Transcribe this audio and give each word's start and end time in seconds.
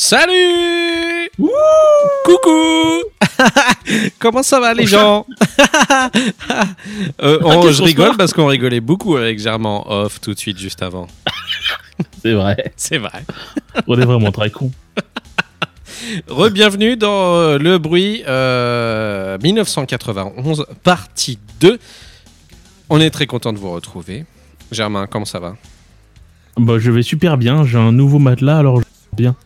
Salut 0.00 1.28
Coucou 2.24 3.02
Comment 4.20 4.44
ça 4.44 4.60
va 4.60 4.72
les 4.72 4.86
gens 4.86 5.26
euh, 7.20 7.40
on, 7.42 7.72
Je 7.72 7.82
rigole 7.82 8.16
parce 8.16 8.32
qu'on 8.32 8.46
rigolait 8.46 8.78
beaucoup 8.78 9.16
avec 9.16 9.40
Germain 9.40 9.82
off 9.86 10.20
tout 10.20 10.34
de 10.34 10.38
suite 10.38 10.56
juste 10.56 10.82
avant. 10.82 11.08
C'est 12.22 12.32
vrai. 12.32 12.72
C'est 12.76 12.98
vrai. 12.98 13.24
On 13.88 14.00
est 14.00 14.04
vraiment 14.04 14.30
très 14.30 14.50
con. 14.50 14.70
Re-bienvenue 16.28 16.96
dans 16.96 17.34
euh, 17.34 17.58
Le 17.58 17.78
Bruit 17.78 18.22
euh, 18.28 19.36
1991, 19.42 20.64
partie 20.84 21.40
2. 21.58 21.76
On 22.88 23.00
est 23.00 23.10
très 23.10 23.26
content 23.26 23.52
de 23.52 23.58
vous 23.58 23.72
retrouver. 23.72 24.26
Germain, 24.70 25.08
comment 25.08 25.24
ça 25.24 25.40
va? 25.40 25.56
Bah, 26.56 26.78
je 26.78 26.92
vais 26.92 27.02
super 27.02 27.36
bien. 27.36 27.64
J'ai 27.64 27.78
un 27.78 27.90
nouveau 27.90 28.20
matelas, 28.20 28.58
alors 28.58 28.76
je 28.76 28.84
vais 28.84 29.24
bien. 29.24 29.36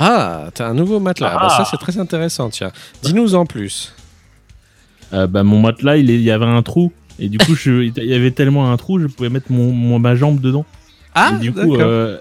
Ah, 0.00 0.48
t'as 0.54 0.66
un 0.68 0.74
nouveau 0.74 0.98
matelas. 0.98 1.36
Bah, 1.38 1.48
ça, 1.50 1.64
c'est 1.70 1.76
très 1.76 1.98
intéressant, 1.98 2.48
tiens. 2.50 2.72
Dis-nous 3.02 3.34
en 3.34 3.44
plus. 3.46 3.94
Euh, 5.12 5.26
bah, 5.26 5.42
mon 5.42 5.60
matelas, 5.60 5.96
il, 5.98 6.08
est- 6.10 6.14
il 6.14 6.22
y 6.22 6.30
avait 6.30 6.46
un 6.46 6.62
trou. 6.62 6.90
Et 7.18 7.28
du 7.28 7.36
coup, 7.38 7.54
je- 7.54 7.82
il 7.82 8.04
y 8.04 8.14
avait 8.14 8.30
tellement 8.30 8.72
un 8.72 8.76
trou, 8.78 8.98
je 8.98 9.06
pouvais 9.06 9.28
mettre 9.28 9.52
mon, 9.52 9.70
mon- 9.72 9.98
ma 9.98 10.16
jambe 10.16 10.40
dedans. 10.40 10.64
Ah, 11.14 11.32
et 11.34 11.38
du 11.40 11.52
coup, 11.52 11.76
euh, 11.76 12.16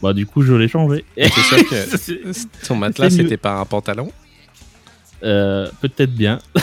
bah, 0.00 0.12
du 0.14 0.24
coup, 0.24 0.42
je 0.42 0.54
l'ai 0.54 0.68
changé. 0.68 1.04
T'es 1.16 1.28
sûr 1.28 1.58
que 1.68 2.66
ton 2.66 2.76
matelas, 2.76 3.10
c'est 3.10 3.16
c'était 3.18 3.36
pas 3.36 3.56
un 3.58 3.64
pantalon? 3.66 4.10
Euh, 5.24 5.68
Peut-être 5.80 6.14
bien. 6.14 6.38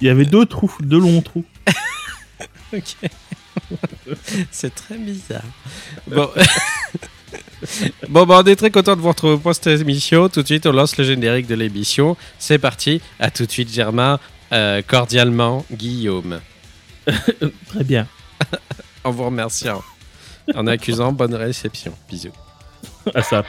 il 0.00 0.06
y 0.06 0.10
avait 0.10 0.24
deux 0.24 0.44
trous, 0.46 0.72
deux 0.80 0.98
longs 0.98 1.20
trous. 1.22 1.44
Ok. 2.72 2.96
C'est 4.50 4.74
très 4.74 4.96
bizarre. 4.98 5.42
Bon. 6.06 6.28
bon, 8.08 8.26
bah, 8.26 8.40
on 8.42 8.46
est 8.46 8.56
très 8.56 8.70
content 8.70 8.96
de 8.96 9.00
vous 9.00 9.08
retrouver 9.08 9.38
pour 9.38 9.54
cette 9.54 9.66
émission. 9.80 10.28
Tout 10.28 10.42
de 10.42 10.46
suite, 10.46 10.66
on 10.66 10.72
lance 10.72 10.96
le 10.96 11.04
générique 11.04 11.46
de 11.46 11.54
l'émission. 11.54 12.16
C'est 12.38 12.58
parti. 12.58 13.00
À 13.18 13.30
tout 13.30 13.46
de 13.46 13.50
suite, 13.50 13.72
Germain. 13.72 14.18
Euh, 14.52 14.82
cordialement, 14.86 15.64
Guillaume. 15.70 16.40
Très 17.06 17.84
bien. 17.84 18.06
En 19.02 19.12
vous 19.12 19.24
remerciant. 19.24 19.82
En 20.54 20.66
accusant 20.66 21.10
bonne 21.10 21.34
réception. 21.34 21.94
Bisous. 22.06 22.32
Ah, 23.14 23.22
ça. 23.22 23.44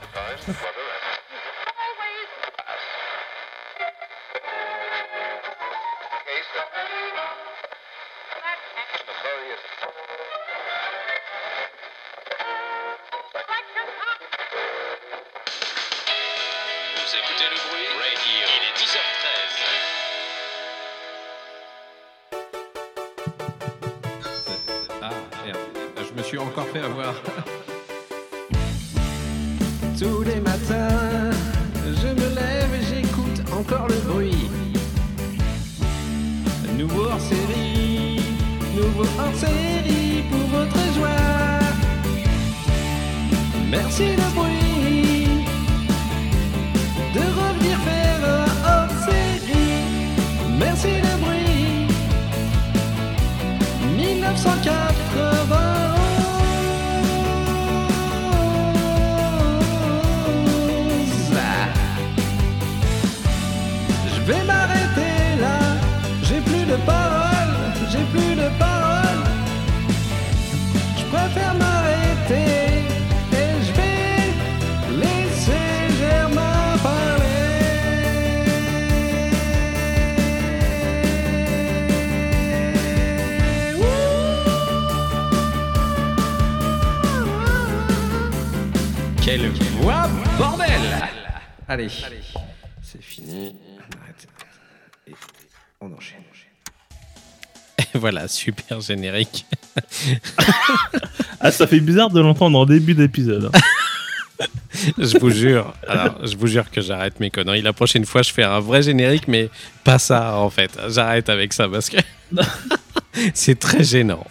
Merci 44.02 44.16
le 44.16 44.61
Allez, 91.72 91.88
c'est 92.84 93.02
fini. 93.02 93.56
On 93.78 94.02
arrête. 94.04 94.28
Et 95.08 95.14
on 95.80 95.94
enchaîne. 95.94 96.20
Et 97.80 97.84
voilà, 97.98 98.28
super 98.28 98.82
générique. 98.82 99.46
Ah, 101.40 101.50
ça 101.50 101.68
fait 101.68 101.80
bizarre 101.80 102.10
de 102.10 102.20
l'entendre 102.20 102.60
en 102.60 102.66
début 102.66 102.94
d'épisode. 102.94 103.50
Je 104.98 105.18
vous 105.18 105.30
jure, 105.30 105.74
alors, 105.88 106.26
je 106.26 106.36
vous 106.36 106.48
jure 106.48 106.70
que 106.70 106.82
j'arrête 106.82 107.22
mes 107.22 107.30
conneries. 107.30 107.62
La 107.62 107.72
prochaine 107.72 108.04
fois, 108.04 108.22
je 108.22 108.34
fais 108.34 108.44
un 108.44 108.60
vrai 108.60 108.82
générique, 108.82 109.30
mais 109.30 109.50
pas 109.86 110.00
ça 110.00 110.38
en 110.38 110.50
fait. 110.50 110.78
J'arrête 110.90 111.30
avec 111.30 111.54
ça 111.54 111.70
parce 111.70 111.90
que 111.90 111.98
c'est 113.34 113.58
très 113.60 113.84
gênant. 113.84 114.26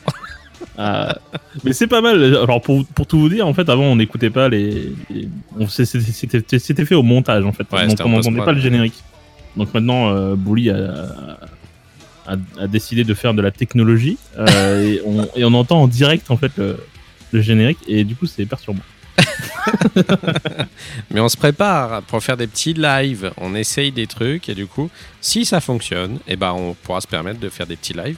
Ah, 0.78 1.16
mais 1.64 1.72
c'est 1.72 1.86
pas 1.86 2.00
mal. 2.00 2.22
Alors 2.36 2.60
pour, 2.62 2.84
pour 2.86 3.06
tout 3.06 3.18
vous 3.18 3.28
dire, 3.28 3.46
en 3.46 3.54
fait, 3.54 3.68
avant 3.68 3.84
on 3.84 3.96
n'écoutait 3.96 4.30
pas 4.30 4.48
les. 4.48 4.92
on- 5.58 5.68
C'était 5.68 6.58
c'était 6.58 6.84
fait 6.84 6.94
au 6.94 7.02
montage 7.02 7.44
en 7.44 7.52
fait. 7.52 7.66
Ouais, 7.72 7.86
Donc 7.86 7.98
on 8.00 8.04
en 8.04 8.08
n'entendait 8.16 8.38
pas 8.44 8.52
le 8.52 8.60
générique. 8.60 8.94
Donc 9.56 9.74
maintenant, 9.74 10.10
euh, 10.14 10.36
Bouli 10.36 10.70
a, 10.70 10.76
a, 12.26 12.36
a 12.60 12.66
décidé 12.66 13.04
de 13.04 13.14
faire 13.14 13.34
de 13.34 13.42
la 13.42 13.50
technologie 13.50 14.16
euh, 14.38 14.82
et, 14.82 15.00
on, 15.04 15.28
et 15.34 15.44
on 15.44 15.52
entend 15.54 15.82
en 15.82 15.88
direct 15.88 16.30
en 16.30 16.36
fait 16.36 16.52
le, 16.56 16.76
le 17.32 17.40
générique 17.40 17.78
et 17.88 18.04
du 18.04 18.14
coup 18.14 18.26
c'est 18.26 18.46
perturbant. 18.46 18.82
Mais 21.10 21.20
on 21.20 21.28
se 21.28 21.36
prépare 21.36 22.02
pour 22.02 22.22
faire 22.22 22.36
des 22.36 22.46
petits 22.46 22.74
lives. 22.74 23.32
On 23.36 23.54
essaye 23.54 23.92
des 23.92 24.06
trucs 24.06 24.48
et 24.48 24.54
du 24.54 24.66
coup, 24.66 24.90
si 25.20 25.44
ça 25.44 25.60
fonctionne, 25.60 26.18
eh 26.28 26.36
ben, 26.36 26.52
on 26.52 26.74
pourra 26.74 27.00
se 27.00 27.06
permettre 27.06 27.40
de 27.40 27.48
faire 27.48 27.66
des 27.66 27.76
petits 27.76 27.92
lives. 27.92 28.16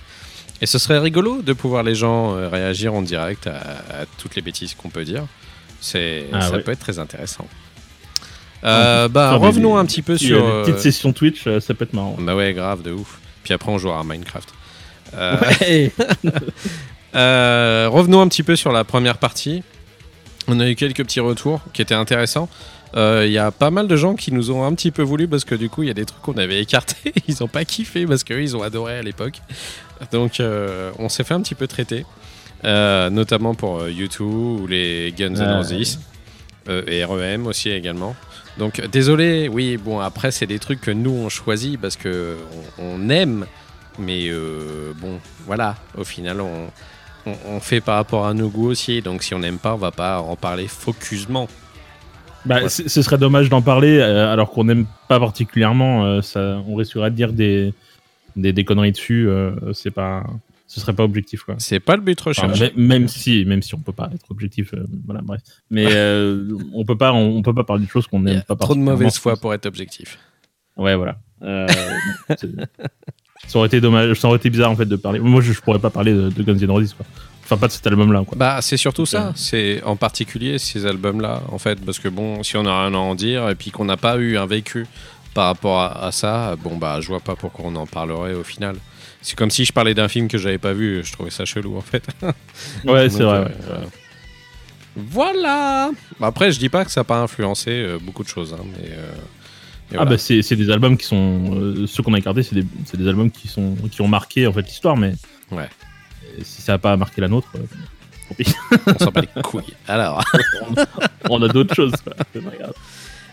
Et 0.63 0.67
ce 0.67 0.79
serait 0.79 0.99
rigolo 0.99 1.43
de 1.43 1.53
pouvoir 1.53 1.83
les 1.83 1.95
gens 1.95 2.35
euh, 2.37 2.49
réagir 2.49 2.95
en 2.95 3.03
direct 3.03 3.47
à, 3.49 3.57
à 3.57 4.07
toutes 4.19 4.35
les 4.37 4.43
bêtises 4.43 4.75
qu'on 4.75 4.89
peut 4.89 5.05
dire. 5.05 5.25
C'est, 5.81 6.27
Ah 6.33 6.41
ça 6.41 6.53
ouais. 6.53 6.61
peut 6.63 6.71
être 6.73 6.79
très 6.79 6.99
intéressant. 6.99 7.47
Euh, 8.65 9.09
bah, 9.09 9.33
des- 9.33 9.45
revenons 9.45 9.77
un 9.77 9.85
petit 9.85 10.03
peu 10.03 10.17
sur. 10.17 10.41
des 10.41 10.49
euh, 10.51 10.65
petites 10.65 10.79
sessions 10.79 11.13
Twitch, 11.13 11.47
euh, 11.49 11.59
ça 11.61 11.75
peut 11.75 11.83
être 11.85 11.95
marrant. 11.95 12.17
Bah 12.21 12.37
ouais, 12.37 12.53
grave, 12.55 12.83
de 12.83 12.93
ouf. 12.93 13.19
Puis 13.43 13.53
après, 13.53 13.71
on 13.73 13.79
jouera 13.79 13.99
à 14.01 14.05
Minecraft. 14.05 14.49
Euh, 15.15 15.37
Ouais. 15.61 15.91
euh, 17.15 17.89
revenons 17.91 18.21
un 18.21 18.29
petit 18.29 18.43
peu 18.43 18.57
sur 18.57 18.73
la 18.73 18.85
première 18.85 19.19
partie. 19.19 19.63
On 20.49 20.61
a 20.61 20.69
eu 20.69 20.75
quelques 20.77 21.03
petits 21.05 21.21
retours 21.21 21.61
qui 21.73 21.83
étaient 21.83 21.95
intéressants. 21.95 22.49
Euh, 22.95 23.25
Il 23.27 23.33
y 23.33 23.39
a 23.39 23.51
pas 23.51 23.71
mal 23.71 23.89
de 23.89 23.97
gens 23.97 24.15
qui 24.15 24.33
nous 24.33 24.51
ont 24.51 24.65
un 24.65 24.75
petit 24.75 24.91
peu 24.91 25.03
voulu 25.03 25.27
parce 25.29 25.45
que 25.45 25.55
du 25.55 25.69
coup, 25.69 25.83
il 25.83 25.87
y 25.87 25.91
a 25.91 25.95
des 25.95 26.05
trucs 26.05 26.21
qu'on 26.23 26.37
avait 26.37 26.61
écartés. 26.61 27.13
Ils 27.29 27.37
n'ont 27.41 27.49
pas 27.49 27.65
kiffé 27.65 28.07
parce 28.07 28.23
qu'eux, 28.25 28.43
ils 28.43 28.57
ont 28.57 28.63
adoré 28.63 28.99
à 28.99 29.03
l'époque. 29.03 29.41
Donc, 30.11 30.41
euh, 30.41 30.91
on 30.99 31.09
s'est 31.09 31.25
fait 31.25 31.35
un 31.35 31.41
petit 31.43 31.55
peu 31.55 31.67
traiter. 31.67 32.05
Euh, 32.65 33.11
notamment 33.11 33.55
pour 33.55 33.81
euh, 33.81 33.91
U2 33.91 34.23
ou 34.23 34.67
les 34.69 35.13
Guns 35.19 35.35
N' 35.35 35.41
Ah, 35.43 35.57
Roses. 35.59 35.99
Euh, 36.69 36.83
et 36.87 37.05
REM 37.05 37.49
aussi 37.49 37.71
également. 37.71 38.15
Donc 38.57 38.81
désolé, 38.89 39.49
oui, 39.49 39.77
bon 39.79 39.99
après 39.99 40.31
c'est 40.31 40.47
des 40.47 40.61
trucs 40.61 40.81
que 40.81 40.93
nous 40.93 41.11
on 41.11 41.29
choisit 41.29 41.81
parce 41.81 41.97
que 41.97 42.37
on, 42.79 42.85
on 42.85 43.09
aime, 43.09 43.47
mais 43.99 44.29
euh, 44.29 44.93
bon 45.01 45.19
voilà, 45.45 45.75
au 45.99 46.05
final 46.05 46.41
on, 46.41 46.69
on, 47.27 47.35
on 47.49 47.59
fait 47.59 47.81
par 47.81 47.97
rapport 47.97 48.27
à 48.27 48.35
nos 48.35 48.49
goûts 48.49 48.69
aussi, 48.69 49.03
donc 49.03 49.25
si 49.25 49.35
on 49.35 49.41
n'aime 49.41 49.59
pas 49.59 49.75
on 49.75 49.79
va 49.79 49.91
pas 49.91 50.21
en 50.21 50.37
parler 50.37 50.69
focusement. 50.69 51.49
Bah, 52.45 52.69
ce 52.69 53.03
serait 53.03 53.19
dommage 53.19 53.49
d'en 53.49 53.63
parler 53.63 53.99
euh, 53.99 54.33
alors 54.33 54.51
qu'on 54.51 54.65
n'aime 54.65 54.87
pas 55.09 55.19
particulièrement. 55.19 56.05
euh, 56.05 56.23
ça, 56.23 56.61
on 56.69 56.77
risquerait 56.77 57.11
de 57.11 57.17
dire 57.17 57.33
des, 57.33 57.73
des, 58.37 58.53
des 58.53 58.65
conneries 58.65 58.93
dessus. 58.93 59.29
euh, 59.29 59.53
c'est 59.73 59.91
pas, 59.91 60.25
ce 60.67 60.81
serait 60.81 60.93
pas 60.95 61.05
objectif 61.05 61.43
quoi. 61.43 61.55
C'est 61.59 61.81
pas 61.81 61.97
le 61.97 62.03
but 62.03 62.19
Enfin, 62.21 62.47
recherché. 62.49 62.73
même, 62.77 62.87
même 62.87 63.09
si, 63.09 63.45
même 63.45 63.63
si 63.63 63.75
on 63.75 63.79
peut 63.79 63.93
pas 63.93 64.11
être 64.15 64.31
objectif, 64.31 64.73
euh, 64.75 64.85
voilà, 65.05 65.21
bref. 65.23 65.41
Mais 65.71 65.87
euh, 65.91 66.49
on 66.75 66.85
peut 66.85 66.97
pas, 66.97 67.13
on, 67.13 67.37
on 67.37 67.43
peut 67.43 67.55
pas 67.55 67.65
parler 67.65 67.85
de 67.85 67.91
choses 67.91 68.07
qu'on 68.07 68.21
n'aime 68.21 68.43
a 68.49 68.55
pas. 68.55 68.65
trop 68.65 68.75
de 68.75 68.81
mauvaise 68.81 69.19
foi 69.19 69.37
pour 69.37 69.53
être 69.55 69.67
objectif. 69.67 70.19
Ouais, 70.77 70.97
voilà. 70.97 71.19
Euh, 71.43 71.67
ça 73.49 73.59
aurait 73.59 73.67
été 73.67 73.81
dommage, 73.81 74.19
ça 74.19 74.29
aurait 74.29 74.37
été 74.39 74.51
bizarre 74.51 74.71
en 74.71 74.77
fait 74.77 74.87
de 74.87 74.97
parler. 74.97 75.19
Moi, 75.19 75.41
je, 75.41 75.53
je 75.53 75.61
pourrais 75.61 75.79
pas 75.79 75.91
parler 75.91 76.13
de, 76.13 76.31
de 76.31 76.43
Guns 76.43 76.57
N' 76.59 76.71
Roses 76.71 76.95
quoi. 76.95 77.05
Enfin, 77.45 77.57
pas 77.57 77.67
de 77.67 77.73
cet 77.73 77.87
album-là, 77.89 78.23
quoi. 78.25 78.39
Bah, 78.39 78.59
c'est 78.63 78.77
surtout 78.77 79.05
ça. 79.05 79.33
C'est 79.35 79.83
en 79.83 79.97
particulier 79.97 80.59
ces 80.59 80.87
albums-là, 80.87 81.43
en 81.51 81.59
fait, 81.59 81.85
parce 81.85 81.99
que 81.99 82.09
bon, 82.09 82.43
si 82.45 82.57
on 82.57 82.65
a 82.65 82.83
rien 82.87 82.95
à 82.95 82.99
en 82.99 83.15
dire 83.17 83.49
et 83.51 83.57
puis 83.57 83.73
qu'on 83.73 83.85
n'a 83.85 83.97
pas 83.97 84.17
eu 84.17 84.37
un 84.39 84.47
vécu 84.47 84.87
par 85.35 85.47
rapport 85.47 85.81
à, 85.81 86.07
à 86.07 86.13
ça, 86.13 86.57
bon 86.57 86.77
bah, 86.77 87.01
je 87.01 87.09
vois 87.09 87.21
pas 87.21 87.37
pourquoi 87.37 87.65
on 87.67 87.75
en 87.77 87.87
parlerait 87.87 88.35
au 88.35 88.45
final. 88.45 88.77
C'est 89.21 89.37
comme 89.37 89.51
si 89.51 89.65
je 89.65 89.73
parlais 89.73 89.95
d'un 89.95 90.09
film 90.09 90.27
que 90.29 90.37
j'avais 90.39 90.59
pas 90.59 90.73
vu. 90.73 91.03
Je 91.05 91.13
trouvais 91.13 91.31
ça 91.31 91.45
chelou, 91.45 91.77
en 91.77 91.81
fait. 91.81 92.05
Ouais, 92.85 93.09
c'est 93.09 93.23
vrai. 93.23 93.37
euh, 93.39 93.45
ouais. 93.45 93.51
voilà. 93.71 93.87
Voilà. 94.97 95.91
Après, 96.21 96.53
je 96.53 96.59
dis 96.59 96.69
pas 96.69 96.85
que 96.85 96.91
ça 96.91 97.01
n'a 97.01 97.05
pas 97.05 97.19
influencé 97.19 97.71
euh, 97.71 97.99
beaucoup 98.01 98.23
de 98.25 98.29
choses, 98.29 98.53
hein, 98.55 98.63
mais. 98.65 98.89
euh, 98.91 99.13
mais 99.91 99.99
Ah 100.01 100.05
bah 100.05 100.19
c'est 100.19 100.41
des 100.57 100.71
albums 100.71 100.97
qui 100.97 101.07
sont 101.07 101.55
euh, 101.55 101.87
ceux 101.87 102.03
qu'on 102.03 102.15
a 102.15 102.21
gardés 102.21 102.43
c'est 102.43 102.55
des, 102.55 102.65
des 102.95 103.09
albums 103.09 103.31
qui 103.31 103.47
sont 103.47 103.75
qui 103.91 104.01
ont 104.01 104.09
marqué 104.09 104.47
en 104.47 104.53
fait 104.53 104.63
l'histoire 104.63 104.97
mais 104.97 105.13
Ouais. 105.51 105.69
Si 106.43 106.63
ça 106.63 106.75
a 106.75 106.79
pas 106.79 106.97
marqué 106.97 107.21
la 107.21 107.29
nôtre 107.29 107.49
euh, 107.57 108.45
on 108.87 108.99
s'en 109.05 109.11
bat 109.11 109.21
les 109.21 109.43
couilles. 109.43 109.75
Alors. 109.87 110.25
on 111.29 111.43
a 111.43 111.49
d'autres 111.49 111.75
choses 111.75 111.93
quoi. 112.03 112.15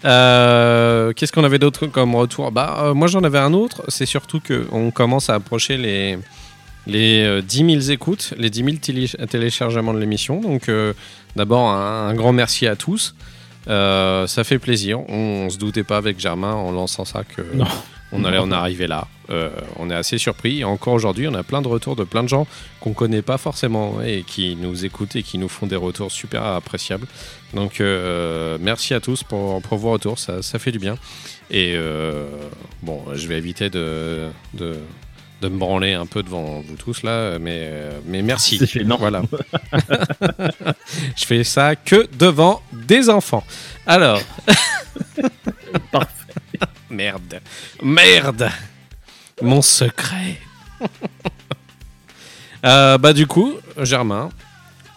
Euh, 0.06 1.13
Qu'est-ce 1.13 1.31
qu'on 1.31 1.44
avait 1.44 1.60
d'autre 1.60 1.88
comme 1.88 2.16
retour 2.16 2.51
Bah, 2.51 2.78
euh, 2.84 2.94
moi 2.94 3.07
j'en 3.07 3.24
avais 3.24 3.40
un 3.40 3.54
autre. 3.54 3.84
C'est 3.88 4.06
surtout 4.06 4.40
que 4.40 4.68
on 4.72 4.92
commence 4.92 5.30
à 5.30 5.36
approcher 5.36 5.78
les 5.78 6.18
les 6.88 7.24
euh, 7.24 7.42
10 7.42 7.81
000 7.81 7.92
écoutes, 7.94 8.34
les 8.38 8.50
10 8.50 8.63
000 8.63 8.78
télé- 8.78 9.28
téléchargements 9.30 9.94
de 9.94 10.00
l'émission. 10.00 10.42
Donc, 10.42 10.69
euh, 10.69 10.94
d'abord 11.36 11.69
un, 11.69 12.07
un 12.10 12.13
grand 12.16 12.34
merci 12.34 12.66
à 12.68 12.75
tous. 12.75 13.13
Ça 13.68 14.44
fait 14.44 14.57
plaisir. 14.57 15.01
On, 15.10 15.46
on 15.46 15.50
se 15.50 15.57
doutait 15.57 15.84
pas 15.84 15.98
avec 15.98 16.19
Germain 16.19 16.54
en 16.54 16.72
lançant 16.72 17.06
ça 17.06 17.24
que 17.24 17.42
Non. 17.54 17.66
on 18.12 18.24
allait 18.25 18.40
en 18.40 18.51
arriver 18.51 18.88
là. 18.88 19.07
On 19.78 19.92
est 19.92 19.96
assez 19.96 20.18
surpris. 20.18 20.62
Et 20.62 20.63
encore 20.63 20.94
aujourd'hui, 20.94 21.28
on 21.28 21.36
a 21.36 21.44
plein 21.44 21.62
de 21.62 21.68
retours 21.68 21.96
de 21.96 22.04
plein 22.04 22.24
de 22.24 22.30
gens 22.30 22.48
qu'on 22.80 22.94
connaît 22.94 23.22
pas 23.22 23.38
forcément 23.38 24.01
et 24.01 24.24
qui 24.25 24.56
nous 24.56 24.86
écoutent 24.86 25.16
et 25.16 25.22
qui 25.22 25.38
nous 25.38 25.50
font 25.50 25.68
des 25.68 25.75
retours 25.75 26.12
super 26.12 26.44
appréciables. 26.44 27.06
Donc 27.54 27.81
euh, 27.81 28.57
merci 28.62 28.94
à 28.94 29.00
tous 29.00 29.24
pour, 29.24 29.62
pour 29.62 29.78
vos 29.78 29.92
retours, 29.92 30.19
ça, 30.19 30.42
ça 30.42 30.60
fait 30.60 30.72
du 30.72 30.80
bien. 30.80 30.98
Et 31.50 31.74
euh, 31.75 32.28
bon, 32.84 33.04
je 33.13 33.28
vais 33.28 33.38
éviter 33.38 33.69
de, 33.69 34.30
de, 34.54 34.78
de 35.42 35.48
me 35.48 35.57
branler 35.57 35.94
un 35.94 36.06
peu 36.06 36.22
devant 36.22 36.62
vous 36.62 36.75
tous 36.75 37.01
là, 37.04 37.40
mais, 37.40 37.72
mais 38.06 38.22
merci. 38.22 38.63
Gênant. 38.66 38.98
Voilà. 38.98 39.24
je 41.16 41.25
fais 41.25 41.44
ça 41.44 41.75
que 41.75 42.07
devant 42.18 42.62
des 42.72 43.10
enfants. 43.10 43.44
Alors. 43.88 44.22
Parfait. 45.92 46.10
Merde. 46.90 47.42
Merde. 47.81 48.50
Mon 49.42 49.62
secret. 49.62 50.38
Euh, 52.66 52.98
bah 52.98 53.13
du 53.13 53.25
coup, 53.25 53.54
Germain, 53.78 54.31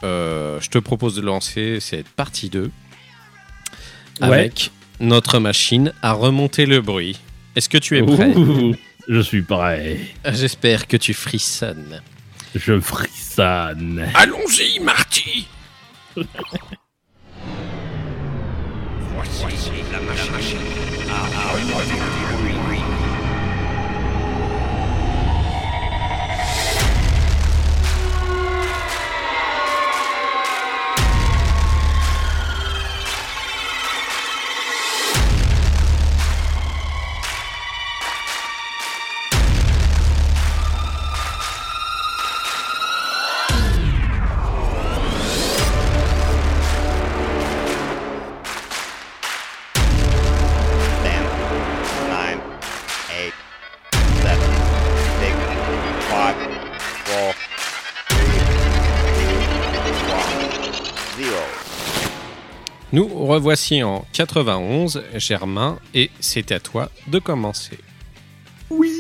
euh, 0.04 0.60
je 0.60 0.69
te 0.69 0.78
propose 0.78 1.14
de 1.14 1.20
lancer 1.22 1.78
cette 1.81 2.08
partie 2.08 2.49
2 2.50 2.70
Ouais. 4.20 4.28
avec 4.28 4.70
notre 5.00 5.38
machine 5.38 5.93
à 6.02 6.12
remonter 6.12 6.66
le 6.66 6.81
bruit. 6.81 7.19
Est-ce 7.56 7.69
que 7.69 7.78
tu 7.78 7.96
es 7.99 8.02
prêt? 8.02 8.34
Ouh, 8.37 8.75
je 9.08 9.20
suis 9.20 9.43
prêt. 9.43 9.99
J'espère 10.32 10.87
que 10.87 10.96
tu 10.96 11.12
frissonnes. 11.14 12.02
Je 12.54 12.78
frissonne. 12.78 14.06
Allons-y, 14.14 14.78
Marty 14.81 15.49
Voici 19.14 19.44
la 19.93 20.00
machine 20.00 20.58
à 21.10 21.52
remonter 21.52 21.94
le 21.94 21.96
bruit. 21.96 22.31
Revoici 63.26 63.82
en 63.82 64.04
91, 64.12 65.02
Germain, 65.16 65.78
et 65.94 66.10
c'est 66.20 66.52
à 66.52 66.60
toi 66.60 66.90
de 67.08 67.19
commencer. 67.19 67.78
Oui. 68.70 68.90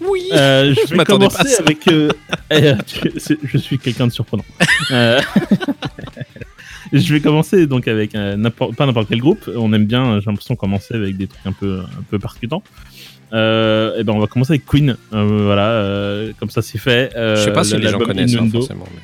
Oui 0.00 0.22
Euh, 0.32 0.74
je 0.74 0.88
vais 0.90 0.96
m'attendais 0.96 1.28
pas 1.28 1.34
à 1.34 1.38
commencer 1.38 1.54
ça. 1.56 1.62
avec. 1.62 1.88
euh, 1.88 2.10
euh, 2.52 2.74
tu- 2.86 3.12
c'est- 3.18 3.38
je 3.44 3.58
suis 3.58 3.78
quelqu'un 3.78 4.06
de 4.08 4.12
surprenant. 4.12 4.44
Euh, 4.90 5.20
je 6.92 7.12
vais 7.14 7.20
commencer 7.20 7.66
donc 7.66 7.88
avec 7.88 8.14
euh, 8.14 8.36
n'importe- 8.36 8.74
pas 8.76 8.86
n'importe 8.86 9.08
quel 9.08 9.20
groupe. 9.20 9.48
On 9.56 9.72
aime 9.72 9.86
bien. 9.86 10.18
J'ai 10.20 10.26
l'impression 10.26 10.56
commencer 10.56 10.94
avec 10.94 11.16
des 11.16 11.26
trucs 11.28 11.46
un 11.46 11.52
peu 11.52 11.80
un 11.80 12.02
peu 12.10 12.18
percutants. 12.18 12.62
Euh, 13.32 13.96
et 13.98 14.04
ben 14.04 14.12
on 14.12 14.18
va 14.18 14.26
commencer 14.26 14.52
avec 14.52 14.66
Queen. 14.66 14.96
Euh, 15.14 15.44
voilà, 15.44 15.68
euh, 15.70 16.32
comme 16.38 16.50
ça 16.50 16.60
c'est 16.62 16.78
fait. 16.78 17.12
Euh, 17.16 17.36
Je 17.36 17.44
sais 17.44 17.52
pas 17.52 17.64
si 17.64 17.76
les 17.76 17.88
gens 17.88 17.98
connaissent 17.98 18.34
hein, 18.34 18.48
forcément. 18.52 18.86
mais- 18.92 19.00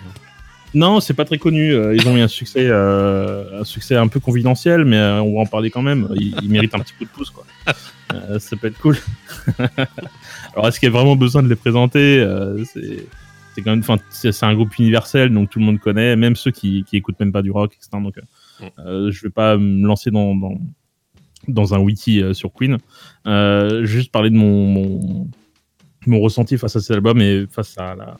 Non, 0.75 1.01
c'est 1.01 1.15
pas 1.15 1.25
très 1.25 1.39
connu. 1.39 1.73
Euh, 1.73 1.95
Ils 1.95 2.07
ont 2.09 2.17
eu 2.17 2.21
un 2.21 2.29
succès, 2.29 2.67
euh, 2.69 3.61
un 3.61 3.65
succès 3.65 3.97
un 3.97 4.09
peu 4.09 4.21
confidentiel, 4.21 4.85
mais 4.85 4.97
euh, 4.97 5.23
on 5.23 5.35
va 5.37 5.41
en 5.41 5.47
parler 5.47 5.71
quand 5.71 5.83
même. 5.83 6.09
Ils, 6.17 6.35
ils 6.43 6.51
méritent 6.51 6.75
un 6.75 6.81
petit 6.81 6.93
coup 6.95 7.05
de 7.05 7.11
pouce, 7.11 7.31
quoi. 7.31 7.45
Euh, 8.13 8.39
ça 8.39 8.57
peut 8.57 8.67
être 8.69 8.79
cool. 8.79 8.97
Alors, 10.53 10.69
est-ce 10.69 10.79
qu'il 10.81 10.89
y 10.89 10.93
a 10.93 10.95
vraiment 10.95 11.17
besoin 11.17 11.43
de 11.43 11.49
les 11.49 11.57
présenter? 11.57 12.25
C'est 13.55 13.63
quand 13.63 13.71
même, 13.71 13.81
enfin, 13.81 13.97
c'est 14.11 14.45
un 14.45 14.55
groupe 14.55 14.79
universel, 14.79 15.33
donc 15.33 15.51
tout 15.51 15.59
le 15.59 15.65
monde 15.65 15.81
connaît, 15.81 16.15
même 16.17 16.37
ceux 16.37 16.51
qui, 16.53 16.85
qui 16.85 16.97
écoutent 16.97 17.19
même 17.19 17.33
pas 17.33 17.43
du 17.43 17.51
rock, 17.51 17.75
etc. 17.75 17.91
Donc, 18.03 18.19
euh, 18.79 19.11
je 19.11 19.23
vais 19.23 19.31
pas 19.31 19.57
me 19.57 19.87
lancer 19.87 20.11
dans 20.11 20.35
dans, 20.37 20.59
dans 21.49 21.75
un 21.75 21.79
wiki 21.79 22.23
sur 22.35 22.53
Queen. 22.53 22.79
Juste 23.85 24.13
parler 24.13 24.31
de 24.31 24.37
mon, 24.37 24.67
mon 24.67 25.31
mon 26.07 26.21
ressenti 26.21 26.57
face 26.57 26.77
à 26.77 26.81
cet 26.81 26.93
album 26.93 27.21
et 27.21 27.47
face 27.51 27.77
à 27.79 27.95
la 27.97 28.17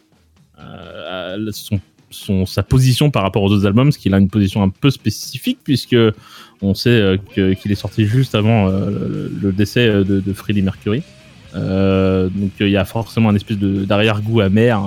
à 0.57 1.37
son 1.53 1.81
son, 2.11 2.47
sa 2.47 2.63
position 2.63 3.11
par 3.11 3.23
rapport 3.23 3.43
aux 3.43 3.51
autres 3.51 3.67
albums, 3.67 3.89
parce 3.89 3.99
qu'il 3.99 4.15
a 4.15 4.19
une 4.19 4.29
position 4.29 4.63
un 4.63 4.69
peu 4.69 4.91
spécifique, 4.91 5.59
puisque 5.63 5.97
on 6.63 6.75
sait 6.75 6.91
euh, 6.91 7.17
qu'il 7.35 7.73
est 7.73 7.77
sorti 7.77 8.07
juste 8.07 8.35
avant 8.35 8.69
euh, 8.69 9.29
le, 9.41 9.53
décès 9.53 9.87
euh, 9.87 10.05
de, 10.05 10.21
de 10.21 10.33
Freddie 10.33 10.63
Mercury. 10.63 11.03
Donc 11.55 12.53
il 12.61 12.69
y 12.69 12.77
a 12.77 12.85
forcément 12.85 13.31
un 13.31 13.35
espèce 13.35 13.57
d'arrière-goût 13.59 14.41
amer 14.41 14.81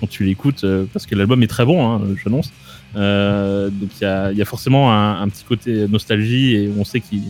quand 0.00 0.08
tu 0.08 0.24
l'écoutes, 0.24 0.64
parce 0.92 1.06
que 1.06 1.14
l'album 1.14 1.42
est 1.42 1.48
très 1.48 1.64
bon, 1.64 1.86
hein, 1.86 2.00
j'annonce. 2.22 2.50
Euh, 2.96 3.68
donc 3.68 3.90
il 4.00 4.04
y 4.04 4.06
a, 4.06 4.32
y 4.32 4.42
a 4.42 4.44
forcément 4.44 4.92
un, 4.92 5.28
petit 5.28 5.44
côté 5.44 5.86
nostalgie 5.86 6.56
et 6.56 6.70
on 6.78 6.84
sait 6.84 7.00
qu'il 7.00 7.22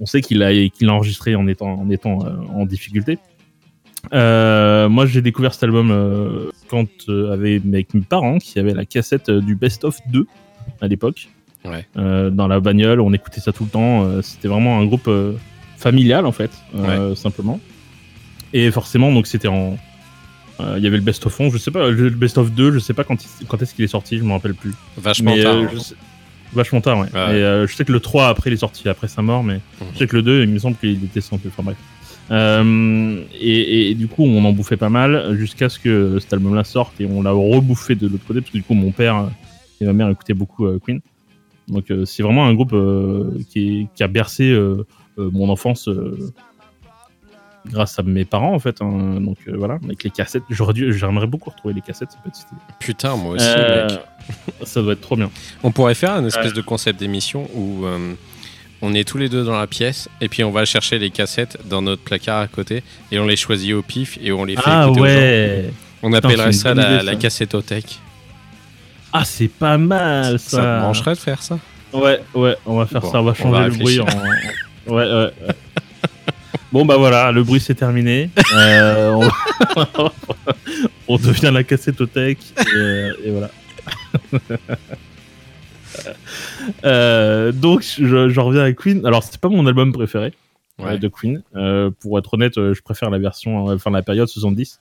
on 0.00 0.06
sait 0.06 0.20
qu'il 0.20 0.42
a 0.42 0.92
enregistré 0.92 1.36
en 1.36 1.46
étant 1.46 1.74
en 1.74 1.88
étant 1.90 2.18
en 2.54 2.66
difficulté. 2.66 3.18
Euh, 4.12 4.88
moi, 4.88 5.06
j'ai 5.06 5.22
découvert 5.22 5.52
cet 5.54 5.64
album 5.64 5.90
euh, 5.90 6.50
quand 6.68 6.86
euh, 7.08 7.32
avec, 7.32 7.62
avec 7.66 7.94
mes 7.94 8.00
parents 8.00 8.38
qui 8.38 8.58
avaient 8.58 8.74
la 8.74 8.84
cassette 8.84 9.28
euh, 9.28 9.40
du 9.40 9.54
Best 9.54 9.84
of 9.84 9.98
2 10.10 10.26
à 10.80 10.88
l'époque. 10.88 11.28
Ouais. 11.64 11.86
Dans 11.94 12.48
la 12.48 12.58
bagnole, 12.58 13.00
on 13.00 13.12
écoutait 13.12 13.40
ça 13.40 13.52
tout 13.52 13.64
le 13.64 13.70
temps. 13.70 14.22
C'était 14.22 14.48
vraiment 14.48 14.78
un 14.78 14.86
groupe 14.86 15.10
familial 15.76 16.24
en 16.24 16.32
fait, 16.32 16.50
simplement. 17.16 17.60
Et 18.54 18.70
forcément, 18.70 19.12
donc 19.12 19.26
c'était 19.26 19.48
en 19.48 19.76
il 20.76 20.82
y 20.82 20.86
avait 20.86 20.96
le 20.96 21.02
best 21.02 21.24
of 21.26 21.38
11, 21.38 21.52
je 21.52 21.58
sais 21.58 21.70
pas, 21.70 21.88
le 21.90 22.08
best 22.10 22.36
of 22.38 22.52
2, 22.52 22.72
je 22.72 22.78
sais 22.78 22.92
pas 22.94 23.02
quand, 23.04 23.22
il- 23.40 23.46
quand 23.46 23.60
est-ce 23.62 23.74
qu'il 23.74 23.84
est 23.84 23.88
sorti, 23.88 24.18
je 24.18 24.22
me 24.24 24.32
rappelle 24.32 24.54
plus. 24.54 24.72
Vachement 24.98 25.34
Mais, 25.34 25.42
tard. 25.42 25.56
hein. 25.56 25.68
sais- 25.78 25.94
Vachement 26.52 26.80
tard, 26.82 26.98
ouais. 26.98 27.06
Ouais. 27.14 27.36
Et, 27.38 27.66
je 27.66 27.74
sais 27.74 27.84
que 27.84 27.92
le 27.92 28.00
3 28.00 28.28
après 28.28 28.50
il 28.50 28.54
est 28.54 28.56
sorti 28.58 28.88
après 28.88 29.08
sa 29.08 29.20
mort, 29.22 29.42
mais 29.44 29.54
Mhm. 29.80 29.86
je 29.94 29.98
sais 29.98 30.06
que 30.06 30.16
le 30.16 30.22
2, 30.22 30.42
il 30.44 30.48
me 30.50 30.58
semble 30.58 30.76
qu'il 30.76 31.02
était 31.04 31.20
sorti. 31.20 31.46
Enfin 31.48 31.62
bref. 31.62 31.76
Euh, 32.30 33.22
et, 33.40 33.90
et 33.90 33.94
du 33.94 34.06
coup, 34.08 34.22
on 34.24 34.44
en 34.44 34.52
bouffait 34.52 34.76
pas 34.76 34.88
mal 34.88 35.34
jusqu'à 35.36 35.68
ce 35.68 35.78
que 35.78 36.18
cet 36.20 36.32
album-là 36.32 36.62
sorte 36.64 37.00
et 37.00 37.06
on 37.06 37.22
l'a 37.22 37.32
rebouffé 37.32 37.94
de 37.96 38.06
l'autre 38.06 38.24
côté 38.26 38.40
parce 38.40 38.52
que 38.52 38.58
du 38.58 38.62
coup, 38.64 38.74
mon 38.74 38.92
père 38.92 39.28
et 39.80 39.84
ma 39.86 39.92
mère 39.92 40.08
écoutaient 40.10 40.34
beaucoup 40.34 40.66
euh, 40.66 40.78
Queen. 40.84 41.00
Donc 41.68 41.90
euh, 41.90 42.04
c'est 42.04 42.22
vraiment 42.22 42.46
un 42.46 42.54
groupe 42.54 42.74
qui, 43.48 43.80
est- 43.80 43.86
qui 43.94 44.02
a 44.02 44.08
bercé 44.08 44.56
mon 45.16 45.48
enfance 45.48 45.88
grâce 47.66 47.98
à 47.98 48.02
mes 48.02 48.24
parents 48.24 48.54
en 48.54 48.58
fait. 48.58 48.80
hein. 48.80 49.20
Donc 49.20 49.36
euh, 49.48 49.54
voilà, 49.56 49.78
avec 49.84 50.02
les 50.04 50.10
cassettes. 50.10 50.44
J'aimerais 50.48 51.26
beaucoup 51.26 51.50
retrouver 51.50 51.74
les 51.74 51.80
cassettes. 51.80 52.12
Ça 52.12 52.18
peut 52.22 52.28
être 52.28 52.36
stylé. 52.36 52.60
Putain, 52.78 53.16
moi 53.16 53.34
aussi, 53.34 53.44
Euh, 53.48 53.88
mec. 53.88 54.00
ça 54.62 54.82
doit 54.82 54.92
être 54.94 55.00
trop 55.00 55.16
bien. 55.16 55.30
On 55.62 55.70
pourrait 55.72 55.94
faire 55.94 56.12
une 56.12 56.26
espèce 56.26 56.52
de 56.54 56.62
concept 56.62 56.98
d'émission 57.00 57.48
où 57.54 57.84
on 58.82 58.94
est 58.94 59.06
tous 59.06 59.18
les 59.18 59.28
deux 59.28 59.44
dans 59.44 59.58
la 59.58 59.66
pièce 59.66 60.08
et 60.20 60.28
puis 60.28 60.42
on 60.44 60.50
va 60.50 60.64
chercher 60.64 60.98
les 60.98 61.10
cassettes 61.10 61.58
dans 61.66 61.82
notre 61.82 62.02
placard 62.02 62.40
à 62.40 62.46
côté 62.48 62.82
et 63.12 63.18
on 63.18 63.26
les 63.26 63.36
choisit 63.36 63.74
au 63.74 63.82
pif 63.82 64.18
et 64.22 64.32
on 64.32 64.44
les 64.44 64.56
fait 64.56 64.62
Ah 64.64 64.84
écouter 64.86 65.00
aux 65.00 65.04
gens. 65.04 65.10
ouais. 65.10 65.70
On 66.02 66.12
appellerait 66.14 66.52
ça 66.52 66.72
la, 66.74 66.94
idée, 66.96 67.04
la 67.04 67.12
ça. 67.12 67.18
cassettothèque. 67.18 67.98
Ah, 69.12 69.24
c'est 69.24 69.48
pas 69.48 69.76
mal 69.76 70.38
ça. 70.38 70.56
Ça 70.56 70.62
me 70.62 70.80
brancherait 70.80 71.14
de 71.14 71.18
faire 71.18 71.42
ça? 71.42 71.58
Ouais, 71.92 72.20
ouais, 72.34 72.56
on 72.64 72.76
va 72.78 72.86
faire 72.86 73.00
Bon, 73.02 73.10
ça, 73.12 73.20
on 73.20 73.24
va 73.24 73.32
on 73.32 73.34
changer 73.34 73.60
va 73.60 73.68
le 73.68 73.74
bruit 73.74 74.00
en. 74.00 74.04
Ouais, 74.06 74.10
ouais. 74.86 75.12
ouais. 75.12 75.30
bon, 76.72 76.86
bah 76.86 76.96
voilà, 76.96 77.32
le 77.32 77.42
bruit 77.42 77.60
c'est 77.60 77.74
terminé. 77.74 78.30
Euh, 78.54 79.10
on... 79.12 80.10
on 81.08 81.16
devient 81.18 81.50
la 81.52 81.64
cassette 81.64 82.00
au 82.00 82.06
tech. 82.06 82.36
Et, 82.58 82.62
euh, 82.76 83.12
et 83.24 83.30
voilà. 83.30 83.50
Euh, 86.84 87.52
donc, 87.52 87.82
je, 87.82 88.28
je 88.28 88.40
reviens 88.40 88.62
avec 88.62 88.76
Queen. 88.76 89.04
Alors, 89.06 89.22
c'est 89.22 89.40
pas 89.40 89.48
mon 89.48 89.66
album 89.66 89.92
préféré 89.92 90.32
Ouais. 90.78 90.92
euh, 90.94 90.98
de 90.98 91.08
Queen. 91.08 91.42
Euh, 91.56 91.90
pour 92.00 92.18
être 92.18 92.34
honnête, 92.34 92.54
je 92.56 92.80
préfère 92.82 93.10
la 93.10 93.18
version, 93.18 93.66
enfin 93.66 93.90
la 93.90 94.02
période 94.02 94.28
70, 94.28 94.80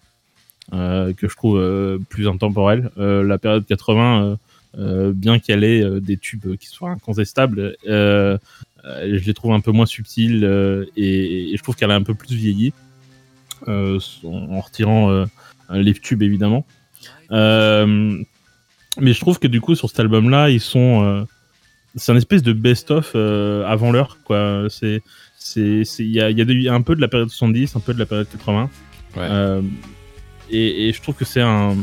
euh, 0.74 1.14
que 1.14 1.28
je 1.28 1.36
trouve 1.36 2.00
plus 2.10 2.28
intemporelle. 2.28 2.90
La 2.98 3.38
période 3.38 3.66
80, 3.66 4.24
euh, 4.24 4.36
euh, 4.78 5.14
bien 5.14 5.40
qu'elle 5.40 5.64
ait 5.64 5.84
des 6.00 6.18
tubes 6.18 6.56
qui 6.58 6.68
soient 6.68 6.92
incontestables, 6.92 7.76
je 7.86 8.38
les 9.26 9.34
trouve 9.34 9.54
un 9.54 9.60
peu 9.62 9.72
moins 9.72 9.86
subtils 9.86 10.44
et, 10.96 11.52
et 11.54 11.58
je 11.58 11.64
trouve 11.64 11.76
qu'elle 11.76 11.92
a 11.92 11.96
un 11.96 12.04
peu 12.04 12.14
plus 12.14 12.36
vieilli, 12.36 12.74
en 13.68 14.60
retirant 14.62 15.26
les 15.72 15.94
tubes 15.94 16.22
évidemment. 16.24 16.66
Euh, 17.32 18.22
mais 19.00 19.14
je 19.14 19.20
trouve 19.20 19.40
que 19.40 19.48
du 19.48 19.62
coup 19.62 19.76
sur 19.76 19.90
cet 19.90 20.00
album-là, 20.00 20.50
ils 20.50 20.60
sont, 20.60 21.04
euh, 21.04 21.24
c'est 21.96 22.12
un 22.12 22.16
espèce 22.16 22.44
de 22.44 22.54
best-of 22.54 23.12
euh, 23.16 23.66
avant 23.66 23.92
l'heure, 23.92 24.18
quoi. 24.26 24.68
C'est, 24.70 25.02
il 25.56 26.06
y 26.12 26.20
a, 26.22 26.30
y 26.32 26.68
a 26.70 26.74
un 26.74 26.82
peu 26.82 26.96
de 26.96 27.02
la 27.02 27.08
période 27.08 27.30
70, 27.30 27.76
un 27.76 27.80
peu 27.80 27.94
de 27.94 28.00
la 28.00 28.06
période 28.06 28.28
80. 28.30 28.70
Ouais. 29.16 29.22
Euh, 29.30 29.62
et, 30.52 30.90
et 30.90 30.94
je 30.94 31.02
trouve 31.02 31.16
que 31.16 31.26
c'est 31.26 31.42
un, 31.42 31.76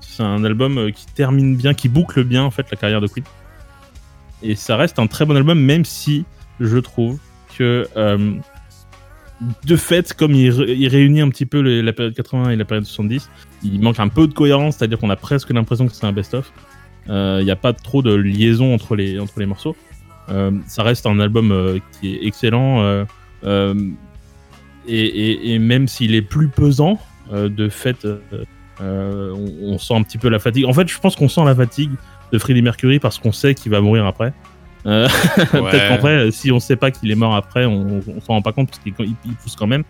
c'est 0.00 0.22
un 0.22 0.44
album 0.44 0.90
qui 0.92 1.06
termine 1.14 1.56
bien, 1.56 1.74
qui 1.74 1.88
boucle 1.88 2.24
bien 2.24 2.42
en 2.42 2.50
fait 2.50 2.66
la 2.70 2.76
carrière 2.76 3.00
de 3.00 3.06
Queen. 3.06 3.24
Et 4.42 4.54
ça 4.56 4.76
reste 4.76 4.98
un 4.98 5.06
très 5.06 5.24
bon 5.24 5.36
album, 5.36 5.58
même 5.60 5.84
si 5.84 6.24
je 6.60 6.78
trouve 6.78 7.18
que 7.56 7.86
de 9.64 9.76
fait, 9.76 10.12
comme 10.14 10.32
il, 10.32 10.52
il 10.68 10.88
réunit 10.88 11.20
un 11.20 11.28
petit 11.28 11.46
peu 11.46 11.60
les- 11.60 11.82
la 11.82 11.92
période 11.92 12.14
80 12.14 12.50
et 12.50 12.56
la 12.56 12.64
période 12.64 12.84
70, 12.84 13.28
il 13.64 13.80
manque 13.80 13.98
un 14.00 14.08
peu 14.08 14.26
de 14.26 14.32
cohérence, 14.34 14.76
c'est-à-dire 14.76 14.98
qu'on 14.98 15.10
a 15.10 15.16
presque 15.16 15.50
l'impression 15.50 15.86
que 15.86 15.92
c'est 15.92 16.06
un 16.06 16.12
best-of. 16.12 16.52
Euh, 17.08 17.38
Il 17.40 17.44
n'y 17.44 17.50
a 17.50 17.56
pas 17.56 17.72
trop 17.72 18.02
de 18.02 18.14
liaison 18.14 18.74
entre 18.74 18.96
les, 18.96 19.18
entre 19.20 19.38
les 19.40 19.46
morceaux. 19.46 19.76
Euh, 20.30 20.50
ça 20.66 20.82
reste 20.82 21.06
un 21.06 21.18
album 21.20 21.50
euh, 21.52 21.78
qui 22.00 22.14
est 22.14 22.26
excellent. 22.26 23.04
et, 23.44 24.98
et- 25.06 25.54
et 25.54 25.58
même 25.58 25.88
s'il 25.88 26.14
est 26.14 26.22
plus 26.22 26.48
pesant, 26.48 26.98
de 27.32 27.68
fait, 27.70 28.04
euh, 28.04 29.32
on, 29.34 29.72
on 29.74 29.78
sent 29.78 29.94
un 29.94 30.02
petit 30.02 30.18
peu 30.18 30.28
la 30.28 30.38
fatigue. 30.38 30.66
En 30.66 30.72
fait, 30.74 30.86
je 30.88 30.98
pense 30.98 31.16
qu'on 31.16 31.28
sent 31.28 31.44
la 31.44 31.54
fatigue 31.54 31.90
de 32.32 32.38
Freddie 32.38 32.60
Mercury 32.62 32.98
parce 32.98 33.18
qu'on 33.18 33.32
sait 33.32 33.54
qu'il 33.54 33.70
va 33.72 33.80
mourir 33.80 34.04
après. 34.06 34.32
Euh, 34.86 35.08
Peut-être 35.52 36.30
si 36.32 36.52
on 36.52 36.60
sait 36.60 36.76
pas 36.76 36.90
qu'il 36.90 37.10
est 37.10 37.14
mort 37.14 37.34
après, 37.34 37.64
on, 37.64 38.02
on 38.06 38.20
s'en 38.20 38.34
rend 38.34 38.42
pas 38.42 38.52
compte 38.52 38.68
parce 38.68 38.78
qu'il 38.80 38.92
il- 38.98 39.14
il 39.24 39.34
pousse 39.36 39.56
quand 39.56 39.66
même. 39.66 39.84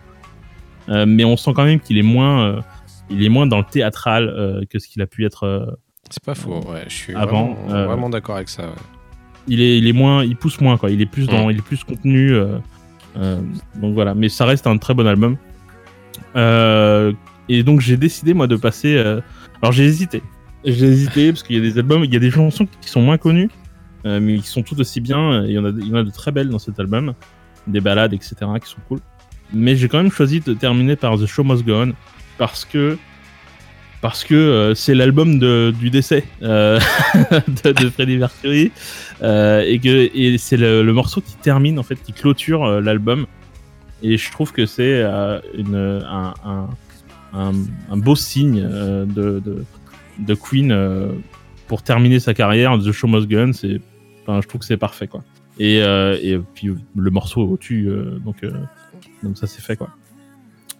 Euh, 0.87 1.05
mais 1.07 1.25
on 1.25 1.35
sent 1.35 1.51
quand 1.55 1.65
même 1.65 1.79
qu'il 1.81 1.97
est 1.97 2.03
moins, 2.03 2.61
il 3.09 3.23
est 3.23 3.29
moins 3.29 3.47
dans 3.47 3.57
le 3.59 3.63
théâtral 3.65 4.27
euh, 4.29 4.61
que 4.69 4.79
ce 4.79 4.87
qu'il 4.87 5.01
a 5.01 5.07
pu 5.07 5.25
être. 5.25 5.43
euh, 5.43 5.65
C'est 6.09 6.23
pas 6.23 6.35
faux, 6.35 6.61
ouais. 6.71 6.83
Je 6.87 6.93
suis 6.93 7.15
Avant, 7.15 7.53
vraiment, 7.53 7.73
euh, 7.75 7.85
vraiment 7.87 8.09
d'accord 8.09 8.35
avec 8.35 8.49
ça. 8.49 8.63
ouais. 8.67 8.73
il 9.47 9.61
est, 9.61 9.77
il 9.77 9.87
est 9.87 9.93
moins, 9.93 10.23
il 10.23 10.35
pousse 10.35 10.59
moins 10.61 10.77
quoi. 10.77 10.89
Il 10.91 11.01
est 11.01 11.05
plus 11.05 11.27
dans, 11.27 11.47
Mm. 11.47 11.51
il 11.51 11.57
est 11.57 11.61
plus 11.61 11.83
contenu. 11.83 12.31
donc 13.75 13.93
voilà, 13.93 14.13
mais 14.15 14.29
ça 14.29 14.45
reste 14.45 14.67
un 14.67 14.77
très 14.77 14.93
bon 14.93 15.05
album. 15.07 15.37
Et 17.47 17.63
donc 17.63 17.79
j'ai 17.81 17.97
décidé 17.97 18.33
moi 18.33 18.47
de 18.47 18.55
passer. 18.55 18.97
alors 18.97 19.71
j'ai 19.71 19.85
hésité, 19.85 20.23
j'ai 20.63 20.87
hésité 20.87 21.31
parce 21.31 21.43
qu'il 21.43 21.55
y 21.55 21.59
a 21.59 21.61
des 21.61 21.77
albums, 21.77 22.03
il 22.03 22.13
y 22.13 22.17
a 22.17 22.19
des 22.19 22.31
chansons 22.31 22.67
qui 22.81 22.89
sont 22.89 23.01
moins 23.01 23.17
connues, 23.19 23.49
euh, 24.05 24.19
mais 24.19 24.37
qui 24.39 24.47
sont 24.47 24.63
tout 24.63 24.79
aussi 24.79 24.99
bien. 25.01 25.43
Il 25.45 25.51
y 25.51 25.59
en 25.59 25.65
a, 25.65 25.69
il 25.69 25.87
y 25.87 25.91
en 25.91 25.95
a 25.97 26.03
de 26.03 26.09
très 26.11 26.31
belles 26.31 26.49
dans 26.49 26.59
cet 26.59 26.79
album, 26.79 27.13
des 27.67 27.81
ballades 27.81 28.13
etc. 28.13 28.35
qui 28.63 28.69
sont 28.69 28.77
cool. 28.87 28.99
Mais 29.53 29.75
j'ai 29.75 29.87
quand 29.87 29.97
même 30.01 30.11
choisi 30.11 30.39
de 30.39 30.53
terminer 30.55 30.95
par 30.95 31.17
The 31.19 31.27
Show 31.27 31.43
Must 31.43 31.63
Go 31.63 31.73
On 31.83 31.93
parce 32.37 32.65
que 32.65 32.97
parce 34.05 34.23
que 34.23 34.35
euh, 34.35 34.75
c'est 34.75 34.93
l'album 34.93 35.39
du 35.39 35.89
décès 35.89 36.25
euh, 36.43 36.79
de, 37.63 37.71
de 37.71 37.89
Freddie 37.89 38.17
Mercury 38.17 38.71
euh, 39.23 39.63
et 39.65 39.79
que 39.79 40.15
et 40.15 40.37
c'est 40.37 40.57
le, 40.57 40.83
morceau 40.93 41.21
qui 41.21 41.35
termine 41.37 41.79
en 41.79 41.83
fait 41.83 41.95
qui 41.95 42.13
clôture 42.13 42.81
l'album. 42.81 43.25
Et 44.03 44.17
je 44.17 44.31
trouve 44.31 44.51
que 44.51 44.67
c'est 44.67 45.01
un, 45.01 45.41
un, 47.33 47.97
beau 47.97 48.15
signe 48.15 48.61
de, 48.61 49.41
de, 50.19 50.33
Queen 50.35 51.15
pour 51.67 51.81
terminer 51.81 52.19
sa 52.19 52.35
carrière 52.35 52.77
The 52.77 52.91
Show 52.91 53.07
Must 53.07 53.27
Go 53.27 53.37
On 53.37 53.53
c'est 53.53 53.81
je 54.27 54.47
trouve 54.47 54.59
que 54.59 54.67
c'est 54.67 54.77
parfait 54.77 55.07
quoi. 55.07 55.23
Et, 55.57 55.77
et 55.77 56.37
puis 56.53 56.69
le 56.95 57.09
morceau 57.09 57.41
au-dessus 57.41 57.89
donc 58.23 58.45
donc 59.23 59.35
ça 59.35 59.47
c'est 59.47 59.61
fait 59.61 59.77
quoi 59.77 59.89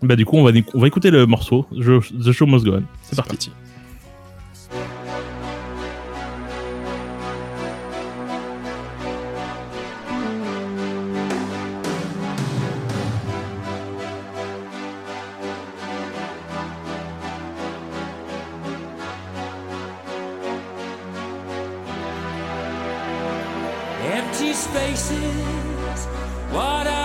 bah 0.05 0.15
du 0.15 0.25
coup 0.25 0.37
on 0.37 0.43
va 0.43 0.51
on 0.73 0.79
va 0.79 0.87
écouter 0.87 1.11
le 1.11 1.25
morceau 1.25 1.65
The 1.71 2.31
Show 2.31 2.45
Must 2.45 2.65
Go 2.65 2.73
On. 2.73 2.83
C'est 3.03 3.15
parti. 3.15 3.51
Empty 24.15 24.53
spaces, 24.53 26.07
what 26.51 27.04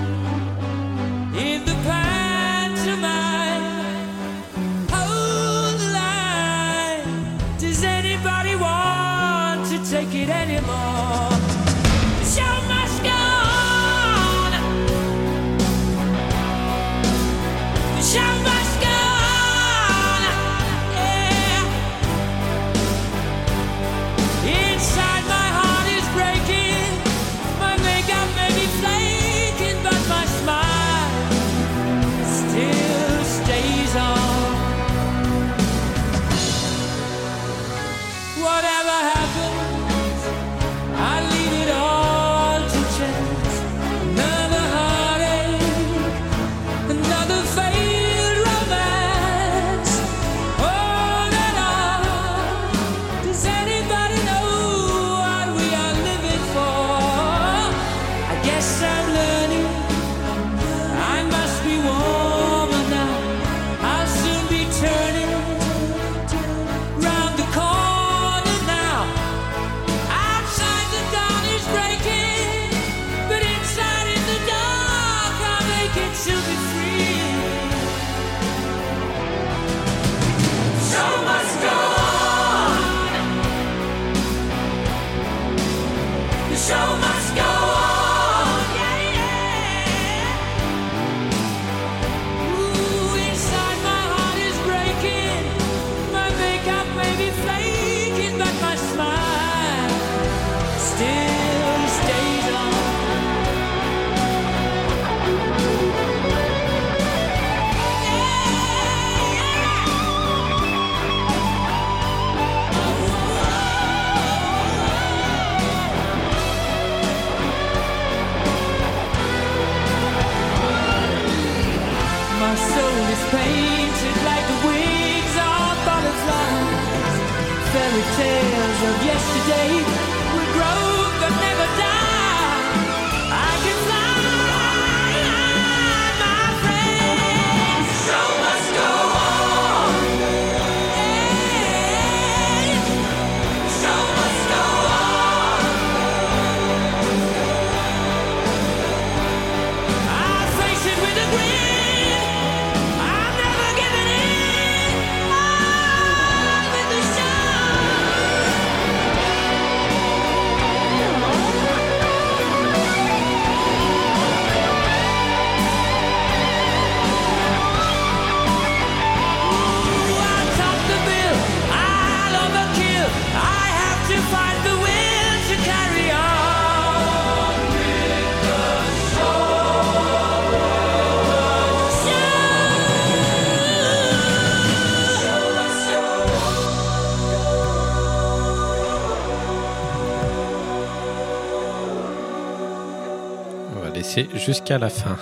Laisser 194.15 194.37
jusqu'à 194.37 194.77
la 194.77 194.89
fin. 194.89 195.17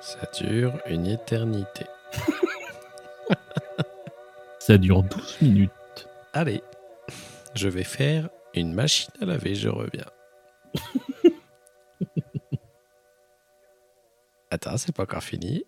Ça 0.00 0.18
dure 0.40 0.72
une 0.86 1.06
éternité. 1.06 1.84
Ça 4.58 4.78
dure 4.78 5.02
12 5.02 5.42
minutes. 5.42 6.08
Allez, 6.32 6.62
je 7.54 7.68
vais 7.68 7.84
faire 7.84 8.30
une 8.54 8.72
machine 8.72 9.12
à 9.20 9.26
laver, 9.26 9.54
je 9.54 9.68
reviens. 9.68 10.06
Attends, 14.50 14.78
c'est 14.78 14.94
pas 14.94 15.02
encore 15.02 15.22
fini. 15.22 15.64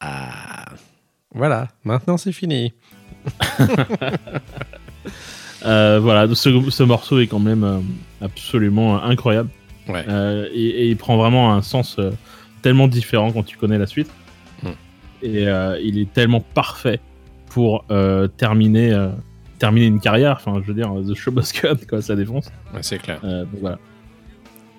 Ah, 0.00 0.64
voilà, 1.32 1.68
maintenant 1.84 2.16
c'est 2.16 2.32
fini. 2.32 2.72
Euh, 5.64 5.98
voilà, 6.00 6.32
ce, 6.32 6.70
ce 6.70 6.82
morceau 6.84 7.18
est 7.18 7.26
quand 7.26 7.40
même 7.40 7.64
euh, 7.64 7.78
absolument 8.20 9.02
incroyable. 9.02 9.48
Ouais. 9.88 10.04
Euh, 10.06 10.48
et, 10.52 10.64
et 10.64 10.88
il 10.88 10.96
prend 10.96 11.16
vraiment 11.16 11.52
un 11.54 11.62
sens 11.62 11.98
tellement 12.62 12.86
différent 12.86 13.32
quand 13.32 13.42
tu 13.42 13.56
connais 13.56 13.78
la 13.78 13.86
suite. 13.86 14.10
Hmm. 14.62 14.70
Et 15.22 15.46
il 15.82 15.98
est 15.98 16.12
tellement 16.12 16.40
parfait 16.40 17.00
pour 17.48 17.84
terminer, 18.36 19.08
terminer 19.58 19.86
une 19.86 19.98
carrière. 19.98 20.38
Enfin, 20.38 20.60
je 20.62 20.68
veux 20.68 20.74
dire, 20.74 20.92
The 21.04 21.14
Show 21.14 21.32
On, 21.32 21.76
quoi, 21.88 22.02
ça 22.02 22.14
défonce. 22.14 22.46
Ouais, 22.72 22.80
c'est 22.82 22.98
clair. 22.98 23.20
Donc 23.22 23.60
voilà. 23.60 23.78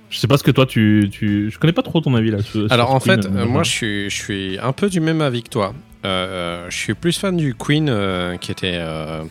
Je 0.09 0.19
sais 0.19 0.27
pas 0.27 0.37
ce 0.37 0.43
que 0.43 0.51
toi 0.51 0.65
tu, 0.65 1.09
tu... 1.11 1.51
Je 1.51 1.59
connais 1.59 1.73
pas 1.73 1.81
trop 1.83 1.99
ton 2.01 2.15
avis 2.15 2.31
là. 2.31 2.41
sur- 2.41 2.71
Alors 2.71 2.87
sur 2.87 2.95
en 2.95 2.99
Queen, 2.99 3.21
fait, 3.21 3.27
euh, 3.29 3.41
euh, 3.41 3.45
moi 3.45 3.63
je 3.63 3.71
suis, 3.71 4.09
je 4.09 4.15
suis 4.15 4.59
un 4.59 4.71
peu 4.71 4.89
du 4.89 4.99
même 5.01 5.21
avis 5.21 5.43
que 5.43 5.49
toi. 5.49 5.73
Euh, 6.05 6.65
je 6.69 6.77
suis 6.77 6.93
plus 6.93 7.17
fan 7.17 7.35
du 7.35 7.53
Queen 7.55 7.89
euh, 7.89 8.37
qui 8.37 8.51
était 8.51 8.77
euh, 8.79 9.23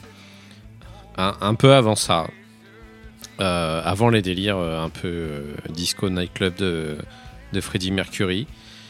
un, 1.17 1.35
un 1.41 1.55
peu 1.55 1.73
avant 1.73 1.97
ça. 1.97 2.27
Euh, 3.41 3.81
avant 3.85 4.09
les 4.09 4.23
délires 4.23 4.57
euh, 4.57 4.83
un 4.83 4.89
peu 4.89 5.09
euh, 5.09 5.43
disco 5.71 6.09
nightclub 6.09 6.55
de, 6.57 6.97
de 7.53 7.61
Freddie 7.61 7.91
Mercury. 7.91 8.47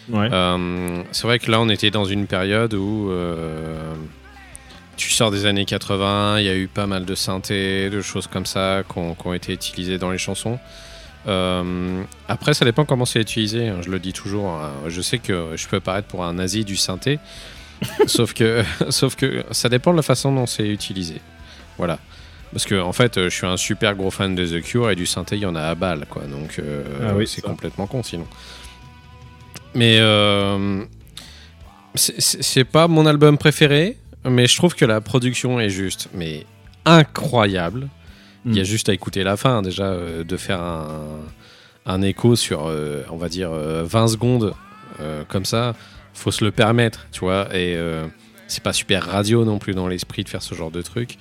Ouais. 0.09 0.29
Euh, 0.33 1.03
c'est 1.11 1.27
vrai 1.27 1.39
que 1.41 1.51
là 1.51 1.61
on 1.61 1.69
était 1.69 1.91
dans 1.91 2.05
une 2.05 2.27
période 2.29 2.75
où 2.75 3.11
euh, 3.11 3.93
tu 4.97 5.11
sors 5.11 5.33
des 5.33 5.47
années 5.47 5.65
80, 5.65 6.39
il 6.39 6.47
y 6.47 6.49
a 6.49 6.57
eu 6.57 6.69
pas 6.69 6.87
mal 6.87 7.05
de 7.05 7.15
synthés, 7.17 7.91
de 7.91 8.01
choses 8.01 8.29
comme 8.29 8.47
ça 8.47 8.83
qui 8.91 8.99
ont, 8.99 9.15
qui 9.17 9.27
ont 9.27 9.35
été 9.35 9.53
utilisées 9.53 9.99
dans 9.99 10.11
les 10.13 10.19
chansons. 10.19 10.59
Euh, 11.27 12.03
après, 12.29 12.55
ça 12.55 12.65
dépend 12.65 12.85
comment 12.85 13.05
c'est 13.05 13.21
utilisé. 13.21 13.69
hein, 13.69 13.79
je 13.83 13.91
le 13.91 13.99
dis 13.99 14.13
toujours. 14.13 14.49
hein. 14.51 14.71
Je 14.89 15.01
sais 15.01 15.19
que 15.19 15.51
je 15.57 15.67
peux 15.69 15.81
paraître 15.81 16.09
pour 16.09 16.25
un 16.25 16.35
nazi 16.35 16.65
du 16.65 16.77
synthé, 16.77 17.19
sauf 18.07 18.33
que, 18.33 18.63
sauf 18.91 19.17
que 19.17 19.45
ça 19.51 19.69
dépend 19.69 19.91
de 19.93 19.97
la 19.97 20.03
façon 20.03 20.33
dont 20.33 20.47
c'est 20.47 20.69
utilisé. 20.69 21.21
Voilà. 21.79 21.99
Parce 22.53 22.65
que 22.65 22.81
en 22.81 22.93
fait, 22.93 23.17
je 23.25 23.29
suis 23.29 23.47
un 23.47 23.57
super 23.57 23.95
gros 23.97 24.11
fan 24.11 24.35
de 24.35 24.47
The 24.47 24.63
Cure 24.63 24.91
et 24.91 24.97
du 24.97 25.05
synthé, 25.05 25.37
il 25.37 25.43
y 25.43 25.47
en 25.47 25.57
a 25.57 25.63
à 25.63 25.75
balle, 25.75 26.07
quoi. 26.09 26.23
Donc 26.23 26.59
euh, 26.59 26.85
Ah 27.03 27.15
oui, 27.15 27.27
c'est 27.27 27.43
complètement 27.43 27.87
con, 27.87 28.03
sinon. 28.03 28.27
Mais 29.75 29.99
euh, 30.01 30.85
c'est 31.97 32.65
pas 32.65 32.89
mon 32.89 33.05
album 33.05 33.37
préféré, 33.37 33.97
mais 34.25 34.47
je 34.47 34.57
trouve 34.57 34.75
que 34.75 34.85
la 34.85 35.01
production 35.01 35.59
est 35.61 35.69
juste, 35.71 36.09
mais 36.15 36.47
incroyable. 36.85 37.89
Il 38.47 38.55
y 38.55 38.59
a 38.61 38.63
Mm. 38.63 38.67
juste 38.67 38.89
à 38.89 38.93
écouter 38.95 39.25
la 39.25 39.37
fin, 39.37 39.61
déjà, 39.61 39.85
euh, 39.87 40.23
de 40.25 40.37
faire 40.37 40.61
un, 40.61 41.01
un 41.85 42.03
écho 42.03 42.37
sur, 42.37 42.67
euh, 42.69 43.03
on 43.11 43.17
va 43.17 43.29
dire, 43.29 43.51
euh, 43.53 43.85
20 43.85 44.09
secondes, 44.09 44.55
euh, 45.01 45.25
comme 45.29 45.45
ça, 45.45 45.75
faut 46.15 46.31
se 46.31 46.45
le 46.45 46.53
permettre, 46.53 47.07
tu 47.13 47.21
vois. 47.21 47.49
Et 47.55 47.77
c'est 48.49 48.63
pas 48.63 48.73
super 48.73 49.05
radio 49.05 49.45
non 49.45 49.59
plus 49.59 49.75
dans 49.75 49.89
l'esprit 49.89 50.23
de 50.25 50.29
faire 50.29 50.43
ce 50.43 50.55
genre 50.55 50.71
de 50.71 50.81
truc. 50.83 51.19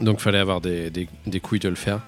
Donc, 0.00 0.18
fallait 0.20 0.38
avoir 0.38 0.60
des, 0.60 0.90
des- 0.90 1.08
des 1.26 1.40
couilles 1.40 1.60
de 1.60 1.68
le 1.68 1.74
faire. 1.76 2.00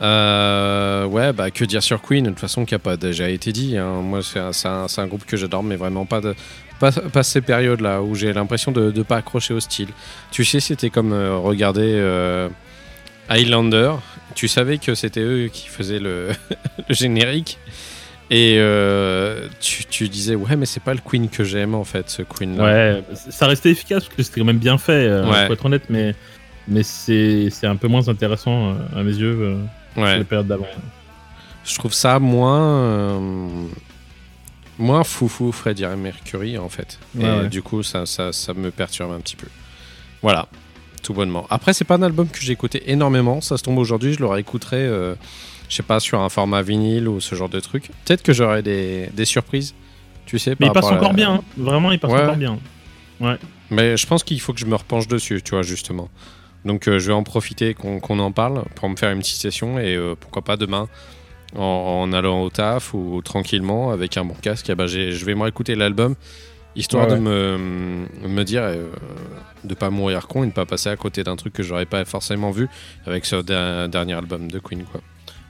Euh, 0.00 1.06
ouais, 1.06 1.32
bah 1.32 1.50
que 1.50 1.64
dire 1.64 1.82
sur 1.82 2.00
Queen? 2.02 2.24
De 2.24 2.30
toute 2.30 2.38
façon, 2.40 2.64
qui 2.64 2.74
a 2.74 2.78
pas 2.78 2.96
déjà 2.96 3.28
été 3.28 3.52
dit. 3.52 3.76
hein. 3.76 4.00
Moi, 4.02 4.20
c'est 4.22 4.38
un, 4.68 4.86
un- 4.96 5.06
groupe 5.06 5.24
que 5.24 5.36
j'adore, 5.36 5.62
mais 5.62 5.76
vraiment 5.76 6.06
pas 6.06 6.20
de 6.20 6.34
pas, 6.78 6.92
pas 6.92 7.24
ces 7.24 7.40
périodes-là 7.40 8.02
où 8.02 8.14
j'ai 8.14 8.32
l'impression 8.32 8.70
de 8.70 8.92
ne 8.94 9.02
pas 9.02 9.16
accrocher 9.16 9.54
au 9.54 9.58
style. 9.60 9.88
Tu 10.30 10.44
sais, 10.44 10.60
c'était 10.60 10.90
comme 10.90 11.12
euh, 11.12 11.36
regarder 11.36 11.90
euh, 11.94 12.48
Highlander. 13.28 13.92
Tu 14.34 14.48
savais 14.48 14.78
que 14.78 14.94
c'était 14.94 15.20
eux 15.20 15.48
qui 15.52 15.68
faisaient 15.68 15.98
le, 15.98 16.28
le 16.88 16.94
générique. 16.94 17.58
Et 18.30 18.56
euh, 18.58 19.48
tu, 19.58 19.84
tu 19.86 20.08
disais, 20.08 20.34
ouais, 20.34 20.54
mais 20.54 20.66
c'est 20.66 20.82
pas 20.82 20.92
le 20.92 21.00
Queen 21.00 21.30
que 21.30 21.44
j'aime 21.44 21.74
en 21.74 21.84
fait, 21.84 22.10
ce 22.10 22.20
Queen-là. 22.22 22.62
Ouais, 22.64 23.04
ça 23.30 23.46
restait 23.46 23.70
efficace 23.70 24.04
parce 24.04 24.14
que 24.16 24.22
c'était 24.22 24.40
quand 24.40 24.46
même 24.46 24.58
bien 24.58 24.76
fait, 24.76 24.92
euh, 25.06 25.26
Ouais. 25.26 25.46
faut 25.46 25.54
être 25.54 25.64
honnête, 25.64 25.84
mais, 25.88 26.14
mais 26.68 26.82
c'est 26.82 27.48
un 27.64 27.76
peu 27.76 27.88
moins 27.88 28.06
intéressant 28.08 28.72
euh, 28.72 28.74
à 29.00 29.02
mes 29.02 29.14
yeux 29.14 29.38
euh, 29.40 29.56
Ouais. 30.00 30.12
que 30.14 30.18
les 30.18 30.24
périodes 30.24 30.46
d'avant. 30.46 30.66
Je 31.64 31.74
trouve 31.76 31.94
ça 31.94 32.18
moins. 32.18 33.10
moins 34.78 35.04
foufou 35.04 35.50
Freddie 35.50 35.86
Mercury 35.96 36.58
en 36.58 36.68
fait. 36.68 36.98
Ouais, 37.14 37.46
et 37.46 37.48
du 37.48 37.62
coup, 37.62 37.82
ça, 37.82 38.04
ça, 38.06 38.32
ça 38.32 38.52
me 38.54 38.70
perturbe 38.70 39.12
un 39.12 39.20
petit 39.20 39.36
peu. 39.36 39.48
Voilà, 40.22 40.48
tout 41.02 41.14
bonnement. 41.14 41.46
Après, 41.50 41.72
c'est 41.72 41.84
pas 41.84 41.94
un 41.96 42.02
album 42.02 42.28
que 42.28 42.38
j'ai 42.40 42.52
écouté 42.52 42.82
énormément. 42.90 43.40
Ça 43.40 43.56
se 43.56 43.62
tombe 43.62 43.78
aujourd'hui, 43.78 44.12
je 44.14 44.20
le 44.20 44.26
réécouterai, 44.26 44.76
euh, 44.78 45.14
je 45.68 45.74
sais 45.76 45.82
pas, 45.82 46.00
sur 46.00 46.20
un 46.20 46.28
format 46.28 46.62
vinyle 46.62 47.08
ou 47.08 47.20
ce 47.20 47.34
genre 47.34 47.48
de 47.48 47.60
truc. 47.60 47.90
Peut-être 48.04 48.22
que 48.22 48.32
j'aurai 48.32 48.62
des, 48.62 49.08
des 49.14 49.24
surprises. 49.24 49.74
Tu 50.26 50.38
sais, 50.38 50.54
Mais 50.60 50.66
il 50.66 50.72
passe 50.72 50.84
encore 50.86 51.14
bien, 51.14 51.34
hein. 51.36 51.40
vraiment, 51.56 51.90
il 51.92 51.98
passe 51.98 52.12
Ouais. 52.12 52.22
encore 52.22 52.36
bien. 52.36 52.58
Mais 53.70 53.96
je 53.96 54.06
pense 54.06 54.22
qu'il 54.24 54.40
faut 54.40 54.52
que 54.52 54.60
je 54.60 54.66
me 54.66 54.74
repenche 54.74 55.08
dessus, 55.08 55.42
tu 55.42 55.50
vois, 55.52 55.62
justement. 55.62 56.08
Donc 56.64 56.88
euh, 56.88 56.98
je 56.98 57.06
vais 57.08 57.12
en 57.14 57.22
profiter 57.22 57.72
qu'on 57.74 58.00
en 58.18 58.32
parle 58.32 58.64
pour 58.74 58.88
me 58.88 58.96
faire 58.96 59.10
une 59.10 59.20
petite 59.20 59.40
session 59.40 59.78
et 59.78 59.94
euh, 59.94 60.14
pourquoi 60.18 60.42
pas 60.42 60.56
demain, 60.56 60.88
en, 61.56 61.62
en 62.02 62.12
allant 62.12 62.42
au 62.42 62.50
taf 62.50 62.92
ou 62.94 63.22
tranquillement 63.22 63.90
avec 63.90 64.16
un 64.16 64.24
bon 64.24 64.34
casque, 64.34 64.68
eh 64.68 64.74
ben, 64.74 64.86
je 64.86 65.24
vais 65.24 65.34
me 65.34 65.42
réécouter 65.42 65.74
l'album 65.76 66.14
histoire 66.78 67.06
Ouais, 67.08 67.14
de 67.16 67.20
me, 67.20 67.58
me 68.28 68.42
dire 68.44 68.62
euh, 68.62 68.86
de 69.64 69.74
pas 69.74 69.90
mourir 69.90 70.26
con 70.28 70.44
et 70.44 70.46
de 70.46 70.52
pas 70.52 70.66
passer 70.66 70.88
à 70.88 70.96
côté 70.96 71.22
d'un 71.24 71.36
truc 71.36 71.52
que 71.52 71.62
j'aurais 71.62 71.86
pas 71.86 72.04
forcément 72.04 72.50
vu 72.50 72.68
avec 73.06 73.26
ce 73.26 73.36
der- 73.36 73.88
dernier 73.88 74.14
album 74.14 74.50
de 74.50 74.58
Queen, 74.58 74.84
quoi. 74.84 75.00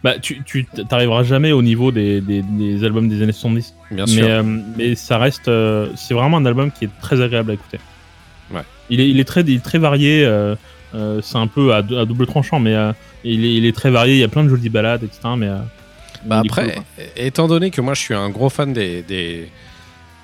Bah, 0.04 0.18
tu 0.20 0.42
tu 0.44 0.64
t'arriveras 0.88 1.24
jamais 1.24 1.50
au 1.50 1.60
niveau 1.60 1.90
des, 1.90 2.20
des, 2.20 2.40
des 2.42 2.84
albums 2.84 3.08
des 3.08 3.20
années 3.22 3.32
70. 3.32 3.74
Bien 3.90 4.04
mais, 4.06 4.10
sûr. 4.12 4.26
euh, 4.28 4.42
mais 4.76 4.94
ça 4.94 5.18
reste. 5.18 5.48
euh, 5.48 5.88
c'est 5.96 6.14
vraiment 6.14 6.36
un 6.36 6.46
album 6.46 6.70
qui 6.70 6.84
est 6.84 6.90
très 7.00 7.20
agréable 7.20 7.50
à 7.50 7.54
écouter. 7.54 7.78
Ouais. 8.54 8.62
Il 8.90 9.00
est, 9.00 9.08
il 9.10 9.18
est, 9.18 9.24
très, 9.24 9.40
il 9.40 9.56
est 9.56 9.62
très 9.64 9.78
varié. 9.78 10.24
euh, 10.24 10.54
euh, 10.94 11.20
c'est 11.20 11.36
un 11.36 11.48
peu 11.48 11.74
à, 11.74 11.82
dou- 11.82 11.96
à 11.98 12.04
double 12.06 12.26
tranchant, 12.26 12.60
mais 12.60 12.74
euh, 12.76 12.92
il, 13.24 13.44
est, 13.44 13.54
il 13.54 13.66
est 13.66 13.74
très 13.74 13.90
varié. 13.90 14.14
Il 14.14 14.20
y 14.20 14.24
a 14.24 14.28
plein 14.28 14.44
de 14.44 14.48
jolies 14.48 14.68
balades, 14.68 15.02
etc. 15.02 15.20
Mais, 15.36 15.48
euh, 15.48 15.56
Bah 16.24 16.42
après, 16.44 16.74
cool, 16.74 16.82
étant 17.16 17.48
donné 17.48 17.70
que 17.72 17.80
moi 17.80 17.94
je 17.94 18.00
suis 18.00 18.14
un 18.14 18.30
gros 18.30 18.48
fan 18.50 18.72
des, 18.72 19.02
des, 19.02 19.48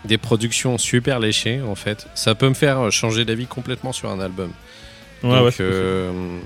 des 0.05 0.19
productions 0.19 0.79
super 0.79 1.19
léchées, 1.21 1.61
en 1.63 1.75
fait, 1.75 2.07
ça 2.15 2.35
peut 2.35 2.49
me 2.49 2.55
faire 2.55 2.91
changer 2.93 3.25
d'avis 3.25 3.47
complètement 3.47 3.93
sur 3.93 4.11
un 4.11 4.21
album. 4.21 4.51
Ouais, 5.23 5.31
Donc, 5.31 5.45
ouais, 5.47 5.55
euh, 5.61 6.39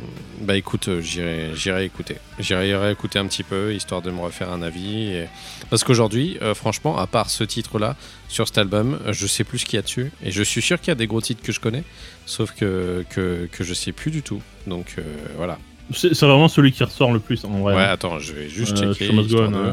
bah 0.42 0.56
écoute, 0.56 0.86
euh, 0.86 1.00
j'irai, 1.00 1.50
j'irai 1.56 1.84
écouter. 1.84 2.14
J'irai 2.38 2.92
écouter 2.92 3.18
un 3.18 3.26
petit 3.26 3.42
peu, 3.42 3.74
histoire 3.74 4.02
de 4.02 4.12
me 4.12 4.20
refaire 4.20 4.52
un 4.52 4.62
avis. 4.62 5.08
et- 5.08 5.26
Parce 5.68 5.82
qu'aujourd'hui, 5.82 6.38
euh, 6.42 6.54
franchement, 6.54 6.96
à 6.96 7.08
part 7.08 7.28
ce 7.28 7.42
titre-là, 7.42 7.96
sur 8.28 8.46
cet 8.46 8.56
album, 8.58 9.00
je 9.10 9.26
sais 9.26 9.42
plus 9.42 9.58
ce 9.58 9.66
qu'il 9.66 9.76
y 9.76 9.80
a 9.80 9.82
dessus. 9.82 10.12
Et 10.24 10.30
je 10.30 10.42
suis 10.44 10.62
sûr 10.62 10.78
qu'il 10.78 10.88
y 10.88 10.92
a 10.92 10.94
des 10.94 11.08
gros 11.08 11.20
titres 11.20 11.42
que 11.42 11.50
je 11.50 11.58
connais, 11.58 11.82
sauf 12.24 12.52
que, 12.52 13.04
que, 13.10 13.48
que 13.50 13.64
je 13.64 13.74
sais 13.74 13.90
plus 13.90 14.12
du 14.12 14.22
tout. 14.22 14.40
Donc 14.68 14.94
euh, 14.98 15.02
voilà. 15.36 15.58
C'est 15.92 16.14
c'est 16.14 16.26
vraiment 16.26 16.48
celui 16.48 16.70
qui 16.70 16.84
ressort 16.84 17.12
le 17.12 17.18
plus 17.18 17.44
en 17.44 17.60
Ouais, 17.62 17.72
vrai. 17.72 17.84
attends, 17.86 18.20
je 18.20 18.32
vais 18.32 18.48
juste 18.48 18.76
checker. 18.76 19.08
Go 19.12 19.22
de- 19.48 19.72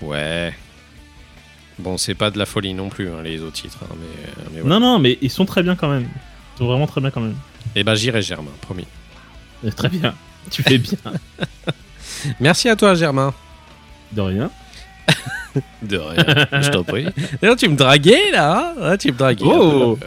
ouais. 0.02 0.54
Bon, 1.78 1.96
c'est 1.98 2.14
pas 2.14 2.30
de 2.30 2.38
la 2.38 2.46
folie 2.46 2.74
non 2.74 2.88
plus, 2.88 3.09
hein, 3.09 3.22
les 3.22 3.40
autres 3.42 3.52
titres. 3.54 3.78
hein, 3.83 3.94
mais, 3.98 4.07
mais. 4.62 4.68
Non, 4.68 4.80
non, 4.80 4.98
mais 4.98 5.18
ils 5.22 5.30
sont 5.30 5.44
très 5.44 5.62
bien 5.62 5.76
quand 5.76 5.88
même. 5.88 6.09
Ils 6.54 6.59
sont 6.59 6.66
vraiment 6.66 6.87
très 6.87 7.00
bien 7.00 7.11
quand 7.11 7.20
même. 7.20 7.37
Eh 7.74 7.83
ben, 7.85 7.94
j'irai, 7.94 8.22
Germain, 8.22 8.52
promis. 8.61 8.87
Euh, 9.64 9.70
Très 9.70 9.88
bien. 9.88 10.14
Tu 10.50 10.62
fais 10.62 10.78
bien. 10.78 10.98
Merci 12.40 12.68
à 12.68 12.76
toi, 12.76 12.94
Germain. 12.94 13.35
De 14.12 14.20
rien. 14.20 14.50
De 15.83 15.96
rien, 15.98 16.24
je 16.62 16.70
t'en 16.70 16.85
prie. 16.85 17.07
D'ailleurs, 17.40 17.57
tu 17.57 17.68
me 17.68 17.76
draguais, 17.76 18.30
là 18.33 18.72
hein 18.76 18.80
Ah, 18.83 18.96
Tu 18.98 19.12
me 19.12 19.16
draguais. 19.16 19.44
Oh. 19.46 19.98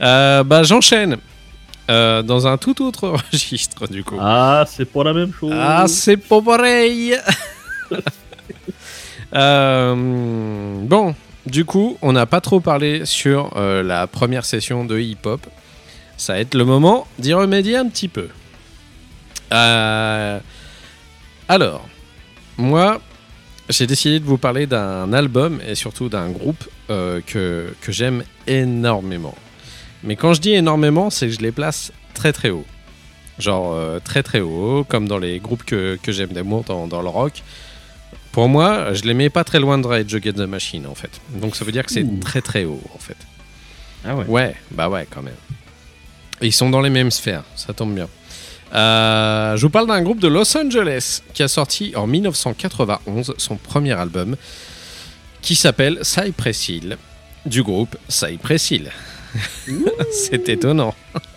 Euh, 0.00 0.44
bah, 0.44 0.62
j'enchaîne. 0.62 1.16
Euh, 1.88 2.22
dans 2.22 2.48
un 2.48 2.56
tout 2.56 2.84
autre 2.84 3.08
registre, 3.32 3.86
du 3.86 4.02
coup. 4.02 4.16
Ah, 4.20 4.64
c'est 4.68 4.86
pas 4.86 5.04
la 5.04 5.12
même 5.12 5.32
chose. 5.32 5.52
Ah, 5.54 5.84
c'est 5.88 6.16
pas 6.16 6.40
pareil. 6.40 7.16
Euh, 9.34 9.94
bon, 10.82 11.14
du 11.46 11.64
coup, 11.64 11.98
on 12.00 12.12
n'a 12.12 12.26
pas 12.26 12.40
trop 12.40 12.60
parlé 12.60 13.04
sur 13.04 13.52
euh, 13.56 13.82
la 13.82 14.06
première 14.06 14.44
session 14.44 14.84
de 14.84 14.98
hip-hop. 14.98 15.44
Ça 16.16 16.34
va 16.34 16.38
être 16.38 16.54
le 16.54 16.64
moment 16.64 17.08
d'y 17.18 17.34
remédier 17.34 17.76
un 17.76 17.88
petit 17.88 18.08
peu. 18.08 18.28
Alors, 19.50 20.40
moi, 22.56 23.00
j'ai 23.68 23.88
décidé 23.88 24.20
de 24.20 24.24
vous 24.24 24.38
parler 24.38 24.66
d'un 24.66 25.12
album 25.12 25.60
et 25.68 25.74
surtout 25.74 26.08
d'un 26.08 26.30
groupe 26.30 26.64
que, 26.88 27.74
que 27.80 27.92
j'aime 27.92 28.22
énormément. 28.46 29.34
Mais 30.02 30.16
quand 30.16 30.34
je 30.34 30.40
dis 30.40 30.52
énormément, 30.52 31.10
c'est 31.10 31.26
que 31.26 31.32
je 31.32 31.40
les 31.40 31.52
place 31.52 31.92
très 32.14 32.32
très 32.32 32.50
haut. 32.50 32.66
Genre 33.38 33.72
euh, 33.74 33.98
très 34.00 34.22
très 34.22 34.40
haut, 34.40 34.84
comme 34.88 35.08
dans 35.08 35.18
les 35.18 35.38
groupes 35.38 35.64
que, 35.64 35.98
que 36.02 36.12
j'aime 36.12 36.30
d'amour 36.30 36.64
dans, 36.64 36.86
dans 36.86 37.02
le 37.02 37.08
rock. 37.08 37.42
Pour 38.32 38.48
moi, 38.48 38.92
je 38.92 39.02
les 39.02 39.14
mets 39.14 39.30
pas 39.30 39.44
très 39.44 39.60
loin 39.60 39.78
de 39.78 39.86
Rage 39.86 40.14
Against 40.14 40.36
the 40.36 40.40
Machine 40.40 40.86
en 40.86 40.94
fait. 40.94 41.20
Donc 41.34 41.56
ça 41.56 41.64
veut 41.64 41.72
dire 41.72 41.84
que 41.84 41.92
c'est 41.92 42.20
très 42.20 42.40
très 42.42 42.64
haut 42.64 42.82
en 42.94 42.98
fait. 42.98 43.16
Ah 44.04 44.14
ouais. 44.14 44.24
Ouais, 44.26 44.54
bah 44.70 44.88
ouais, 44.88 45.06
quand 45.10 45.22
même. 45.22 45.34
Ils 46.42 46.52
sont 46.52 46.70
dans 46.70 46.80
les 46.82 46.90
mêmes 46.90 47.10
sphères, 47.10 47.44
ça 47.56 47.72
tombe 47.72 47.94
bien. 47.94 48.08
Euh, 48.74 49.56
je 49.56 49.62
vous 49.62 49.70
parle 49.70 49.86
d'un 49.86 50.02
groupe 50.02 50.20
de 50.20 50.28
Los 50.28 50.56
Angeles 50.56 51.22
qui 51.32 51.42
a 51.42 51.48
sorti 51.48 51.92
en 51.96 52.06
1991 52.06 53.34
son 53.38 53.56
premier 53.56 53.92
album 53.92 54.36
qui 55.40 55.54
s'appelle 55.54 56.00
Cypress 56.02 56.68
Hill 56.68 56.98
du 57.46 57.62
groupe 57.62 57.96
Cypress 58.08 58.70
Hill. 58.70 58.90
C'est 60.10 60.48
étonnant. 60.48 60.94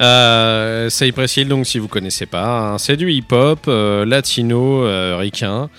Euh, 0.00 0.88
Cypress 0.90 1.38
Hill, 1.38 1.48
donc 1.48 1.66
si 1.66 1.80
vous 1.80 1.88
connaissez 1.88 2.26
pas, 2.26 2.60
hein, 2.60 2.78
c'est 2.78 2.96
du 2.96 3.10
hip-hop 3.10 3.64
euh, 3.66 4.04
latino 4.04 4.84
euh, 4.84 5.16
ricain 5.18 5.70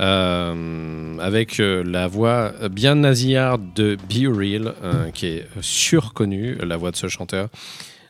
euh, 0.00 1.18
avec 1.20 1.60
euh, 1.60 1.84
la 1.86 2.08
voix 2.08 2.52
bien 2.68 2.96
nasillarde 2.96 3.62
de 3.74 3.96
Be 3.96 4.26
Real, 4.26 4.74
euh, 4.82 5.10
qui 5.12 5.26
est 5.26 5.46
surconnue, 5.60 6.56
la 6.62 6.76
voix 6.76 6.90
de 6.90 6.96
ce 6.96 7.06
chanteur. 7.06 7.48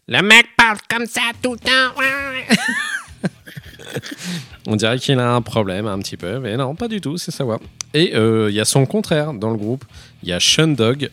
Le 0.09 0.23
mec 0.23 0.47
parle 0.57 0.79
comme 0.89 1.05
ça 1.07 1.21
tout 1.43 1.53
le 1.53 1.59
temps. 1.59 1.71
On 4.67 4.77
dirait 4.77 4.99
qu'il 4.99 5.19
a 5.19 5.35
un 5.35 5.43
problème 5.43 5.87
un 5.87 5.99
petit 5.99 6.17
peu, 6.17 6.39
mais 6.39 6.57
non, 6.57 6.75
pas 6.75 6.89
du 6.89 7.03
tout, 7.03 7.19
c'est 7.19 7.31
sa 7.31 7.45
voix. 7.45 7.61
Et 7.93 8.15
il 8.15 8.55
y 8.55 8.61
a 8.61 8.65
son 8.65 8.87
contraire 8.87 9.35
dans 9.35 9.51
le 9.51 9.59
groupe. 9.59 9.85
Il 10.23 10.31
y 10.31 10.33
a 10.33 10.41
Sean 10.41 10.69
Dog, 10.69 11.11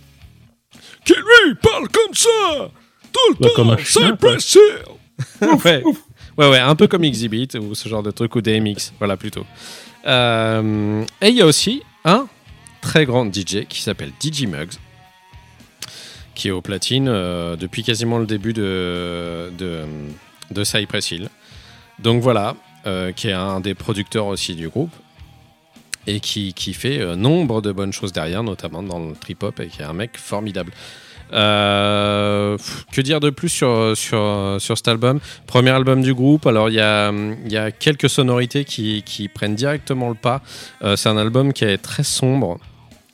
qui 1.06 1.14
lui 1.14 1.56
parle 1.62 1.88
comme 1.90 2.14
ça 2.14 2.70
tout 3.12 3.36
le 3.40 3.50
temps. 3.54 3.78
Cypress 3.84 4.56
Hill. 4.56 5.52
ouais. 5.66 5.84
ouais, 6.38 6.50
ouais, 6.50 6.60
un 6.60 6.76
peu 6.76 6.88
comme 6.88 7.04
Exhibit 7.04 7.50
ou 7.60 7.76
ce 7.76 7.90
genre 7.90 8.04
de 8.04 8.12
truc 8.12 8.36
ou 8.36 8.42
DMX, 8.42 8.94
voilà 9.00 9.18
plutôt. 9.18 9.46
Euh, 10.08 11.04
et 11.22 11.30
il 11.30 11.36
y 11.36 11.42
a 11.42 11.46
aussi 11.46 11.84
un 12.06 12.28
très 12.82 13.06
grand 13.06 13.26
DJ 13.26 13.66
qui 13.68 13.82
s'appelle 13.82 14.12
DJ 14.22 14.46
Muggs, 14.46 14.74
qui 16.34 16.48
est 16.48 16.52
au 16.52 16.62
platine 16.62 17.08
euh, 17.08 17.56
depuis 17.56 17.84
quasiment 17.84 18.18
le 18.18 18.26
début 18.26 18.54
de, 18.54 19.52
de, 19.58 19.84
de 20.50 20.64
Cypress 20.64 21.12
Hill. 21.12 21.30
Donc 22.00 22.22
voilà, 22.24 22.56
euh, 22.88 23.12
qui 23.12 23.28
est 23.28 23.34
un 23.34 23.60
des 23.60 23.76
producteurs 23.76 24.26
aussi 24.26 24.56
du 24.56 24.70
groupe 24.70 24.92
et 26.08 26.20
qui, 26.20 26.54
qui 26.54 26.74
fait 26.74 27.00
euh, 27.00 27.16
nombre 27.16 27.62
de 27.62 27.72
bonnes 27.72 27.94
choses 27.94 28.12
derrière, 28.12 28.44
notamment 28.44 28.84
dans 28.84 29.00
le 29.00 29.14
trip-hop, 29.14 29.60
et 29.60 29.68
qui 29.68 29.82
est 29.82 29.86
un 29.86 29.94
mec 29.94 30.18
formidable. 30.18 30.72
Euh, 31.34 32.58
que 32.92 33.00
dire 33.00 33.22
de 33.22 33.30
plus 33.30 33.50
sur, 33.50 33.96
sur, 33.96 34.60
cet 34.60 34.88
album? 34.88 35.20
Premier 35.48 35.70
album 35.70 36.02
du 36.02 36.14
groupe, 36.14 36.46
alors 36.46 36.70
il 36.70 36.76
y 36.76 36.80
a, 36.82 37.72
quelques 37.72 38.10
sonorités 38.10 38.66
qui, 38.66 39.30
prennent 39.34 39.56
directement 39.56 40.10
le 40.10 40.16
pas. 40.16 40.42
Euh, 40.84 40.96
c'est 40.98 41.08
un 41.08 41.18
album 41.18 41.54
qui 41.54 41.64
est 41.64 41.78
très 41.78 42.04
sombre, 42.04 42.60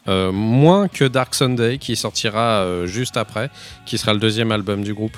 moins 0.08 0.88
que 0.88 1.04
Dark 1.04 1.36
Sunday 1.36 1.78
qui 1.78 1.97
sortira 1.97 2.65
juste 2.86 3.17
après, 3.17 3.50
qui 3.86 3.97
sera 3.97 4.13
le 4.13 4.19
deuxième 4.19 4.54
album 4.54 4.82
du 4.82 4.93
groupe. 4.93 5.17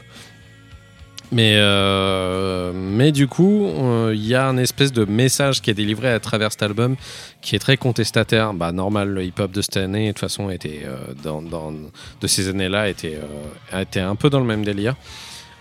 Mais, 1.32 1.54
euh, 1.58 2.72
mais 2.74 3.12
du 3.12 3.28
coup, 3.28 3.68
euh, 3.68 4.14
il 4.16 4.26
y 4.26 4.34
a 4.34 4.48
un 4.48 4.58
espèce 4.58 4.92
de 4.92 5.06
message 5.06 5.62
qui 5.62 5.70
est 5.70 5.76
délivré 5.76 6.10
à 6.12 6.20
travers 6.20 6.52
cet 6.52 6.64
album 6.64 6.96
qui 7.42 7.56
est 7.56 7.60
très 7.60 7.78
contestataire. 7.78 8.54
Bah, 8.56 8.72
normal, 8.72 9.10
le 9.10 9.24
hip-hop 9.24 9.52
de 9.52 9.62
cette 9.62 9.78
année, 9.78 10.08
de 10.08 10.12
toute 10.14 10.20
façon, 10.22 10.50
était, 10.50 10.82
euh, 10.86 10.98
dans, 11.24 11.44
dans- 11.44 11.72
de 11.72 12.28
ces 12.28 12.50
années-là, 12.50 12.90
était, 12.90 13.20
euh, 13.74 13.82
était 13.82 14.00
un 14.00 14.16
peu 14.16 14.32
dans 14.32 14.40
le 14.40 14.46
même 14.48 14.66
délire. 14.66 14.96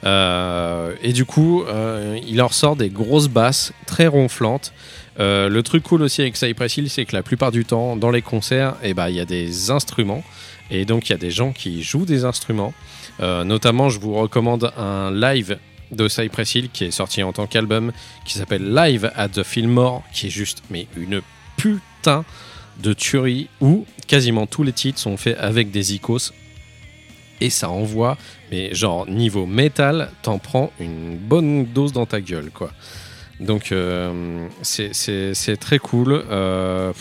Euh, 0.05 0.95
et 1.03 1.13
du 1.13 1.25
coup, 1.27 1.65
euh, 1.65 2.19
il 2.27 2.41
en 2.41 2.47
ressort 2.47 2.77
des 2.77 2.89
grosses 2.89 3.29
basses 3.29 3.73
très 3.87 4.07
ronflantes. 4.07 4.73
Euh, 5.21 5.49
le 5.49 5.63
truc 5.63 5.83
cool 5.83 6.03
aussi 6.03 6.23
avec 6.23 6.37
Cypress 6.37 6.77
Hill, 6.79 6.89
c'est 6.89 7.05
que 7.05 7.15
la 7.15 7.23
plupart 7.23 7.51
du 7.51 7.65
temps, 7.65 7.97
dans 7.97 8.11
les 8.11 8.23
concerts, 8.23 8.75
eh 8.83 8.95
ben, 8.95 9.09
il 9.09 9.17
y 9.17 9.21
a 9.21 9.25
des 9.27 9.71
instruments. 9.71 10.23
Et 10.71 10.85
donc, 10.85 11.09
il 11.09 11.13
y 11.13 11.15
a 11.15 11.19
des 11.19 11.31
gens 11.31 11.53
qui 11.53 11.83
jouent 11.83 12.05
des 12.07 12.25
instruments. 12.25 12.73
Euh, 13.21 13.45
notamment, 13.45 13.89
je 13.89 13.99
vous 13.99 14.15
recommande 14.15 14.73
un 14.77 15.11
live 15.11 15.59
de 15.91 16.07
Cypress 16.09 16.55
Hill 16.55 16.71
qui 16.71 16.85
est 16.85 16.91
sorti 16.91 17.23
en 17.23 17.33
tant 17.33 17.47
qu'album 17.47 17.93
qui 18.25 18.35
s'appelle 18.35 18.75
Live 18.75 19.11
at 19.17 19.29
the 19.31 19.43
Fillmore, 19.43 20.03
qui 20.13 20.27
est 20.27 20.31
juste 20.31 20.63
mais 20.71 20.87
une 20.97 21.23
putain 21.57 22.25
de 22.81 22.93
tuerie 22.93 23.49
où 23.61 23.87
quasiment 24.07 24.47
tous 24.47 24.63
les 24.63 24.73
titres 24.73 24.99
sont 25.01 25.17
faits 25.17 25.37
avec 25.41 25.71
des 25.71 25.95
icos 25.95 26.33
et 27.41 27.51
ça 27.51 27.71
envoie, 27.71 28.17
mais 28.51 28.75
genre 28.75 29.07
niveau 29.09 29.47
métal, 29.47 30.11
t'en 30.23 30.39
prends 30.39 30.71
une 30.79 31.17
bonne 31.17 31.65
dose 31.67 31.93
dans 31.93 32.07
ta 32.07 32.21
gueule 32.21 32.51
quoi. 32.53 32.71
Donc 33.41 33.73
euh, 33.73 34.47
c'est- 34.63 35.57
très 35.59 35.79
cool. 35.79 36.23
Euh, 36.31 36.93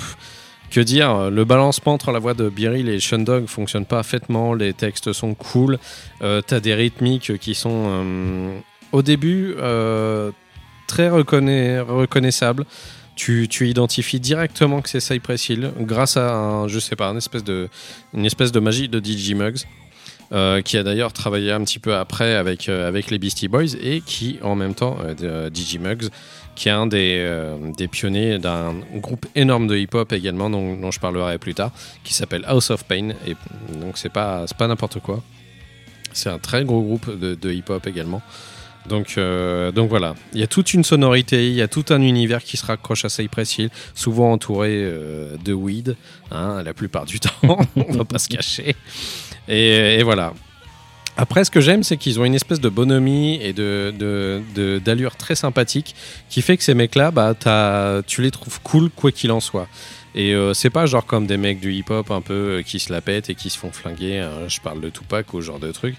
que 0.72 0.80
dire 0.80 1.30
Le 1.30 1.46
balancement 1.46 1.94
entre 1.94 2.12
la 2.12 2.20
voix 2.20 2.34
de 2.34 2.50
Biril 2.50 2.90
et 2.90 3.00
Shundog 3.00 3.48
fonctionne 3.48 3.86
parfaitement. 3.86 4.54
Les 4.54 4.74
textes 4.74 5.14
sont 5.14 5.34
cool. 5.34 5.80
Euh, 6.22 6.42
T'as 6.42 6.60
des 6.60 6.74
rythmiques 6.74 7.38
qui 7.38 7.56
sont 7.56 7.86
euh, 7.88 8.60
au 8.92 9.02
début 9.02 9.56
euh, 9.58 10.32
très 10.88 11.10
reconna- 11.10 11.82
reconnaissables. 11.82 12.66
Tu, 13.16 13.48
identifies 13.62 14.20
directement 14.20 14.82
que 14.82 14.90
c'est 14.90 15.00
Cypress 15.00 15.50
Hill 15.50 15.72
grâce 15.80 16.18
à 16.18 16.66
je 16.68 16.78
une 18.14 18.26
espèce 18.26 18.52
de, 18.52 18.60
magie 18.60 18.88
de 18.88 19.04
DJ. 19.04 19.34
Euh, 20.34 20.62
qui 20.62 20.78
a 20.78 20.84
d'ailleurs 20.84 21.14
travaillé 21.14 21.52
un 21.52 21.64
petit 21.64 21.80
peu 21.80 21.96
après 21.96 22.36
avec, 22.36 22.68
euh, 22.70 22.88
avec 22.88 23.10
les 23.12 23.18
Beastie 23.20 23.48
Boys 23.48 23.76
et 23.82 24.02
qui 24.02 24.40
en 24.42 24.56
même 24.56 24.74
temps, 24.76 24.98
euh, 25.04 25.50
de- 25.50 25.56
DJ 25.56 25.78
Muggs, 25.80 26.10
qui 26.56 26.70
est 26.70 26.72
un 26.72 26.88
des, 26.88 27.18
euh, 27.20 27.56
des 27.78 27.88
pionniers 27.88 28.40
d'un 28.40 28.76
groupe 28.96 29.26
énorme 29.36 29.68
de 29.68 29.78
hip-hop 29.78 30.12
également, 30.12 30.50
dont, 30.50 30.90
je 30.92 31.00
parlerai 31.00 31.38
plus 31.38 31.54
tard, 31.54 31.72
qui 32.04 32.14
s'appelle 32.14 32.44
House 32.48 32.72
of 32.72 32.84
Pain. 32.86 33.10
Et 33.28 33.36
donc 33.80 33.98
c'est 33.98 34.12
pas, 34.12 34.46
pas 34.58 34.68
n'importe 34.68 35.00
quoi. 35.00 35.24
C'est 36.14 36.30
un 36.30 36.40
très 36.40 36.64
gros 36.66 36.82
groupe 36.82 37.18
de, 37.20 37.36
de 37.36 37.52
hip-hop 37.54 37.86
également. 37.86 38.22
Donc, 38.90 39.16
euh, 39.18 39.72
donc 39.74 39.90
voilà, 39.90 40.16
il 40.34 40.40
y 40.40 40.44
a 40.44 40.48
toute 40.48 40.74
une 40.74 40.86
sonorité, 40.86 41.48
il 41.50 41.54
y 41.54 41.62
a 41.62 41.68
tout 41.68 41.84
un 41.90 42.02
univers 42.02 42.42
qui 42.42 42.56
se 42.56 42.66
raccroche 42.66 43.04
à 43.04 43.10
Cypress 43.10 43.58
Hill, 43.58 43.70
souvent 43.94 44.32
entouré 44.32 44.70
euh, 44.72 45.36
de 45.44 45.52
weed, 45.52 45.98
hein, 46.32 46.64
la 46.64 46.74
plupart 46.74 47.04
du 47.06 47.20
temps, 47.20 47.60
on 47.76 47.92
va 47.98 48.06
pas 48.06 48.18
se 48.18 48.30
cacher. 48.30 48.78
Euh, 49.50 49.98
et, 49.98 50.04
voilà. 50.04 50.34
Après, 51.16 51.44
ce 51.44 51.52
que 51.52 51.62
j'aime, 51.62 51.84
c'est 51.84 51.98
qu'ils 51.98 52.20
ont 52.20 52.26
une 52.26 52.36
espèce 52.36 52.60
de 52.60 52.70
bonhomie 52.70 53.40
et 53.42 53.54
d'allure 53.54 55.16
très 55.16 55.36
sympathique 55.36 55.96
qui 56.30 56.42
fait 56.42 56.58
que 56.58 56.64
ces 56.64 56.76
mecs-là, 56.76 57.12
bah, 57.12 57.34
tu 58.06 58.22
les 58.22 58.32
trouves 58.32 58.62
cool 58.62 58.90
quoi 58.92 59.12
qu'il 59.12 59.32
en 59.32 59.40
soit. 59.40 59.68
Et 60.18 60.34
euh, 60.34 60.56
c'est 60.56 60.72
pas 60.72 60.88
genre 60.88 61.06
comme 61.06 61.28
des 61.28 61.38
mecs 61.38 61.60
du 61.60 61.72
hip-hop 61.74 62.10
un 62.10 62.22
peu 62.22 62.34
euh, 62.34 62.62
qui 62.64 62.80
se 62.80 62.92
la 62.92 63.02
pètent 63.02 63.30
et 63.30 63.36
qui 63.36 63.52
se 63.52 63.58
font 63.58 63.72
flinguer. 63.72 64.20
Hein. 64.20 64.48
Je 64.48 64.60
parle 64.60 64.82
de 64.82 64.90
Tupac 64.90 65.32
ou 65.36 65.42
genre 65.42 65.60
de 65.60 65.72
truc. 65.72 65.96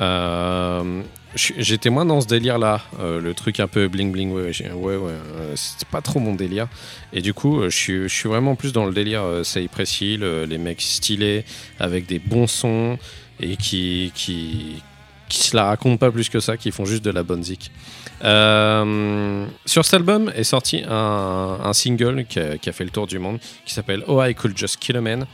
Euh, 0.00 1.02
J'étais 1.34 1.90
moins 1.90 2.04
dans 2.04 2.20
ce 2.20 2.26
délire 2.26 2.58
là, 2.58 2.82
euh, 3.00 3.20
le 3.20 3.34
truc 3.34 3.58
un 3.58 3.66
peu 3.66 3.88
bling 3.88 4.12
bling, 4.12 4.30
ouais, 4.32 4.52
ouais, 4.72 4.96
ouais, 4.96 5.10
euh, 5.10 5.52
c'était 5.56 5.90
pas 5.90 6.00
trop 6.00 6.20
mon 6.20 6.34
délire. 6.34 6.68
Et 7.12 7.22
du 7.22 7.34
coup, 7.34 7.60
euh, 7.60 7.70
je 7.70 8.06
suis 8.06 8.28
vraiment 8.28 8.54
plus 8.54 8.72
dans 8.72 8.86
le 8.86 8.92
délire 8.92 9.22
c'est 9.42 9.66
précis, 9.68 10.16
les 10.18 10.58
mecs 10.58 10.80
stylés 10.80 11.44
avec 11.80 12.06
des 12.06 12.20
bons 12.20 12.46
sons 12.46 12.98
et 13.40 13.56
qui, 13.56 14.12
qui, 14.14 14.82
qui 15.28 15.38
se 15.38 15.56
la 15.56 15.64
racontent 15.64 15.96
pas 15.96 16.12
plus 16.12 16.28
que 16.28 16.38
ça, 16.38 16.56
qui 16.56 16.70
font 16.70 16.84
juste 16.84 17.04
de 17.04 17.10
la 17.10 17.24
bonne 17.24 17.42
zik. 17.42 17.72
sur 18.20 19.84
cet 19.84 19.94
album 19.94 20.32
est 20.36 20.44
sorti 20.44 20.84
un, 20.88 21.72
single 21.72 22.26
qui 22.26 22.38
a, 22.38 22.58
qui 22.58 22.68
a, 22.68 22.72
fait 22.72 22.84
le 22.84 22.90
tour 22.90 23.08
du 23.08 23.18
monde 23.18 23.40
qui 23.64 23.74
s'appelle 23.74 24.04
Oh 24.06 24.22
I 24.22 24.34
Could 24.34 24.56
Just 24.56 24.76
Kill 24.76 24.96
a 24.96 25.00
Man. 25.00 25.26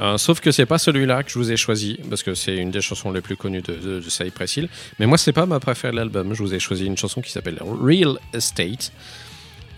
Euh, 0.00 0.18
sauf 0.18 0.40
que 0.40 0.50
c'est 0.50 0.66
pas 0.66 0.78
celui-là 0.78 1.22
que 1.22 1.30
je 1.30 1.38
vous 1.38 1.52
ai 1.52 1.56
choisi, 1.56 1.98
parce 2.08 2.22
que 2.22 2.34
c'est 2.34 2.56
une 2.56 2.70
des 2.70 2.80
chansons 2.80 3.12
les 3.12 3.20
plus 3.20 3.36
connues 3.36 3.62
de, 3.62 3.74
de, 3.74 4.00
de 4.00 4.68
Mais 4.98 5.06
moi, 5.06 5.18
c'est 5.18 5.32
pas 5.32 5.46
ma 5.46 5.60
préférée 5.60 5.92
de 5.92 5.98
l'album. 5.98 6.34
Je 6.34 6.42
vous 6.42 6.54
ai 6.54 6.58
choisi 6.58 6.86
une 6.86 6.96
chanson 6.96 7.20
qui 7.20 7.30
s'appelle 7.30 7.58
Real 7.60 8.18
Estate. 8.32 8.92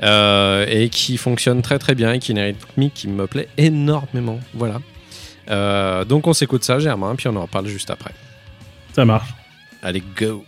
Euh, 0.02 0.66
et 0.68 0.90
qui 0.90 1.16
fonctionne 1.16 1.62
très 1.62 1.78
très 1.78 1.94
bien 1.94 2.12
et 2.12 2.18
qui 2.18 2.34
mérite 2.34 2.58
une 2.76 2.90
qui 2.90 3.08
me 3.08 3.26
plaît 3.26 3.48
énormément. 3.56 4.40
Voilà. 4.52 4.82
Euh, 5.48 6.04
donc 6.04 6.26
on 6.26 6.34
s'écoute 6.34 6.64
ça, 6.64 6.78
Germain, 6.78 7.14
puis 7.16 7.28
on 7.28 7.36
en 7.36 7.42
reparle 7.42 7.66
juste 7.66 7.90
après. 7.90 8.12
Ça 8.94 9.06
marche. 9.06 9.32
Allez, 9.82 10.02
go. 10.18 10.44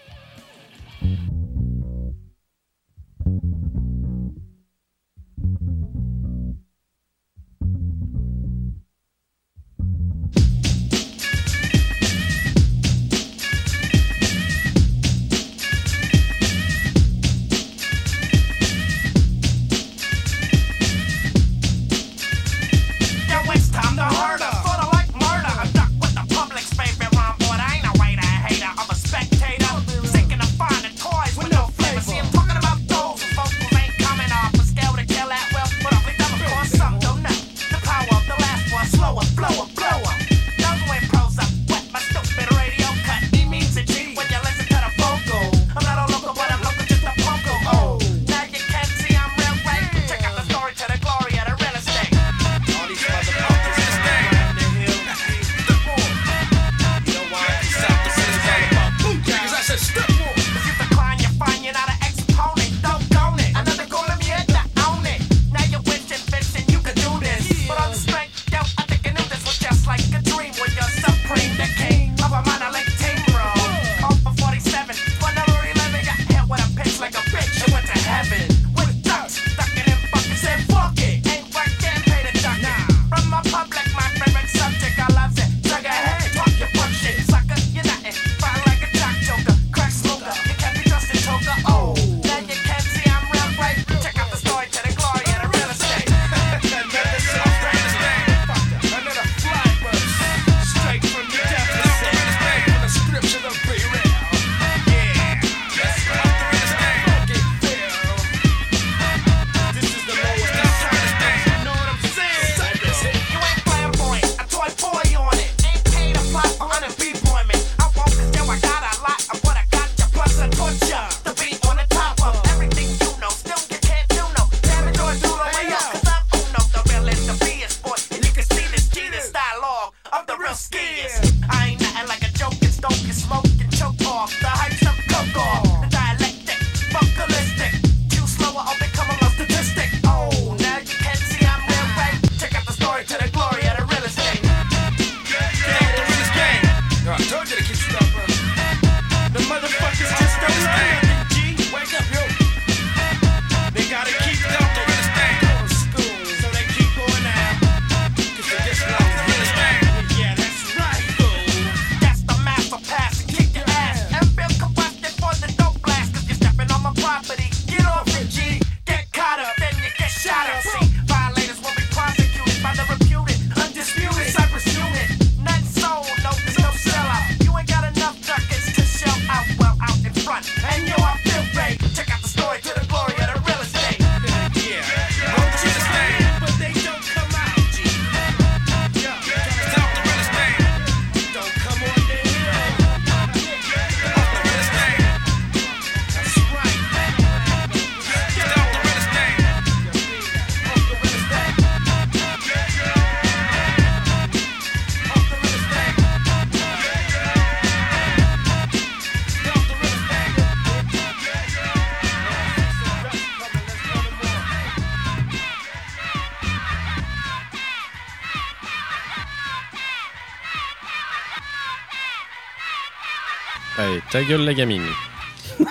Allez, 223.79 224.03
ta 224.11 224.25
gueule 224.25 224.45
la 224.45 224.55
gamine. 224.55 224.83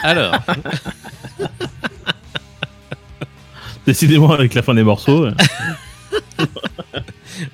Alors. 0.01 0.33
Décidément 3.85 4.31
avec 4.31 4.53
la 4.53 4.61
fin 4.61 4.73
des 4.73 4.83
morceaux. 4.83 5.27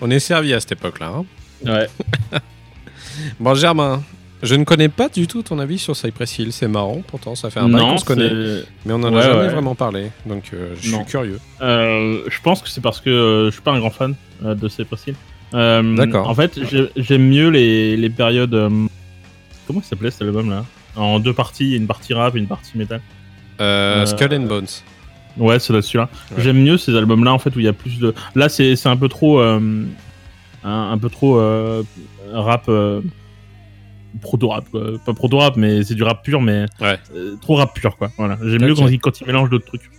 On 0.01 0.11
est 0.11 0.19
servi 0.19 0.53
à 0.53 0.59
cette 0.59 0.73
époque-là. 0.73 1.07
Hein. 1.07 1.25
Ouais. 1.65 1.87
bon 3.39 3.55
Germain, 3.55 4.03
je 4.43 4.53
ne 4.53 4.63
connais 4.63 4.89
pas 4.89 5.09
du 5.09 5.25
tout 5.25 5.41
ton 5.41 5.57
avis 5.57 5.79
sur 5.79 5.95
Cypress 5.95 6.37
Hill. 6.37 6.53
C'est 6.53 6.67
marrant, 6.67 7.01
pourtant, 7.07 7.33
ça 7.33 7.49
fait 7.49 7.59
un 7.59 7.69
bail 7.69 7.81
qu'on 7.81 7.97
se 7.97 8.05
connaît. 8.05 8.63
Mais 8.85 8.93
on 8.93 8.99
n'en 8.99 9.15
a 9.15 9.21
jamais 9.23 9.47
vraiment 9.47 9.73
parlé, 9.73 10.11
donc 10.27 10.51
euh, 10.53 10.75
je 10.79 10.89
suis 10.89 11.05
curieux. 11.05 11.39
Euh, 11.61 12.21
je 12.29 12.39
pense 12.43 12.61
que 12.61 12.69
c'est 12.69 12.81
parce 12.81 13.01
que 13.01 13.09
euh, 13.09 13.45
je 13.47 13.53
suis 13.53 13.63
pas 13.63 13.71
un 13.71 13.79
grand 13.79 13.89
fan 13.89 14.13
euh, 14.45 14.53
de 14.53 14.67
Cypress 14.67 15.07
Hill. 15.07 15.15
D'accord. 15.51 16.29
En 16.29 16.35
fait, 16.35 16.59
j'aime 16.95 17.27
mieux 17.27 17.49
les 17.49 18.09
périodes 18.11 18.69
comment 19.73 19.83
ça 19.83 19.89
s'appelait 19.91 20.11
cet 20.11 20.21
album 20.23 20.49
là 20.49 20.65
En 20.95 21.19
deux 21.19 21.33
parties, 21.33 21.75
une 21.75 21.87
partie 21.87 22.13
rap 22.13 22.35
et 22.35 22.39
une 22.39 22.47
partie 22.47 22.77
métal. 22.77 23.01
Euh, 23.61 24.01
Euh, 24.01 24.05
Skull 24.05 24.33
and 24.33 24.43
Bones. 24.47 24.67
Ouais, 25.37 25.57
c'est 25.59 25.73
là 25.73 25.81
celui-là. 25.81 26.09
Ouais. 26.31 26.43
J'aime 26.43 26.61
mieux 26.63 26.77
ces 26.77 26.95
albums-là 26.95 27.33
en 27.33 27.39
fait 27.39 27.55
où 27.55 27.59
il 27.59 27.65
y 27.65 27.67
a 27.67 27.73
plus 27.73 27.99
de. 27.99 28.13
Là, 28.35 28.49
c'est 28.49 28.75
c'est 28.75 28.89
un 28.89 28.97
peu 28.97 29.09
trop. 29.09 29.39
euh, 29.39 29.59
un, 30.63 30.91
un 30.91 30.97
peu 30.97 31.09
trop 31.09 31.37
euh, 31.39 31.83
rap. 32.31 32.65
euh, 32.69 33.01
proto-rap, 34.21 34.69
quoi. 34.69 34.81
Pas 35.03 35.13
proto-rap, 35.13 35.55
mais 35.57 35.83
c'est 35.83 35.95
du 35.95 36.03
rap 36.03 36.23
pur, 36.23 36.39
mais 36.39 36.65
Ouais. 36.79 36.99
euh, 37.15 37.35
trop 37.41 37.55
rap 37.55 37.73
pur, 37.73 37.97
quoi. 37.97 38.11
Voilà. 38.17 38.37
J'aime 38.43 38.61
mieux 38.63 38.75
quand 38.75 38.87
il, 38.87 38.99
quand 38.99 39.19
il 39.21 39.25
mélange 39.27 39.49
d'autres 39.49 39.65
trucs. 39.65 39.89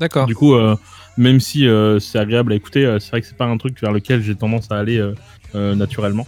D'accord. 0.00 0.26
Du 0.26 0.34
coup, 0.34 0.54
euh, 0.54 0.76
même 1.16 1.40
si 1.40 1.66
euh, 1.66 1.98
c'est 1.98 2.18
agréable 2.18 2.52
à 2.52 2.56
écouter, 2.56 2.84
euh, 2.84 2.98
c'est 2.98 3.10
vrai 3.10 3.20
que 3.22 3.26
c'est 3.26 3.36
pas 3.38 3.46
un 3.46 3.56
truc 3.56 3.80
vers 3.80 3.90
lequel 3.90 4.22
j'ai 4.22 4.34
tendance 4.34 4.70
à 4.70 4.76
aller 4.76 4.98
euh, 4.98 5.14
euh, 5.54 5.74
naturellement. 5.74 6.26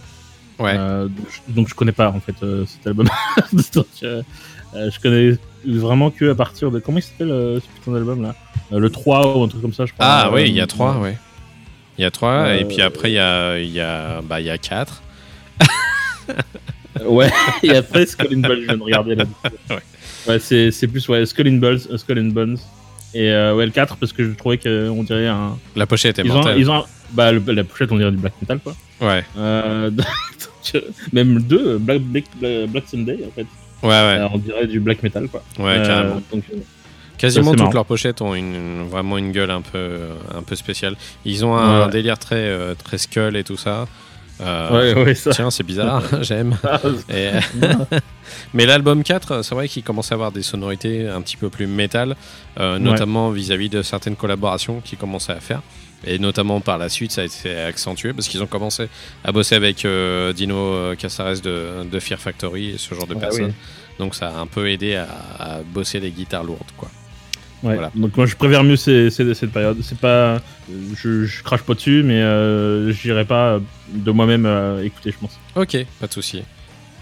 Ouais. 0.61 0.75
Euh, 0.77 1.07
donc, 1.47 1.67
je, 1.69 1.75
connais 1.75 1.91
pas 1.91 2.09
en 2.09 2.19
fait 2.19 2.35
euh, 2.43 2.65
cet 2.65 2.87
album. 2.87 3.07
donc, 3.73 3.85
euh, 4.03 4.21
je 4.73 4.99
connais 4.99 5.37
vraiment 5.65 6.11
que 6.11 6.31
à 6.31 6.35
partir 6.35 6.71
de 6.71 6.79
comment 6.79 6.99
il 6.99 7.03
s'appelle 7.03 7.27
ce 7.29 7.67
putain 7.75 7.91
d'album 7.91 8.21
là? 8.21 8.35
Le 8.71 8.89
3 8.89 9.37
ou 9.37 9.43
un 9.43 9.47
truc 9.47 9.61
comme 9.61 9.73
ça, 9.73 9.85
je 9.85 9.93
crois. 9.93 10.05
Ah 10.05 10.31
oui, 10.31 10.43
il 10.47 10.55
y 10.55 10.61
a 10.61 10.67
trois, 10.67 10.97
ouais. 10.97 11.17
Il 11.97 12.03
y 12.03 12.05
a 12.05 12.11
trois, 12.11 12.31
Euh, 12.47 12.59
et 12.59 12.65
puis 12.65 12.81
après, 12.81 13.11
il 13.11 13.15
y 13.15 13.19
a, 13.19 13.59
il 13.59 13.71
y 13.71 13.81
a, 13.81 14.21
bah, 14.21 14.39
il 14.39 14.47
y 14.47 14.49
a 14.49 14.57
quatre. 14.57 15.01
Ouais, 17.05 17.31
et 17.63 17.75
après 17.75 18.05
Skull 18.05 18.35
and 18.35 18.39
Bones, 18.41 18.59
je 18.61 18.65
viens 18.65 18.77
de 18.77 18.83
regarder 18.83 19.15
là. 19.15 19.23
Ouais. 19.69 19.77
ouais 20.27 20.39
c'est 20.39 20.71
c'est 20.71 20.87
plus 20.87 21.07
ouais, 21.07 21.25
Skull 21.25 21.47
and 21.47 21.57
Bones, 21.57 21.79
Skull 21.97 22.19
and 22.19 22.31
Bones. 22.33 22.57
Et 23.13 23.31
euh, 23.31 23.55
ouais, 23.55 23.65
le 23.65 23.71
4 23.71 23.95
parce 23.95 24.13
que 24.13 24.23
je 24.23 24.31
trouvais 24.31 24.57
qu'on 24.57 25.03
dirait 25.03 25.27
un. 25.27 25.57
La 25.75 25.85
pochette 25.87 26.19
est 26.19 26.23
Ils 26.23 26.31
ont, 26.31 26.55
ils 26.55 26.69
ont 26.69 26.83
bah, 27.11 27.31
le- 27.31 27.41
la 27.47 27.63
pochette, 27.63 27.91
on 27.91 27.97
dirait 27.97 28.11
du 28.11 28.17
black 28.17 28.33
metal 28.41 28.59
quoi. 28.59 28.75
Ouais, 28.99 29.23
euh, 29.37 29.89
même 31.13 31.41
2, 31.41 31.77
Black, 31.77 32.01
Black, 32.01 32.25
Black 32.69 32.83
Sunday, 32.87 33.19
en 33.27 33.31
fait. 33.31 33.41
ouais, 33.83 33.89
ouais. 33.89 33.93
Euh, 34.19 34.27
on 34.33 34.37
dirait 34.37 34.67
du 34.67 34.79
black 34.79 35.01
metal, 35.03 35.27
quoi. 35.27 35.43
Ouais, 35.59 35.77
Euh, 35.79 35.85
carrément. 35.85 36.21
donc, 36.31 36.43
euh, 36.53 36.57
Quasiment 37.17 37.53
toutes 37.53 37.73
leurs 37.73 37.85
pochettes 37.85 38.21
ont 38.21 38.33
une, 38.33 38.87
vraiment 38.89 39.17
une 39.17 39.31
gueule 39.31 39.51
un 39.51 39.61
peu, 39.61 39.97
un 40.35 40.41
peu 40.41 40.55
spéciale. 40.55 40.95
Ils 41.23 41.45
ont 41.45 41.55
un 41.55 41.85
Ouais. 41.85 41.91
délire 41.91 42.17
très, 42.17 42.35
euh, 42.37 42.73
très 42.73 42.97
skull 42.97 43.35
et 43.35 43.43
tout 43.43 43.57
ça. 43.57 43.85
Euh, 44.41 44.95
ouais, 44.95 45.03
ouais, 45.03 45.13
ça. 45.13 45.29
Tiens, 45.29 45.51
c'est 45.51 45.63
bizarre, 45.63 46.01
j'aime. 46.21 46.57
Et- 47.09 47.29
Mais 48.55 48.65
l'album 48.65 49.03
4, 49.03 49.43
c'est 49.43 49.53
vrai 49.53 49.67
qu'il 49.67 49.83
commence 49.83 50.11
à 50.11 50.15
avoir 50.15 50.31
des 50.31 50.41
sonorités 50.41 51.07
un 51.07 51.21
petit 51.21 51.37
peu 51.37 51.49
plus 51.49 51.67
métal, 51.67 52.15
euh, 52.59 52.79
notamment 52.79 53.29
vis-à-vis 53.29 53.69
de 53.69 53.81
certaines 53.83 54.15
collaborations 54.15 54.81
qu'ils 54.81 54.97
commençaient 54.97 55.33
à 55.33 55.39
faire. 55.39 55.61
Et 56.05 56.17
notamment 56.19 56.61
par 56.61 56.77
la 56.77 56.89
suite, 56.89 57.11
ça 57.11 57.21
a 57.21 57.25
été 57.25 57.55
accentué 57.55 58.13
parce 58.13 58.27
qu'ils 58.27 58.41
ont 58.41 58.47
commencé 58.47 58.87
à 59.23 59.31
bosser 59.31 59.55
avec 59.55 59.85
euh, 59.85 60.33
Dino 60.33 60.55
euh, 60.57 60.95
Casares 60.95 61.41
de, 61.41 61.83
de 61.89 61.99
Fear 61.99 62.19
Factory 62.19 62.71
et 62.71 62.77
ce 62.77 62.95
genre 62.95 63.05
de 63.07 63.13
Ah 63.17 63.19
personnes. 63.19 63.45
oui. 63.45 63.53
Donc 63.99 64.15
ça 64.15 64.29
a 64.29 64.39
un 64.39 64.47
peu 64.47 64.69
aidé 64.69 64.95
à, 64.95 65.07
à 65.39 65.59
bosser 65.61 65.99
les 65.99 66.09
guitares 66.09 66.43
lourdes. 66.43 66.71
Quoi. 66.75 66.89
Ouais. 67.61 67.75
Voilà. 67.75 67.91
Donc 67.93 68.17
moi 68.17 68.25
je 68.25 68.35
préfère 68.35 68.63
mieux 68.63 68.77
ces, 68.77 69.11
ces- 69.11 69.33
cette 69.35 69.51
période. 69.51 69.77
C'est 69.83 69.97
pas, 69.99 70.41
je, 70.95 71.25
je 71.25 71.43
crache 71.43 71.61
pas 71.61 71.75
dessus, 71.75 72.01
mais 72.03 72.19
euh, 72.19 72.91
j'irai 72.93 73.25
pas 73.25 73.59
de 73.93 74.11
moi-même 74.11 74.47
euh, 74.47 74.83
écouter, 74.83 75.11
je 75.11 75.17
pense. 75.19 75.39
Ok, 75.55 75.77
pas 75.99 76.07
de 76.07 76.13
souci. 76.13 76.41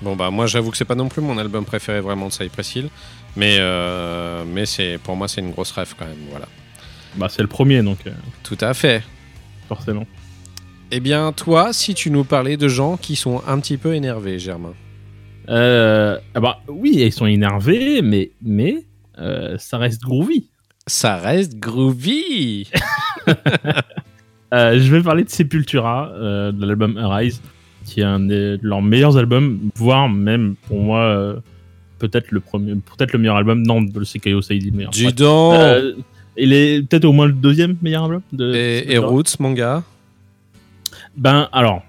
Bon 0.02 0.16
bah 0.18 0.30
moi 0.30 0.46
j'avoue 0.48 0.72
que 0.72 0.78
c'est 0.78 0.84
pas 0.86 0.96
non 0.96 1.08
plus 1.10 1.22
mon 1.22 1.38
album 1.38 1.64
préféré 1.64 2.02
vraiment 2.02 2.28
de 2.28 2.34
Cypress 2.34 2.76
Hill, 2.76 2.90
mais 3.38 3.58
euh, 3.60 4.44
mais 4.46 4.66
c'est 4.66 4.98
pour 5.02 5.16
moi 5.16 5.28
c'est 5.30 5.40
une 5.42 5.52
grosse 5.52 5.72
rêve 5.72 5.94
quand 5.98 6.06
même. 6.06 6.16
Voilà. 6.32 6.48
Bah 7.20 7.28
c'est 7.30 7.42
le 7.42 7.48
premier, 7.48 7.84
donc 7.84 8.00
euh, 8.08 8.12
Tout 8.44 8.58
à 8.62 8.74
fait. 8.74 9.04
forcément. 9.68 10.08
Eh 10.92 11.00
bien, 11.00 11.32
toi, 11.34 11.72
si 11.74 11.94
tu 11.94 12.10
nous 12.10 12.24
parlais 12.24 12.58
de 12.58 12.68
gens 12.68 12.98
qui 12.98 13.16
sont 13.16 13.44
un 13.48 13.60
petit 13.60 13.78
peu 13.78 13.94
énervés, 13.94 14.40
Germain. 14.40 14.74
Euh, 15.50 16.18
ah 16.34 16.40
bah 16.40 16.60
oui, 16.68 16.94
ils 16.96 17.12
sont 17.12 17.26
énervés, 17.28 18.02
mais 18.02 18.32
mais 18.42 18.86
euh, 19.20 19.56
ça 19.58 19.78
reste 19.78 20.02
groovy. 20.02 20.48
Ça 20.88 21.18
reste 21.18 21.60
groovy 21.60 22.68
Euh, 24.52 24.80
je 24.80 24.92
vais 24.96 25.04
parler 25.04 25.24
de 25.24 25.30
Sepultura, 25.30 26.12
euh, 26.16 26.52
de 26.52 26.66
l'album 26.66 26.98
Arise, 26.98 27.40
qui 27.86 28.00
est 28.00 28.04
un 28.04 28.20
des- 28.20 28.58
de 28.58 28.60
leurs 28.64 28.82
meilleurs 28.82 29.16
albums, 29.16 29.60
voire 29.76 30.10
même 30.10 30.56
pour 30.68 30.80
moi 30.80 31.02
euh, 31.02 31.36
peut-être 32.00 32.32
le 32.32 32.40
premier, 32.40 32.74
peut-être 32.74 33.14
le 33.14 33.20
meilleur 33.20 33.36
album. 33.36 33.62
Non, 33.62 33.86
c'est 34.06 34.18
Kaio 34.18 34.42
Saidi 34.42 34.72
le 34.72 34.78
meilleur. 34.78 34.92
Du 34.92 35.06
Ouais. 35.06 35.12
dent 35.12 35.54
Euh, 35.54 35.94
il 36.40 36.54
est 36.54 36.82
peut-être 36.88 37.06
au 37.06 37.12
moins 37.12 37.28
le 37.28 37.34
deuxième 37.34 37.76
meilleur 37.82 38.06
album. 38.06 38.22
De 38.34 38.54
et, 38.54 38.92
et. 38.94 38.98
Roots, 38.98 39.36
mon 39.40 39.52
gars. 39.54 39.84
Ben 41.18 41.50
alors, 41.52 41.84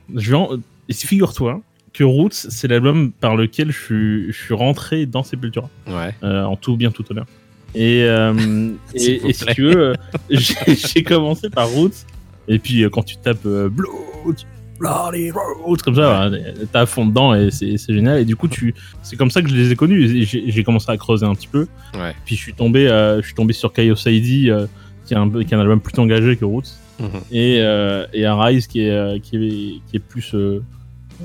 figure-toi 0.90 1.60
que 1.92 2.04
Roots, 2.04 2.32
c'est 2.32 2.68
l'album 2.68 3.12
par 3.12 3.36
lequel 3.36 3.70
je 3.72 3.78
suis, 3.78 4.32
je 4.32 4.38
suis 4.44 4.54
rentré 4.54 5.06
dans 5.06 5.22
Sepultura, 5.22 5.68
Ouais. 5.86 6.14
euh, 6.22 6.44
en 6.44 6.56
tout 6.56 6.76
bien 6.76 6.90
tout 6.90 7.04
honneur. 7.10 7.26
Et, 7.74 8.02
euh, 8.04 8.70
et, 8.94 9.28
et 9.28 9.32
si 9.32 9.44
tu 9.46 9.62
veux, 9.64 9.76
euh, 9.90 9.94
j'ai 10.30 11.02
commencé 11.02 11.50
par 11.50 11.68
Roots, 11.68 12.06
et 12.48 12.58
puis 12.58 12.84
quand 12.92 13.02
tu 13.02 13.16
tapes 13.16 13.46
Blood, 13.46 14.36
Bloody 14.80 15.30
Roots, 15.30 15.82
comme 15.84 15.94
ça, 15.94 16.30
t'es 16.72 16.78
à 16.78 16.86
fond 16.86 17.04
dedans 17.06 17.34
et 17.34 17.50
c'est 17.50 17.76
c'est 17.76 17.92
génial. 17.94 18.18
Et 18.20 18.24
du 18.24 18.34
coup, 18.34 18.48
tu, 18.48 18.74
c'est 19.02 19.16
comme 19.16 19.30
ça 19.30 19.42
que 19.42 19.48
je 19.48 19.54
les 19.54 19.70
ai 19.70 19.76
connus. 19.76 20.04
et 20.04 20.24
J'ai 20.24 20.50
j'ai 20.50 20.64
commencé 20.64 20.90
à 20.90 20.96
creuser 20.96 21.26
un 21.26 21.34
petit 21.34 21.48
peu. 21.48 21.66
Ouais. 21.94 22.14
Puis 22.24 22.34
je 22.36 22.40
suis 22.40 22.54
tombé, 22.54 22.88
euh, 22.88 23.20
je 23.20 23.26
suis 23.26 23.34
tombé 23.34 23.52
sur 23.52 23.72
Kaio 23.72 23.94
Saidi, 23.94 24.50
euh, 24.50 24.66
qui, 25.04 25.12
est 25.14 25.16
un, 25.18 25.28
qui 25.30 25.52
est 25.52 25.54
un 25.54 25.60
album 25.60 25.80
plus 25.80 25.98
engagé 26.00 26.36
que 26.36 26.44
Roots 26.46 26.72
Mhm. 26.98 27.08
et, 27.30 27.56
euh, 27.60 28.06
et 28.12 28.26
un 28.26 28.38
Rise 28.42 28.66
qui 28.66 28.80
est, 28.82 28.90
euh, 28.90 29.18
qui 29.18 29.36
est, 29.36 29.80
qui 29.90 29.96
est 29.96 30.04
plus, 30.06 30.34
euh, 30.34 30.62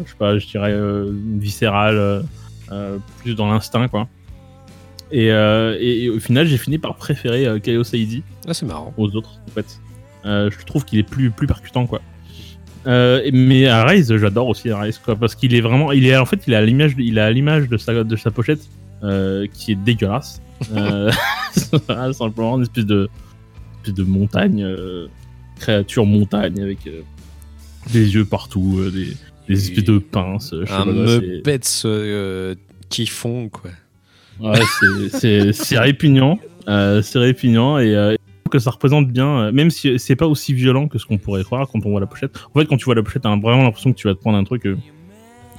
je 0.05 0.09
sais 0.09 0.15
pas, 0.17 0.37
je 0.37 0.47
dirais 0.47 0.71
euh, 0.71 1.11
viscéral, 1.37 2.23
plus 3.21 3.35
dans 3.35 3.47
l'instinct, 3.51 3.87
quoi. 3.89 4.07
Et, 5.11 5.31
euh, 5.31 5.77
et, 5.79 6.05
et 6.05 6.09
au 6.09 6.19
final, 6.19 6.47
j'ai 6.47 6.57
fini 6.57 6.77
par 6.77 6.95
préférer 6.95 7.45
euh, 7.45 7.59
Kaio 7.59 7.83
Saidi 7.83 8.23
Ah, 8.47 8.53
c'est 8.53 8.65
marrant. 8.65 8.93
aux 8.97 9.15
autres, 9.15 9.39
en 9.47 9.51
fait. 9.51 9.79
Euh, 10.25 10.49
je 10.49 10.65
trouve 10.65 10.83
qu'il 10.85 10.97
est 10.97 11.03
plus, 11.03 11.29
plus 11.29 11.45
percutant, 11.45 11.85
quoi. 11.85 12.01
Euh, 12.87 13.29
mais 13.33 13.67
à 13.67 13.83
Rise, 13.85 14.15
j'adore 14.17 14.47
aussi 14.47 14.71
Rise, 14.71 14.99
quoi, 14.99 15.15
parce 15.15 15.35
qu'il 15.35 15.53
est 15.55 15.61
vraiment, 15.61 15.91
il 15.91 16.05
est 16.05 16.15
en 16.17 16.25
fait, 16.25 16.41
il 16.47 16.53
à 16.53 16.61
l'image, 16.61 16.93
il 16.97 17.17
à 17.19 17.31
l'image 17.31 17.67
de 17.67 17.77
sa, 17.77 18.03
de 18.03 18.15
sa 18.15 18.31
pochette, 18.31 18.67
euh, 19.03 19.47
qui 19.53 19.71
est 19.71 19.75
dégueulasse. 19.75 20.41
Euh, 20.75 21.11
simplement 22.13 22.57
une 22.57 22.63
espèce 22.63 22.85
de, 22.85 23.09
espèce 23.81 23.93
de 23.95 24.03
montagne, 24.03 24.63
euh, 24.63 25.07
créature 25.59 26.05
montagne 26.05 26.61
avec 26.61 26.85
euh, 26.87 27.01
des 27.91 28.13
yeux 28.15 28.25
partout, 28.25 28.79
des, 28.93 29.07
des 29.47 29.63
espèces 29.69 29.83
de 29.83 29.97
pinces. 29.97 30.53
je 30.63 30.71
Un 30.73 30.85
Muppets 30.85 31.59
qui 32.89 33.07
font, 33.07 33.49
quoi. 33.49 33.71
Ouais, 34.39 34.59
c'est- 35.11 35.79
répugnant. 35.79 36.39
C'est 36.67 37.19
répugnant 37.19 37.79
et 37.79 38.17
que 38.51 38.59
ça 38.59 38.69
représente 38.69 39.07
bien, 39.09 39.27
euh, 39.39 39.51
même 39.51 39.71
si 39.71 39.97
c'est 39.97 40.15
pas 40.15 40.27
aussi 40.27 40.53
violent 40.53 40.87
que 40.87 40.99
ce 40.99 41.05
qu'on 41.07 41.17
pourrait 41.17 41.43
croire 41.43 41.67
quand 41.67 41.83
on 41.83 41.89
voit 41.89 41.99
la 41.99 42.05
pochette. 42.05 42.37
En 42.53 42.59
fait, 42.59 42.65
quand 42.67 42.77
tu 42.77 42.85
vois 42.85 42.93
la 42.93 43.01
pochette, 43.01 43.23
t'as 43.23 43.35
vraiment 43.35 43.63
l'impression 43.63 43.91
que 43.91 43.97
tu 43.97 44.07
vas 44.07 44.13
te 44.13 44.19
prendre 44.19 44.37
un 44.37 44.43
truc, 44.43 44.65
euh, 44.67 44.77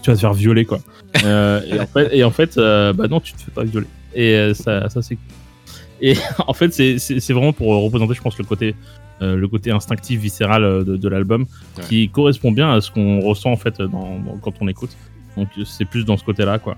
tu 0.03 0.11
vas 0.11 0.15
te 0.15 0.21
faire 0.21 0.33
violer 0.33 0.65
quoi. 0.65 0.79
Euh, 1.25 1.61
et 1.67 1.81
en 1.81 1.87
fait, 1.87 2.09
et 2.13 2.25
en 2.25 2.31
fait 2.31 2.57
euh, 2.59 2.93
bah 2.93 3.09
non, 3.09 3.19
tu 3.21 3.33
te 3.33 3.41
fais 3.43 3.51
pas 3.51 3.65
violer. 3.65 3.89
Et 4.15 4.53
ça, 4.55 4.89
ça 4.89 5.03
c'est. 5.03 5.19
Et 6.01 6.15
en 6.47 6.53
fait, 6.53 6.73
c'est- 6.73 7.33
vraiment 7.33 7.53
pour 7.53 7.69
représenter, 7.83 8.15
je 8.15 8.23
pense, 8.23 8.39
le 8.39 8.45
côté, 8.45 8.77
euh, 9.21 9.35
le 9.35 9.49
côté 9.49 9.73
instinctif, 9.73 10.21
viscéral 10.21 10.85
de, 10.85 10.97
de 10.97 11.09
l'album, 11.09 11.47
Ouais. 11.79 11.85
qui 11.89 12.09
correspond 12.09 12.53
bien 12.53 12.73
à 12.73 12.81
ce 12.81 12.93
qu'on 12.93 13.19
ressent 13.21 13.51
en 13.51 13.57
fait 13.57 13.79
dans, 13.79 13.89
dans- 14.21 14.39
quand 14.41 14.53
on 14.61 14.69
écoute. 14.69 14.91
Donc 15.37 15.49
c'est 15.67 15.87
plus 15.87 16.05
dans 16.05 16.17
ce 16.17 16.25
côté-là, 16.25 16.61
quoi. 16.61 16.77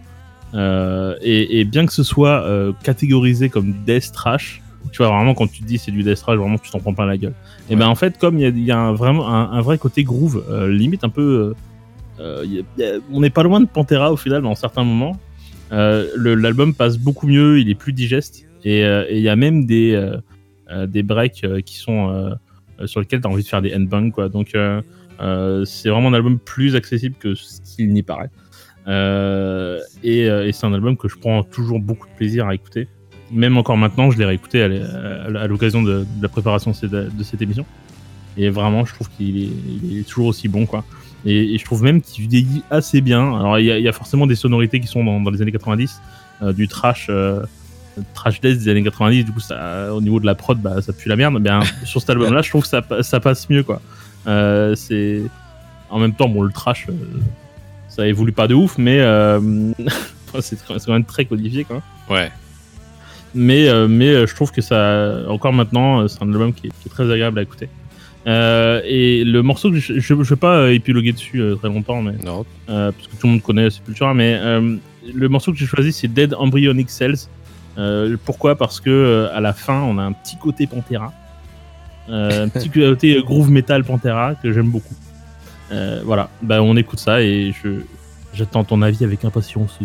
Et, 1.20 1.60
et 1.60 1.64
bien 1.66 1.84
que 1.84 1.92
ce 1.92 2.02
soit 2.02 2.46
catégorisé 2.82 3.50
comme 3.50 3.74
death 3.86 4.10
trash, 4.12 4.62
tu 4.92 4.98
vois 4.98 5.08
vraiment 5.08 5.34
quand 5.34 5.46
tu 5.46 5.62
te 5.62 5.66
dis 5.66 5.78
c'est 5.78 5.90
du 5.90 6.02
death 6.02 6.22
vraiment 6.26 6.56
tu 6.58 6.70
t'en 6.70 6.78
prends 6.80 6.94
plein 6.94 7.06
la 7.06 7.16
gueule. 7.18 7.34
Et 7.70 7.76
ben 7.76 7.86
en 7.88 7.94
fait 7.94 8.16
comme 8.18 8.38
il 8.38 8.42
y 8.42 8.46
a, 8.46 8.48
il 8.48 8.64
y 8.64 8.70
a 8.70 8.78
un, 8.78 8.92
vraiment 8.92 9.28
un, 9.28 9.52
un 9.52 9.60
vrai 9.60 9.76
côté 9.78 10.02
groove, 10.04 10.44
euh, 10.50 10.68
limite 10.68 11.04
un 11.04 11.08
peu, 11.10 11.54
euh, 12.20 12.22
euh, 12.22 12.42
il 12.44 12.52
y 12.54 12.58
a- 12.60 12.62
il 12.78 12.84
y 12.84 12.86
a- 12.86 12.98
on 13.12 13.20
n'est 13.20 13.30
pas 13.30 13.42
loin 13.42 13.60
de 13.60 13.66
Pantera 13.66 14.12
au 14.12 14.16
final 14.16 14.42
dans 14.42 14.54
certains 14.54 14.84
moments. 14.84 15.18
L'album 15.70 16.74
passe 16.74 16.96
beaucoup 16.98 17.26
mieux, 17.26 17.60
il 17.60 17.68
est 17.68 17.74
plus 17.74 17.92
digeste 17.92 18.44
et 18.64 18.80
il 19.10 19.20
y 19.20 19.28
a 19.28 19.36
même 19.36 19.66
des 19.66 20.00
des 20.86 21.02
breaks 21.02 21.44
qui 21.64 21.76
sont 21.76 22.36
sur 22.86 23.00
lesquels 23.00 23.20
tu 23.20 23.26
as 23.26 23.30
envie 23.30 23.42
de 23.42 23.48
faire 23.48 23.62
des 23.62 23.74
handbangs 23.74 24.10
quoi. 24.10 24.28
Donc 24.30 24.56
c'est 25.64 25.88
vraiment 25.88 26.08
un 26.08 26.14
album 26.14 26.38
plus 26.38 26.74
accessible 26.76 27.16
que 27.18 27.34
ce 27.34 27.60
qu'il 27.62 27.92
n'y 27.92 28.02
paraît. 28.02 28.30
Euh, 28.86 29.80
et 30.02 30.22
et 30.22 30.52
c'est 30.52 30.64
un 30.66 30.72
album 30.72 30.96
que 30.96 31.08
je 31.08 31.16
prends 31.18 31.42
toujours 31.42 31.78
beaucoup 31.80 32.06
de 32.06 32.14
plaisir 32.16 32.46
à 32.46 32.54
écouter. 32.54 32.88
Même 33.30 33.58
encore 33.58 33.76
maintenant, 33.76 34.10
je 34.10 34.18
l'ai 34.18 34.24
réécouté 34.24 34.62
à 34.62 35.46
l'occasion 35.46 35.82
de, 35.82 36.06
la 36.20 36.28
préparation 36.28 36.70
de 36.70 37.22
cette, 37.22 37.42
émission. 37.42 37.66
Et 38.36 38.48
vraiment, 38.48 38.84
je 38.84 38.94
trouve 38.94 39.08
qu'il 39.10 39.50
est, 39.98 40.08
toujours 40.08 40.28
aussi 40.28 40.48
bon, 40.48 40.66
quoi. 40.66 40.84
Et, 41.26 41.58
je 41.58 41.64
trouve 41.64 41.82
même 41.82 42.00
qu'il 42.00 42.28
vieillit 42.28 42.62
assez 42.70 43.00
bien. 43.00 43.34
Alors 43.38 43.58
il 43.58 43.66
y, 43.66 43.88
a- 43.88 43.92
forcément 43.92 44.26
des 44.26 44.36
sonorités 44.36 44.80
qui 44.80 44.86
sont 44.86 45.04
dans, 45.04 45.30
les 45.30 45.42
années 45.42 45.52
90, 45.52 46.00
euh, 46.42 46.52
du 46.52 46.68
trash, 46.68 47.08
euh, 47.10 47.42
trash 48.14 48.40
death 48.40 48.58
des 48.58 48.68
années 48.68 48.84
90. 48.84 49.24
Du 49.24 49.32
coup, 49.32 49.40
ça, 49.40 49.92
au 49.92 50.00
niveau 50.00 50.20
de 50.20 50.26
la 50.26 50.34
prod, 50.34 50.58
bah, 50.58 50.80
ça 50.80 50.92
pue 50.92 51.08
la 51.08 51.16
merde. 51.16 51.38
Mais 51.40 51.50
sur 51.84 52.00
cet 52.00 52.10
album-là, 52.10 52.42
je 52.42 52.48
trouve 52.48 52.62
que 52.62 52.68
ça, 52.68 52.82
pa- 52.82 53.02
ça 53.02 53.20
passe 53.20 53.50
mieux, 53.50 53.62
quoi. 53.62 53.82
Euh, 54.26 54.74
en 55.90 55.98
même 55.98 56.14
temps, 56.14 56.28
bon, 56.28 56.42
le 56.42 56.52
trash, 56.52 56.86
ça 57.88 58.06
évolue 58.06 58.32
pas 58.32 58.46
de 58.46 58.54
ouf, 58.54 58.78
mais 58.78 58.98
c'est 60.40 60.58
quand 60.66 60.88
même 60.88 61.04
très 61.04 61.24
codifié, 61.24 61.64
quoi. 61.64 61.82
Ouais. 62.08 62.30
Mais, 63.34 63.68
euh, 63.68 63.88
mais 63.88 64.08
euh, 64.08 64.26
je 64.26 64.34
trouve 64.34 64.52
que 64.52 64.60
ça, 64.62 65.18
encore 65.28 65.52
maintenant, 65.52 66.00
euh, 66.00 66.08
c'est 66.08 66.22
un 66.22 66.28
album 66.28 66.52
qui 66.52 66.68
est, 66.68 66.70
qui 66.80 66.88
est 66.88 66.90
très 66.90 67.04
agréable 67.10 67.38
à 67.38 67.42
écouter. 67.42 67.68
Euh, 68.26 68.80
et 68.84 69.24
le 69.24 69.42
morceau 69.42 69.70
que 69.70 69.76
je, 69.78 69.94
je, 69.94 70.00
je 70.00 70.14
vais 70.14 70.36
pas 70.36 70.70
épiloguer 70.72 71.12
dessus 71.12 71.40
euh, 71.40 71.54
très 71.56 71.68
longtemps, 71.68 72.02
mais 72.02 72.12
Non. 72.24 72.44
euh, 72.68 72.90
parce 72.92 73.06
que 73.08 73.16
tout 73.16 73.26
le 73.26 73.32
monde 73.34 73.42
connaît 73.42 73.70
Sepultura, 73.70 74.12
mais 74.14 74.38
le 75.14 75.28
morceau 75.28 75.52
que 75.52 75.58
j'ai 75.58 75.66
choisi 75.66 75.92
c'est 75.92 76.08
Dead 76.08 76.34
Embryonic 76.34 76.90
Cells. 76.90 77.28
Pourquoi? 78.24 78.56
Parce 78.56 78.80
que 78.80 79.28
à 79.32 79.40
la 79.40 79.52
fin 79.52 79.80
on 79.82 79.96
a 79.98 80.02
un 80.02 80.12
petit 80.12 80.36
côté 80.36 80.66
Pantera, 80.66 81.12
un 82.10 82.48
petit 82.48 82.68
côté 82.74 83.22
groove 83.22 83.50
metal 83.50 83.84
Pantera 83.84 84.34
que 84.34 84.52
j'aime 84.52 84.68
beaucoup. 84.70 84.94
Voilà, 86.04 86.28
bah, 86.42 86.60
on 86.62 86.76
écoute 86.76 86.98
ça 86.98 87.22
et 87.22 87.54
je 87.62 87.80
j'attends 88.34 88.64
ton 88.64 88.82
avis 88.82 89.04
avec 89.04 89.24
impatience. 89.24 89.78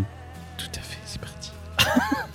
Tout 0.58 0.66
à 0.76 0.82
fait, 0.82 1.00
c'est 1.06 1.22
parti. 1.22 1.52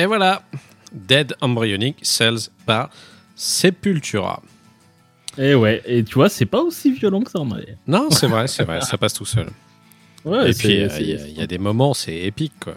Et 0.00 0.06
voilà, 0.06 0.42
Dead 0.92 1.34
Embryonic 1.40 1.96
Cells 2.02 2.48
par 2.64 2.88
Sepultura. 3.36 4.42
Et 5.38 5.54
ouais, 5.54 5.82
et 5.86 6.02
tu 6.04 6.14
vois, 6.14 6.28
c'est 6.28 6.46
pas 6.46 6.60
aussi 6.60 6.90
violent 6.92 7.20
que 7.20 7.30
ça 7.30 7.38
en 7.38 7.44
vrai. 7.46 7.76
Non, 7.86 8.10
c'est 8.10 8.26
vrai, 8.26 8.48
c'est 8.48 8.64
vrai, 8.64 8.80
ça 8.80 8.96
passe 8.98 9.14
tout 9.14 9.24
seul. 9.26 9.46
Ouais, 10.24 10.50
Et 10.50 10.52
c'est- 10.52 10.62
puis, 10.68 10.82
euh, 10.82 10.88
il 11.00 11.06
y, 11.08 11.14
a- 11.14 11.26
il 11.28 11.38
y 11.38 11.40
a 11.40 11.46
des 11.46 11.56
moments, 11.56 11.94
c'est 11.94 12.14
épique, 12.14 12.52
quoi. 12.60 12.74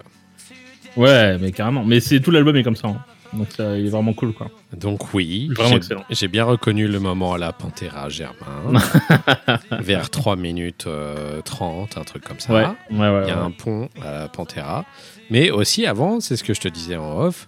ouais, 0.95 1.37
mais 1.39 1.51
carrément. 1.51 1.83
Mais 1.83 1.99
c'est 1.99 2.21
tout 2.21 2.31
l'album 2.31 2.55
est 2.55 2.63
comme 2.63 2.77
ça. 2.77 2.87
hein. 2.87 3.03
Donc 3.37 3.47
ça, 3.55 3.77
il 3.77 3.85
est 3.87 3.89
vraiment 3.89 4.13
cool, 4.13 4.33
quoi. 4.33 4.47
Donc 4.77 5.13
oui, 5.13 5.49
Vraiment 5.55 5.69
j'ai- 5.71 5.75
excellent. 5.77 6.03
j'ai 6.09 6.27
bien 6.27 6.43
reconnu 6.43 6.87
le 6.87 6.99
moment 6.99 7.33
à 7.33 7.37
la 7.37 7.51
Pantera 7.51 8.09
Germain, 8.09 8.79
vers 9.79 10.09
3 10.09 10.35
minutes 10.35 10.85
euh, 10.87 11.41
30, 11.41 11.97
un 11.97 12.03
truc 12.03 12.23
comme 12.23 12.39
ça. 12.39 12.53
Ouais, 12.53 12.65
ouais, 12.91 13.09
ouais. 13.09 13.21
Il 13.23 13.27
y 13.29 13.31
a 13.31 13.39
ouais. 13.39 13.45
un 13.45 13.51
pont 13.51 13.89
à 14.03 14.11
la 14.11 14.27
Pantera. 14.27 14.85
Mais 15.29 15.49
aussi 15.51 15.85
avant, 15.85 16.19
c'est 16.19 16.35
ce 16.35 16.43
que 16.43 16.53
je 16.53 16.61
te 16.61 16.67
disais 16.67 16.95
en 16.95 17.19
off, 17.21 17.47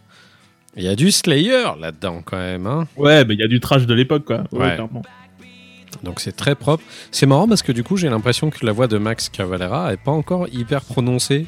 il 0.75 0.83
y 0.83 0.87
a 0.87 0.95
du 0.95 1.11
Slayer 1.11 1.65
là-dedans 1.79 2.21
quand 2.25 2.37
même. 2.37 2.65
hein. 2.67 2.87
Ouais, 2.97 3.23
mais 3.25 3.35
il 3.35 3.39
y 3.39 3.43
a 3.43 3.47
du 3.47 3.59
trash 3.59 3.85
de 3.85 3.93
l'époque, 3.93 4.25
quoi. 4.25 4.43
Ouais, 4.51 4.59
Ouais. 4.59 4.73
clairement. 4.75 5.03
Donc 6.03 6.19
c'est 6.19 6.35
très 6.35 6.55
propre. 6.55 6.83
C'est 7.11 7.25
marrant 7.25 7.47
parce 7.47 7.63
que 7.63 7.71
du 7.71 7.83
coup 7.83 7.95
j'ai 7.95 8.09
l'impression 8.09 8.49
que 8.49 8.65
la 8.65 8.73
voix 8.73 8.87
de 8.87 8.97
Max 8.97 9.29
Cavalera 9.29 9.93
est 9.93 9.97
pas 10.03 10.11
encore 10.11 10.47
hyper 10.51 10.81
prononcée. 10.81 11.47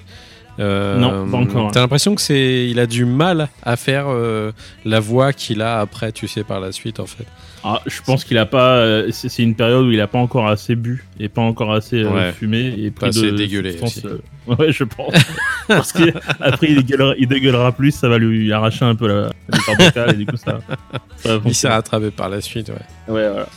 Euh, 0.60 0.97
Non, 0.97 1.30
pas 1.30 1.38
encore, 1.38 1.72
T'as 1.72 1.82
l'impression 1.82 2.16
que 2.16 2.22
c'est, 2.22 2.68
il 2.70 2.80
a 2.80 2.88
du 2.88 3.05
mal 3.05 3.49
à 3.64 3.76
faire 3.76 4.05
euh, 4.08 4.51
la 4.86 4.99
voix 4.99 5.34
qu'il 5.34 5.62
a 5.62 5.80
après, 5.80 6.12
tu 6.12 6.28
sais, 6.28 6.43
par 6.43 6.60
la 6.60 6.72
suite 6.72 6.99
en 6.99 7.05
fait. 7.05 7.26
Ah, 7.64 7.82
je 7.86 8.01
pense 8.01 8.24
qu'il 8.24 8.38
a 8.38 8.45
pas. 8.45 8.76
euh, 8.78 9.10
c'est 9.12 9.43
une 9.43 9.55
période 9.55 9.86
où 9.86 9.91
il 9.91 9.99
a 9.99 10.08
pas 10.08 10.20
encore 10.20 10.47
assez 10.47 10.76
bu 10.76 11.03
et 11.20 11.28
pas 11.28 11.41
encore 11.41 11.74
assez 11.74 12.03
Ouais. 12.05 12.32
fumé 12.32 12.74
et 12.78 12.91
Pas 12.91 13.08
pris 13.08 13.10
assez 13.10 13.32
de 13.32 13.38
dégueulé 13.38 13.78
euh, 14.05 14.18
Ouais, 14.47 14.72
je 14.72 14.84
pense. 14.84 15.14
Parce 15.68 15.91
qu'après 15.91 16.68
il, 16.70 16.78
dégueulera- 16.84 17.16
il 17.18 17.28
dégueulera 17.28 17.72
plus, 17.74 17.91
ça 17.91 18.08
va 18.08 18.18
lui 18.20 18.51
arracher 18.53 18.86
un 18.86 18.95
peu 18.95 19.08
la, 19.08 19.30
vocales 19.78 20.12
et 20.14 20.18
du 20.18 20.26
coup 20.26 20.38
ça. 20.38 20.60
ça 21.18 21.38
va 21.38 21.43
Il 21.45 21.53
s'est 21.55 21.68
rattrapé 21.68 22.10
par 22.12 22.30
la 22.30 22.39
suite, 22.41 22.70
ouais. 22.70 23.14
Ouais, 23.14 23.28
voilà. 23.30 23.47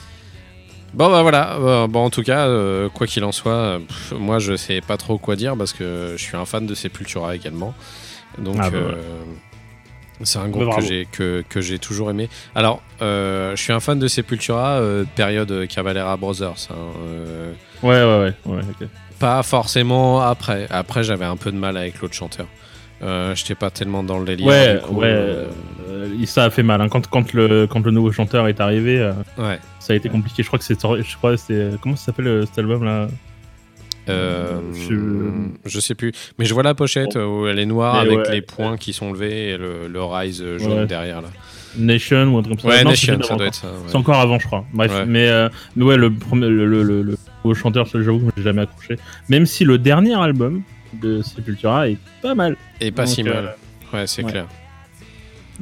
Bon 0.92 1.08
bah 1.10 1.22
voilà, 1.22 1.54
Euh, 1.54 1.86
bon 1.86 2.04
en 2.04 2.10
tout 2.10 2.22
cas, 2.22 2.46
euh, 2.48 2.88
quoi 2.88 3.06
qu'il 3.06 3.22
en 3.24 3.32
soit, 3.32 3.52
euh, 3.52 3.78
pff, 3.78 4.12
moi 4.18 4.38
je 4.40 4.56
sais 4.56 4.80
pas 4.80 4.96
trop 4.96 5.18
quoi 5.18 5.36
dire 5.36 5.56
parce 5.56 5.72
que 5.72 6.14
je 6.16 6.22
suis 6.22 6.36
un 6.36 6.44
fan 6.44 6.66
de 6.66 6.74
Sepultura 6.74 7.34
également. 7.36 7.74
Donc 8.38 8.56
Ah 8.58 8.70
bah 8.70 8.76
euh, 8.78 8.92
c'est 10.22 10.38
un 10.38 10.42
Bah, 10.42 10.48
groupe 10.48 10.74
que 10.76 10.82
j'ai 10.82 11.06
que, 11.10 11.44
que 11.48 11.60
j'ai 11.60 11.78
toujours 11.78 12.10
aimé. 12.10 12.28
Alors 12.54 12.82
euh, 13.02 13.54
je 13.56 13.62
suis 13.62 13.72
un 13.72 13.80
fan 13.80 13.98
de 13.98 14.08
Sepultura 14.08 14.80
période 15.14 15.66
Cavalera 15.68 16.16
Brothers. 16.16 16.68
hein, 16.70 16.74
Ouais, 17.82 18.02
ouais, 18.04 18.32
ouais. 18.46 18.62
pas 19.20 19.42
forcément 19.44 20.20
après. 20.22 20.66
Après 20.70 21.04
j'avais 21.04 21.24
un 21.24 21.36
peu 21.36 21.52
de 21.52 21.56
mal 21.56 21.76
avec 21.76 22.00
l'autre 22.00 22.14
chanteur. 22.14 22.46
Euh, 23.02 23.34
J'étais 23.34 23.54
pas 23.54 23.70
tellement 23.70 24.02
dans 24.02 24.18
le 24.18 24.24
délire. 24.26 24.46
Ouais, 24.46 24.74
du 24.74 24.80
coup, 24.80 24.96
ouais. 25.00 25.06
euh, 25.06 25.46
euh, 25.88 26.26
ça 26.26 26.44
a 26.44 26.50
fait 26.50 26.62
mal. 26.62 26.80
hein. 26.80 26.88
Quand, 26.88 27.06
quand, 27.08 27.32
le, 27.32 27.66
quand 27.66 27.84
le 27.84 27.90
nouveau 27.92 28.12
chanteur 28.12 28.46
est 28.48 28.60
arrivé, 28.60 28.98
euh, 29.00 29.12
ouais. 29.38 29.58
ça 29.78 29.92
a 29.94 29.96
été 29.96 30.08
compliqué. 30.08 30.42
Je 30.42 30.48
crois 30.48 30.58
que 30.58 30.64
c'est. 30.64 30.78
Je 30.80 31.16
crois 31.16 31.32
que 31.32 31.36
c'est. 31.38 31.70
Comment 31.80 31.96
ça 31.96 32.06
s'appelle 32.06 32.26
euh, 32.28 32.46
cet 32.46 32.58
album 32.58 32.84
là? 32.84 33.08
Euh, 34.08 34.60
Je- 34.74 35.68
je... 35.70 35.78
sais 35.80 35.94
plus, 35.94 36.12
mais 36.38 36.44
je 36.44 36.52
vois 36.54 36.62
la 36.62 36.74
pochette 36.74 37.16
euh, 37.16 37.26
où 37.26 37.46
elle 37.46 37.58
est 37.58 37.66
noire 37.66 37.94
Mais 38.02 38.12
avec 38.12 38.26
ouais. 38.26 38.34
les 38.34 38.40
points 38.42 38.76
qui 38.76 38.92
sont 38.92 39.12
levés 39.12 39.50
et 39.50 39.56
le, 39.56 39.86
le 39.88 40.02
rise 40.02 40.42
euh, 40.42 40.58
jaune 40.58 40.80
Ouais. 40.80 40.86
derrière 40.86 41.20
là. 41.20 41.28
Nation 41.78 42.34
ou 42.34 42.38
un 42.38 42.42
truc 42.42 42.60
comme 42.60 42.70
ça 42.70 42.76
Ouais, 42.78 42.82
Non, 42.82 42.90
Nation, 42.90 43.22
ça 43.22 43.36
doit 43.36 43.46
être 43.46 43.54
ça. 43.54 43.68
C'est 43.86 43.96
encore 43.96 44.18
avant, 44.18 44.38
je 44.40 44.46
crois. 44.46 44.64
Bref, 44.72 44.90
mais, 45.06 45.28
euh, 45.28 45.48
ouais, 45.76 45.96
le, 45.96 46.12
premier, 46.12 46.48
le, 46.48 46.66
le, 46.66 46.82
le, 46.82 47.02
le 47.02 47.16
nouveau 47.44 47.54
chanteur, 47.54 47.86
j'avoue 47.86 48.18
que 48.18 48.32
j'ai 48.38 48.42
jamais 48.42 48.62
accroché. 48.62 48.96
Même 49.28 49.46
si 49.46 49.64
le 49.64 49.78
dernier 49.78 50.14
album 50.20 50.62
de 50.94 51.22
Sepultura 51.22 51.88
est 51.88 51.98
pas 52.22 52.34
mal. 52.34 52.56
Et 52.80 52.90
pas 52.90 53.04
Donc, 53.04 53.14
si 53.14 53.22
euh, 53.22 53.32
mal. 53.34 53.56
Ouais, 53.92 54.06
c'est 54.06 54.24
ouais. 54.24 54.30
clair. 54.30 54.46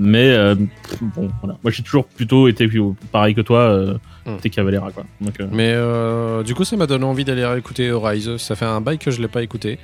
Mais 0.00 0.30
euh, 0.32 0.54
bon, 1.00 1.28
voilà. 1.42 1.58
Moi, 1.62 1.72
j'ai 1.72 1.82
toujours 1.82 2.04
plutôt 2.06 2.46
été 2.46 2.68
pareil 3.10 3.34
que 3.34 3.40
toi, 3.40 3.60
euh, 3.60 3.98
Hmm. 4.26 4.36
t'es 4.42 4.50
Cavalera, 4.50 4.90
quoi. 4.92 5.04
Donc, 5.22 5.40
euh, 5.40 5.46
Mais 5.50 6.44
du 6.44 6.54
coup, 6.54 6.62
ça 6.64 6.76
m'a 6.76 6.86
donné 6.86 7.04
envie 7.06 7.24
d'aller 7.24 7.46
réécouter 7.46 7.90
Rise. 7.90 8.36
Ça 8.36 8.56
fait 8.56 8.66
un 8.66 8.80
bail 8.82 8.98
que 8.98 9.10
je 9.10 9.22
l'ai 9.22 9.28
pas 9.28 9.42
écouté. 9.42 9.78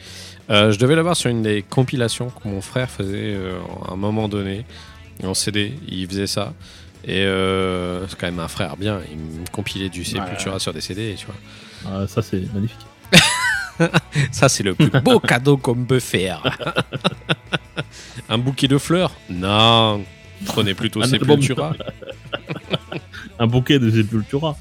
Je 0.51 0.77
devais 0.79 0.95
l'avoir 0.95 1.17
sur 1.17 1.31
une 1.31 1.41
des 1.43 1.63
compilations 1.63 2.29
que 2.29 2.47
mon 2.47 2.61
frère 2.61 2.91
faisait 2.91 3.37
à 3.89 3.93
un 3.93 3.97
moment 3.97 4.29
donné 4.29 4.67
en 5.23 5.33
CD. 5.33 5.73
Il 5.89 6.07
faisait 6.07 6.27
ça. 6.27 6.53
Et 7.07 7.25
c'est 7.25 8.19
quand 8.19 8.27
même 8.27 8.39
un 8.41 8.49
frère 8.49 8.77
bien. 8.77 9.01
Il 9.11 9.17
me 9.17 9.47
compilait 9.51 9.89
du 9.89 10.05
Sepultura 10.05 10.59
sur 10.59 10.75
des 10.75 10.83
CD, 10.83 11.15
tu 11.17 11.25
vois. 11.25 11.37
euh, 11.93 12.07
ça, 12.07 12.21
c'est 12.21 12.43
magnifique. 12.53 12.85
Ça, 14.33 14.49
c'est 14.49 14.63
le 14.63 14.75
plus 14.75 14.91
beau 15.03 15.21
cadeau 15.21 15.57
qu'on 15.57 15.85
peut 15.85 16.01
faire. 16.01 16.43
un 18.29 18.39
bouquet 18.39 18.69
de 18.69 18.79
fleurs 18.79 19.13
Non. 19.29 20.05
Prenez 20.47 20.75
plutôt 20.75 21.01
Un 21.01 21.13
album. 21.13 21.41
Sepultura. 21.41 21.75
Un 23.39 23.47
bouquet 23.47 23.79
de 23.79 23.91
Sepultura. 23.91 24.57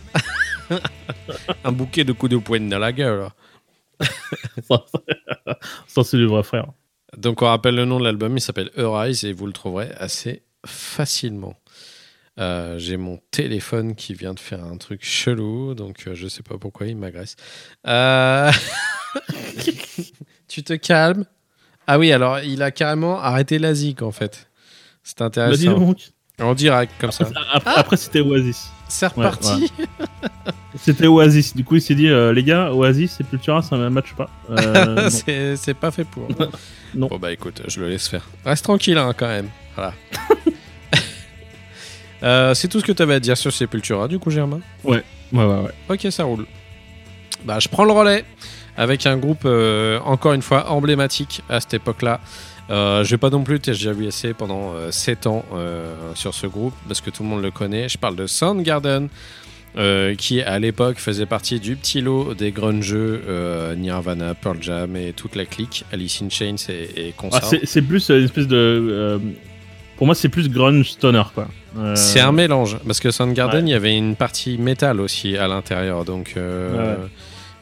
un 1.64 1.72
bouquet 1.72 2.04
de 2.04 2.14
coups 2.14 2.32
de 2.32 2.38
poing 2.38 2.62
dans 2.62 2.80
la 2.80 2.92
gueule. 2.92 3.28
ça, 4.68 4.84
ça, 5.88 6.04
c'est 6.04 6.18
le 6.18 6.26
vrai 6.26 6.42
frère. 6.44 6.68
Donc, 7.18 7.42
on 7.42 7.46
rappelle 7.46 7.76
le 7.76 7.86
nom 7.86 8.00
de 8.00 8.04
l'album. 8.06 8.36
Il 8.36 8.42
s'appelle 8.42 8.72
Arise 8.78 9.24
et 9.26 9.34
vous 9.34 9.46
le 9.46 9.54
trouverez 9.54 9.92
assez 9.98 10.42
facilement. 10.66 11.56
Euh, 12.40 12.80
J'ai 12.80 12.98
mon 12.98 13.20
téléphone 13.30 13.94
qui 13.96 14.14
vient 14.16 14.34
de 14.34 14.40
faire 14.40 14.64
un 14.64 14.78
truc 14.78 15.06
chelou, 15.06 15.76
donc 15.76 16.06
euh, 16.08 16.16
je 16.16 16.28
sais 16.28 16.42
pas 16.42 16.58
pourquoi 16.58 16.88
il 16.88 16.98
m'agresse. 16.98 17.36
Euh, 17.86 18.52
tu 20.48 20.64
te 20.64 20.74
calmes 20.74 21.26
Ah 21.88 21.98
oui, 22.00 22.12
alors 22.12 22.40
il 22.40 22.62
a 22.64 22.72
carrément 22.72 23.20
arrêté 23.20 23.60
la 23.60 23.74
zik 23.74 24.02
en 24.02 24.12
fait. 24.12 24.50
C'est 25.04 25.22
intéressant. 25.22 25.78
donc. 25.80 25.98
En 26.42 26.56
direct, 26.56 26.92
comme 27.00 27.12
ça. 27.12 27.30
Après, 27.54 27.74
après, 27.76 27.96
c'était 27.98 28.20
Oasis. 28.22 28.68
C'est 28.90 29.06
Ouais, 29.06 29.12
reparti. 29.28 29.72
C'était 30.76 31.06
Oasis. 31.06 31.56
Du 31.56 31.64
coup, 31.64 31.76
il 31.76 31.82
s'est 31.82 31.94
dit, 31.94 32.08
euh, 32.08 32.34
les 32.34 32.44
gars, 32.44 32.74
Oasis, 32.74 33.12
Sepultura, 33.18 33.62
ça 33.62 33.78
ne 33.78 33.88
match 33.90 34.14
pas. 34.16 34.28
Euh, 34.50 35.10
c'est 35.56 35.74
pas 35.76 35.92
fait 35.92 36.06
pour. 36.06 36.28
Non. 36.96 37.08
Bon 37.08 37.20
bah 37.20 37.32
écoute, 37.32 37.62
je 37.68 37.80
le 37.80 37.90
laisse 37.90 38.08
faire. 38.08 38.28
Reste 38.44 38.64
tranquille 38.64 38.98
hein, 38.98 39.14
quand 39.16 39.28
même. 39.28 39.50
Voilà. 39.76 39.94
Euh, 42.24 42.54
c'est 42.54 42.68
tout 42.70 42.80
ce 42.80 42.86
que 42.86 42.92
tu 42.94 43.02
avais 43.04 43.16
à 43.16 43.20
dire 43.20 43.38
sur 43.38 43.52
Sepultura, 43.52 44.08
du 44.08 44.18
coup, 44.18 44.32
Germain? 44.32 44.62
ouais, 44.84 45.04
ouais, 45.34 45.44
ouais. 45.46 45.72
Ok, 45.90 46.08
ça 46.10 46.24
roule. 46.24 46.46
Bah, 47.44 47.60
je 47.60 47.68
prends 47.68 47.84
le 47.84 47.92
relais 47.92 48.24
avec 48.78 49.06
un 49.06 49.18
groupe 49.18 49.44
euh, 49.46 50.00
encore 50.06 50.34
une 50.34 50.42
fois 50.42 50.70
emblématique 50.72 51.42
à 51.50 51.60
cette 51.60 51.74
époque-là. 51.76 52.20
Euh, 52.70 53.04
je 53.04 53.12
vais 53.12 53.18
pas 53.18 53.30
non 53.30 53.44
plus 53.44 53.60
TGWC 53.60 54.34
pendant 54.38 54.72
7 54.90 55.28
ans 55.28 55.44
euh, 55.54 55.94
sur 56.16 56.34
ce 56.34 56.48
groupe 56.48 56.74
parce 56.88 57.02
que 57.02 57.10
tout 57.10 57.24
le 57.24 57.30
monde 57.30 57.42
le 57.42 57.52
connaît. 57.52 57.90
Je 57.90 57.98
parle 57.98 58.16
de 58.16 58.26
Soundgarden 58.26 59.10
euh, 59.76 60.16
qui 60.16 60.42
à 60.42 60.60
l'époque 60.60 60.98
faisait 61.00 61.26
partie 61.26 61.60
du 61.60 61.76
petit 61.76 62.00
lot 62.00 62.34
des 62.36 62.52
grungeux 62.52 63.22
euh, 63.28 63.76
Nirvana, 63.76 64.34
Pearl 64.36 64.58
Jam 64.62 64.96
et 64.96 65.14
toute 65.14 65.36
la 65.36 65.46
clique, 65.46 65.84
Alice 65.92 66.22
in 66.22 66.30
Chains 66.30 66.56
et, 66.70 67.08
et 67.10 67.14
Ah, 67.32 67.42
c'est 67.64 67.82
plus 67.82 68.10
euh, 68.10 68.20
une 68.20 68.26
espèce 68.26 68.48
de. 68.48 68.56
euh, 68.56 69.20
pour 69.98 70.06
moi, 70.08 70.16
c'est 70.16 70.30
plus 70.30 70.50
grunge 70.50 70.90
stoner, 70.92 71.24
quoi. 71.36 71.48
Euh, 71.78 71.96
C'est 71.96 72.20
un 72.20 72.32
mélange 72.32 72.78
parce 72.86 73.00
que 73.00 73.12
Soundgarden, 73.12 73.64
Ouais. 73.64 73.70
il 73.70 73.72
y 73.72 73.76
avait 73.76 73.96
une 73.98 74.16
partie 74.16 74.58
métal 74.58 75.00
aussi 75.02 75.38
à 75.38 75.48
l'intérieur, 75.48 76.06
donc 76.06 76.34
euh, 76.38 76.96
ouais. 76.96 77.08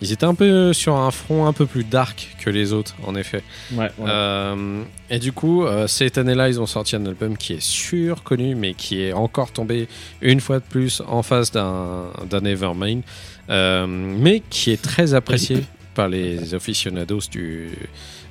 Ils 0.01 0.11
étaient 0.11 0.25
un 0.25 0.33
peu 0.33 0.73
sur 0.73 0.95
un 0.95 1.11
front 1.11 1.45
un 1.45 1.53
peu 1.53 1.65
plus 1.65 1.83
dark 1.83 2.35
que 2.39 2.49
les 2.49 2.73
autres, 2.73 2.95
en 3.05 3.15
effet. 3.15 3.43
Ouais, 3.73 3.91
ouais. 3.97 4.09
Euh, 4.09 4.83
et 5.09 5.19
du 5.19 5.31
coup, 5.31 5.63
euh, 5.63 5.87
cette 5.87 6.17
année-là, 6.17 6.49
ils 6.49 6.59
ont 6.59 6.65
sorti 6.65 6.95
un 6.95 7.05
album 7.05 7.37
qui 7.37 7.53
est 7.53 7.61
surconnu, 7.61 8.55
mais 8.55 8.73
qui 8.73 9.01
est 9.03 9.13
encore 9.13 9.51
tombé 9.51 9.87
une 10.21 10.39
fois 10.39 10.59
de 10.59 10.63
plus 10.63 11.01
en 11.07 11.21
face 11.21 11.51
d'un 11.51 12.11
Evermind, 12.43 13.03
euh, 13.49 13.85
mais 13.87 14.41
qui 14.49 14.71
est 14.71 14.81
très 14.81 15.13
apprécié 15.13 15.63
par 15.93 16.07
les 16.07 16.55
aficionados 16.55 17.21
du, 17.31 17.69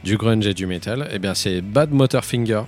du 0.02 0.16
grunge 0.16 0.46
et 0.46 0.54
du 0.54 0.66
metal. 0.66 1.08
Et 1.12 1.18
bien, 1.18 1.34
c'est 1.34 1.60
Bad 1.60 1.92
Motorfinger, 1.92 2.62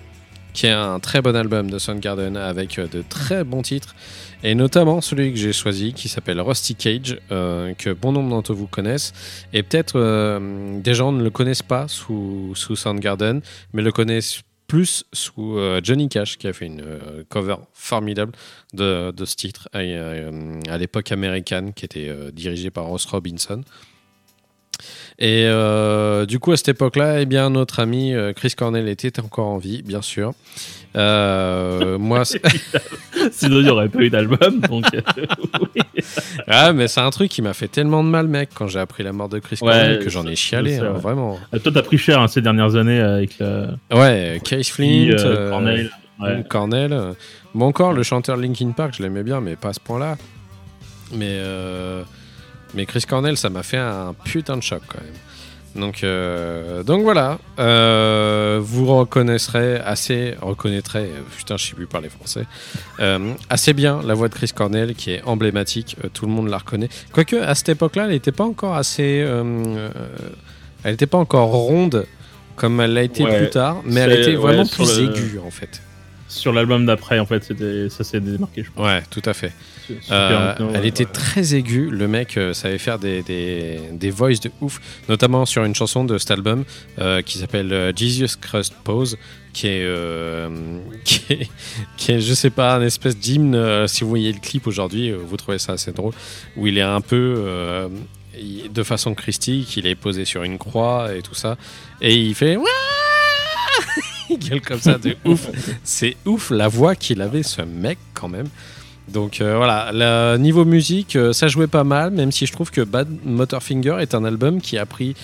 qui 0.52 0.66
est 0.66 0.70
un 0.70 1.00
très 1.00 1.22
bon 1.22 1.34
album 1.34 1.70
de 1.70 1.78
Soundgarden 1.78 2.36
avec 2.36 2.78
euh, 2.78 2.86
de 2.86 3.02
très 3.08 3.44
bons 3.44 3.62
titres, 3.62 3.94
et 4.42 4.54
notamment 4.54 5.00
celui 5.00 5.32
que 5.32 5.38
j'ai 5.38 5.52
choisi 5.52 5.92
qui 5.92 6.08
s'appelle 6.08 6.40
Rusty 6.40 6.74
Cage, 6.74 7.18
euh, 7.30 7.74
que 7.74 7.90
bon 7.90 8.12
nombre 8.12 8.30
d'entre 8.30 8.54
vous 8.54 8.66
connaissent, 8.66 9.12
et 9.52 9.62
peut-être 9.62 9.94
euh, 9.96 10.80
des 10.80 10.94
gens 10.94 11.12
ne 11.12 11.22
le 11.22 11.30
connaissent 11.30 11.62
pas 11.62 11.88
sous, 11.88 12.52
sous 12.54 12.76
Soundgarden, 12.76 13.40
mais 13.72 13.82
le 13.82 13.92
connaissent 13.92 14.42
plus 14.66 15.04
sous 15.12 15.58
euh, 15.58 15.80
Johnny 15.82 16.08
Cash 16.08 16.38
qui 16.38 16.48
a 16.48 16.52
fait 16.52 16.66
une 16.66 16.84
cover 17.28 17.56
formidable 17.72 18.32
de, 18.72 19.10
de 19.10 19.24
ce 19.24 19.36
titre 19.36 19.68
à, 19.72 20.78
l'époque 20.78 21.12
américaine 21.12 21.72
qui 21.74 21.84
était 21.84 22.10
dirigée 22.32 22.70
par 22.70 22.86
Ross 22.86 23.04
Robinson. 23.04 23.62
Et 25.24 25.44
euh, 25.46 26.26
du 26.26 26.40
coup, 26.40 26.50
à 26.50 26.56
cette 26.56 26.70
époque-là, 26.70 27.20
eh 27.20 27.26
bien, 27.26 27.48
notre 27.50 27.78
ami 27.78 28.12
euh, 28.12 28.32
Chris 28.32 28.54
Cornell 28.56 28.88
était 28.88 29.20
encore 29.20 29.46
en 29.46 29.58
vie, 29.58 29.82
bien 29.82 30.02
sûr. 30.02 30.32
Euh, 30.96 31.96
moi, 31.96 32.24
Sinon, 33.30 33.58
il 33.60 33.62
n'y 33.62 33.70
aurait 33.70 33.88
pas 33.88 34.00
eu 34.00 34.10
d'album. 34.10 34.58
Donc, 34.68 34.84
oui. 34.92 35.82
Ah, 36.48 36.72
mais 36.72 36.88
c'est 36.88 37.00
un 37.00 37.10
truc 37.10 37.30
qui 37.30 37.40
m'a 37.40 37.54
fait 37.54 37.68
tellement 37.68 38.02
de 38.02 38.08
mal, 38.08 38.26
mec, 38.26 38.50
quand 38.52 38.66
j'ai 38.66 38.80
appris 38.80 39.04
la 39.04 39.12
mort 39.12 39.28
de 39.28 39.38
Chris 39.38 39.58
Ouais, 39.62 39.70
Cornell 39.72 39.98
que 40.00 40.10
j'en 40.10 40.24
je- 40.24 40.30
ai 40.30 40.36
chialé, 40.36 40.78
hein, 40.78 40.92
ouais. 40.94 40.98
vraiment. 40.98 41.38
Euh, 41.54 41.58
Toi, 41.60 41.70
t'as 41.72 41.82
pris 41.82 41.98
cher 41.98 42.20
hein, 42.20 42.26
ces 42.26 42.40
dernières 42.42 42.74
années 42.74 42.98
avec 42.98 43.38
le. 43.38 43.68
Ouais, 43.94 44.40
Case 44.44 44.68
Flint, 44.70 45.14
Cornell. 45.50 45.90
Ouais. 46.20 46.44
Cornell. 46.48 46.98
Bon, 47.54 47.66
encore, 47.66 47.92
le 47.92 48.02
chanteur 48.02 48.36
Linkin 48.36 48.72
Park, 48.72 48.94
je 48.98 49.02
l'aimais 49.04 49.22
bien, 49.22 49.40
mais 49.40 49.54
pas 49.54 49.68
à 49.68 49.72
ce 49.72 49.80
point-là. 49.80 50.16
Mais, 51.14 51.38
mais 52.74 52.86
Chris 52.86 53.04
Cornell, 53.08 53.36
ça 53.36 53.50
m'a 53.50 53.62
fait 53.62 53.76
un 53.78 54.14
putain 54.24 54.56
de 54.56 54.62
choc 54.62 54.82
quand 54.88 55.00
même. 55.00 55.12
Donc, 55.74 56.04
euh, 56.04 56.82
donc 56.82 57.02
voilà, 57.02 57.38
Euh, 57.58 58.58
vous 58.62 58.84
reconnaîtrez 58.86 59.76
assez, 59.76 60.34
reconnaîtrez, 60.42 61.08
putain, 61.36 61.56
je 61.56 61.66
sais 61.68 61.74
plus 61.74 61.86
parler 61.86 62.10
français, 62.10 62.44
euh, 63.00 63.32
assez 63.48 63.72
bien 63.72 64.00
la 64.04 64.12
voix 64.12 64.28
de 64.28 64.34
Chris 64.34 64.50
Cornell 64.54 64.94
qui 64.94 65.12
est 65.12 65.22
emblématique, 65.24 65.96
tout 66.12 66.26
le 66.26 66.32
monde 66.32 66.48
la 66.48 66.58
reconnaît. 66.58 66.90
Quoique 67.12 67.36
à 67.36 67.54
cette 67.54 67.70
époque-là, 67.70 68.04
elle 68.04 68.10
n'était 68.10 68.32
pas 68.32 68.44
encore 68.44 68.74
assez, 68.76 69.26
elle 70.84 70.90
n'était 70.90 71.06
pas 71.06 71.18
encore 71.18 71.48
ronde 71.48 72.06
comme 72.56 72.78
elle 72.80 72.92
l'a 72.92 73.02
été 73.02 73.24
Ouais, 73.24 73.38
plus 73.38 73.50
tard, 73.50 73.80
mais 73.86 74.00
elle 74.00 74.12
était 74.12 74.34
vraiment 74.34 74.64
ouais, 74.64 74.68
plus 74.68 74.98
le- 75.00 75.04
aiguë 75.04 75.38
en 75.44 75.50
fait. 75.50 75.80
Sur 76.28 76.52
l'album 76.52 76.84
d'après, 76.86 77.18
en 77.18 77.26
fait, 77.26 77.42
ça 77.90 78.04
s'est 78.04 78.20
démarqué, 78.20 78.62
je 78.64 78.70
pense. 78.70 78.84
Ouais, 78.86 79.02
tout 79.10 79.22
à 79.24 79.32
fait. 79.34 79.52
Euh, 80.10 80.54
elle 80.74 80.86
était 80.86 81.04
très 81.04 81.54
aiguë. 81.54 81.90
Le 81.90 82.08
mec 82.08 82.36
euh, 82.36 82.52
savait 82.52 82.78
faire 82.78 82.98
des, 82.98 83.22
des, 83.22 83.80
des 83.92 84.10
voices 84.10 84.40
de 84.40 84.50
ouf, 84.60 84.80
notamment 85.08 85.46
sur 85.46 85.64
une 85.64 85.74
chanson 85.74 86.04
de 86.04 86.18
cet 86.18 86.30
album 86.30 86.64
euh, 86.98 87.22
qui 87.22 87.38
s'appelle 87.38 87.92
Jesus 87.96 88.36
Christ 88.40 88.74
Pose, 88.84 89.18
qui 89.52 89.68
est, 89.68 89.86
qui 91.04 91.22
est, 91.30 91.48
qui 91.96 92.12
est, 92.12 92.20
je 92.20 92.34
sais 92.34 92.50
pas, 92.50 92.76
un 92.76 92.82
espèce 92.82 93.16
d'hymne. 93.16 93.86
si 93.88 94.04
vous 94.04 94.10
voyez 94.10 94.32
le 94.32 94.40
clip 94.40 94.66
aujourd'hui, 94.66 95.12
vous 95.12 95.36
trouvez 95.36 95.58
ça 95.58 95.72
assez 95.72 95.92
drôle, 95.92 96.12
où 96.56 96.66
il 96.66 96.78
est 96.78 96.82
un 96.82 97.00
peu. 97.00 97.88
de 98.70 98.82
façon 98.82 99.14
christique, 99.14 99.76
il 99.76 99.86
est 99.86 99.94
posé 99.94 100.24
sur 100.24 100.42
une 100.42 100.58
croix 100.58 101.14
et 101.14 101.22
tout 101.22 101.34
ça, 101.34 101.56
et 102.00 102.14
il 102.14 102.34
fait 102.34 102.56
il 104.30 104.38
gueule 104.38 104.60
comme 104.60 104.80
ça 104.80 104.98
de 104.98 105.16
ouf. 105.24 105.48
C'est 105.84 106.16
ouf 106.26 106.50
la 106.50 106.68
voix 106.68 106.94
qu'il 106.94 107.20
avait 107.22 107.42
ce 107.42 107.62
mec 107.62 107.98
quand 108.14 108.28
même. 108.28 108.48
Donc 109.08 109.40
euh, 109.40 109.56
voilà, 109.56 110.38
niveau 110.38 110.64
musique, 110.64 111.16
euh, 111.16 111.32
ça 111.32 111.48
jouait 111.48 111.66
pas 111.66 111.84
mal, 111.84 112.12
même 112.12 112.30
si 112.32 112.46
je 112.46 112.52
trouve 112.52 112.70
que 112.70 112.80
Bad 112.80 113.08
Motorfinger 113.24 113.96
est 114.00 114.14
un 114.14 114.24
album 114.24 114.60
qui 114.60 114.78
a 114.78 114.86
pris 114.86 115.14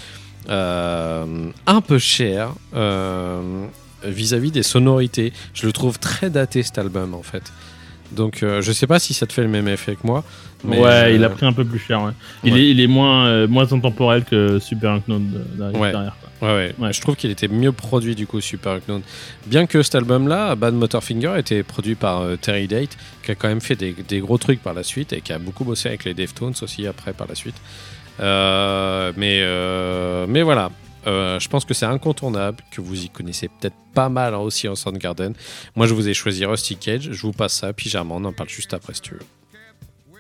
euh, 0.48 1.24
un 1.66 1.80
peu 1.80 1.98
cher 1.98 2.50
vis-à-vis 4.04 4.50
des 4.50 4.62
sonorités. 4.62 5.32
Je 5.54 5.66
le 5.66 5.72
trouve 5.72 5.98
très 5.98 6.30
daté 6.30 6.62
cet 6.62 6.78
album 6.78 7.14
en 7.14 7.22
fait. 7.22 7.52
Donc 8.12 8.38
je 8.42 8.72
sais 8.72 8.86
pas 8.86 8.98
si 8.98 9.14
ça 9.14 9.26
te 9.26 9.32
fait 9.32 9.42
le 9.42 9.48
même 9.48 9.68
effet 9.68 9.94
que 9.94 10.06
moi. 10.06 10.24
Mais, 10.64 10.80
ouais, 10.80 11.14
il 11.14 11.22
a 11.24 11.28
pris 11.30 11.46
un 11.46 11.52
peu 11.52 11.64
plus 11.64 11.78
cher. 11.78 12.02
ouais. 12.02 12.10
Il, 12.42 12.52
ouais. 12.52 12.60
est, 12.60 12.70
il 12.70 12.80
est 12.80 12.86
moins, 12.88 13.46
moins 13.46 13.72
intemporel 13.72 14.24
que 14.24 14.58
Super 14.58 14.90
Unknown 14.92 15.30
de- 15.30 15.56
derrière. 15.56 15.80
Ouais. 15.80 15.92
derrière, 15.92 16.16
quoi. 16.20 16.27
Ouais, 16.40 16.48
ouais. 16.48 16.74
Ouais. 16.78 16.92
Je 16.92 17.00
trouve 17.00 17.16
qu'il 17.16 17.30
était 17.30 17.48
mieux 17.48 17.72
produit 17.72 18.14
du 18.14 18.26
coup, 18.26 18.40
Super 18.40 18.72
Unknown. 18.72 19.02
Bien 19.46 19.66
que 19.66 19.82
cet 19.82 19.94
album-là, 19.96 20.54
Bad 20.54 20.74
Motorfinger, 20.74 21.34
était 21.38 21.62
produit 21.62 21.94
par 21.94 22.20
euh, 22.20 22.36
Terry 22.36 22.68
Date, 22.68 22.96
qui 23.22 23.32
a 23.32 23.34
quand 23.34 23.48
même 23.48 23.60
fait 23.60 23.76
des, 23.76 23.92
des 23.92 24.20
gros 24.20 24.38
trucs 24.38 24.62
par 24.62 24.74
la 24.74 24.82
suite 24.82 25.12
et 25.12 25.20
qui 25.20 25.32
a 25.32 25.38
beaucoup 25.38 25.64
bossé 25.64 25.88
avec 25.88 26.04
les 26.04 26.14
Deftones 26.14 26.54
aussi 26.62 26.86
après 26.86 27.12
par 27.12 27.26
la 27.26 27.34
suite. 27.34 27.56
Euh, 28.20 29.12
mais, 29.16 29.40
euh, 29.42 30.26
mais 30.28 30.42
voilà. 30.42 30.70
Euh, 31.06 31.38
je 31.38 31.48
pense 31.48 31.64
que 31.64 31.74
c'est 31.74 31.86
incontournable, 31.86 32.58
que 32.70 32.80
vous 32.80 33.04
y 33.04 33.08
connaissez 33.08 33.48
peut-être 33.48 33.76
pas 33.94 34.08
mal 34.08 34.34
hein, 34.34 34.38
aussi 34.38 34.68
en 34.68 34.74
Soundgarden. 34.74 35.32
Moi, 35.76 35.86
je 35.86 35.94
vous 35.94 36.08
ai 36.08 36.14
choisi 36.14 36.44
Rusty 36.44 36.76
Cage. 36.76 37.10
Je 37.12 37.22
vous 37.22 37.32
passe 37.32 37.54
ça, 37.54 37.72
pyjama. 37.72 38.14
On 38.14 38.24
en 38.24 38.32
parle 38.32 38.48
juste 38.48 38.74
après 38.74 38.94
si 38.94 39.02
tu 39.02 39.14
veux. 39.14 39.20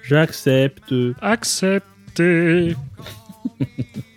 J'accepte. 0.02 0.94
Accepté. 1.20 2.74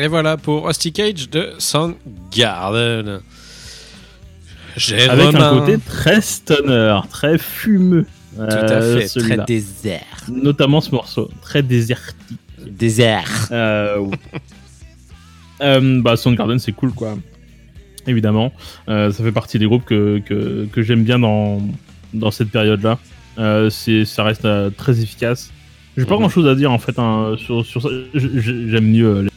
Et 0.00 0.08
voilà 0.08 0.36
pour 0.38 0.66
Rusty 0.66 0.92
Cage 0.92 1.28
de 1.28 1.50
Soundgarden. 1.58 3.20
Avec 5.08 5.34
un 5.34 5.50
côté 5.58 5.78
très 5.78 6.20
stoner, 6.22 7.00
très 7.10 7.36
fumeux. 7.36 8.06
Tout 8.34 8.40
à 8.42 8.80
fait, 8.80 9.06
très 9.20 9.36
désert. 9.44 10.24
Notamment 10.30 10.80
ce 10.80 10.92
morceau, 10.92 11.30
très 11.42 11.62
désertique. 11.62 12.16
Désert. 12.66 13.48
Euh. 13.52 14.06
Euh, 15.62 16.00
bah, 16.00 16.16
Soundgarden, 16.16 16.58
c'est 16.58 16.72
cool, 16.72 16.90
quoi. 16.92 17.18
Évidemment. 18.06 18.50
Euh, 18.88 19.12
ça 19.12 19.22
fait 19.22 19.30
partie 19.30 19.58
des 19.58 19.66
groupes 19.66 19.84
que, 19.84 20.18
que, 20.24 20.66
que 20.72 20.80
j'aime 20.80 21.04
bien 21.04 21.18
dans, 21.18 21.60
dans 22.14 22.30
cette 22.30 22.48
période-là. 22.48 22.98
Euh, 23.38 23.68
ça 23.68 24.24
reste 24.24 24.46
euh, 24.46 24.70
très 24.70 25.02
efficace. 25.02 25.50
J'ai 25.98 26.06
pas 26.06 26.14
Mhm. 26.14 26.20
grand-chose 26.20 26.46
à 26.48 26.54
dire, 26.54 26.72
en 26.72 26.78
fait, 26.78 26.98
hein, 26.98 27.34
sur, 27.36 27.66
sur 27.66 27.82
ça. 27.82 27.90
J'aime 28.14 28.86
mieux 28.90 29.04
euh, 29.06 29.22
les... 29.24 29.30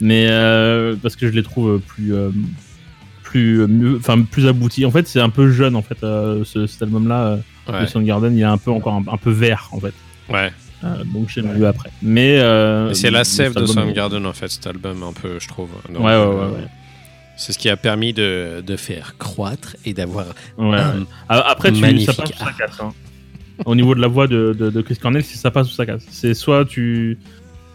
Mais 0.00 0.26
euh, 0.30 0.94
parce 1.02 1.16
que 1.16 1.26
je 1.26 1.32
les 1.32 1.42
trouve 1.42 1.80
plus... 1.80 2.14
euh, 2.14 2.30
plus 3.24 3.66
mieux 3.66 3.96
enfin 3.98 4.22
plus 4.22 4.46
aboutis 4.46 4.86
en 4.86 4.90
fait 4.90 5.06
c'est 5.06 5.20
un 5.20 5.28
peu 5.28 5.50
jeune 5.50 5.76
en 5.76 5.82
fait 5.82 6.02
euh, 6.02 6.44
ce- 6.44 6.66
cet 6.66 6.80
album 6.82 7.08
là 7.08 7.38
Ouais. 7.68 7.82
de 7.82 7.86
Soundgarden 7.86 8.34
il 8.34 8.40
est 8.40 8.44
un 8.44 8.56
peu 8.56 8.70
encore 8.70 8.94
un, 8.94 9.04
un 9.12 9.18
peu 9.18 9.30
vert 9.30 9.68
en 9.72 9.80
fait 9.80 9.92
ouais. 10.30 10.50
Donc 11.12 11.28
j'aime 11.28 11.52
mieux 11.58 11.66
après 11.66 11.90
mais 12.00 12.38
c'est 12.94 13.10
la 13.10 13.24
sève 13.24 13.54
de 13.54 13.66
Soundgarden 13.66 14.24
en 14.24 14.32
fait, 14.32 14.48
cet 14.48 14.66
album 14.66 15.02
un 15.02 15.12
peu, 15.12 15.38
je 15.38 15.46
trouve. 15.48 15.68
Donc, 15.92 16.02
Ouais, 16.02 16.16
ouais, 16.16 16.26
ouais. 16.26 16.66
C'est 17.36 17.52
ce 17.52 17.58
qui 17.58 17.68
a 17.68 17.76
permis 17.76 18.14
de, 18.14 18.62
de 18.66 18.76
faire 18.76 19.16
croître 19.18 19.76
et 19.84 19.92
d'avoir 19.92 20.24
Ouais, 20.56 20.78
Ah, 21.28 21.40
Après, 21.50 21.70
tu, 21.70 21.80
magnifique 21.82 22.10
ça 22.14 22.22
passe 22.22 22.30
ou 22.30 22.38
ça 22.44 22.52
casse. 22.56 22.80
hein. 22.80 22.92
Au 23.66 23.74
niveau 23.74 23.94
de 23.94 24.00
la 24.00 24.08
voix 24.08 24.26
de, 24.26 24.56
de, 24.58 24.70
de 24.70 24.80
Chris 24.80 24.96
Cornell, 24.96 25.22
si 25.24 25.36
ça 25.36 25.50
passe 25.50 25.68
ou 25.70 25.74
ça 25.74 25.84
casse. 25.84 26.04
C'est 26.10 26.32
soit 26.32 26.64
tu, 26.64 27.18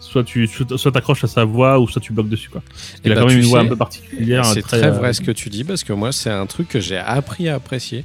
soit 0.04 0.24
tu, 0.24 0.46
soit 0.48 0.92
t'accroches 0.92 1.24
à 1.24 1.26
sa 1.26 1.44
voix 1.44 1.80
ou 1.80 1.88
soit 1.88 2.00
tu 2.00 2.12
bloques 2.12 2.28
dessus 2.28 2.50
quoi. 2.50 2.62
Il 3.04 3.10
Eh 3.10 3.12
a 3.12 3.14
ben, 3.14 3.20
quand 3.22 3.28
même 3.28 3.38
une 3.38 3.44
voix 3.46 3.60
un 3.60 3.66
peu 3.66 3.76
particulière. 3.76 4.44
C'est 4.44 4.62
très, 4.62 4.84
euh, 4.84 4.90
vrai 4.90 5.12
ce 5.12 5.20
que 5.20 5.30
tu 5.30 5.48
dis 5.48 5.64
parce 5.64 5.82
que 5.82 5.92
moi, 5.92 6.12
c'est 6.12 6.30
un 6.30 6.46
truc 6.46 6.68
que 6.68 6.80
j'ai 6.80 6.98
appris 6.98 7.48
à 7.48 7.54
apprécier. 7.56 8.04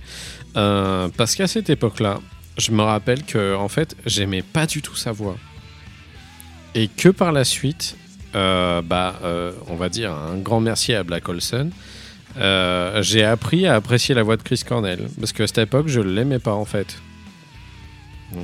Euh, 0.58 1.10
parce 1.18 1.36
qu'à 1.36 1.48
cette 1.48 1.70
époque-là, 1.70 2.20
je 2.58 2.72
me 2.72 2.82
rappelle 2.82 3.24
que 3.24 3.56
en 3.56 3.68
fait, 3.68 3.96
j'aimais 4.06 4.42
pas 4.42 4.66
du 4.66 4.82
tout 4.82 4.96
sa 4.96 5.12
voix. 5.12 5.38
Et 6.76 6.88
que 6.88 7.10
par 7.10 7.32
la 7.32 7.44
suite, 7.44 7.98
euh, 8.36 8.82
bah, 8.82 9.20
on 9.68 9.76
va 9.76 9.90
dire 9.90 10.14
un 10.14 10.38
grand 10.38 10.62
merci 10.62 10.94
à 10.94 11.04
Black 11.04 11.28
Olson. 11.30 11.70
j'ai 13.02 13.24
appris 13.24 13.68
à 13.68 13.76
apprécier 13.76 14.16
la 14.16 14.24
voix 14.24 14.38
de 14.38 14.44
Chris 14.44 14.62
Cornell 14.68 15.08
parce 15.20 15.34
qu'à 15.34 15.48
cette 15.48 15.58
époque, 15.60 15.88
je 15.88 16.00
l'aimais 16.00 16.40
pas 16.40 16.54
en 16.54 16.66
fait. 16.66 17.02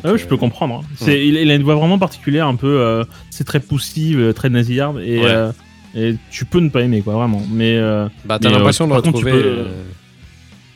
Ah 0.04 0.12
ouais, 0.12 0.18
je 0.18 0.26
euh, 0.26 0.28
peux 0.28 0.38
comprendre. 0.38 0.76
hein. 0.84 0.88
C'est, 0.96 1.26
il, 1.28 1.36
il 1.36 1.52
a 1.52 1.56
une 1.56 1.64
voix 1.64 1.76
vraiment 1.76 2.00
particulière, 2.00 2.48
un 2.48 2.56
peu. 2.56 2.80
euh, 2.80 3.04
c'est 3.30 3.44
très 3.44 3.60
poussive, 3.60 4.20
euh, 4.20 4.34
très 4.34 4.50
nasillarde 4.50 5.00
et, 5.04 5.20
Ouais. 5.20 5.26
euh, 5.28 5.52
et 5.96 6.16
tu 6.32 6.46
peux 6.46 6.60
ne 6.60 6.70
pas 6.70 6.82
aimer 6.82 7.02
quoi, 7.02 7.14
vraiment. 7.14 7.42
Mais 7.52 7.78
euh, 7.78 8.08
Bah, 8.26 8.40
t'as 8.40 8.50
Mais, 8.50 8.56
euh, 8.56 8.58
l'impression 8.58 8.88
de 8.88 8.94
contre, 8.94 9.08
retrouver. 9.08 9.32
peux- 9.32 9.44
euh, 9.44 9.84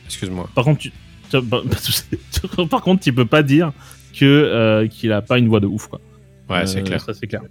Excuse-moi. 0.06 0.48
par 0.54 0.64
contre, 0.64 0.80
tu, 0.80 0.92
bah, 1.42 1.60
par 2.70 2.82
contre, 2.82 3.02
tu 3.02 3.12
peux 3.12 3.26
pas 3.26 3.42
dire 3.42 3.72
que 4.18 4.24
euh, 4.24 4.88
qu'il 4.88 5.12
a 5.12 5.22
pas 5.22 5.38
une 5.38 5.48
voix 5.48 5.60
de 5.60 5.66
ouf 5.66 5.86
quoi. 5.88 6.00
Ouais, 6.48 6.66
c'est 6.66 6.80
Euh, 6.80 6.82
clair. 6.82 7.00
Ça 7.00 7.14
c'est 7.14 7.26
clair. 7.26 7.42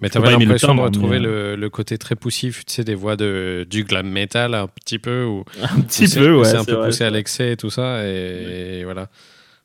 Mais 0.00 0.08
t'avais 0.10 0.32
le 0.32 0.38
l'impression 0.38 0.74
de 0.74 0.80
retrouver 0.80 1.18
mais, 1.18 1.24
le, 1.26 1.56
le 1.56 1.70
côté 1.70 1.96
très 1.98 2.14
poussif, 2.16 2.64
tu 2.66 2.74
sais, 2.74 2.84
des 2.84 2.94
voix 2.94 3.16
de, 3.16 3.66
du 3.70 3.84
glam 3.84 4.06
metal 4.08 4.54
un 4.54 4.66
petit 4.66 4.98
peu, 4.98 5.24
ou 5.24 5.44
Un 5.62 5.80
petit 5.82 6.08
peu, 6.08 6.36
ouais. 6.38 6.44
c'est 6.44 6.56
un 6.56 6.64
peu 6.64 6.72
vrai. 6.74 6.86
poussé 6.88 7.04
à 7.04 7.10
l'excès 7.10 7.52
et 7.52 7.56
tout 7.56 7.70
ça, 7.70 8.04
et, 8.06 8.80
et 8.80 8.84
voilà. 8.84 9.08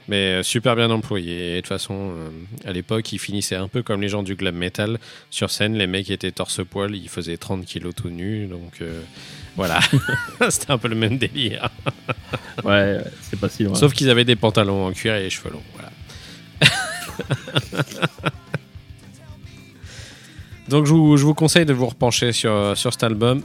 Mais 0.10 0.40
euh, 0.40 0.44
super 0.44 0.76
bien 0.76 0.90
employé. 0.90 1.52
Et 1.52 1.56
de 1.58 1.62
toute 1.62 1.68
façon, 1.68 1.94
euh, 1.94 2.30
à 2.66 2.74
l'époque, 2.74 3.14
ils 3.14 3.20
finissaient 3.20 3.56
un 3.56 3.68
peu 3.68 3.84
comme 3.84 4.02
les 4.02 4.10
gens 4.10 4.24
du 4.24 4.34
glam 4.34 4.56
metal. 4.56 4.98
Sur 5.30 5.52
scène, 5.52 5.76
les 5.76 5.86
mecs 5.86 6.10
étaient 6.10 6.32
torse-poil, 6.32 6.96
ils 6.96 7.10
faisaient 7.10 7.38
30 7.38 7.64
kilos 7.64 7.94
tout 7.94 8.10
nus, 8.10 8.48
donc 8.48 8.82
euh, 8.82 9.02
voilà. 9.56 9.80
C'était 10.50 10.72
un 10.72 10.80
peu 10.80 10.88
le 10.88 10.96
même 10.96 11.18
délire. 11.18 11.70
Ouais, 12.64 12.72
ouais, 12.72 13.04
c'est 13.22 13.40
pas 13.40 13.48
si 13.48 13.64
loin. 13.64 13.74
Sauf 13.74 13.94
qu'ils 13.94 14.10
avaient 14.10 14.26
des 14.26 14.36
pantalons 14.36 14.88
en 14.88 14.92
cuir 14.92 15.16
et 15.16 15.24
les 15.24 15.30
cheveux 15.30 15.50
longs. 15.50 15.64
Voilà. 15.74 15.92
Donc 20.68 20.86
je 20.86 20.92
vous, 20.92 21.16
je 21.16 21.24
vous 21.24 21.34
conseille 21.34 21.66
de 21.66 21.72
vous 21.72 21.86
repencher 21.86 22.34
sur, 22.34 22.74
sur 22.76 22.92
cet 22.92 23.04
album, 23.04 23.42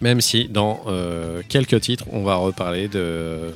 même 0.00 0.20
si 0.20 0.48
dans 0.48 0.82
euh, 0.86 1.42
quelques 1.48 1.80
titres, 1.80 2.04
on 2.12 2.22
va 2.22 2.36
reparler 2.36 2.86
de, 2.86 3.52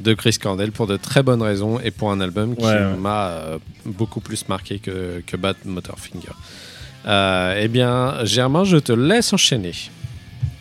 de 0.00 0.14
Chris 0.14 0.36
Cornell 0.40 0.72
pour 0.72 0.86
de 0.86 0.96
très 0.96 1.22
bonnes 1.22 1.42
raisons 1.42 1.80
et 1.80 1.90
pour 1.90 2.10
un 2.12 2.20
album 2.20 2.54
qui 2.56 2.64
Ouais, 2.64 2.72
ouais. 2.72 2.96
m'a 2.98 3.28
euh, 3.28 3.58
beaucoup 3.84 4.20
plus 4.20 4.48
marqué 4.48 4.78
que, 4.78 5.22
que 5.26 5.36
Bad 5.36 5.56
Motorfinger. 5.64 6.28
Euh, 7.06 7.58
eh 7.62 7.68
bien, 7.68 8.24
Germain, 8.24 8.64
je 8.64 8.76
te 8.76 8.92
laisse 8.92 9.32
enchaîner. 9.32 9.72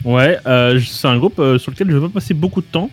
Ouais, 0.04 0.38
euh, 0.46 0.80
c'est 0.86 1.08
un 1.08 1.18
groupe 1.18 1.36
sur 1.58 1.72
lequel 1.72 1.90
je 1.90 1.98
vais 1.98 2.08
pas 2.08 2.14
passer 2.14 2.34
beaucoup 2.34 2.62
de 2.62 2.68
temps 2.68 2.90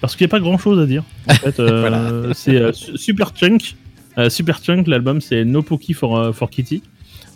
parce 0.00 0.14
qu'il 0.16 0.24
n'y 0.26 0.30
a 0.30 0.32
pas 0.32 0.40
grand 0.40 0.58
chose 0.58 0.78
à 0.80 0.86
dire. 0.86 1.02
En 1.28 1.34
fait, 1.34 1.56
Voilà. 1.62 2.10
c'est 2.34 2.72
Su- 2.74 2.96
Super 2.98 3.32
Chunk. 3.34 3.74
Super 4.28 4.60
Chunk, 4.62 4.86
l'album, 4.88 5.20
c'est 5.22 5.44
No 5.44 5.62
Pokey 5.62 5.94
for, 5.94 6.34
for 6.34 6.50
Kitty. 6.50 6.82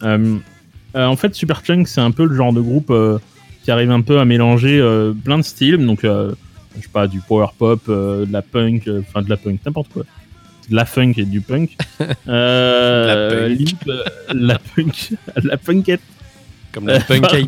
En 0.02 1.16
fait, 1.16 1.34
Super 1.34 1.62
Chunk, 1.64 1.88
c'est 1.88 2.00
un 2.00 2.10
peu 2.10 2.24
le 2.26 2.34
genre 2.36 2.52
de 2.52 2.60
groupe 2.60 2.92
qui 3.64 3.70
arrive 3.70 3.90
un 3.90 4.02
peu 4.02 4.20
à 4.20 4.24
mélanger 4.24 4.80
plein 5.24 5.38
de 5.38 5.42
styles. 5.42 5.84
Donc, 5.84 6.04
je 6.76 6.82
sais 6.82 6.88
pas, 6.92 7.06
du 7.06 7.20
power 7.20 7.46
pop, 7.58 7.80
euh, 7.88 8.26
de 8.26 8.32
la 8.32 8.42
punk, 8.42 8.88
euh, 8.88 9.02
enfin 9.08 9.22
de 9.22 9.30
la 9.30 9.36
punk, 9.36 9.60
n'importe 9.64 9.92
quoi. 9.92 10.02
De 10.70 10.74
la 10.74 10.84
funk 10.84 11.12
et 11.16 11.24
du 11.24 11.40
punk. 11.40 11.76
Euh, 12.28 13.48
La 13.48 13.54
punk. 13.58 13.76
la 14.34 14.58
punk. 14.58 15.12
la 15.44 15.56
punkette. 15.56 16.00
Comme 16.72 16.88
la 16.88 17.00
punk 17.00 17.24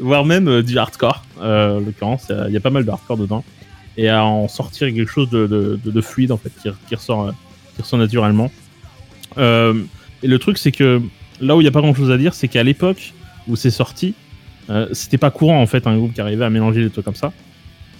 voire 0.00 0.24
même 0.24 0.62
du 0.62 0.78
hardcore. 0.78 1.24
En 1.40 1.80
l'occurrence, 1.80 2.26
il 2.48 2.52
y 2.52 2.56
a 2.56 2.60
pas 2.60 2.70
mal 2.70 2.84
de 2.84 2.90
hardcore 2.90 3.16
dedans. 3.16 3.44
Et 3.96 4.08
à 4.08 4.24
en 4.24 4.48
sortir 4.48 4.88
quelque 4.92 5.10
chose 5.10 5.30
de, 5.30 5.46
de, 5.46 5.78
de- 5.84 5.90
de 5.90 6.00
fluide, 6.00 6.32
en 6.32 6.36
fait, 6.36 6.50
qui, 6.62 6.68
qui 6.88 6.94
ressort, 6.94 7.32
qui 7.76 7.82
ressort 7.82 7.98
naturellement. 7.98 8.50
Euh, 9.38 9.74
et 10.22 10.26
le 10.28 10.38
truc, 10.38 10.58
c'est 10.58 10.72
que 10.72 11.00
là 11.40 11.54
où 11.56 11.60
il 11.60 11.64
n'y 11.64 11.68
a 11.68 11.72
pas 11.72 11.80
grand 11.80 11.94
chose 11.94 12.10
à 12.10 12.18
dire, 12.18 12.34
c'est 12.34 12.48
qu'à 12.48 12.62
l'époque 12.64 13.12
où 13.46 13.56
c'est 13.56 13.70
sorti, 13.70 14.14
euh, 14.70 14.88
c'était 14.92 15.18
pas 15.18 15.30
courant, 15.30 15.60
en 15.60 15.66
fait, 15.66 15.86
un 15.86 15.96
groupe 15.96 16.14
qui 16.14 16.20
arrivait 16.20 16.44
à 16.44 16.50
mélanger 16.50 16.82
des 16.82 16.90
trucs 16.90 17.04
comme 17.04 17.14
ça. 17.14 17.32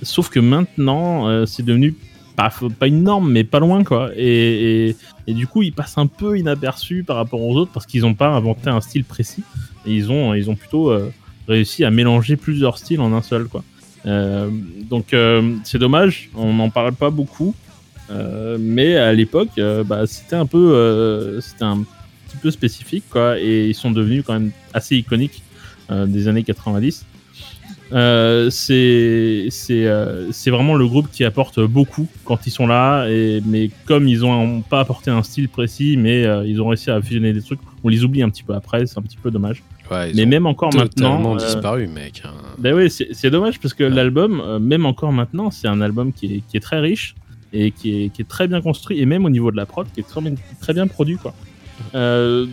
Sauf 0.03 0.29
que 0.29 0.41
maintenant, 0.41 1.29
euh, 1.29 1.47
c'est 1.47 1.65
devenu 1.65 1.95
pas, 2.37 2.53
pas 2.79 2.87
une 2.87 3.03
norme, 3.03 3.31
mais 3.31 3.45
pas 3.45 3.61
loin, 3.61 3.85
quoi. 3.85 4.11
Et, 4.17 4.97
et, 5.27 5.35
du 5.35 5.47
coup, 5.47 5.63
ils 5.63 5.73
passent 5.73 5.99
un 5.99 6.07
peu 6.07 6.39
inaperçus 6.39 7.05
par 7.05 7.17
rapport 7.17 7.41
aux 7.41 7.55
autres 7.57 7.71
parce 7.73 7.87
qu'ils 7.87 8.03
n'ont 8.03 8.15
pas 8.15 8.29
inventé 8.29 8.71
un 8.71 8.81
style 8.81 9.05
précis. 9.05 9.43
Ils 9.87 10.11
ont, 10.11 10.35
ils 10.35 10.51
ont 10.51 10.57
plutôt 10.57 10.91
euh, 10.91 11.13
réussi 11.49 11.85
à 11.85 11.91
mélanger 11.91 12.37
plusieurs 12.37 12.79
styles 12.79 13.01
en 13.01 13.13
un 13.13 13.23
seul, 13.23 13.45
quoi. 13.45 13.63
Donc 14.07 15.15
c'est 15.65 15.79
dommage, 15.79 16.29
on 16.35 16.53
n'en 16.53 16.69
parle 16.69 16.93
pas 16.93 17.09
beaucoup, 17.09 17.55
mais 18.59 18.97
à 18.97 19.15
l'époque, 19.15 19.59
bah, 19.87 20.07
c'était 20.07 20.37
un 20.37 20.45
peu, 20.45 21.41
c'était 21.41 21.65
un 21.65 21.79
petit 22.29 22.37
peu 22.37 22.51
spécifique, 22.51 23.05
quoi, 23.09 23.41
et 23.41 23.67
ils 23.67 23.75
sont 23.75 23.91
devenus 23.91 24.23
quand 24.27 24.35
même 24.35 24.51
assez 24.75 24.97
iconiques 24.97 25.43
des 25.91 26.29
années 26.29 26.43
90. 26.43 27.05
Euh, 27.93 28.51
c'est 28.51 29.49
euh, 29.71 30.31
vraiment 30.47 30.75
le 30.75 30.87
groupe 30.87 31.09
qui 31.13 31.25
apporte 31.25 31.61
beaucoup 31.61 32.09
quand 32.25 32.47
ils 32.47 32.51
sont 32.51 32.67
là, 32.67 33.07
et, 33.09 33.43
mais 33.47 33.71
comme 33.85 34.09
ils 34.09 34.25
ont 34.25 34.63
pas 34.63 34.81
apporté 34.81 35.11
un 35.11 35.23
style 35.23 35.49
précis, 35.49 35.97
mais 35.97 36.25
euh, 36.25 36.47
ils 36.47 36.61
ont 36.61 36.69
réussi 36.69 36.91
à 36.91 37.01
fusionner 37.01 37.33
des 37.33 37.43
trucs, 37.43 37.61
on 37.85 37.89
les 37.89 38.03
oublie 38.03 38.23
un 38.23 38.31
petit 38.31 38.43
peu 38.43 38.55
après, 38.55 38.87
c'est 38.87 38.99
un 38.99 39.03
petit 39.03 39.19
peu 39.19 39.31
dommage. 39.31 39.63
Ouais, 39.91 40.13
mais 40.15 40.25
même 40.25 40.47
encore 40.47 40.75
maintenant, 40.75 41.35
euh, 41.35 41.39
disparu, 41.39 41.87
mec. 41.87 42.23
hein. 42.25 42.33
ben 42.59 42.75
oui, 42.75 42.91
c'est 42.91 43.31
dommage 43.31 43.61
parce 43.61 43.75
que 43.75 43.85
l'album, 43.85 44.41
euh, 44.41 44.59
même 44.59 44.87
encore 44.87 45.13
maintenant, 45.13 45.51
c'est 45.51 45.69
un 45.69 45.81
album 45.83 46.13
qui 46.13 46.27
est, 46.37 46.43
qui 46.49 46.57
est 46.57 46.61
très 46.61 46.81
riche 46.81 47.15
et 47.53 47.71
qui 47.71 48.05
est, 48.05 48.09
qui 48.09 48.23
est 48.23 48.29
très 48.29 48.49
bien 48.49 48.63
construit 48.63 48.99
et 49.01 49.07
même 49.07 49.27
au 49.27 49.31
niveau 49.31 49.51
de 49.51 49.57
la 49.57 49.67
prod, 49.67 49.87
qui 49.93 50.01
est 50.01 50.09
très 50.09 50.23
bien, 50.23 50.35
très 50.61 50.73
bien 50.73 50.87
produit 50.87 51.17
quoi. 51.17 51.35
Euh, 51.95 52.47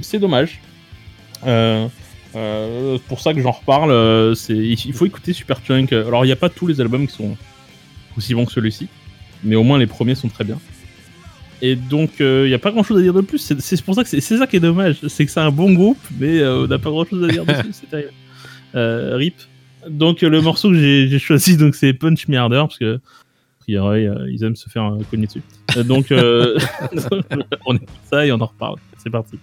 c'est 0.00 0.20
dommage. 0.20 0.60
Euh, 1.46 1.88
euh, 2.36 2.98
pour 3.08 3.20
ça 3.20 3.32
que 3.34 3.40
j'en 3.40 3.50
reparle, 3.52 3.90
euh, 3.90 4.34
c'est 4.34 4.54
il 4.56 4.92
faut 4.92 5.06
écouter 5.06 5.32
Super 5.32 5.58
Chunk. 5.64 5.92
Alors 5.92 6.24
il 6.24 6.28
n'y 6.28 6.32
a 6.32 6.36
pas 6.36 6.48
tous 6.50 6.66
les 6.66 6.80
albums 6.80 7.06
qui 7.06 7.14
sont 7.14 7.36
aussi 8.16 8.34
bons 8.34 8.44
que 8.46 8.52
celui-ci, 8.52 8.88
mais 9.42 9.56
au 9.56 9.62
moins 9.62 9.78
les 9.78 9.86
premiers 9.86 10.14
sont 10.14 10.28
très 10.28 10.44
bien. 10.44 10.58
Et 11.62 11.74
donc 11.74 12.20
euh, 12.20 12.42
il 12.44 12.48
n'y 12.48 12.54
a 12.54 12.58
pas 12.58 12.70
grand-chose 12.70 12.98
à 12.98 13.02
dire 13.02 13.14
de 13.14 13.22
plus. 13.22 13.38
C'est- 13.38 13.60
C'est 13.60 13.80
pour 13.82 13.94
ça 13.94 14.02
que 14.02 14.08
c'est 14.08 14.20
c'est 14.20 14.36
ça 14.38 14.46
qui 14.46 14.56
est 14.56 14.60
dommage, 14.60 14.96
c'est 15.08 15.24
que 15.24 15.30
c'est 15.32 15.40
un 15.40 15.50
bon 15.50 15.72
groupe, 15.72 15.98
mais 16.18 16.44
on 16.46 16.66
n'a 16.66 16.78
pas 16.78 16.90
grand-chose 16.90 17.24
à 17.24 17.28
dire 17.28 17.44
dessus. 17.46 17.70
C'est 17.72 17.88
terrible. 17.90 18.12
Rip. 18.74 19.34
Donc 19.88 20.20
le 20.22 20.40
morceau 20.42 20.70
que 20.70 20.76
j'ai 20.78 21.08
j'ai 21.08 21.18
choisi, 21.18 21.56
donc 21.56 21.74
c'est 21.74 21.92
Punch 21.94 22.28
Me 22.28 22.36
Harder 22.36 22.64
parce 22.68 22.78
que 22.78 22.98
ils 23.68 24.44
aiment 24.44 24.56
se 24.56 24.68
faire 24.68 24.92
cogner 25.10 25.26
dessus. 25.26 25.42
Donc 25.84 26.06
on 27.66 27.74
écoute 27.76 27.88
ça 28.10 28.26
et 28.26 28.32
on 28.32 28.40
en 28.40 28.46
reparle. 28.46 28.76
C'est 28.98 29.10
parti. 29.10 29.38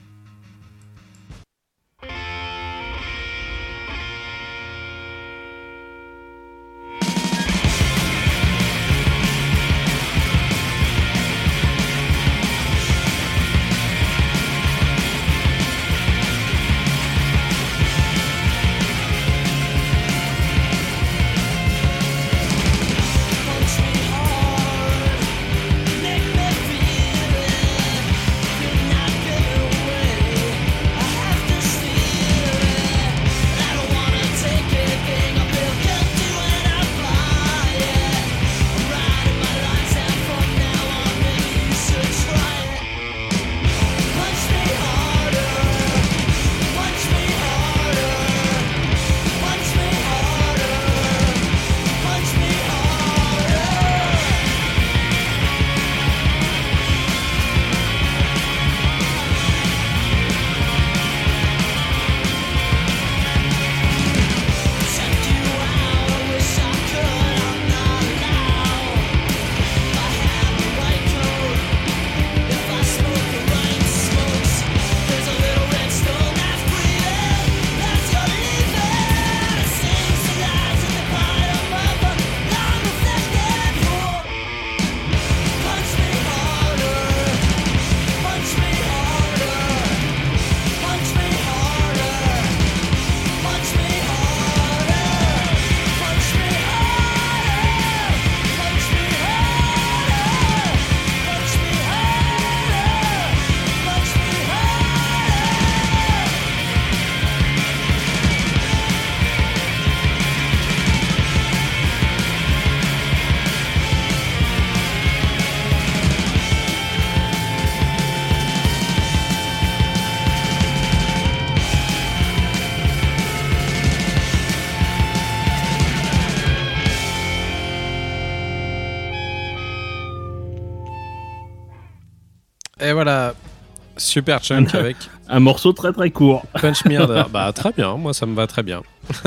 Super 134.14 134.44
Chunk 134.44 134.76
avec 134.76 134.98
Un 135.28 135.40
morceau 135.40 135.74
très 135.74 135.92
très 135.92 136.12
court. 136.12 136.46
Punch 136.62 136.86
Me 136.86 136.98
Harder. 137.00 137.24
Bah 137.34 137.52
très 137.52 137.72
bien, 137.72 137.96
moi 137.98 138.14
ça 138.14 138.28
me 138.28 138.36
va 138.36 138.48
très 138.48 138.64
bien. 138.64 138.82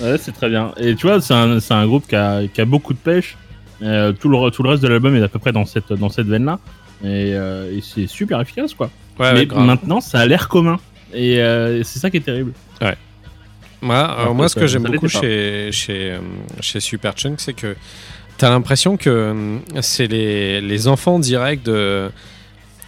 Ouais, 0.00 0.16
c'est 0.16 0.32
très 0.32 0.48
bien. 0.48 0.72
Et 0.78 0.94
tu 0.94 1.06
vois, 1.06 1.20
c'est 1.20 1.34
un, 1.34 1.58
un 1.58 1.86
groupe 1.86 2.06
qui 2.08 2.16
a, 2.16 2.46
qui 2.46 2.58
a 2.62 2.64
beaucoup 2.64 2.94
de 2.94 2.98
pêche. 2.98 3.36
Euh, 3.82 4.12
tout, 4.12 4.30
le, 4.30 4.50
tout 4.50 4.62
le 4.62 4.70
reste 4.70 4.82
de 4.82 4.88
l'album 4.88 5.14
est 5.14 5.22
à 5.22 5.28
peu 5.28 5.38
près 5.38 5.52
dans 5.52 5.66
cette, 5.66 5.92
dans 5.92 6.08
cette 6.08 6.26
veine-là. 6.26 6.58
Et, 7.04 7.34
euh, 7.34 7.76
et 7.76 7.82
c'est 7.82 8.06
super 8.06 8.40
efficace, 8.40 8.72
quoi. 8.72 8.88
Ouais, 9.18 9.34
Mais 9.34 9.52
ouais, 9.52 9.62
maintenant, 9.62 10.00
ça 10.00 10.20
a 10.20 10.26
l'air 10.26 10.48
commun. 10.48 10.78
Et 11.12 11.42
euh, 11.42 11.82
c'est 11.82 11.98
ça 11.98 12.08
qui 12.08 12.16
est 12.16 12.20
terrible. 12.20 12.52
Moi, 13.82 13.98
alors 13.98 14.20
Après, 14.20 14.34
moi, 14.34 14.48
ce 14.48 14.54
que 14.54 14.66
j'aime 14.66 14.84
beaucoup 14.84 15.08
chez, 15.08 15.68
chez, 15.70 16.16
chez 16.60 16.80
Super 16.80 17.12
Chunk, 17.14 17.38
c'est 17.38 17.52
que 17.52 17.76
t'as 18.38 18.48
l'impression 18.48 18.96
que 18.96 19.58
c'est 19.82 20.06
les, 20.06 20.62
les 20.62 20.88
enfants 20.88 21.18
directs 21.18 21.62
de, 21.62 22.10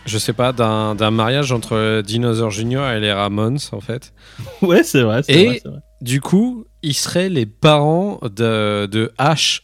je 0.07 0.19
sais 0.19 0.33
pas, 0.33 0.53
d'un 0.53 1.11
mariage 1.11 1.53
entre 1.53 2.03
Dinosaur 2.03 2.51
Junior 2.51 2.89
et 2.91 3.01
les 3.01 3.13
Ramones, 3.13 3.59
en 3.73 3.81
fait. 3.81 4.13
Ouais, 4.63 4.83
c'est 4.83 5.03
vrai. 5.03 5.23
Et- 5.29 5.45
vrai, 5.47 5.61
c'est 5.63 5.69
vrai. 5.69 5.79
Du 6.01 6.21
coup, 6.21 6.65
ils 6.83 6.95
seraient 6.95 7.29
les 7.29 7.47
parents 7.47 8.19
de, 8.23 8.87
de 8.87 9.13
H. 9.19 9.61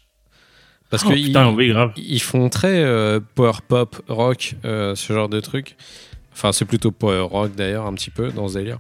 Parce 0.91 1.03
Oh, 1.05 1.11
putain, 1.11 1.51
ils, 1.51 1.55
oui, 1.55 1.69
grave. 1.69 1.93
ils 1.97 2.23
font 2.23 2.49
très 2.49 2.83
euh, 2.83 3.19
power 3.35 3.53
pop, 3.67 4.01
rock, 4.09 4.55
euh, 4.65 4.95
ce 4.95 5.13
genre 5.13 5.29
de 5.29 5.41
truc. 5.41 5.77
Enfin, 6.33 6.53
c'est 6.53 6.65
plutôt 6.65 6.93
power 6.93 7.21
rock 7.23 7.55
d'ailleurs, 7.57 7.87
un 7.87 7.93
petit 7.95 8.11
peu 8.11 8.31
dans 8.31 8.47
ce 8.49 8.55
délire. 8.59 8.79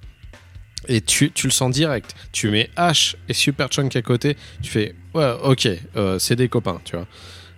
Et 0.86 1.00
tu, 1.00 1.32
tu 1.32 1.48
le 1.48 1.52
sens 1.52 1.70
direct. 1.72 2.14
Tu 2.32 2.48
mets 2.50 2.70
H 2.76 3.16
et 3.28 3.32
Super 3.34 3.68
Chunk 3.68 3.94
à 3.96 4.02
côté, 4.02 4.36
tu 4.62 4.70
fais 4.70 4.94
ouais, 5.14 5.32
ok, 5.42 5.68
euh, 5.96 6.18
c'est 6.20 6.36
des 6.36 6.48
copains, 6.48 6.80
tu 6.84 6.94
vois. 6.96 7.06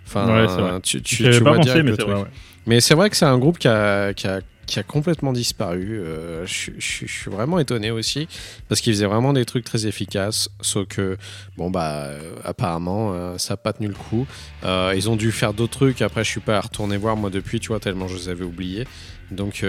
Enfin, 0.07 0.27
Ouais, 0.27 0.47
vrai. 0.47 0.81
tu, 0.81 1.01
tu, 1.03 1.17
tu 1.17 1.31
vois 1.39 1.53
pensé, 1.57 1.69
direct 1.69 1.85
mais 1.85 1.91
le 1.91 1.97
truc. 1.97 2.09
vrai. 2.11 2.21
ouais. 2.23 2.29
Mais 2.67 2.79
c'est 2.79 2.93
vrai 2.93 3.09
que 3.09 3.17
c'est 3.17 3.25
un 3.25 3.37
groupe 3.37 3.57
qui 3.57 3.67
a, 3.67 4.13
qui 4.13 4.27
a, 4.27 4.41
complètement 4.87 5.33
disparu. 5.33 5.99
Euh, 5.99 6.45
je, 6.45 6.71
suis- 6.79 7.29
vraiment 7.29 7.59
étonné 7.59 7.91
aussi 7.91 8.27
parce 8.69 8.81
qu'ils 8.81 8.93
faisaient 8.93 9.05
vraiment 9.05 9.33
des 9.33 9.45
trucs 9.45 9.65
très 9.65 9.87
efficaces. 9.87 10.49
Sauf 10.61 10.87
que, 10.87 11.17
bon, 11.57 11.69
bah, 11.69 12.05
euh, 12.05 12.35
apparemment, 12.43 13.11
euh, 13.13 13.37
ça 13.37 13.53
n'a 13.53 13.57
pas 13.57 13.73
tenu 13.73 13.87
le 13.87 13.95
coup. 13.95 14.25
Ils 14.63 15.09
ont 15.09 15.15
dû 15.15 15.31
faire 15.31 15.53
d'autres 15.53 15.73
trucs. 15.73 16.01
Après, 16.01 16.23
je 16.23 16.29
suis 16.29 16.39
pas 16.39 16.59
retourné 16.61 16.97
voir 16.97 17.17
moi 17.17 17.29
depuis, 17.29 17.59
tu 17.59 17.69
vois, 17.69 17.79
tellement 17.79 18.07
je 18.07 18.15
les 18.15 18.29
avais 18.29 18.45
oubliés. 18.45 18.87
Donc, 19.31 19.65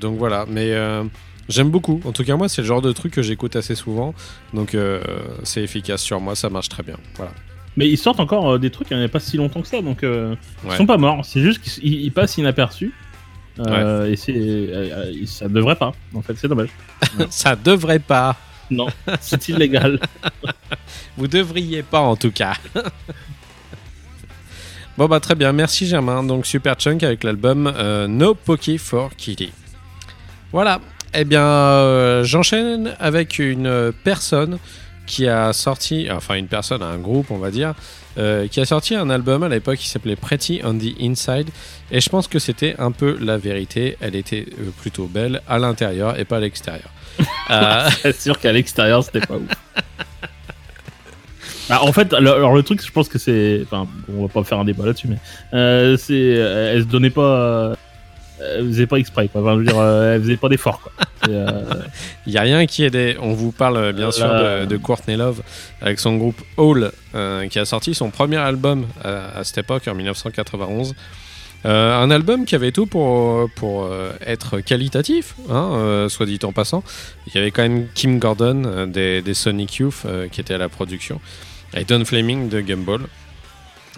donc 0.00 0.18
voilà. 0.18 0.46
Mais 0.48 0.74
j'aime 1.48 1.70
beaucoup. 1.70 2.00
En 2.04 2.12
tout 2.12 2.24
cas, 2.24 2.36
moi, 2.36 2.48
c'est 2.48 2.62
le 2.62 2.66
genre 2.68 2.82
de 2.82 2.92
truc 2.92 3.12
que 3.12 3.22
j'écoute 3.22 3.56
assez 3.56 3.74
souvent. 3.74 4.14
Donc, 4.54 4.76
c'est 5.44 5.62
efficace 5.62 6.02
sur 6.02 6.20
moi. 6.20 6.34
Ça 6.34 6.50
marche 6.50 6.68
très 6.68 6.82
bien. 6.82 6.96
Voilà. 7.16 7.32
Mais 7.76 7.88
ils 7.88 7.96
sortent 7.96 8.20
encore 8.20 8.52
euh, 8.52 8.58
des 8.58 8.70
trucs 8.70 8.90
il 8.90 8.98
n'y 8.98 9.04
a 9.04 9.08
pas 9.08 9.20
si 9.20 9.36
longtemps 9.36 9.62
que 9.62 9.68
ça. 9.68 9.80
Donc, 9.80 10.02
euh, 10.02 10.34
ils 10.64 10.70
Ouais. 10.70 10.76
sont 10.76 10.86
pas 10.86 10.98
morts. 10.98 11.24
C'est 11.24 11.40
juste 11.40 11.60
qu'ils 11.62 11.84
ils- 11.84 12.04
ils 12.04 12.12
passent 12.12 12.36
inaperçus. 12.38 12.92
Euh, 13.60 14.06
Et 14.10 14.16
c'est, 14.16 14.34
euh, 14.36 15.12
ça 15.26 15.48
devrait 15.48 15.76
pas. 15.76 15.92
En 16.14 16.22
fait, 16.22 16.34
c'est 16.36 16.48
dommage. 16.48 16.70
ça 17.30 17.54
devrait 17.56 17.98
pas. 17.98 18.36
Non, 18.70 18.86
c'est 19.20 19.48
illégal. 19.50 19.98
Vous 21.18 21.28
devriez 21.28 21.82
pas 21.82 22.00
en 22.00 22.16
tout 22.16 22.30
cas. 22.30 22.54
bon 24.98 25.06
bah 25.08 25.20
très 25.20 25.34
bien, 25.34 25.52
merci 25.52 25.86
Germain. 25.86 26.22
Donc 26.22 26.46
Super 26.46 26.74
Chunk 26.76 27.02
avec 27.02 27.24
l'album 27.24 27.72
euh, 27.76 28.06
No 28.08 28.34
Poké 28.34 28.78
for 28.78 29.10
Kitty. 29.16 29.52
Voilà. 30.52 30.80
Eh 31.14 31.24
bien, 31.24 32.22
j'enchaîne 32.24 32.94
avec 32.98 33.38
une 33.38 33.92
personne 34.02 34.58
qui 35.06 35.28
a 35.28 35.52
sorti, 35.52 36.08
enfin 36.10 36.34
une 36.34 36.46
personne, 36.46 36.82
un 36.82 36.98
groupe 36.98 37.30
on 37.30 37.38
va 37.38 37.50
dire, 37.50 37.74
euh, 38.18 38.46
qui 38.46 38.60
a 38.60 38.64
sorti 38.64 38.94
un 38.94 39.08
album 39.10 39.42
à 39.42 39.48
l'époque 39.48 39.78
qui 39.78 39.88
s'appelait 39.88 40.16
Pretty 40.16 40.60
on 40.64 40.74
the 40.74 40.94
Inside. 41.00 41.48
Et 41.90 42.00
je 42.00 42.08
pense 42.08 42.28
que 42.28 42.38
c'était 42.38 42.74
un 42.78 42.92
peu 42.92 43.16
la 43.20 43.38
vérité. 43.38 43.96
Elle 44.00 44.14
était 44.14 44.46
euh, 44.60 44.70
plutôt 44.80 45.06
belle 45.06 45.40
à 45.48 45.58
l'intérieur 45.58 46.18
et 46.18 46.24
pas 46.24 46.36
à 46.36 46.40
l'extérieur. 46.40 46.90
Euh, 47.50 47.90
C'est 48.00 48.20
sûr 48.20 48.38
qu'à 48.38 48.52
l'extérieur, 48.52 49.04
c'était 49.04 49.20
pas 49.20 49.34
ouf. 49.34 49.50
Bah, 51.68 51.80
en 51.82 51.92
fait, 51.92 52.12
alors 52.14 52.54
le 52.54 52.62
truc, 52.62 52.84
je 52.84 52.90
pense 52.90 53.08
que 53.08 53.18
c'est. 53.18 53.62
Enfin, 53.64 53.86
on 54.08 54.22
va 54.22 54.28
pas 54.28 54.42
faire 54.44 54.58
un 54.58 54.64
débat 54.64 54.86
là-dessus, 54.86 55.08
mais. 55.08 55.18
Euh, 55.52 55.96
c'est. 55.98 56.14
Elle 56.14 56.82
se 56.82 56.86
donnait 56.86 57.10
pas. 57.10 57.74
Euh, 58.42 58.56
Elle 58.58 58.66
faisait 58.66 58.86
pas 58.86 58.96
exprès, 58.96 59.28
quoi. 59.28 59.40
Enfin, 59.40 59.54
je 59.54 59.58
veux 59.58 59.64
dire, 59.64 59.78
euh, 59.78 60.14
elle 60.14 60.22
faisait 60.22 60.36
pas 60.36 60.48
d'effort, 60.48 60.80
quoi. 60.80 60.92
Euh, 61.28 61.62
Il 62.26 62.32
n'y 62.32 62.38
a 62.38 62.42
rien 62.42 62.66
qui 62.66 62.82
aidait. 62.82 63.16
On 63.20 63.32
vous 63.32 63.52
parle 63.52 63.76
euh, 63.76 63.92
bien 63.92 64.10
sûr 64.10 64.26
de, 64.26 64.64
de 64.64 64.76
Courtney 64.76 65.16
Love 65.16 65.40
avec 65.80 66.00
son 66.00 66.16
groupe 66.16 66.42
Hall 66.56 66.90
euh, 67.14 67.46
qui 67.46 67.60
a 67.60 67.64
sorti 67.64 67.94
son 67.94 68.10
premier 68.10 68.38
album 68.38 68.86
à, 69.04 69.38
à 69.38 69.44
cette 69.44 69.58
époque 69.58 69.86
en 69.86 69.94
1991. 69.94 70.96
Euh, 71.64 71.96
un 71.96 72.10
album 72.10 72.44
qui 72.44 72.56
avait 72.56 72.72
tout 72.72 72.86
pour, 72.86 73.48
pour 73.54 73.84
euh, 73.84 74.10
être 74.26 74.58
qualitatif, 74.58 75.36
hein, 75.48 75.70
euh, 75.74 76.08
soit 76.08 76.26
dit 76.26 76.40
en 76.42 76.50
passant. 76.52 76.82
Il 77.28 77.36
y 77.36 77.38
avait 77.38 77.52
quand 77.52 77.62
même 77.62 77.86
Kim 77.94 78.18
Gordon 78.18 78.64
euh, 78.66 78.86
des, 78.86 79.22
des 79.22 79.34
Sonic 79.34 79.76
Youth 79.76 80.02
euh, 80.06 80.26
qui 80.26 80.40
était 80.40 80.54
à 80.54 80.58
la 80.58 80.68
production 80.68 81.20
et 81.72 81.84
Don 81.84 82.04
Fleming 82.04 82.48
de 82.48 82.60
Gumball. 82.60 83.02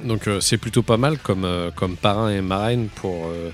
Donc 0.05 0.29
euh, 0.29 0.41
c'est 0.41 0.59
plutôt 0.59 0.83
pas 0.83 0.99
mal 0.99 1.17
comme, 1.17 1.47
euh, 1.47 1.71
comme 1.75 1.97
parrain 1.97 2.29
et 2.29 2.43
marraine 2.43 2.89
pour, 2.95 3.29
euh, 3.29 3.49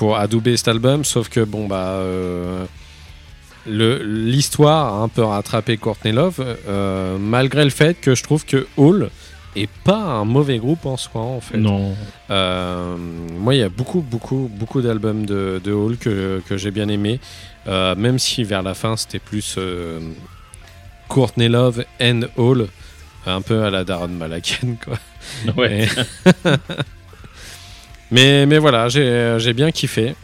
pour 0.00 0.16
adouber 0.16 0.56
cet 0.56 0.68
album, 0.68 1.04
sauf 1.04 1.28
que 1.28 1.40
bon 1.44 1.66
bah 1.66 1.88
euh, 2.00 2.64
le- 3.66 4.02
l'histoire 4.02 4.94
a 4.94 4.96
un 5.02 5.08
peu 5.08 5.22
rattrapé 5.22 5.76
Courtney 5.76 6.12
Love, 6.12 6.40
euh, 6.68 7.18
malgré 7.18 7.64
le 7.64 7.70
fait 7.70 7.94
que 8.00 8.14
je 8.14 8.22
trouve 8.22 8.46
que 8.46 8.66
Hall 8.78 9.10
est 9.56 9.68
pas 9.84 9.98
un 10.20 10.24
mauvais 10.24 10.58
groupe 10.58 10.86
en 10.86 10.96
soi 10.96 11.20
en 11.20 11.40
fait. 11.42 11.58
non. 11.58 11.94
Euh, 12.30 12.96
moi, 13.44 13.54
il 13.54 13.58
y 13.60 13.62
a 13.62 13.68
beaucoup, 13.68 14.00
beaucoup, 14.00 14.48
beaucoup 14.60 14.80
d'albums 14.80 15.26
de, 15.26 15.60
de 15.62 15.72
Hall 15.72 15.98
que, 15.98 16.40
que 16.48 16.56
j'ai 16.56 16.70
bien 16.70 16.88
aimé, 16.88 17.20
Euh, 17.66 17.94
même 17.94 18.18
si 18.18 18.42
vers 18.42 18.62
la 18.62 18.72
fin 18.72 18.96
c'était 18.96 19.18
plus 19.30 19.58
Courtney 21.08 21.48
Love 21.50 21.84
and 22.00 22.22
Hall, 22.38 22.68
un 23.26 23.42
peu 23.42 23.64
à 23.64 23.70
la 23.70 23.84
Darren 23.84 24.08
Malakian 24.16 24.76
quoi. 24.82 24.98
Ouais. 25.58 25.84
Et- 25.84 25.88
mais, 28.10 28.46
mais 28.46 28.58
voilà, 28.58 28.88
j'ai 28.88 29.52
bien 29.52 29.70
kiffé 29.70 30.14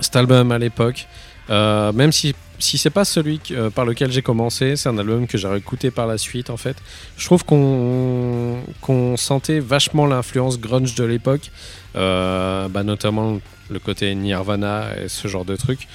cet 0.00 0.16
album 0.16 0.52
à 0.52 0.58
l'époque. 0.58 1.06
Euh, 1.50 1.92
même 1.92 2.12
si, 2.12 2.34
si 2.58 2.78
c'est 2.78 2.90
pas 2.90 3.04
celui 3.04 3.40
euh, 3.50 3.68
par 3.68 3.84
lequel 3.84 4.12
j'ai 4.12 4.22
commencé, 4.22 4.76
c'est 4.76 4.88
un 4.88 4.96
album 4.96 5.26
que 5.26 5.36
j'ai 5.36 5.54
écouté 5.56 5.90
par 5.90 6.06
la 6.06 6.18
suite 6.18 6.50
en 6.50 6.56
fait. 6.56 6.76
Je 7.16 7.24
trouve 7.26 7.44
qu'on 7.44 9.16
sentait 9.16 9.58
vachement 9.58 10.06
l'influence 10.06 10.58
grunge 10.60 10.94
de 10.94 11.04
l'époque, 11.04 11.50
Euh, 11.94 12.68
bah, 12.68 12.84
notamment 12.84 13.38
le 13.68 13.78
côté 13.78 14.14
Nirvana 14.14 14.96
et 14.98 15.08
ce 15.08 15.28
genre 15.28 15.44
de 15.44 15.56
trucs. 15.56 15.88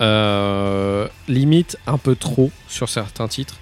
Euh, 0.00 1.06
limite 1.26 1.76
un 1.86 1.98
peu 1.98 2.14
trop 2.14 2.50
sur 2.68 2.88
certains 2.88 3.28
titres. 3.28 3.56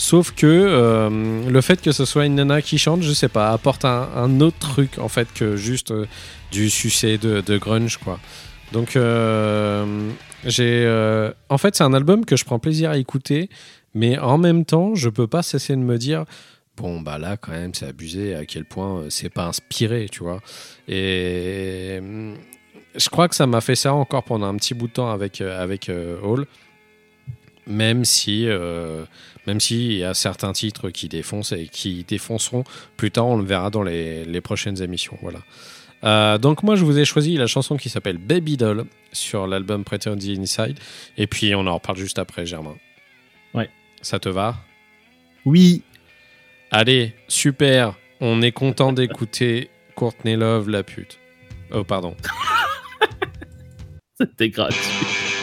Sauf 0.00 0.32
que 0.32 0.46
euh, 0.46 1.10
le 1.46 1.60
fait 1.60 1.82
que 1.82 1.92
ce 1.92 2.06
soit 2.06 2.24
une 2.24 2.36
nana 2.36 2.62
qui 2.62 2.78
chante, 2.78 3.02
je 3.02 3.12
sais 3.12 3.28
pas, 3.28 3.50
apporte 3.50 3.84
un, 3.84 4.40
autre 4.40 4.56
truc 4.58 4.98
en 4.98 5.08
fait 5.08 5.28
que 5.34 5.56
juste 5.56 5.90
euh, 5.90 6.06
du 6.50 6.70
succès 6.70 7.18
de, 7.18 7.58
grunge 7.58 7.98
quoi. 7.98 8.18
Donc 8.72 8.96
euh, 8.96 10.10
j'ai, 10.46 10.88
en 11.50 11.58
fait 11.58 11.76
c'est 11.76 11.84
un 11.84 11.92
album 11.92 12.24
que 12.24 12.34
je 12.34 12.46
prends 12.46 12.58
plaisir 12.58 12.88
à 12.88 12.96
écouter, 12.96 13.50
mais 13.92 14.18
en 14.18 14.38
même 14.38 14.64
temps 14.64 14.94
je 14.94 15.10
peux 15.10 15.26
pas 15.26 15.42
cesser 15.42 15.76
de 15.76 15.82
me 15.82 15.98
dire 15.98 16.24
bon 16.78 17.02
bah 17.02 17.18
là 17.18 17.36
quand 17.36 17.52
même 17.52 17.74
c'est 17.74 17.86
abusé 17.86 18.34
à 18.34 18.46
quel 18.46 18.64
point 18.64 19.04
c'est 19.10 19.28
pas 19.28 19.44
inspiré 19.44 20.06
tu 20.10 20.22
vois. 20.22 20.40
Et 20.88 22.00
je 22.96 23.08
crois 23.10 23.28
que 23.28 23.34
ça 23.34 23.46
m'a 23.46 23.60
fait 23.60 23.76
ça 23.76 23.92
encore 23.92 24.24
pendant 24.24 24.46
un 24.46 24.56
petit 24.56 24.72
bout 24.72 24.88
de 24.88 24.94
temps 24.94 25.10
avec 25.10 25.42
avec 25.42 25.90
Hall, 26.22 26.46
même 27.66 28.06
si 28.06 28.48
même 29.50 29.58
s'il 29.58 29.94
y 29.94 30.04
a 30.04 30.14
certains 30.14 30.52
titres 30.52 30.90
qui 30.90 31.08
défoncent 31.08 31.50
et 31.50 31.66
qui 31.66 32.04
défonceront 32.04 32.62
plus 32.96 33.10
tard, 33.10 33.26
on 33.26 33.36
le 33.36 33.44
verra 33.44 33.68
dans 33.70 33.82
les, 33.82 34.24
les 34.24 34.40
prochaines 34.40 34.80
émissions. 34.80 35.18
Voilà. 35.22 35.40
Euh, 36.04 36.38
donc 36.38 36.62
moi 36.62 36.76
je 36.76 36.84
vous 36.84 36.96
ai 37.00 37.04
choisi 37.04 37.36
la 37.36 37.48
chanson 37.48 37.76
qui 37.76 37.88
s'appelle 37.88 38.18
Baby 38.18 38.56
Doll 38.56 38.84
sur 39.12 39.48
l'album 39.48 39.82
Pretty 39.82 40.08
on 40.08 40.16
the 40.16 40.38
Inside 40.38 40.78
et 41.18 41.26
puis 41.26 41.52
on 41.56 41.66
en 41.66 41.74
reparle 41.74 41.98
juste 41.98 42.20
après 42.20 42.46
Germain. 42.46 42.76
Ouais. 43.52 43.68
Ça 44.02 44.20
te 44.20 44.28
va? 44.28 44.54
Oui. 45.44 45.82
Allez, 46.70 47.12
super, 47.26 47.96
on 48.20 48.42
est 48.42 48.52
content 48.52 48.92
d'écouter 48.92 49.68
Courtney 49.96 50.36
Love 50.36 50.70
la 50.70 50.84
pute. 50.84 51.18
Oh 51.72 51.82
pardon. 51.82 52.16
C'était 54.20 54.48
gratuit. 54.50 55.39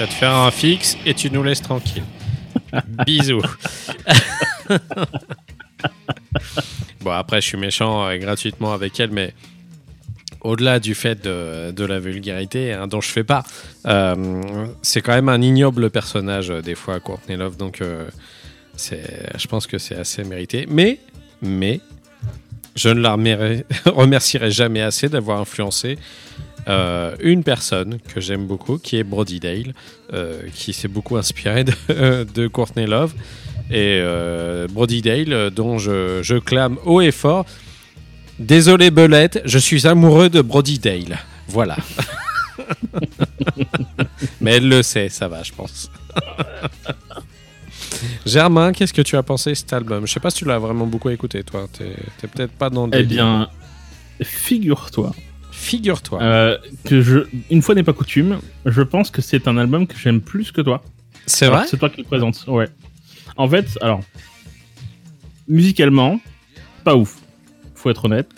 Tu 0.00 0.06
vas 0.06 0.12
te 0.12 0.16
faire 0.16 0.34
un 0.34 0.50
fixe 0.50 0.96
et 1.04 1.12
tu 1.12 1.30
nous 1.30 1.42
laisses 1.42 1.60
tranquille. 1.60 2.04
Bisous. 3.06 3.42
bon, 7.02 7.10
après, 7.10 7.42
je 7.42 7.46
suis 7.48 7.58
méchant 7.58 8.08
euh, 8.08 8.16
gratuitement 8.16 8.72
avec 8.72 8.98
elle, 8.98 9.10
mais 9.10 9.34
au-delà 10.40 10.80
du 10.80 10.94
fait 10.94 11.22
de, 11.22 11.84
la 11.84 11.98
vulgarité, 11.98 12.72
hein, 12.72 12.86
dont 12.86 13.02
je 13.02 13.10
fais 13.10 13.24
pas, 13.24 13.42
euh, 13.84 14.42
c'est 14.80 15.02
quand 15.02 15.12
même 15.12 15.28
un 15.28 15.42
ignoble 15.42 15.90
personnage, 15.90 16.50
euh, 16.50 16.62
des 16.62 16.76
fois, 16.76 16.98
Courtney 16.98 17.36
Love. 17.36 17.58
Donc, 17.58 17.82
euh, 17.82 18.08
je 18.78 19.46
pense 19.48 19.66
que 19.66 19.76
c'est 19.76 19.96
assez 19.96 20.24
mérité. 20.24 20.66
Mais, 20.70 20.98
mais, 21.42 21.78
je 22.74 22.88
ne 22.88 23.02
la 23.02 23.16
remercierai 23.84 24.50
jamais 24.50 24.80
assez 24.80 25.10
d'avoir 25.10 25.40
influencé 25.40 25.98
euh, 26.68 27.16
une 27.20 27.42
personne 27.42 27.98
que 28.12 28.20
j'aime 28.20 28.46
beaucoup, 28.46 28.78
qui 28.78 28.96
est 28.96 29.04
Brody 29.04 29.40
Dale, 29.40 29.72
euh, 30.12 30.42
qui 30.54 30.72
s'est 30.72 30.88
beaucoup 30.88 31.16
inspiré 31.16 31.64
de, 31.64 32.46
Courtney 32.48 32.86
Love. 32.86 33.14
Et 33.70 34.00
euh, 34.00 34.66
Brody 34.68 35.00
Dale, 35.00 35.50
dont 35.50 35.78
je, 35.78 36.22
je, 36.22 36.36
clame 36.36 36.76
haut 36.84 37.00
et 37.00 37.12
fort 37.12 37.46
Désolé, 38.38 38.90
Belette, 38.90 39.42
je 39.44 39.58
suis 39.58 39.86
amoureux 39.86 40.28
de 40.28 40.40
Brody 40.40 40.78
Dale. 40.78 41.18
Voilà. 41.48 41.76
Mais 44.40 44.56
elle 44.56 44.68
le 44.68 44.82
sait, 44.82 45.08
ça 45.08 45.28
va, 45.28 45.42
je 45.42 45.52
pense. 45.52 45.90
Germain, 48.26 48.72
qu'est-ce 48.72 48.94
que 48.94 49.02
tu 49.02 49.16
as 49.16 49.22
pensé 49.22 49.50
de 49.50 49.54
cet 49.54 49.72
album? 49.72 50.06
Je 50.06 50.12
sais 50.12 50.20
pas 50.20 50.30
si 50.30 50.38
tu 50.38 50.44
l'as 50.46 50.58
vraiment 50.58 50.86
beaucoup 50.86 51.10
écouté, 51.10 51.44
toi. 51.44 51.66
T'es 51.72 52.28
peut-être 52.28 52.52
pas 52.52 52.70
dans. 52.70 52.90
Eh 52.90 53.02
bien, 53.02 53.48
figure-toi 54.22 55.12
figure-toi. 55.60 56.22
Euh, 56.22 56.58
que 56.84 57.02
je, 57.02 57.20
une 57.50 57.62
fois 57.62 57.74
n'est 57.74 57.82
pas 57.82 57.92
coutume, 57.92 58.40
je 58.64 58.82
pense 58.82 59.10
que 59.10 59.20
c'est 59.20 59.46
un 59.46 59.56
album 59.58 59.86
que 59.86 59.96
j'aime 59.96 60.20
plus 60.20 60.50
que 60.52 60.62
toi. 60.62 60.82
C'est 61.26 61.46
vrai 61.46 61.64
C'est 61.68 61.76
toi 61.76 61.90
qui 61.90 61.98
le 61.98 62.06
présente, 62.06 62.44
ouais. 62.48 62.68
En 63.36 63.48
fait, 63.48 63.66
alors, 63.80 64.00
musicalement, 65.46 66.18
pas 66.82 66.96
ouf, 66.96 67.18
faut 67.74 67.90
être 67.90 68.06
honnête. 68.06 68.28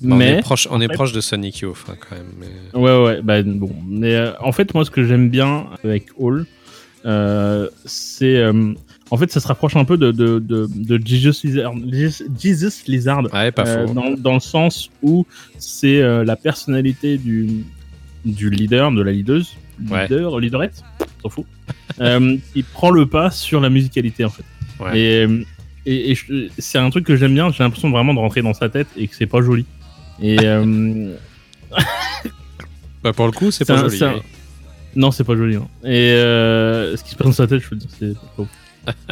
Mais 0.00 0.14
on 0.14 0.38
est 0.38 0.40
proche, 0.42 0.68
on 0.70 0.80
est 0.80 0.88
proche 0.88 1.12
de 1.12 1.20
Sonic 1.20 1.58
Youth 1.58 1.84
hein, 1.88 1.94
quand 1.98 2.14
même. 2.14 2.32
Ouais, 2.72 3.04
ouais, 3.04 3.22
bah, 3.22 3.42
bon. 3.42 3.74
Mais 3.88 4.14
euh, 4.14 4.32
en 4.38 4.52
fait, 4.52 4.72
moi, 4.74 4.84
ce 4.84 4.90
que 4.90 5.04
j'aime 5.04 5.28
bien 5.28 5.66
avec 5.82 6.06
Hall, 6.16 6.46
euh, 7.04 7.68
c'est 7.84 8.40
en 9.10 9.16
fait, 9.16 9.30
ça 9.32 9.40
se 9.40 9.48
rapproche 9.48 9.74
un 9.76 9.84
peu 9.84 9.96
de, 9.96 10.10
de, 10.12 10.38
de, 10.38 10.68
de 10.74 11.06
Jesus 11.06 11.46
Lizard. 11.46 11.72
Jesus 12.38 12.82
Lizard 12.86 13.22
Ouais, 13.32 13.50
pas 13.52 13.66
euh, 13.66 13.86
faux. 13.86 13.94
dans, 13.94 14.10
dans 14.12 14.34
le 14.34 14.40
sens 14.40 14.90
où 15.02 15.26
c'est 15.58 16.00
euh, 16.02 16.24
la 16.24 16.36
personnalité 16.36 17.16
du, 17.18 17.64
du 18.24 18.50
leader, 18.50 18.90
de 18.92 19.02
la 19.02 19.12
leaduse, 19.12 19.56
Ouais. 19.90 20.08
leader, 20.08 20.40
leaderette, 20.40 20.82
s'en 21.22 21.28
fout, 21.28 21.44
euh, 22.00 22.36
qui 22.52 22.62
prend 22.64 22.90
le 22.90 23.06
pas 23.06 23.30
sur 23.30 23.60
la 23.60 23.70
musicalité 23.70 24.24
en 24.24 24.30
fait. 24.30 24.44
Ouais. 24.80 24.98
Et, 24.98 25.22
et, 25.86 26.10
et 26.10 26.14
je- 26.14 26.48
c'est 26.58 26.78
un 26.78 26.90
truc 26.90 27.04
que 27.06 27.16
j'aime 27.16 27.34
bien, 27.34 27.50
j'ai 27.50 27.62
l'impression 27.62 27.90
vraiment 27.90 28.12
de 28.12 28.18
rentrer 28.18 28.42
dans 28.42 28.54
sa 28.54 28.68
tête 28.68 28.88
et 28.96 29.06
que 29.08 29.14
c'est 29.14 29.26
pas 29.26 29.40
joli. 29.40 29.64
Et 30.20 30.36
euh, 30.42 31.14
Bah, 33.02 33.12
pour 33.12 33.26
le 33.26 33.32
coup, 33.32 33.50
c'est 33.50 33.64
pas 33.64 33.74
un- 33.78 33.88
joli. 33.88 34.02
un- 34.04 34.20
non, 34.96 35.10
c'est 35.12 35.22
pas 35.24 35.36
joli. 35.36 35.54
non. 35.56 35.68
Et 35.84 36.10
euh, 36.12 36.96
ce 36.96 37.04
qui 37.04 37.10
se 37.10 37.16
passe 37.16 37.26
dans 37.28 37.32
sa 37.32 37.46
tête, 37.46 37.60
je 37.62 37.68
veux 37.70 37.76
dire, 37.76 37.88
c'est 37.98 38.14
pas. 38.36 38.44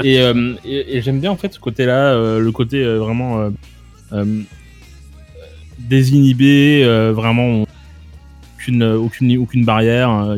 Et, 0.03 0.20
euh, 0.20 0.55
et, 0.65 0.97
et 0.97 1.03
j'aime 1.03 1.20
bien 1.20 1.31
en 1.31 1.36
fait 1.36 1.53
ce 1.55 1.61
côté-là, 1.61 2.12
euh, 2.15 2.39
le 2.40 2.53
côté 2.53 2.82
euh, 2.85 2.98
vraiment 2.98 3.51
désinhibé, 5.78 6.85
vraiment 7.15 7.65
aucune, 8.57 8.82
aucune, 8.82 9.39
aucune 9.39 9.65
barrière. 9.65 10.11
euh, 10.11 10.36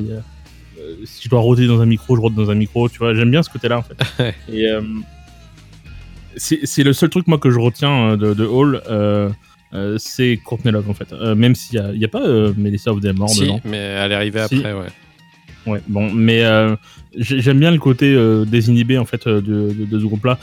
si 1.05 1.25
je 1.25 1.29
dois 1.29 1.41
rôder 1.41 1.67
dans 1.67 1.81
un 1.81 1.87
micro, 1.87 2.17
je 2.17 2.21
rôde 2.21 2.35
dans 2.35 2.51
un 2.51 2.55
micro, 2.55 2.89
tu 2.89 2.99
vois. 2.99 3.15
J'aime 3.15 3.31
bien 3.31 3.43
ce 3.43 3.51
côté-là 3.51 3.79
en 3.79 3.83
fait. 3.83 4.35
et 4.53 4.67
c'est 6.37 6.83
le 6.85 6.93
seul 6.93 7.11
truc 7.11 7.27
moi 7.27 7.39
que 7.39 7.51
je 7.51 7.59
retiens 7.59 8.17
de, 8.17 8.35
de 8.35 8.45
Hall. 8.47 8.81
euh, 9.75 9.97
c'est 9.99 10.39
Courtney 10.45 10.73
Love 10.73 10.89
en 10.89 10.95
fait. 10.95 11.13
Euh, 11.13 11.35
même 11.35 11.55
s'il 11.55 11.79
y 11.95 12.05
a, 12.05 12.09
pas 12.09 12.23
euh, 12.23 12.53
Melissa 12.57 12.91
of 12.93 13.01
the 13.03 13.15
Mort 13.15 13.29
Si, 13.29 13.43
dedans. 13.43 13.61
mais 13.65 13.77
elle 13.77 14.13
est 14.13 14.15
arrivée 14.15 14.41
Si. 14.49 14.57
après, 14.57 14.73
ouais. 14.73 14.87
Ouais, 15.69 15.81
bon, 15.89 16.11
mais 16.13 16.43
euh, 16.45 16.75
j'ai- 17.17 17.41
j'aime 17.41 17.59
bien 17.61 17.71
le 17.71 17.79
côté 17.79 18.13
euh, 18.15 18.45
désinhibé 18.45 18.97
en 18.99 19.05
fait 19.05 19.27
euh, 19.27 19.41
de, 19.41 19.73
de, 19.73 19.85
de 19.85 19.99
ce 20.01 20.05
groupe-là. 20.05 20.39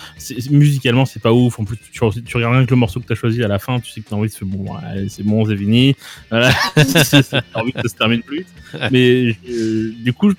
Musicalement, 0.52 1.06
c'est 1.06 1.22
pas 1.22 1.34
ouf. 1.34 1.60
En 1.60 1.64
plus, 1.65 1.77
tu, 1.77 1.91
tu 1.91 2.38
regardes 2.38 2.56
rien 2.56 2.65
que 2.65 2.72
le 2.72 2.76
morceau 2.77 2.99
que 2.99 3.06
t'as 3.06 3.15
choisi 3.15 3.43
à 3.43 3.47
la 3.47 3.60
fin, 3.60 3.80
tu 3.80 3.91
sais 3.91 4.02
que 4.02 4.10
t'as 4.10 4.15
envie 4.15 4.30
de 4.30 4.34
faire 4.34 4.47
bon, 4.47 4.73
ouais, 4.73 5.07
c'est 5.10 5.23
bon, 5.23 5.45
c'est 5.45 5.57
fini. 5.57 5.95
Voilà. 6.30 6.52
T'as 6.76 7.41
envie 7.53 7.72
que 7.73 7.81
ça 7.81 7.88
se 7.89 7.95
termine 7.95 8.22
plus 8.22 8.39
vite. 8.39 8.47
Mais 8.91 9.35
euh, 9.49 9.93
du 10.03 10.14
coup, 10.14 10.31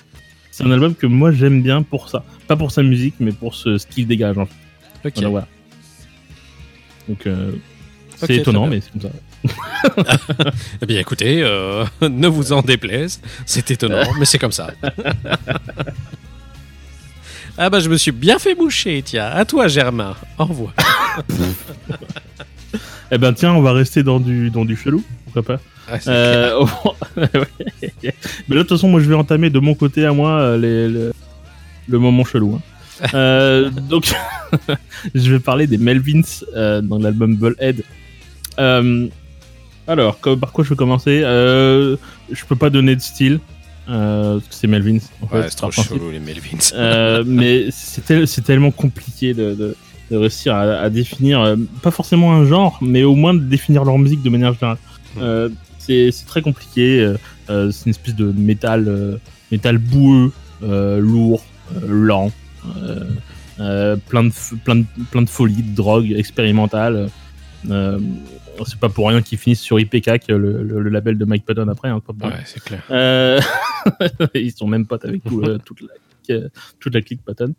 c'est 0.51 0.65
un 0.65 0.71
album 0.71 0.95
que 0.95 1.07
moi 1.07 1.33
j'aime 1.33 1.63
bien 1.63 1.83
pour 1.83 2.09
ça. 2.09 2.25
Pas 2.47 2.57
pour 2.57 2.71
sa 2.71 2.83
musique, 2.83 3.15
mais 3.21 3.33
pour 3.33 3.55
ce, 3.55 3.79
ce 3.79 3.87
qu'il 3.87 4.07
dégage. 4.07 4.39
En 4.39 4.47
fait. 4.47 4.55
Ok. 5.09 5.13
Voilà, 5.17 5.29
voilà. 5.29 5.49
Donc, 7.09 7.27
euh, 7.27 7.53
c'est 8.17 8.27
étonnant, 8.37 8.67
mais 8.71 8.81
c'est 8.81 8.91
comme 8.93 9.03
ça. 9.03 9.11
Eh 10.83 10.87
bien, 10.87 11.01
écoutez, 11.01 11.43
euh, 11.43 11.85
ne 12.03 12.29
vous 12.29 12.53
en 12.53 12.63
déplaise. 12.63 13.21
C'est 13.45 13.71
étonnant, 13.71 14.13
mais 14.19 14.25
c'est 14.25 14.39
comme 14.39 14.53
ça. 14.53 14.71
ah 17.59 17.71
bah, 17.71 17.81
je 17.81 17.89
me 17.89 17.97
suis 17.97 18.13
bien 18.13 18.39
fait 18.39 18.55
boucher, 18.55 19.03
tiens. 19.05 19.27
À 19.27 19.45
toi, 19.45 19.69
Germain. 19.69 20.15
Au 20.39 20.45
revoir. 20.45 20.75
Eh 23.11 23.19
ben, 23.19 23.33
tiens, 23.33 23.53
on 23.53 23.63
va 23.63 23.73
rester 23.73 24.03
dans 24.03 24.21
du, 24.21 24.51
dans 24.51 24.65
du 24.65 24.77
chelou. 24.77 25.03
Pourquoi 25.25 25.43
pas 25.43 25.61
Ah. 25.91 25.99
Euh. 26.09 26.65
Mais 27.17 27.29
là, 28.49 28.49
de 28.49 28.59
toute 28.63 28.71
façon, 28.71 28.89
moi, 28.89 29.01
je 29.01 29.09
vais 29.09 29.15
entamer 29.15 29.51
de 29.51 29.59
mon 29.61 29.75
côté 29.75 30.05
à 30.05 30.13
moi 30.13 30.33
euh, 30.41 30.59
les, 30.59 30.89
le, 30.89 31.13
le 31.89 31.99
moment 31.99 32.25
chelou. 32.25 32.57
hein. 32.57 33.07
Euh, 33.15 33.71
donc, 33.71 34.13
je 35.15 35.33
vais 35.33 35.39
parler 35.39 35.67
des 35.67 35.79
Melvins 35.79 36.23
euh, 36.57 36.81
dans 36.81 36.99
l'album 36.99 37.37
Bullhead. 37.37 37.83
Euh, 38.59 39.07
alors, 39.87 40.17
par 40.17 40.53
quoi 40.53 40.65
je 40.65 40.71
vais 40.71 40.77
commencer 40.77 41.23
euh, 41.25 41.97
Je 42.33 42.45
peux 42.45 42.57
pas 42.57 42.71
donner 42.71 42.97
de 42.97 43.01
style. 43.01 43.41
Euh, 43.89 44.41
c'est 44.51 44.67
Melvins. 44.67 44.99
En 45.23 45.29
fait, 45.29 45.37
Ouais, 45.37 45.47
c'est 45.49 45.57
trop 45.57 45.71
chelou, 45.71 46.11
les 46.11 46.19
Melvins. 46.19 46.59
Euh, 46.75 47.23
mais 47.27 47.67
c'est 47.71 48.05
tel- 48.05 48.27
c'est 48.27 48.43
tellement 48.43 48.73
compliqué 48.73 49.33
de, 49.33 49.55
de, 49.55 49.77
de 50.11 50.17
réussir 50.17 50.55
à, 50.57 50.63
à 50.63 50.91
définir, 50.91 51.41
euh, 51.41 51.55
pas 51.83 51.93
forcément 51.93 52.33
un 52.35 52.45
genre, 52.47 52.79
mais 52.83 53.05
au 53.05 53.15
moins 53.15 53.33
de 53.35 53.41
définir 53.45 53.85
leur 53.85 53.97
musique 53.99 54.23
de 54.23 54.31
manière 54.31 54.55
générale. 54.55 54.79
Euh, 55.19 55.49
c'est 55.79 56.11
c'est 56.11 56.27
très 56.27 56.43
compliqué. 56.43 57.15
c'est 57.49 57.55
une 57.87 57.91
espèce 57.91 58.17
de 58.17 58.33
métal, 58.37 59.21
métal 59.53 59.79
boueux, 59.79 60.33
lourd, 60.61 61.45
lent, 61.87 62.33
plein, 63.57 64.25
de, 64.25 64.33
plein, 64.65 64.77
de, 64.77 64.85
plein 65.13 65.23
de 65.23 65.29
folie, 65.31 65.63
de 65.63 65.75
drogue 65.77 66.11
expérimentale. 66.11 67.09
C'est 68.65 68.79
pas 68.79 68.89
pour 68.89 69.09
rien 69.09 69.21
qu'ils 69.23 69.39
finissent 69.39 69.61
sur 69.61 69.79
IPK, 69.79 70.29
le, 70.29 70.39
le, 70.39 70.81
le 70.81 70.91
label 70.91 71.19
de 71.19 71.25
Mike 71.25 71.45
Patton 71.45 71.69
après. 71.69 71.89
Hein. 71.89 72.01
Ouais, 72.23 72.31
c'est 72.45 72.63
clair. 72.63 72.83
Euh, 72.91 73.41
ils 74.35 74.53
sont 74.53 74.67
même 74.67 74.87
potes 74.87 75.05
avec 75.05 75.23
tout, 75.25 75.43
euh, 75.43 75.59
toute, 75.65 75.81
la, 75.83 76.35
euh, 76.35 76.49
toute 76.81 76.95
la 76.95 77.03
clique 77.03 77.23
Patton. 77.25 77.55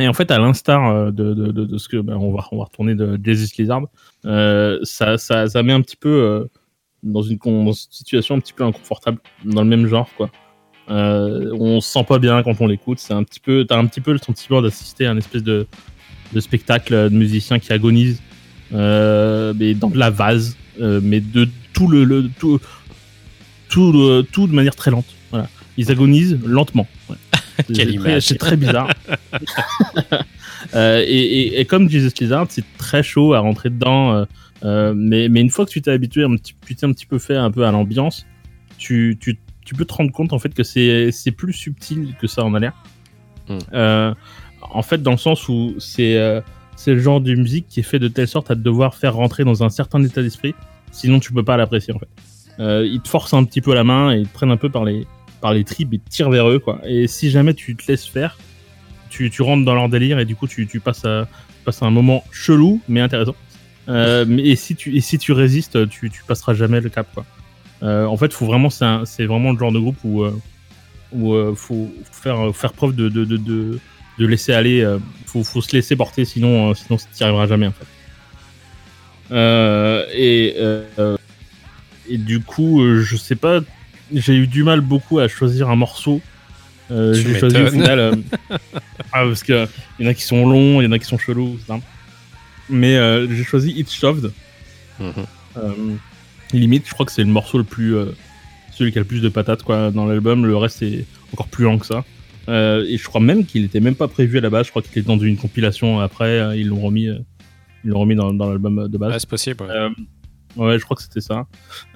Et 0.00 0.08
en 0.08 0.12
fait, 0.12 0.30
à 0.30 0.38
l'instar 0.38 1.12
de, 1.12 1.34
de, 1.34 1.52
de, 1.52 1.64
de 1.64 1.78
ce 1.78 1.88
que 1.88 1.98
ben, 1.98 2.16
on, 2.16 2.32
va, 2.32 2.44
on 2.50 2.58
va 2.58 2.64
retourner 2.64 2.94
de 2.94 3.18
Jesus 3.22 3.54
Lizard, 3.58 3.82
ça, 4.24 5.18
ça, 5.18 5.46
ça 5.46 5.62
met 5.62 5.72
un 5.72 5.82
petit 5.82 5.96
peu 5.96 6.48
dans, 7.02 7.22
une, 7.22 7.38
con- 7.38 7.64
dans 7.64 7.72
une 7.72 7.90
situation 7.90 8.34
un 8.36 8.40
petit 8.40 8.52
peu 8.54 8.64
inconfortable, 8.64 9.18
dans 9.44 9.62
le 9.62 9.68
même 9.68 9.86
genre, 9.86 10.08
quoi. 10.16 10.30
On 10.88 11.80
se 11.80 11.92
sent 11.92 12.04
pas 12.08 12.18
bien 12.18 12.42
quand 12.42 12.60
on 12.60 12.66
l'écoute. 12.66 12.98
C'est 12.98 13.14
un 13.14 13.22
petit 13.22 13.40
peu, 13.40 13.64
t'as 13.66 13.78
un 13.78 13.86
petit 13.86 14.00
peu 14.00 14.12
le 14.12 14.18
sentiment 14.18 14.60
d'assister 14.62 15.06
à 15.06 15.12
un 15.12 15.16
espèce 15.16 15.42
de, 15.42 15.66
de 16.32 16.40
spectacle 16.40 16.92
de 17.10 17.14
musiciens 17.14 17.58
qui 17.58 17.72
agonisent, 17.72 18.20
mais 18.74 19.74
dans 19.74 19.88
de 19.90 19.98
la 19.98 20.10
vase, 20.10 20.56
euh, 20.80 21.00
mais 21.02 21.20
de 21.20 21.48
tout 21.72 21.88
le, 21.88 22.04
le 22.04 22.28
tout, 22.38 22.60
tout, 23.68 23.92
le- 23.92 24.22
tout 24.22 24.46
de 24.46 24.52
manière 24.52 24.74
très 24.76 24.90
lente. 24.90 25.06
Voilà. 25.30 25.48
Ils 25.76 25.90
agonisent 25.90 26.38
lentement. 26.44 26.86
Ouais. 27.08 27.16
C'est- 28.20 28.36
très- 28.38 28.56
bizarre. 28.56 28.90
Euh, 30.74 31.04
et, 31.06 31.12
et- 31.20 31.60
et 31.60 31.64
comme 31.66 31.88
Jesus 31.90 32.10
Lizard, 32.20 32.46
c'est 32.48 32.64
très 32.78 33.02
chaud 33.02 33.34
à 33.34 33.40
rentrer 33.40 33.68
dedans. 33.70 34.14
euh, 34.14 34.24
euh, 34.64 34.94
mais, 34.96 35.28
mais 35.28 35.40
une 35.42 35.50
fois 35.50 35.66
que 35.66 35.70
tu 35.70 35.82
t'es 35.82 35.90
habitué, 35.90 36.24
un 36.24 36.34
petit, 36.36 36.54
tu 36.66 36.74
t'es 36.74 36.86
un 36.86 36.92
petit 36.92 37.04
peu 37.06 37.18
fait 37.18 37.36
un 37.36 37.50
peu 37.50 37.66
à 37.66 37.70
l'ambiance, 37.70 38.24
tu, 38.78 39.16
tu, 39.20 39.38
tu 39.64 39.74
peux 39.74 39.84
te 39.84 39.92
rendre 39.92 40.10
compte 40.10 40.32
en 40.32 40.38
fait 40.38 40.54
que 40.54 40.62
c'est 40.62 41.12
plus 41.36 41.52
subtil 41.52 42.14
que 42.20 42.26
ça 42.26 42.44
en 42.44 42.54
a 42.54 42.60
l'air. 42.60 42.72
Hmm. 43.48 43.58
Euh, 43.74 44.14
en 44.62 44.82
fait, 44.82 45.02
dans 45.02 45.10
le 45.12 45.16
sens 45.18 45.48
où 45.48 45.74
c'est 45.78 46.16
euh, 46.16 46.40
c'est 46.76 46.94
le 46.94 47.00
genre 47.00 47.20
de 47.20 47.34
musique 47.34 47.66
qui 47.68 47.80
est 47.80 47.84
fait 47.84 47.98
de 47.98 48.08
telle 48.08 48.28
sorte 48.28 48.50
à 48.50 48.54
te 48.54 48.60
devoir 48.60 48.94
faire 48.94 49.14
rentrer 49.14 49.44
dans 49.44 49.62
un 49.62 49.68
certain 49.68 50.02
état 50.02 50.22
d'esprit, 50.22 50.54
sinon 50.92 51.20
tu 51.20 51.32
peux 51.32 51.44
pas 51.44 51.56
l'apprécier 51.56 51.94
en 51.94 51.98
fait. 51.98 52.08
Euh, 52.60 52.86
ils 52.86 53.00
te 53.00 53.08
forcent 53.08 53.34
un 53.34 53.44
petit 53.44 53.60
peu 53.60 53.74
la 53.74 53.84
main 53.84 54.12
et 54.12 54.18
ils 54.20 54.28
te 54.28 54.32
prennent 54.32 54.52
un 54.52 54.56
peu 54.56 54.70
par 54.70 54.84
les 54.84 55.06
par 55.40 55.52
les 55.52 55.64
tripes 55.64 55.92
et 55.92 55.98
te 55.98 56.08
tirent 56.08 56.30
vers 56.30 56.48
eux 56.48 56.58
quoi. 56.58 56.80
Et 56.86 57.06
si 57.06 57.30
jamais 57.30 57.54
tu 57.54 57.76
te 57.76 57.90
laisses 57.90 58.06
faire, 58.06 58.38
tu, 59.10 59.30
tu 59.30 59.42
rentres 59.42 59.64
dans 59.64 59.74
leur 59.74 59.88
délire 59.88 60.18
et 60.18 60.24
du 60.24 60.36
coup 60.36 60.46
tu, 60.46 60.66
tu 60.66 60.80
passes 60.80 61.04
à 61.04 61.28
à 61.66 61.86
un 61.86 61.90
moment 61.90 62.24
chelou 62.30 62.80
mais 62.88 63.00
intéressant. 63.00 63.34
Euh, 63.88 64.24
et 64.38 64.56
si 64.56 64.76
tu 64.76 64.96
et 64.96 65.00
si 65.00 65.18
tu 65.18 65.32
résistes, 65.32 65.88
tu, 65.88 66.10
tu 66.10 66.22
passeras 66.24 66.54
jamais 66.54 66.80
le 66.80 66.88
cap 66.88 67.06
quoi. 67.12 67.24
Euh, 67.82 68.06
en 68.06 68.16
fait, 68.16 68.32
faut 68.32 68.46
vraiment 68.46 68.70
c'est 68.70 69.26
vraiment 69.26 69.52
le 69.52 69.58
genre 69.58 69.72
de 69.72 69.78
groupe 69.78 69.98
où 70.04 70.22
euh, 70.22 70.32
où 71.12 71.54
faut 71.54 71.92
faire 72.10 72.54
faire 72.54 72.72
preuve 72.72 72.94
de, 72.94 73.08
de, 73.08 73.24
de, 73.24 73.78
de 74.18 74.26
laisser 74.26 74.52
aller. 74.52 74.82
euh, 74.82 74.98
faut 75.26 75.42
faut 75.44 75.62
se 75.62 75.74
laisser 75.74 75.96
porter 75.96 76.24
sinon 76.24 76.70
euh, 76.70 76.74
sinon 76.74 76.96
n'y 76.96 77.24
arriveras 77.24 77.46
jamais 77.46 77.66
en 77.66 77.72
fait. 77.72 77.86
Euh, 79.32 80.04
et 80.12 80.54
euh, 80.58 81.16
et 82.08 82.18
du 82.18 82.40
coup, 82.40 82.82
euh, 82.82 83.02
je 83.02 83.16
sais 83.16 83.34
pas, 83.34 83.60
j'ai 84.12 84.34
eu 84.34 84.46
du 84.46 84.62
mal 84.62 84.80
beaucoup 84.80 85.18
à 85.18 85.28
choisir 85.28 85.70
un 85.70 85.76
morceau. 85.76 86.20
J'ai 86.90 87.38
choisi 87.38 87.56
au 87.56 87.70
final. 87.70 88.22
ah, 88.50 89.24
parce 89.24 89.42
que 89.42 89.66
il 89.98 90.04
y 90.04 90.08
en 90.08 90.10
a 90.10 90.14
qui 90.14 90.22
sont 90.22 90.46
longs, 90.46 90.80
il 90.80 90.84
y 90.84 90.86
en 90.86 90.92
a 90.92 90.98
qui 90.98 91.06
sont 91.06 91.18
chelous, 91.18 91.56
etc. 91.58 91.80
Mais 92.68 92.96
j'ai 93.34 93.44
choisi 93.44 93.72
It's 93.76 93.92
Shoved. 93.92 94.32
Euh, 95.00 95.72
limite, 96.52 96.86
je 96.86 96.92
crois 96.92 97.06
que 97.06 97.12
c'est 97.12 97.22
le 97.22 97.28
morceau 97.28 97.58
le 97.58 97.64
plus. 97.64 97.96
celui 98.72 98.92
qui 98.92 98.98
a 98.98 99.00
le 99.00 99.06
plus 99.06 99.20
de 99.20 99.28
patates 99.30 99.62
quoi, 99.62 99.90
dans 99.90 100.04
l'album. 100.04 100.44
Le 100.44 100.56
reste 100.56 100.82
est 100.82 101.06
encore 101.32 101.48
plus 101.48 101.64
lent 101.64 101.78
que 101.78 101.86
ça. 101.86 102.04
Euh, 102.48 102.84
et 102.88 102.96
je 102.98 103.04
crois 103.04 103.20
même 103.20 103.44
qu'il 103.46 103.64
était 103.64 103.80
même 103.80 103.94
pas 103.94 104.08
prévu 104.08 104.38
à 104.38 104.40
la 104.40 104.50
base. 104.50 104.66
Je 104.66 104.70
crois 104.70 104.82
qu'il 104.82 104.90
était 104.98 105.02
dans 105.08 105.18
une 105.18 105.36
compilation 105.36 106.00
après. 106.00 106.38
euh, 106.40 106.56
ils 106.56 106.68
l'ont 106.68 106.80
remis, 106.80 107.08
euh, 107.08 107.18
ils 107.84 107.90
l'ont 107.90 108.00
remis 108.00 108.14
dans, 108.16 108.32
dans 108.34 108.50
l'album 108.50 108.88
de 108.88 108.98
base. 108.98 109.12
Ouais, 109.12 109.18
c'est 109.18 109.28
possible. 109.28 109.64
ouais. 109.64 109.70
Euh, 109.70 109.88
ouais, 110.56 110.78
je 110.78 110.84
crois 110.84 110.96
que 110.96 111.02
c'était 111.02 111.20
ça. 111.20 111.46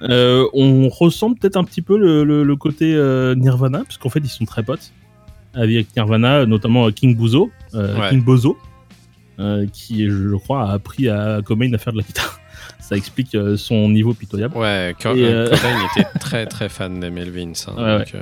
Euh, 0.01 0.45
on 0.53 0.89
ressent 0.89 1.33
peut-être 1.33 1.57
un 1.57 1.63
petit 1.63 1.81
peu 1.81 1.97
le, 1.97 2.23
le- 2.23 2.43
le 2.43 2.55
côté 2.55 2.85
Nirvana, 3.37 3.79
parce 3.83 3.97
qu'en 3.97 4.09
fait, 4.09 4.19
ils 4.23 4.27
sont 4.29 4.45
très 4.45 4.63
potes 4.63 4.91
avec 5.53 5.95
Nirvana, 5.95 6.45
notamment 6.45 6.89
King 6.91 7.15
Bozo, 7.15 7.51
Ouais. 7.73 8.09
King 8.09 8.23
Bozo, 8.23 8.57
qui, 9.71 10.09
je 10.09 10.35
crois, 10.35 10.69
a 10.69 10.73
appris 10.73 11.09
à 11.09 11.41
Cobain 11.45 11.71
à 11.73 11.77
faire 11.77 11.93
de 11.93 11.99
la 11.99 12.03
guitare. 12.03 12.39
Ça 12.79 12.97
explique 12.97 13.37
son 13.57 13.87
niveau 13.89 14.13
pitoyable. 14.15 14.57
Ouais, 14.57 14.95
Cobain 14.99 15.47
était 15.95 16.07
très 16.19 16.45
très 16.47 16.69
fan 16.69 16.99
des 16.99 17.09
Melvins. 17.11 17.53
hein, 17.67 17.73
Ouais, 17.77 17.97
donc, 17.99 18.13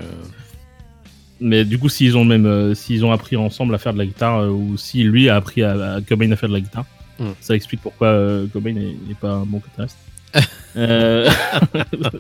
Mais 1.40 1.66
du 1.66 1.78
coup, 1.78 1.90
s'ils 1.90 2.18
ont 2.18 2.26
même, 2.26 2.46
euh, 2.46 2.74
s'ils 2.74 3.06
ont 3.06 3.12
appris 3.12 3.36
ensemble 3.36 3.76
à 3.76 3.78
faire 3.78 3.94
de 3.94 3.98
la 4.00 4.06
guitare, 4.06 4.40
euh, 4.42 4.50
ou 4.50 4.76
si 4.78 5.04
lui 5.04 5.30
a 5.30 5.36
appris 5.36 5.64
à, 5.64 5.96
à 5.96 6.02
Cobain 6.02 6.32
à 6.32 6.36
faire 6.36 6.50
de 6.50 6.54
la 6.56 6.62
guitare, 6.62 6.86
Mm. 7.20 7.30
Ça 7.42 7.56
explique 7.56 7.82
pourquoi 7.82 8.10
euh, 8.10 8.46
Cobain 8.54 8.74
n'est 8.74 9.16
pas 9.20 9.32
un 9.32 9.46
bon 9.46 9.58
guitariste. 9.58 9.98
Euh, 10.76 11.28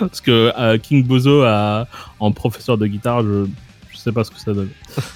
Parce 0.00 0.20
que 0.20 0.52
euh, 0.58 0.78
King 0.78 1.04
Bozo 1.04 1.42
a, 1.42 1.86
en 2.18 2.32
professeur 2.32 2.76
de 2.76 2.86
guitare, 2.88 3.22
je, 3.22 3.46
je 3.92 3.96
sais 3.96 4.10
pas 4.10 4.24
ce 4.24 4.32
que 4.32 4.40
ça 4.40 4.52
donne. 4.52 4.70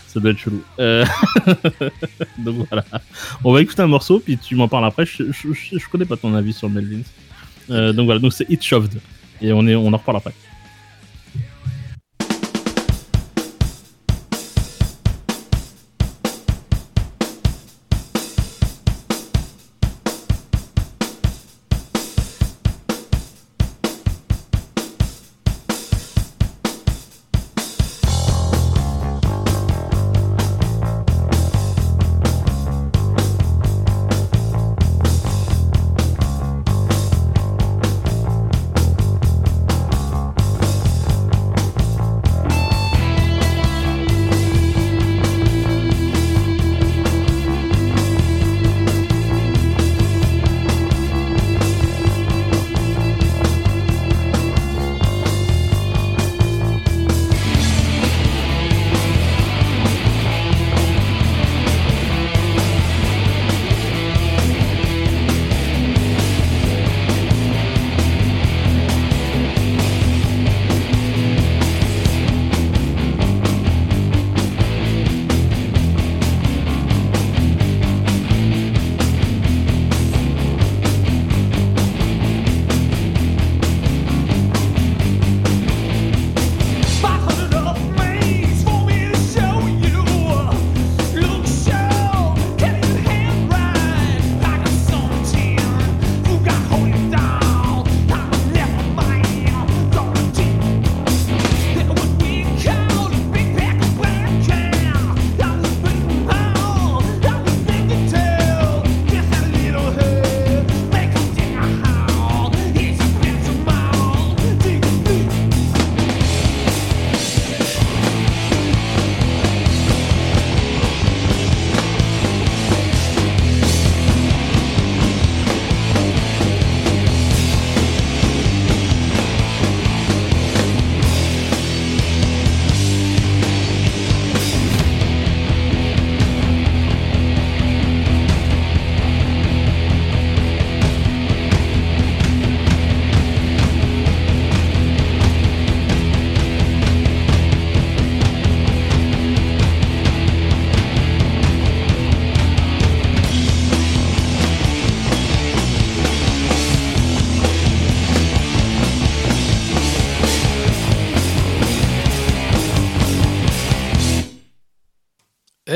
Ça 0.06 0.20
doit 0.20 0.30
être 0.30 0.38
chelou. 0.38 0.62
Euh, 0.78 1.04
Donc 2.38 2.66
voilà. 2.70 2.84
On 3.42 3.52
va 3.52 3.60
écouter 3.62 3.82
un 3.82 3.88
morceau, 3.88 4.20
puis 4.20 4.38
tu 4.38 4.54
m'en 4.54 4.68
parles 4.68 4.84
après. 4.86 5.04
Je, 5.06 5.24
je, 5.32 5.48
je- 5.52 5.88
connais 5.90 6.04
pas 6.04 6.16
ton 6.16 6.32
avis 6.34 6.52
sur 6.52 6.70
Melvins. 6.70 7.02
Euh, 7.70 7.92
donc 7.92 8.04
voilà, 8.06 8.20
donc 8.20 8.32
c'est 8.32 8.48
It 8.48 8.62
Shoved. 8.62 8.94
Et 9.42 9.52
on, 9.52 9.66
est, 9.66 9.74
on 9.74 9.92
en 9.92 9.96
reparle 9.96 10.18
après. 10.18 10.34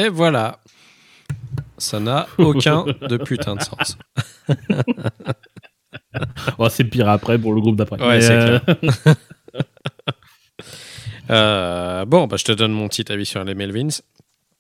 Et 0.03 0.09
voilà. 0.09 0.59
Ça 1.79 2.01
n'a 2.01 2.27
aucun 2.39 2.85
de 2.85 3.17
putain 3.19 3.57
de 3.57 3.63
sens. 3.63 3.97
Oh, 6.59 6.69
c'est 6.69 6.85
pire 6.85 7.09
après 7.09 7.39
pour 7.39 7.55
le 7.55 7.61
groupe 7.61 7.77
d'après. 7.77 8.01
Ouais, 8.01 8.21
c'est 8.21 8.33
euh, 8.35 8.59
Euh, 11.31 12.05
bon, 12.05 12.27
bah, 12.27 12.37
je 12.37 12.45
te 12.45 12.53
donne 12.53 12.73
mon 12.73 12.89
petit 12.89 13.11
avis 13.11 13.25
sur 13.25 13.43
les 13.45 13.55
Melvins. 13.55 14.03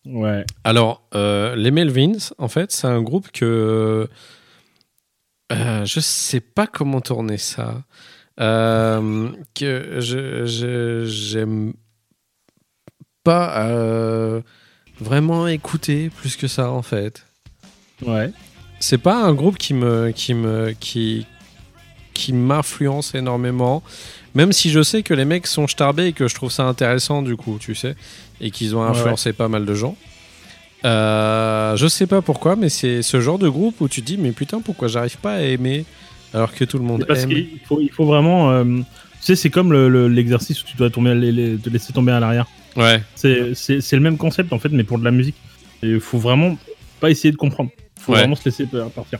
Ouais. 0.06 0.46
Alors, 0.64 1.06
euh, 1.14 1.54
les 1.54 1.70
Melvins, 1.70 2.30
en 2.38 2.48
fait, 2.48 2.72
c'est 2.72 2.86
un 2.86 3.02
groupe 3.02 3.30
que. 3.32 4.08
je 5.50 6.00
sais 6.00 6.40
pas 6.40 6.66
comment 6.66 7.02
tourner 7.02 7.36
ça. 7.36 7.82
Que 8.38 9.96
je 9.98 11.04
j'aime 11.04 11.74
pas 13.24 14.42
vraiment 15.02 15.46
écouter 15.48 16.10
plus 16.16 16.36
que 16.36 16.46
ça, 16.48 16.70
en 16.70 16.82
fait. 16.82 17.24
Ouais. 18.06 18.30
C'est 18.80 18.98
pas 18.98 19.16
un 19.22 19.32
groupe 19.34 19.58
qui 19.58 19.74
me 19.74 20.10
qui 20.10 20.34
me 20.34 20.72
qui 20.78 21.26
qui 22.14 22.32
m'influence 22.32 23.14
énormément 23.14 23.82
même 24.34 24.52
si 24.52 24.70
je 24.70 24.82
sais 24.82 25.02
que 25.02 25.14
les 25.14 25.24
mecs 25.24 25.46
sont 25.46 25.66
starbés 25.66 26.06
et 26.08 26.12
que 26.12 26.26
je 26.28 26.34
trouve 26.34 26.50
ça 26.50 26.64
intéressant 26.64 27.22
du 27.22 27.36
coup 27.36 27.58
tu 27.60 27.74
sais 27.74 27.94
et 28.40 28.50
qu'ils 28.50 28.74
ont 28.76 28.82
Ouais, 28.82 28.88
influencé 28.88 29.32
pas 29.32 29.48
mal 29.48 29.64
de 29.66 29.74
gens 29.74 29.96
Euh, 30.84 31.76
je 31.76 31.86
sais 31.86 32.06
pas 32.08 32.22
pourquoi 32.22 32.56
mais 32.56 32.68
c'est 32.68 33.02
ce 33.02 33.20
genre 33.20 33.38
de 33.38 33.48
groupe 33.48 33.80
où 33.80 33.88
tu 33.88 34.00
te 34.02 34.06
dis 34.06 34.18
mais 34.18 34.32
putain 34.32 34.60
pourquoi 34.60 34.88
j'arrive 34.88 35.16
pas 35.18 35.34
à 35.34 35.40
aimer 35.42 35.84
alors 36.34 36.52
que 36.52 36.64
tout 36.64 36.78
le 36.78 36.84
monde 36.84 37.04
parce 37.06 37.20
aime 37.22 37.28
qu'il 37.28 37.60
faut, 37.66 37.80
il 37.80 37.90
faut 37.90 38.04
vraiment. 38.04 38.50
euh, 38.50 38.64
tu 38.64 38.82
sais, 39.20 39.36
c'est 39.36 39.50
comme 39.50 39.70
le- 39.70 39.88
le- 39.88 40.08
l'exercice 40.08 40.60
où 40.62 40.66
tu 40.66 40.76
dois 40.76 40.90
tomber, 40.90 41.14
les- 41.14 41.30
les- 41.30 41.56
te 41.56 41.68
laisser 41.70 41.92
tomber 41.92 42.10
à 42.10 42.18
l'arrière. 42.20 42.46
Ouais 42.76 43.02
C'est 43.14 43.54
c'est- 43.54 43.80
c'est 43.80 43.96
le 43.96 44.02
même 44.02 44.16
concept 44.18 44.52
en 44.52 44.58
fait, 44.58 44.68
mais 44.70 44.84
pour 44.84 44.98
de 44.98 45.04
la 45.04 45.10
musique. 45.10 45.34
Il 45.82 45.98
faut 46.00 46.18
vraiment 46.18 46.56
pas 47.00 47.10
essayer 47.10 47.32
de 47.32 47.36
comprendre. 47.36 47.70
Il 47.96 48.02
faut 48.02 48.12
Ouais. 48.12 48.18
vraiment 48.20 48.36
se 48.36 48.44
laisser 48.44 48.66
partir. 48.94 49.18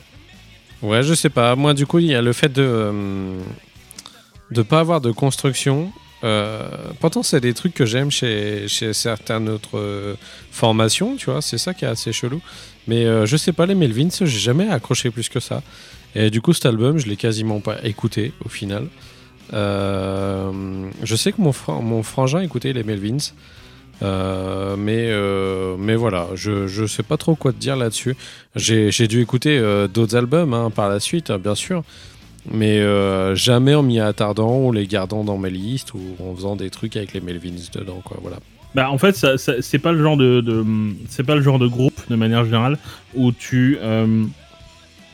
Ouais, 0.81 1.03
je 1.03 1.13
sais 1.13 1.29
pas. 1.29 1.55
Moi, 1.55 1.73
du 1.73 1.85
coup, 1.85 1.99
il 1.99 2.07
y 2.07 2.15
a 2.15 2.21
le 2.21 2.33
fait 2.33 2.51
de 2.51 2.61
euh, 2.63 3.39
de 4.51 4.61
pas 4.61 4.79
avoir 4.79 5.01
de 5.01 5.11
construction. 5.11 5.91
Euh, 6.23 6.69
pourtant, 7.01 7.21
c'est 7.21 7.41
des 7.41 7.53
trucs 7.53 7.73
que 7.73 7.85
j'aime 7.85 8.09
chez, 8.11 8.67
chez 8.69 8.93
certaines 8.93 9.49
autres 9.49 9.77
euh, 9.77 10.15
formations, 10.51 11.15
tu 11.17 11.29
vois. 11.29 11.41
C'est 11.41 11.57
ça 11.57 11.73
qui 11.73 11.83
est 11.83 11.89
assez 11.89 12.13
chelou. 12.13 12.41
Mais 12.87 13.05
euh, 13.05 13.25
je 13.25 13.35
sais 13.35 13.51
pas, 13.51 13.65
les 13.65 13.75
Melvins, 13.75 14.09
j'ai 14.21 14.27
jamais 14.27 14.69
accroché 14.69 15.09
plus 15.09 15.27
que 15.27 15.39
ça. 15.41 15.61
Et 16.15 16.29
du 16.29 16.39
coup, 16.41 16.53
cet 16.53 16.65
album, 16.65 16.97
je 16.97 17.07
l'ai 17.07 17.17
quasiment 17.17 17.59
pas 17.59 17.77
écouté 17.83 18.31
au 18.45 18.49
final. 18.49 18.87
Euh, 19.53 20.51
je 21.03 21.15
sais 21.15 21.31
que 21.31 21.41
mon, 21.41 21.51
fra- 21.53 21.79
mon 21.81 22.03
frangin 22.03 22.39
écoutait 22.41 22.73
les 22.73 22.83
Melvins. 22.83 23.31
Euh, 24.01 24.75
mais, 24.75 25.05
euh, 25.11 25.75
mais 25.77 25.95
voilà, 25.95 26.27
je, 26.35 26.67
je 26.67 26.85
sais 26.85 27.03
pas 27.03 27.15
trop 27.17 27.35
quoi 27.35 27.53
te 27.53 27.57
dire 27.59 27.75
là-dessus. 27.75 28.15
J'ai 28.55 29.07
dû 29.07 29.21
écouter 29.21 29.57
euh, 29.57 29.87
d'autres 29.87 30.15
albums 30.15 30.53
hein, 30.53 30.71
par 30.71 30.89
la 30.89 30.99
suite, 30.99 31.29
hein, 31.29 31.37
bien 31.37 31.55
sûr, 31.55 31.83
mais 32.51 32.81
jamais 33.35 33.75
en 33.75 33.83
m'y 33.83 33.99
attardant 33.99 34.57
ou 34.65 34.71
les 34.73 34.87
gardant 34.87 35.23
dans 35.23 35.37
mes 35.37 35.49
listes 35.51 35.93
ou 35.93 36.01
en 36.19 36.35
faisant 36.35 36.55
des 36.55 36.69
trucs 36.69 36.97
avec 36.97 37.13
les 37.13 37.21
Melvins 37.21 37.51
dedans, 37.73 38.01
quoi. 38.03 38.17
Voilà. 38.21 38.37
Bah, 38.75 38.89
en 38.89 38.97
fait, 38.97 39.15
ça, 39.15 39.37
ça- 39.37 39.61
c'est 39.61 39.77
pas 39.79 39.91
le 39.91 40.01
genre 40.01 40.17
de, 40.17 40.41
de- 40.41 40.65
c'est 41.07 41.23
pas 41.23 41.35
le 41.35 41.41
genre 41.43 41.59
de 41.59 41.67
groupe 41.67 42.01
de 42.09 42.15
manière 42.15 42.43
générale 42.43 42.79
où 43.15 43.31
tu 43.31 43.77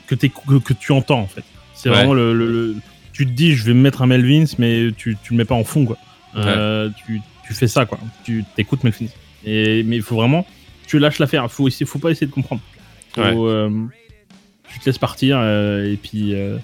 que, 0.07 0.15
que, 0.15 0.57
que 0.59 0.73
tu 0.73 0.91
entends 0.93 1.19
en 1.19 1.27
fait. 1.27 1.43
C'est 1.75 1.89
Ouais. 1.89 1.95
vraiment 1.97 2.13
le, 2.13 2.33
le- 2.33 2.47
le- 2.51 2.75
tu 3.19 3.25
te 3.25 3.31
dis 3.31 3.53
je 3.55 3.65
vais 3.65 3.73
me 3.73 3.81
mettre 3.81 4.01
un 4.01 4.07
Melvins 4.07 4.45
mais 4.57 4.91
tu 4.97 5.17
tu 5.23 5.33
le 5.33 5.37
mets 5.37 5.45
pas 5.45 5.55
en 5.55 5.63
fond 5.65 5.83
quoi. 5.85 5.97
Euh, 6.37 6.89
tu, 7.05 7.19
tu 7.45 7.53
fais 7.53 7.67
ça 7.67 7.85
quoi. 7.85 7.99
Tu 8.23 8.45
t'écoutes 8.55 8.83
Melvins. 8.85 9.07
Et 9.45 9.83
mais 9.83 9.97
il 9.97 10.01
faut 10.01 10.15
vraiment 10.15 10.45
tu 10.87 10.99
lâches 10.99 11.19
l'affaire. 11.19 11.51
Faut 11.51 11.67
essayer- 11.67 11.85
faut 11.85 11.99
pas 11.99 12.11
essayer 12.11 12.27
de 12.27 12.31
comprendre. 12.31 12.61
Faut, 13.13 13.21
Ouais. 13.21 13.33
euh, 13.37 13.69
tu 14.71 14.79
te 14.79 14.85
laisses 14.85 14.97
partir 14.97 15.37
euh, 15.39 15.91
et 15.91 15.97
puis. 15.97 16.33
euh, 16.33 16.57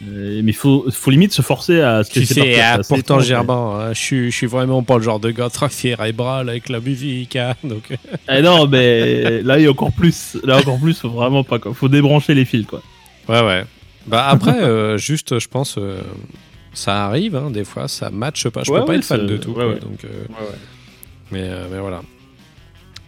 mais 0.00 0.52
faut, 0.52 0.86
faut 0.92 1.10
limite 1.10 1.32
se 1.32 1.42
forcer 1.42 1.80
à 1.80 2.04
se 2.04 2.12
Tu 2.12 2.24
sais, 2.24 2.54
pourtant 2.88 3.18
Germain, 3.18 3.80
hein, 3.88 3.92
je 3.92 3.98
suis- 3.98 4.30
je 4.30 4.36
suis 4.36 4.46
vraiment 4.46 4.82
pas 4.84 4.96
le 4.96 5.02
genre 5.02 5.18
de 5.18 5.30
gars 5.32 5.50
très 5.50 5.68
cérébral 5.70 6.48
avec 6.48 6.68
la 6.68 6.78
musique. 6.80 7.34
hein, 7.36 7.54
donc, 7.64 7.96
Eh 8.30 8.40
non, 8.42 8.66
mais 8.68 9.42
là, 9.42 9.58
il 9.58 9.64
y 9.64 9.66
a 9.66 9.70
encore 9.72 9.90
plus. 9.92 10.36
Là, 10.44 10.58
encore 10.58 10.78
plus, 10.78 10.98
faut 11.00 11.08
vraiment 11.10 11.42
pas. 11.42 11.58
Quoi. 11.58 11.74
Faut 11.74 11.88
débrancher 11.88 12.34
les 12.34 12.44
fils, 12.44 12.64
quoi. 12.66 12.80
Ouais, 13.28 13.42
ouais. 13.44 13.64
Bah 14.08 14.28
après, 14.28 14.62
euh, 14.62 14.96
juste, 14.98 15.38
je 15.38 15.48
pense, 15.48 15.76
euh, 15.78 16.00
ça 16.72 17.06
arrive, 17.06 17.36
hein, 17.36 17.50
des 17.50 17.64
fois, 17.64 17.88
ça 17.88 18.10
matche 18.10 18.48
pas. 18.48 18.62
Je 18.64 18.72
Ouais, 18.72 18.80
peux 18.80 18.86
pas 18.86 18.94
être 18.96 19.04
fan 19.04 19.20
c'est- 19.20 19.26
de 19.26 19.36
tout. 19.36 19.50
ouais, 19.50 19.54
quoi, 19.54 19.68
ouais. 19.68 19.78
donc, 19.80 20.04
euh, 20.04 20.24
mais, 21.30 21.48
mais 21.70 21.78
voilà. 21.78 22.02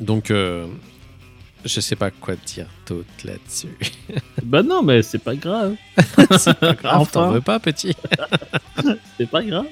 Donc, 0.01 0.31
je 0.31 1.81
sais 1.81 1.97
pas 1.97 2.10
quoi 2.10 2.35
dire 2.47 2.66
d'autre 2.89 3.06
là-dessus. 3.24 3.77
Bah 4.43 4.62
non, 4.62 4.82
mais 4.82 5.02
c'est 5.02 5.18
pas 5.18 5.35
grave. 5.36 5.74
Grave, 6.82 7.10
t'en 7.12 7.31
veux 7.31 7.40
pas, 7.43 7.59
petit 7.60 7.94
C'est 9.18 9.28
pas 9.31 9.43
grave. 9.43 9.66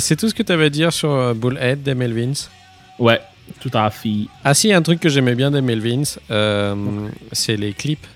C'est 0.00 0.16
tout 0.16 0.28
ce 0.28 0.34
que 0.34 0.42
tu 0.42 0.52
avais 0.52 0.66
à 0.66 0.70
dire 0.70 0.92
sur 0.92 1.34
Bullhead 1.34 1.82
des 1.82 1.94
Melvins? 1.94 2.48
Ouais, 2.98 3.20
tout 3.60 3.70
à 3.72 3.88
fait. 3.90 4.26
Ah 4.44 4.52
si, 4.54 4.72
un 4.72 4.82
truc 4.82 5.00
que 5.00 5.08
j'aimais 5.08 5.34
bien 5.36 5.50
des 5.52 5.60
Melvins, 5.62 6.02
c'est 7.32 7.56
les 7.56 7.72
clips 7.72 8.06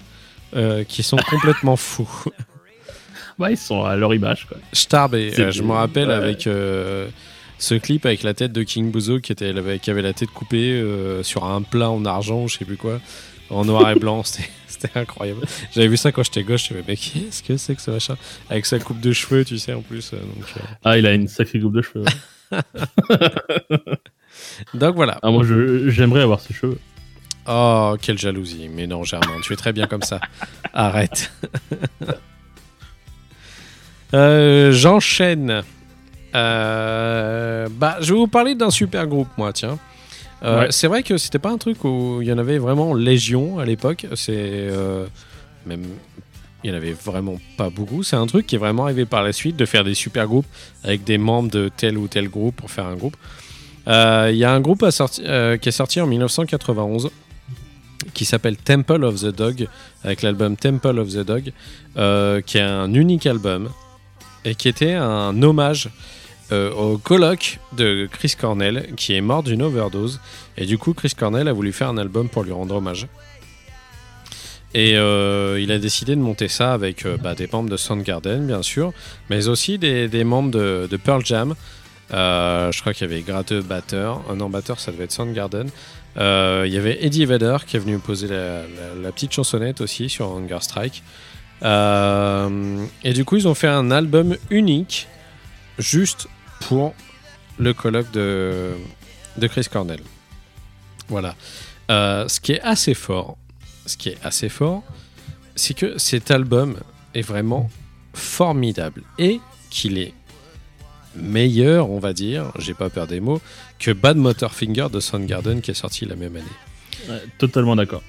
euh, 0.54 0.84
qui 0.84 1.02
sont 1.02 1.16
complètement 1.16 1.76
fous. 1.76 2.08
Ouais, 3.38 3.54
ils 3.54 3.58
sont 3.58 3.82
à 3.84 3.96
leur 3.96 4.14
image, 4.14 4.46
quoi. 4.46 4.56
Starb, 4.72 5.14
et, 5.14 5.32
euh, 5.40 5.50
je 5.50 5.62
me 5.62 5.72
rappelle 5.72 6.08
ouais. 6.08 6.14
avec 6.14 6.46
euh, 6.46 7.08
ce 7.58 7.74
clip 7.74 8.06
avec 8.06 8.22
la 8.22 8.34
tête 8.34 8.52
de 8.52 8.62
King 8.62 8.90
Buzo 8.92 9.20
qui, 9.20 9.32
était, 9.32 9.52
qui 9.82 9.90
avait 9.90 10.02
la 10.02 10.12
tête 10.12 10.30
coupée 10.30 10.70
euh, 10.72 11.22
sur 11.22 11.44
un 11.44 11.62
plat 11.62 11.90
en 11.90 12.04
argent, 12.04 12.46
je 12.46 12.58
sais 12.58 12.64
plus 12.64 12.76
quoi, 12.76 13.00
en 13.50 13.64
noir 13.64 13.90
et 13.90 13.94
blanc, 13.96 14.22
c'était 14.24 14.90
incroyable. 14.98 15.40
J'avais 15.74 15.88
vu 15.88 15.96
ça 15.96 16.12
quand 16.12 16.22
j'étais 16.22 16.44
gauche, 16.44 16.68
je 16.68 16.74
me 16.74 16.82
mais 16.86 16.96
qu'est-ce 16.96 17.42
que 17.42 17.56
c'est 17.56 17.74
que 17.74 17.82
ce 17.82 17.90
machin? 17.90 18.16
Avec 18.50 18.66
sa 18.66 18.78
coupe 18.78 19.00
de 19.00 19.12
cheveux, 19.12 19.44
tu 19.44 19.58
sais, 19.58 19.72
en 19.72 19.82
plus. 19.82 20.12
euh, 20.12 20.18
donc, 20.18 20.44
euh. 20.56 20.60
Ah, 20.84 20.98
il 20.98 21.06
a 21.06 21.12
une 21.12 21.28
sacrée 21.28 21.60
coupe 21.60 21.74
de 21.74 21.82
cheveux. 21.82 22.04
ouais. 22.52 22.58
donc 24.74 24.94
voilà. 24.94 25.18
Ah, 25.22 25.30
moi, 25.30 25.44
j'aimerais 25.88 26.22
avoir 26.22 26.40
ses 26.40 26.54
cheveux. 26.54 26.78
Oh, 27.46 27.96
quelle 28.00 28.18
jalousie. 28.18 28.68
Mais 28.72 28.86
non, 28.86 29.04
Germain, 29.04 29.36
tu 29.42 29.52
es 29.52 29.56
très 29.56 29.72
bien 29.72 29.86
comme 29.86 30.02
ça. 30.02 30.20
Arrête. 30.72 31.30
Euh, 34.12 34.70
J'enchaîne. 34.72 35.62
Euh, 36.34 37.68
bah, 37.70 37.96
je 38.00 38.12
vais 38.12 38.18
vous 38.18 38.26
parler 38.28 38.54
d'un 38.54 38.70
super 38.70 39.06
groupe, 39.06 39.28
moi, 39.36 39.52
tiens. 39.52 39.78
Euh, 40.42 40.60
Ouais. 40.60 40.66
C'est 40.70 40.86
vrai 40.88 41.02
que 41.02 41.16
c'était 41.16 41.38
pas 41.38 41.50
un 41.50 41.58
truc 41.58 41.84
où 41.84 42.18
il 42.20 42.28
y 42.28 42.32
en 42.32 42.38
avait 42.38 42.58
vraiment 42.58 42.94
légion 42.94 43.58
à 43.58 43.64
l'époque. 43.64 44.06
C'est 44.14 44.68
même 45.66 45.82
il 46.62 46.70
y 46.70 46.72
en 46.72 46.76
avait 46.76 46.92
vraiment 46.92 47.36
pas 47.58 47.70
beaucoup. 47.70 48.02
C'est 48.02 48.16
un 48.16 48.26
truc 48.26 48.46
qui 48.46 48.54
est 48.54 48.58
vraiment 48.58 48.84
arrivé 48.84 49.04
par 49.04 49.22
la 49.22 49.32
suite 49.32 49.56
de 49.56 49.66
faire 49.66 49.84
des 49.84 49.94
super 49.94 50.26
groupes 50.26 50.46
avec 50.82 51.04
des 51.04 51.18
membres 51.18 51.50
de 51.50 51.70
tel 51.74 51.98
ou 51.98 52.08
tel 52.08 52.28
groupe 52.28 52.56
pour 52.56 52.70
faire 52.70 52.86
un 52.86 52.94
groupe. 52.96 53.16
Euh, 53.86 54.28
Il 54.32 54.36
y 54.38 54.44
a 54.44 54.52
un 54.52 54.60
groupe 54.60 54.82
à 54.82 54.90
sorti- 54.90 55.22
euh, 55.26 55.56
qui 55.58 55.68
est 55.68 55.72
sorti 55.72 56.00
en 56.00 56.06
1991 56.06 57.10
qui 58.12 58.24
s'appelle 58.24 58.56
Temple 58.56 59.04
of 59.04 59.20
the 59.20 59.34
Dog 59.34 59.68
avec 60.02 60.22
l'album 60.22 60.56
Temple 60.56 60.98
of 60.98 61.08
the 61.08 61.24
Dog 61.24 61.52
euh, 61.96 62.40
qui 62.40 62.58
est 62.58 62.62
un 62.62 62.92
unique 62.92 63.26
album 63.26 63.70
et 64.44 64.54
qui 64.54 64.68
était 64.68 64.92
un 64.92 65.40
hommage 65.42 65.88
euh, 66.52 66.70
au 66.72 66.98
coloc 66.98 67.58
de 67.76 68.06
Chris 68.10 68.34
Cornell 68.38 68.90
qui 68.96 69.14
est 69.14 69.22
mort 69.22 69.42
d'une 69.42 69.62
overdose. 69.62 70.20
Et 70.58 70.66
du 70.66 70.76
coup 70.76 70.92
Chris 70.92 71.12
Cornell 71.16 71.48
a 71.48 71.52
voulu 71.52 71.72
faire 71.72 71.88
un 71.88 71.96
album 71.96 72.28
pour 72.28 72.42
lui 72.42 72.52
rendre 72.52 72.74
hommage. 72.74 73.06
Et 74.74 74.96
euh, 74.96 75.60
il 75.60 75.70
a 75.70 75.78
décidé 75.78 76.16
de 76.16 76.20
monter 76.20 76.48
ça 76.48 76.74
avec 76.74 77.06
bah, 77.22 77.34
des 77.34 77.48
membres 77.50 77.70
de 77.70 77.76
Soundgarden 77.76 78.46
bien 78.46 78.62
sûr 78.62 78.92
mais 79.30 79.48
aussi 79.48 79.78
des, 79.78 80.24
membres 80.24 80.50
de, 80.50 80.88
de 80.90 80.96
Pearl 80.96 81.24
Jam. 81.24 81.54
Je 82.10 82.80
crois 82.80 82.92
qu'il 82.92 83.08
y 83.08 83.12
avait 83.12 83.22
Gratteux 83.22 83.62
batteur. 83.62 84.20
Non 84.34 84.50
batteur 84.50 84.78
ça 84.78 84.92
devait 84.92 85.04
être 85.04 85.12
Soundgarden 85.12 85.70
euh, 86.16 86.64
il 86.66 86.72
y 86.72 86.78
avait 86.78 87.04
Eddie 87.04 87.24
Vedder 87.24 87.56
qui 87.66 87.76
est 87.76 87.80
venu 87.80 87.98
poser 87.98 88.28
la 88.28 89.12
petite 89.12 89.32
chansonnette 89.32 89.80
aussi 89.80 90.08
sur 90.08 90.30
Hunger 90.30 90.58
Strike. 90.60 91.02
Euh, 91.62 92.84
et 93.02 93.12
du 93.12 93.24
coup, 93.24 93.36
ils 93.36 93.48
ont 93.48 93.54
fait 93.54 93.68
un 93.68 93.90
album 93.90 94.36
unique 94.50 95.08
juste 95.78 96.28
pour 96.60 96.94
le 97.58 97.72
colloque 97.72 98.10
de, 98.12 98.72
de 99.36 99.46
Chris 99.46 99.66
Cornell. 99.70 100.00
Voilà. 101.08 101.34
Euh, 101.90 102.28
ce 102.28 102.40
qui 102.40 102.52
est 102.52 102.60
assez 102.62 102.94
fort, 102.94 103.36
ce 103.86 103.96
qui 103.96 104.10
est 104.10 104.18
assez 104.24 104.48
fort, 104.48 104.82
c'est 105.54 105.74
que 105.74 105.98
cet 105.98 106.30
album 106.30 106.76
est 107.14 107.22
vraiment 107.22 107.70
formidable 108.14 109.02
et 109.18 109.40
qu'il 109.70 109.98
est 109.98 110.14
meilleur, 111.16 111.90
on 111.90 111.98
va 111.98 112.12
dire, 112.12 112.50
j'ai 112.58 112.74
pas 112.74 112.90
peur 112.90 113.06
des 113.06 113.20
mots, 113.20 113.40
que 113.78 113.90
Bad 113.90 114.16
Motorfinger 114.16 114.86
de 114.92 115.00
Soundgarden 115.00 115.60
qui 115.60 115.70
est 115.70 115.74
sorti 115.74 116.04
la 116.06 116.16
même 116.16 116.36
année. 116.36 116.44
Ouais, 117.08 117.22
totalement 117.38 117.76
d'accord. 117.76 118.02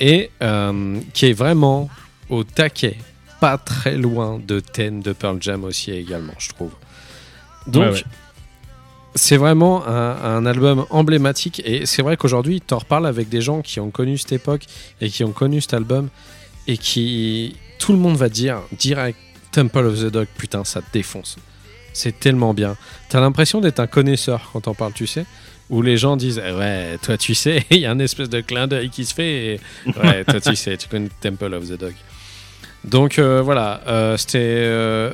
Et 0.00 0.30
euh, 0.42 0.98
qui 1.14 1.26
est 1.26 1.32
vraiment 1.32 1.88
au 2.28 2.44
taquet, 2.44 2.96
pas 3.40 3.58
très 3.58 3.96
loin 3.96 4.40
de 4.44 4.60
Ten 4.60 5.00
de 5.00 5.12
Pearl 5.12 5.38
Jam 5.40 5.64
aussi 5.64 5.90
également, 5.90 6.34
je 6.38 6.48
trouve. 6.50 6.72
Donc, 7.66 7.84
Ouais, 7.84 7.92
ouais. 7.92 8.02
c'est 9.14 9.36
vraiment 9.36 9.86
un, 9.86 10.36
un 10.36 10.46
album 10.46 10.86
emblématique 10.90 11.60
et 11.64 11.86
c'est 11.86 12.02
vrai 12.02 12.16
qu'aujourd'hui, 12.16 12.60
tu 12.66 12.72
en 12.74 12.78
reparles 12.78 13.06
avec 13.06 13.28
des 13.28 13.40
gens 13.42 13.60
qui 13.62 13.80
ont 13.80 13.90
connu 13.90 14.18
cette 14.18 14.32
époque 14.32 14.64
et 15.00 15.08
qui 15.10 15.24
ont 15.24 15.32
connu 15.32 15.60
cet 15.60 15.74
album 15.74 16.08
et 16.66 16.76
qui. 16.78 17.56
Tout 17.78 17.92
le 17.92 17.98
monde 17.98 18.16
va 18.16 18.28
dire 18.28 18.60
direct 18.78 19.18
Temple 19.50 19.86
of 19.86 19.98
the 20.00 20.06
Dog, 20.06 20.28
putain, 20.38 20.62
ça 20.64 20.80
te 20.80 20.86
défonce. 20.92 21.36
C'est 21.92 22.18
tellement 22.18 22.54
bien. 22.54 22.76
T'as 23.08 23.20
l'impression 23.20 23.60
d'être 23.60 23.80
un 23.80 23.86
connaisseur 23.86 24.50
quand 24.52 24.68
on 24.68 24.74
parle, 24.74 24.92
tu 24.92 25.06
sais, 25.06 25.26
où 25.70 25.82
les 25.82 25.96
gens 25.96 26.16
disent 26.16 26.40
Eh 26.46 26.52
Ouais, 26.52 26.98
toi 27.02 27.16
tu 27.16 27.34
sais, 27.34 27.64
il 27.70 27.78
y 27.78 27.86
a 27.86 27.90
un 27.90 27.98
espèce 27.98 28.28
de 28.28 28.40
clin 28.40 28.66
d'œil 28.66 28.90
qui 28.90 29.04
se 29.04 29.14
fait. 29.14 29.54
Et... 29.54 29.60
Ouais, 30.02 30.24
toi 30.24 30.40
tu 30.40 30.54
sais, 30.54 30.76
tu 30.76 30.88
connais 30.88 31.08
Temple 31.20 31.54
of 31.54 31.68
the 31.68 31.78
Dog. 31.78 31.94
Donc 32.84 33.18
euh, 33.18 33.42
voilà, 33.42 33.80
euh, 33.86 34.16
c'était 34.16 34.38
euh, 34.40 35.12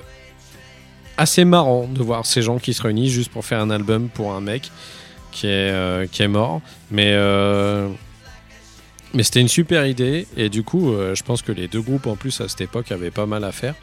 assez 1.17 1.45
marrant 1.45 1.87
de 1.87 2.03
voir 2.03 2.25
ces 2.25 2.43
gens 2.43 2.59
qui 2.59 2.73
se 2.73 2.83
réunissent 2.83 3.13
juste 3.13 3.31
pour 3.31 3.45
faire 3.45 3.61
un 3.61 3.71
album 3.71 4.09
pour 4.09 4.33
un 4.33 4.41
mec 4.41 4.71
qui 5.33 5.47
est, 5.47 6.11
qui 6.11 6.23
est 6.23 6.29
mort. 6.29 6.61
Mais, 6.91 7.15
mais 9.15 9.23
c'était 9.23 9.41
une 9.41 9.49
super 9.49 9.87
idée 9.87 10.27
et 10.37 10.49
du 10.49 10.63
coup, 10.63 10.95
je 11.15 11.23
pense 11.23 11.43
que 11.43 11.53
les 11.53 11.69
deux 11.69 11.83
groupes 11.83 12.07
en 12.07 12.17
plus 12.17 12.41
à 12.41 12.49
cette 12.49 12.63
époque 12.63 12.91
avaient 12.91 13.11
pas 13.11 13.27
mal 13.27 13.45
à 13.45 13.53
faire. 13.53 13.75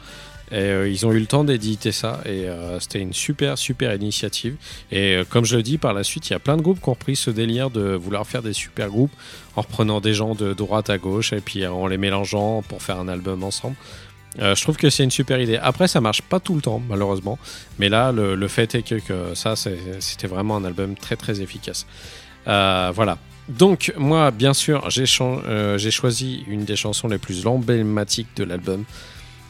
Euh, 0.52 0.88
ils 0.88 1.04
ont 1.06 1.12
eu 1.12 1.18
le 1.18 1.26
temps 1.26 1.44
d'éditer 1.44 1.92
ça 1.92 2.20
et 2.24 2.48
euh, 2.48 2.78
c'était 2.78 3.00
une 3.00 3.12
super 3.12 3.58
super 3.58 3.94
initiative. 3.94 4.56
Et 4.92 5.16
euh, 5.16 5.24
comme 5.28 5.44
je 5.44 5.56
le 5.56 5.62
dis 5.62 5.78
par 5.78 5.92
la 5.92 6.04
suite, 6.04 6.28
il 6.30 6.32
y 6.32 6.36
a 6.36 6.38
plein 6.38 6.56
de 6.56 6.62
groupes 6.62 6.80
qui 6.80 6.88
ont 6.88 6.92
repris 6.92 7.16
ce 7.16 7.30
délire 7.30 7.70
de 7.70 7.94
vouloir 7.94 8.26
faire 8.26 8.42
des 8.42 8.52
super 8.52 8.88
groupes 8.88 9.12
en 9.56 9.62
reprenant 9.62 10.00
des 10.00 10.14
gens 10.14 10.34
de 10.34 10.52
droite 10.52 10.90
à 10.90 10.98
gauche 10.98 11.32
et 11.32 11.40
puis 11.40 11.66
en 11.66 11.86
les 11.86 11.98
mélangeant 11.98 12.62
pour 12.62 12.82
faire 12.82 12.98
un 12.98 13.08
album 13.08 13.42
ensemble. 13.42 13.76
Je 14.38 14.60
trouve 14.60 14.76
que 14.76 14.90
c'est 14.90 15.02
une 15.02 15.10
super 15.10 15.40
idée. 15.40 15.56
Après, 15.56 15.88
ça 15.88 16.02
marche 16.02 16.20
pas 16.20 16.40
tout 16.40 16.54
le 16.54 16.60
temps, 16.60 16.82
malheureusement. 16.86 17.38
Mais 17.78 17.88
là, 17.88 18.12
le, 18.12 18.48
fait 18.48 18.74
est 18.74 18.82
que, 18.82 19.34
ça, 19.34 19.54
c'était 19.56 20.26
vraiment 20.26 20.56
un 20.56 20.64
album 20.64 20.94
très 20.94 21.16
très 21.16 21.40
efficace. 21.40 21.86
Voilà. 22.44 23.16
Donc, 23.48 23.94
moi, 23.96 24.30
bien 24.32 24.52
sûr, 24.52 24.90
j'ai 24.90 25.06
choisi 25.06 26.44
une 26.48 26.66
des 26.66 26.76
chansons 26.76 27.08
les 27.08 27.16
plus 27.16 27.46
emblématiques 27.46 28.28
de 28.36 28.44
l'album 28.44 28.84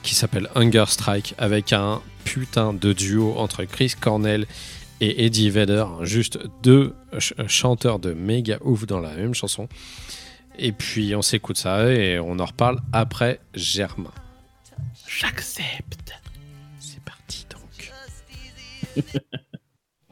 qui 0.07 0.15
s'appelle 0.15 0.49
Hunger 0.55 0.85
Strike 0.89 1.35
avec 1.37 1.73
un 1.73 2.01
putain 2.25 2.73
de 2.73 2.93
duo 2.93 3.35
entre 3.37 3.65
Chris 3.65 3.93
Cornell 4.01 4.47
et 5.01 5.27
Eddie 5.27 5.51
Vedder. 5.51 5.85
Juste 6.03 6.39
deux 6.63 6.95
ch- 7.13 7.35
chanteurs 7.49 7.99
de 7.99 8.13
méga 8.15 8.59
ouf 8.63 8.87
dans 8.87 9.01
la 9.01 9.15
même 9.15 9.35
chanson. 9.35 9.69
Et 10.59 10.73
puis, 10.73 11.15
on 11.15 11.23
s'écoute 11.23 11.59
ça 11.59 11.93
et 11.93 12.19
on 12.19 12.39
en 12.39 12.45
reparle 12.47 12.81
après 12.93 13.41
Germain. 13.55 14.13
J'accepte. 15.07 16.13
C'est 16.81 17.03
parti 17.03 17.47
donc. 17.51 17.93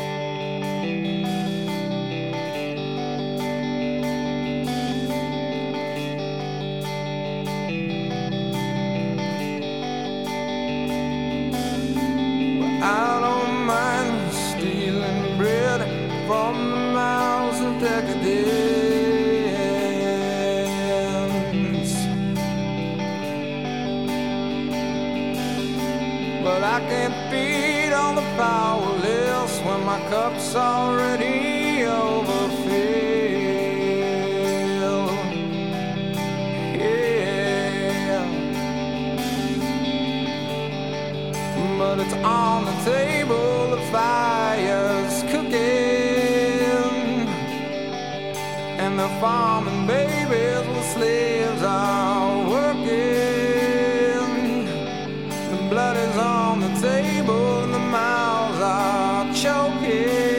I 12.83 13.19
don't 13.21 13.65
mind 13.67 14.33
stealing 14.33 15.37
bread 15.37 15.81
from 16.25 16.71
the 16.71 16.77
mouths 16.93 17.61
of 17.61 17.79
decadence. 17.79 18.31
But 26.43 26.63
I 26.63 26.79
can't 26.89 27.13
feed 27.29 27.93
all 27.93 28.15
the 28.15 28.25
powerless 28.35 29.59
when 29.59 29.85
my 29.85 29.99
cup's 30.09 30.55
already 30.55 31.85
overfilled. 31.85 32.50
But 41.81 41.97
it's 41.99 42.13
on 42.13 42.65
the 42.69 42.77
table. 42.93 43.71
The 43.75 43.81
fire's 43.95 45.17
cooking, 45.31 45.57
and 48.83 48.93
the 49.03 49.09
farming 49.21 49.87
babies 49.87 50.65
with 50.73 50.87
slaves 50.95 51.63
are 51.63 52.49
working. 52.55 54.21
The 55.53 55.61
blood 55.71 55.97
is 56.07 56.17
on 56.17 56.59
the 56.65 56.73
table, 56.89 57.63
and 57.63 57.73
the 57.77 57.85
mouths 57.97 58.61
are 58.77 59.23
choking. 59.43 60.30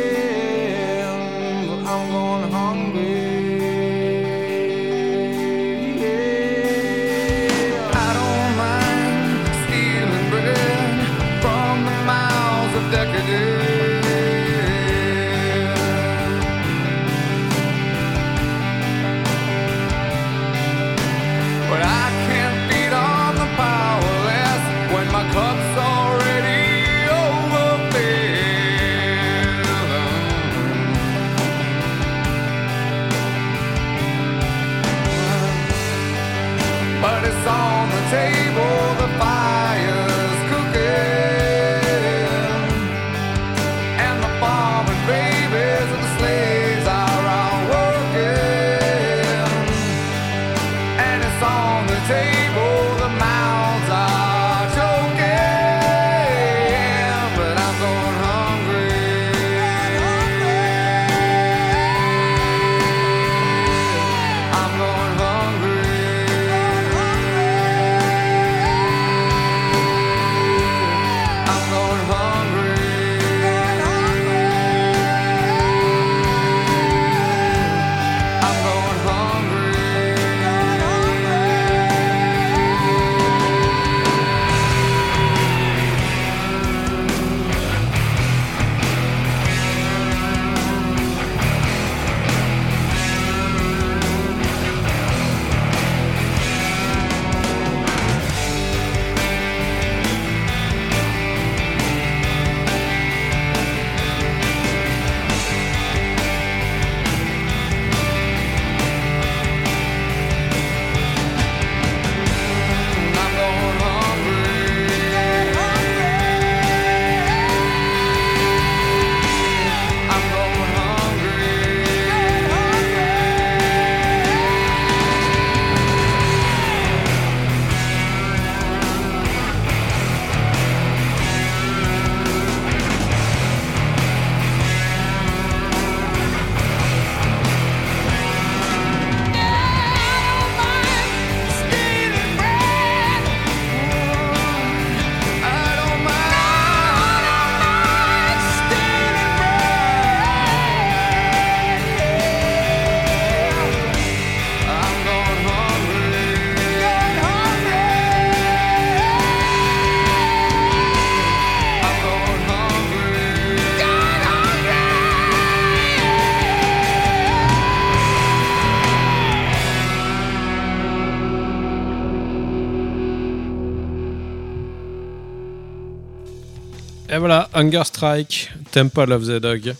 Et 177.12 177.18
voilà, 177.18 177.48
Hunger 177.54 177.82
Strike, 177.84 178.50
Temple 178.72 179.12
of 179.12 179.24
the 179.24 179.38
Dog, 179.38 179.74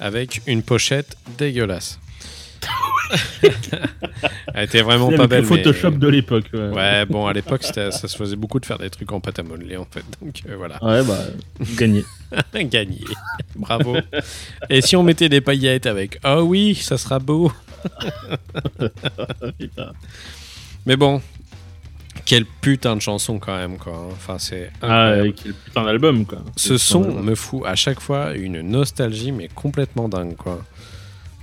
avec 0.00 0.42
une 0.46 0.62
pochette 0.62 1.16
dégueulasse. 1.38 1.98
Elle 4.54 4.64
était 4.64 4.82
vraiment 4.82 5.10
pas 5.12 5.26
belle. 5.26 5.40
le 5.42 5.46
Photoshop 5.46 5.92
mais- 5.92 5.96
de 5.98 6.08
l'époque. 6.08 6.44
Ouais, 6.52 6.70
Ouais, 6.70 7.06
bon, 7.06 7.26
à 7.26 7.32
l'époque, 7.32 7.62
ça 7.62 7.90
se 7.92 8.06
faisait 8.16 8.36
beaucoup 8.36 8.58
de 8.60 8.66
faire 8.66 8.78
des 8.78 8.90
trucs 8.90 9.10
en 9.12 9.20
pâte 9.20 9.38
à 9.38 9.42
modeler, 9.44 9.76
en 9.76 9.86
fait. 9.88 10.04
Donc 10.20 10.42
euh, 10.48 10.56
voilà, 10.56 10.82
Ouais, 10.82 11.04
bah, 11.04 11.18
gagné. 11.76 12.04
gagné. 12.54 13.00
Bravo. 13.56 13.96
Et 14.70 14.80
si 14.80 14.96
on 14.96 15.02
mettait 15.04 15.28
des 15.28 15.40
paillettes 15.40 15.86
avec 15.86 16.18
Oh 16.24 16.40
oui, 16.42 16.74
ça 16.74 16.98
sera 16.98 17.18
beau. 17.20 17.52
Mais 20.86 20.96
bon, 20.96 21.22
quelle 22.24 22.44
putain 22.46 22.96
de 22.96 23.00
chanson 23.00 23.38
quand 23.38 23.56
même, 23.56 23.78
quoi. 23.78 23.92
hein. 23.94 24.08
Enfin, 24.12 24.38
c'est 24.38 24.70
Ah, 24.82 25.14
quel 25.36 25.54
putain 25.54 25.84
d'album, 25.84 26.24
quoi. 26.24 26.38
Ce 26.56 26.78
son 26.78 27.22
me 27.22 27.34
fout 27.34 27.62
à 27.66 27.74
chaque 27.74 28.00
fois 28.00 28.34
une 28.34 28.60
nostalgie, 28.62 29.32
mais 29.32 29.48
complètement 29.54 30.08
dingue, 30.08 30.36
quoi. 30.36 30.62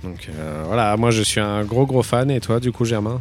Donc 0.02 0.28
euh, 0.30 0.62
voilà, 0.66 0.96
moi 0.96 1.10
je 1.10 1.20
suis 1.22 1.40
un 1.40 1.62
gros 1.64 1.84
gros 1.86 2.02
fan, 2.02 2.30
et 2.30 2.40
toi, 2.40 2.58
du 2.60 2.72
coup, 2.72 2.84
Germain? 2.86 3.20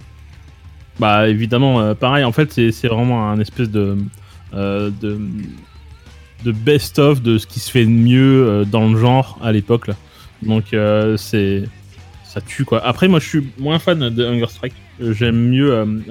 Bah 0.99 1.27
évidemment, 1.27 1.81
euh, 1.81 1.93
pareil, 1.93 2.23
en 2.23 2.31
fait 2.31 2.51
c'est 2.53 2.87
vraiment 2.87 3.29
un 3.29 3.39
espèce 3.39 3.69
de, 3.69 3.97
euh, 4.53 4.89
de, 5.01 5.19
de 6.45 6.51
best-of 6.51 7.21
de 7.21 7.37
ce 7.37 7.47
qui 7.47 7.59
se 7.59 7.69
fait 7.71 7.83
de 7.85 7.89
mieux 7.89 8.65
dans 8.65 8.89
le 8.89 8.97
genre 8.97 9.37
à 9.41 9.51
l'époque. 9.51 9.87
là. 9.87 9.95
Donc 10.41 10.73
c'est 11.17 11.63
ça 12.23 12.39
tue 12.41 12.63
quoi. 12.63 12.85
Après 12.85 13.07
moi 13.09 13.19
je 13.19 13.27
suis 13.27 13.47
moins 13.59 13.79
fan 13.79 14.09
de 14.09 14.25
Hunger 14.25 14.47
Strike. 14.47 14.73
J'aime 15.01 15.49
mieux... 15.49 16.01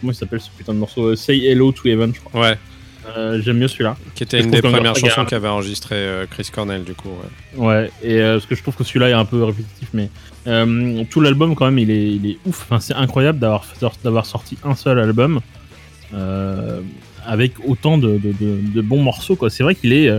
comment 0.00 0.12
il 0.12 0.16
s'appelle 0.16 0.40
ce 0.40 0.50
putain 0.56 0.72
de 0.74 0.78
morceau 0.78 1.08
Euh, 1.10 1.16
Say 1.16 1.38
Hello 1.44 1.72
to 1.72 1.86
Heaven 1.88 2.12
je 2.14 2.20
crois. 2.20 2.40
Ouais, 2.40 2.58
Euh, 3.16 3.40
J'aime 3.42 3.58
mieux 3.58 3.68
celui-là. 3.68 3.96
qui 4.14 4.22
était 4.24 4.40
une 4.40 4.50
des 4.50 4.60
premières 4.62 4.94
chansons 4.96 5.24
qu'avait 5.24 5.48
enregistré 5.48 5.94
euh, 5.96 6.26
Chris 6.30 6.48
Cornell, 6.52 6.84
du 6.84 6.94
coup. 6.94 7.08
ouais. 7.56 7.66
Ouais, 7.66 7.90
et 8.02 8.20
euh, 8.20 8.34
parce 8.34 8.46
que 8.46 8.54
je 8.54 8.62
trouve 8.62 8.76
que 8.76 8.84
celui-là 8.84 9.08
est 9.10 9.12
un 9.14 9.24
peu 9.24 9.42
répétitif, 9.42 9.88
mais 9.94 10.10
tout 11.10 11.20
l'album 11.20 11.54
quand 11.54 11.64
même 11.66 11.78
il 11.78 11.90
est, 11.90 12.12
il 12.14 12.26
est 12.30 12.38
ouf. 12.46 12.62
Enfin, 12.62 12.78
c'est 12.80 12.94
incroyable 12.94 13.38
d'avoir 13.38 13.64
d'avoir 14.04 14.26
sorti 14.26 14.58
un 14.64 14.74
seul 14.74 14.98
album 14.98 15.40
avec 17.26 17.52
autant 17.66 17.98
de, 17.98 18.18
de, 18.18 18.32
de- 18.32 18.60
de 18.74 18.80
bons 18.80 19.02
morceaux. 19.02 19.36
quoi. 19.36 19.50
C'est 19.50 19.62
vrai 19.62 19.74
qu'il 19.74 19.92
est, 19.92 20.10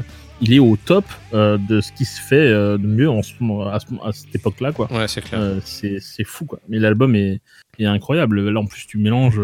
il 0.41 0.53
est 0.53 0.59
au 0.59 0.77
top 0.77 1.05
de 1.33 1.81
ce 1.81 1.91
qui 1.91 2.05
se 2.05 2.19
fait 2.21 2.47
de 2.49 2.77
mieux 2.85 3.09
en 3.09 3.21
ce 3.23 3.33
à, 3.71 3.79
ce- 3.79 4.07
à 4.07 4.11
cette 4.11 4.35
époque-là. 4.35 4.71
quoi. 4.71 4.91
Ouais, 4.91 5.07
c'est 5.07 5.21
clair. 5.21 5.39
C'est 5.63 5.99
c'est 5.99 6.23
fou 6.23 6.45
quoi. 6.45 6.59
Mais 6.69 6.79
l'album 6.79 7.15
est, 7.15 7.41
est 7.79 7.85
incroyable. 7.85 8.49
Là 8.49 8.59
en 8.59 8.65
plus 8.65 8.85
tu 8.87 8.97
mélanges 8.97 9.41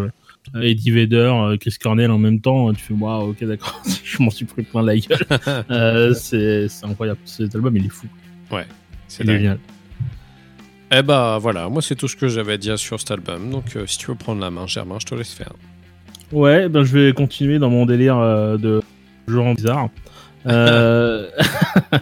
Eddie 0.62 0.92
Vedder, 0.92 1.32
euh, 1.34 1.58
Chris 1.58 1.76
Cornell 1.82 2.12
en 2.12 2.18
même 2.18 2.40
temps. 2.40 2.72
Tu 2.74 2.82
fais 2.82 2.94
waouh 2.94 3.30
ok 3.32 3.44
d'accord. 3.46 3.82
je 4.04 4.22
m'en 4.24 4.30
suis 4.30 4.46
pris 4.46 4.64
plein 4.64 4.82
la 4.84 4.98
gueule. 4.98 5.20
Euh, 5.72 6.14
c'est 6.14 6.68
c'est 6.68 6.86
incroyable. 6.86 7.20
Cet 7.26 7.56
album 7.56 7.76
il 7.78 7.86
est 7.86 7.90
fou. 7.90 8.08
c'est 9.08 9.24
Il 9.24 9.30
est 9.30 9.34
dingue. 9.34 9.42
génial. 9.42 9.60
Eh 10.92 11.02
bah 11.02 11.38
voilà, 11.42 11.68
moi 11.68 11.82
c'est 11.82 11.96
tout 11.96 12.08
ce 12.08 12.16
que 12.16 12.30
j'avais 12.30 12.54
à 12.54 12.58
dire 12.58 12.80
sur 12.80 13.00
cet 13.00 13.12
album. 13.12 13.50
Donc 13.52 13.76
euh, 13.76 13.86
si 13.86 13.98
tu 13.98 14.08
veux 14.08 14.16
prendre 14.16 14.40
la 14.42 14.50
main, 14.52 14.68
Germain, 14.68 14.98
je 15.00 15.06
te 15.06 15.16
laisse 15.16 15.34
faire. 15.34 15.54
Ouais, 16.32 16.70
ben 16.70 16.84
je 16.84 16.98
vais 16.98 17.14
continuer 17.14 17.60
dans 17.60 17.70
mon 17.70 17.86
délire 17.86 18.18
euh, 18.18 18.58
de 18.58 18.82
genre 19.28 19.54
bizarre. 19.56 19.90
Euh, 20.46 21.28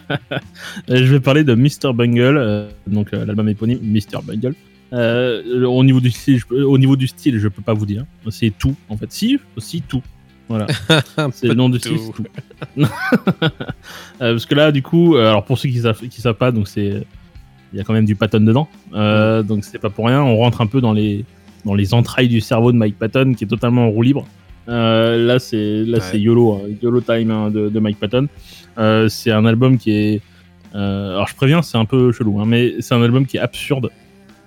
je 0.87 1.03
vais 1.13 1.19
parler 1.19 1.43
de 1.43 1.55
Mr. 1.55 1.93
Bungle, 1.93 2.37
euh, 2.37 2.69
donc 2.85 3.13
euh, 3.13 3.25
l'album 3.25 3.49
éponyme 3.49 3.79
Mr. 3.81 4.21
Bungle. 4.23 4.53
Euh, 4.93 5.65
au 5.65 5.83
niveau 5.83 5.99
du 5.99 6.11
style, 6.11 6.37
je 6.39 6.55
au 6.63 6.77
niveau 6.77 6.95
du 6.95 7.07
style, 7.07 7.37
je 7.39 7.47
peux 7.47 7.61
pas 7.61 7.73
vous 7.73 7.85
dire. 7.85 8.05
C'est 8.29 8.51
tout, 8.57 8.75
en 8.89 8.97
fait. 8.97 9.11
Si, 9.11 9.39
aussi 9.57 9.81
tout. 9.81 10.01
Voilà. 10.47 10.67
C'est 11.31 11.47
le 11.47 11.55
nom 11.55 11.69
du 11.69 11.79
style, 11.79 11.97
tout. 12.15 12.25
Euh, 14.21 14.31
parce 14.31 14.45
que 14.45 14.55
là, 14.55 14.71
du 14.71 14.81
coup, 14.81 15.15
euh, 15.15 15.27
alors 15.29 15.43
pour 15.43 15.57
ceux 15.57 15.67
qui 15.67 15.79
savent, 15.79 15.99
qui 16.07 16.21
savent 16.21 16.35
pas, 16.35 16.51
donc 16.53 16.69
c'est, 16.69 17.05
il 17.73 17.77
y 17.77 17.81
a 17.81 17.83
quand 17.83 17.91
même 17.91 18.05
du 18.05 18.15
Patton 18.15 18.39
dedans. 18.39 18.69
Euh, 18.93 19.43
donc 19.43 19.65
c'est 19.65 19.77
pas 19.79 19.89
pour 19.89 20.05
rien. 20.07 20.21
On 20.21 20.37
rentre 20.37 20.61
un 20.61 20.67
peu 20.67 20.79
dans 20.79 20.93
les, 20.93 21.25
dans 21.65 21.73
les 21.73 21.93
entrailles 21.93 22.29
du 22.29 22.39
cerveau 22.39 22.71
de 22.71 22.77
Mike 22.77 22.97
Patton, 22.97 23.33
qui 23.33 23.43
est 23.43 23.47
totalement 23.47 23.87
en 23.87 23.89
roue 23.89 24.03
libre. 24.03 24.25
Là, 24.67 25.37
c'est, 25.39 25.83
là, 25.83 25.97
Ouais. 25.97 26.03
c'est 26.11 26.19
YOLO, 26.19 26.53
hein, 26.53 26.61
YOLO 26.81 27.01
Time 27.01 27.29
hein, 27.31 27.49
de, 27.51 27.67
de 27.67 27.79
Mike 27.79 27.99
Patton. 27.99 28.27
C'est 29.09 29.31
un 29.31 29.45
album 29.45 29.77
qui 29.77 29.91
est, 29.91 30.21
alors 30.73 31.27
je 31.27 31.35
préviens, 31.35 31.61
c'est 31.61 31.77
un 31.77 31.85
peu 31.85 32.13
chelou, 32.13 32.39
hein, 32.39 32.45
mais 32.47 32.75
c'est 32.79 32.93
un 32.95 33.01
album 33.03 33.25
qui 33.25 33.35
est 33.37 33.41
absurde, 33.41 33.89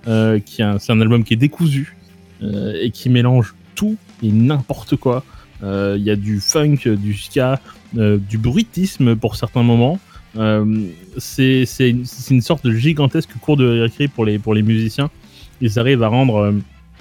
euh, 0.07 0.39
qui 0.39 0.61
c'est 0.79 0.91
un 0.91 1.01
album 1.01 1.23
qui 1.23 1.33
est 1.33 1.37
décousu 1.37 1.95
euh, 2.41 2.77
et 2.81 2.91
qui 2.91 3.09
mélange 3.09 3.53
tout 3.75 3.97
et 4.23 4.31
n'importe 4.31 4.95
quoi. 4.95 5.23
Euh, 5.63 5.95
Il 5.97 6.03
y 6.03 6.09
a 6.09 6.15
du 6.15 6.39
funk, 6.39 6.77
du 6.85 7.13
ska, 7.13 7.59
euh, 7.97 8.17
du 8.17 8.37
bruitisme 8.37 9.15
pour 9.15 9.35
certains 9.35 9.63
moments. 9.63 9.99
Euh, 10.37 10.83
c'est 11.17 11.65
une, 11.79 12.05
une 12.29 12.41
sorte 12.41 12.63
de 12.65 12.71
gigantesque 12.71 13.31
cours 13.41 13.57
de 13.57 13.81
récré 13.81 14.07
pour 14.07 14.25
les, 14.25 14.39
pour 14.39 14.53
les 14.53 14.61
musiciens. 14.61 15.09
Ils 15.61 15.79
arrivent 15.79 16.03
à 16.03 16.07
rendre. 16.07 16.35
euh, 16.37 16.51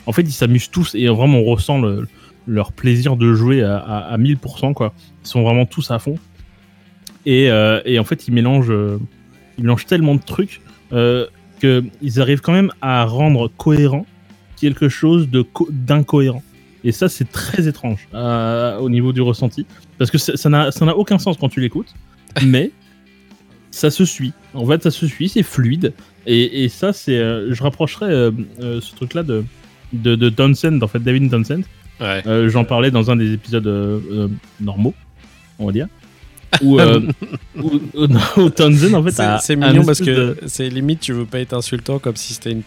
en 0.07 0.13
fait, 0.13 0.23
ils 0.23 0.33
s'amusent 0.33 0.71
tous 0.71 0.95
et 0.95 1.07
vraiment 1.09 1.39
on 1.39 1.45
ressent 1.45 1.81
le- 1.81 2.09
leur 2.47 2.73
plaisir 2.73 3.17
de 3.17 3.35
jouer 3.35 3.63
à, 3.63 3.77
à, 3.77 3.99
à 4.15 4.17
1000%. 4.19 4.73
Quoi. 4.73 4.95
Ils 5.25 5.29
sont 5.29 5.43
vraiment 5.43 5.67
tous 5.67 5.91
à 5.91 5.99
fond. 5.99 6.17
Et, 7.27 7.51
euh, 7.51 7.81
et 7.85 7.99
en 7.99 8.05
fait, 8.05 8.27
ils 8.27 8.33
mélangent, 8.35 8.71
euh, 8.71 8.99
ils 9.59 9.65
mélangent 9.65 9.85
tellement 9.87 10.15
de 10.15 10.23
trucs 10.23 10.61
euh, 10.93 11.27
qu'ils 11.59 12.21
arrivent 12.21 12.41
quand 12.41 12.53
même 12.53 12.71
à 12.81 13.05
rendre 13.05 13.51
cohérent 13.57 14.07
quelque 14.61 14.89
chose 14.89 15.29
d'incohérent. 15.71 16.43
Et 16.85 16.93
ça, 16.93 17.09
c'est 17.09 17.31
très 17.31 17.67
étrange 17.69 18.09
euh, 18.15 18.79
au 18.79 18.89
niveau 18.89 19.13
du 19.13 19.21
ressenti. 19.21 19.67
Parce 19.99 20.11
que 20.11 20.19
ça 20.19 20.49
n'a 20.49 20.97
aucun 20.97 21.19
sens 21.19 21.37
quand 21.39 21.49
tu 21.49 21.61
l'écoutes, 21.61 21.93
mais 22.45 22.71
ça 23.71 23.91
se 23.91 24.05
suit. 24.05 24.33
En 24.55 24.65
fait, 24.67 24.83
ça 24.83 24.91
se 24.91 25.07
suit, 25.07 25.29
c'est 25.29 25.43
fluide. 25.43 25.93
Et, 26.27 26.65
et 26.65 26.69
ça, 26.69 26.93
c'est. 26.93 27.17
euh, 27.19 27.53
je 27.53 27.63
rapprocherais 27.63 28.11
euh, 28.11 28.31
ce 28.81 28.95
truc-là 28.95 29.23
de, 29.23 29.45
de, 29.93 30.15
de 30.15 30.29
Townsend, 30.29 30.81
en 30.83 30.89
fait, 30.89 31.01
David 31.01 31.31
Townsend. 31.31 31.63
Ouais. 32.01 32.23
J'en 32.49 32.65
parlais 32.65 32.93
dans 32.93 33.11
un 33.11 33.17
des 33.17 33.33
épisodes 33.33 33.69
normaux, 34.61 34.95
on 35.59 35.67
va 35.67 35.73
dire. 35.73 35.89
Où, 36.63 36.81
euh, 36.81 37.01
Townsend, 38.57 38.95
en 38.95 39.03
fait, 39.03 39.23
C'est 39.43 39.57
mignon 39.57 39.85
parce 39.85 40.01
que 40.01 40.05
de- 40.11 40.37
c'est 40.47 40.69
limite, 40.69 41.01
tu 41.01 41.13
veux 41.13 41.27
pas 41.27 41.41
être 41.41 41.53
insultant 41.55 41.99
comme 41.99 42.17
si 42.17 42.35
c'était 42.35 42.53
une, 42.53 42.63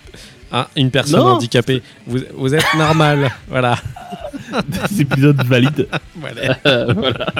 un- 0.51 0.67
une 0.75 0.91
personne 0.91 1.19
Non. 1.21 1.25
handicapée. 1.33 1.81
Vous, 2.05 2.19
vous 2.35 2.53
êtes 2.53 2.63
normal. 2.77 3.31
voilà. 3.49 3.77
des 4.91 5.01
épisodes 5.01 5.41
valides. 5.45 5.87
voilà. 6.15 6.57
Euh, 6.67 6.93
voilà. 6.93 7.33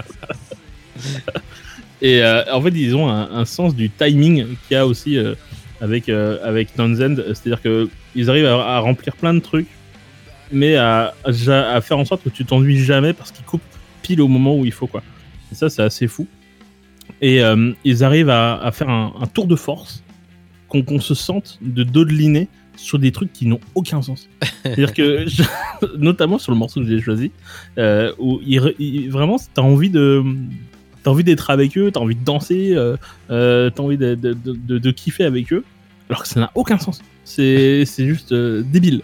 Et 2.02 2.24
euh, 2.24 2.44
en 2.52 2.62
fait, 2.62 2.70
ils 2.74 2.96
ont 2.96 3.10
un, 3.10 3.30
un 3.32 3.46
sens 3.46 3.76
du 3.76 3.90
timing 3.90 4.46
qu'il 4.68 4.72
y 4.72 4.76
a 4.76 4.88
aussi 4.88 5.18
euh, 5.18 5.36
avec, 5.80 6.10
euh, 6.10 6.38
avec 6.44 6.74
Townsend. 6.76 7.18
C'est-à-dire 7.28 7.62
que 7.62 7.90
ils 8.16 8.30
arrivent 8.30 8.48
à, 8.48 8.76
à 8.78 8.80
remplir 8.80 9.16
plein 9.16 9.34
de 9.34 9.40
trucs, 9.40 9.68
mais 10.52 10.76
à, 10.76 11.14
à- 11.24 11.74
à 11.76 11.82
faire 11.82 12.00
en 12.00 12.06
sorte 12.06 12.24
que 12.24 12.30
tu 12.30 12.46
t'ennuies 12.46 12.84
jamais 12.84 13.14
parce 13.14 13.32
qu'ils 13.32 13.46
coupent 13.46 13.62
pile 14.02 14.22
au 14.22 14.28
moment 14.28 14.56
où 14.58 14.66
il 14.66 14.72
faut. 14.72 14.88
Quoi. 14.88 15.04
Et 15.52 15.56
ça, 15.56 15.70
c'est 15.70 15.82
assez 15.84 16.08
fou. 16.08 16.28
Et 17.22 17.44
euh, 17.44 17.72
ils 17.84 18.04
arrivent 18.04 18.30
à, 18.30 18.56
à 18.62 18.72
faire 18.72 18.90
un, 18.90 19.14
un 19.20 19.28
tour 19.28 19.48
de 19.48 19.56
force 19.56 20.04
qu'on 20.70 21.00
se 21.02 21.14
sente 21.14 21.60
de 21.62 21.84
dodeliner 21.84 22.48
sur 22.78 22.98
des 22.98 23.12
trucs 23.12 23.34
qui 23.34 23.46
n'ont 23.46 23.60
aucun 23.76 24.02
sens. 24.02 24.30
C'est-à-dire 24.64 24.94
que, 24.94 25.26
je- 25.28 25.44
notamment 25.98 26.38
sur 26.40 26.54
le 26.54 26.58
morceau 26.58 26.80
que 26.82 26.88
j'ai 26.88 27.02
choisi, 27.02 27.32
euh, 27.78 28.14
où 28.18 28.40
il, 28.46 29.10
vraiment 29.10 29.36
t'as 29.54 29.62
envie 29.62 29.90
de 29.90 30.24
t'as 31.04 31.12
envie 31.12 31.24
d'être 31.24 31.50
avec 31.50 31.78
eux 31.80 31.90
t'as 31.92 32.00
envie 32.00 32.16
de 32.16 32.24
danser 32.24 32.74
euh, 32.76 32.96
euh, 33.32 33.70
t'as 33.72 33.82
envie 33.82 33.98
de, 33.98 34.14
de, 34.14 34.34
de- 34.34 34.54
de- 34.54 34.78
de 34.78 34.92
kiffer 34.92 35.24
avec 35.24 35.52
eux 35.52 35.64
alors 36.10 36.22
que 36.22 36.28
ça 36.28 36.40
n'a 36.40 36.52
aucun 36.54 36.78
sens 36.78 37.02
c'est 37.26 37.86
c'est 37.86 38.06
juste 38.08 38.32
débile 38.34 39.02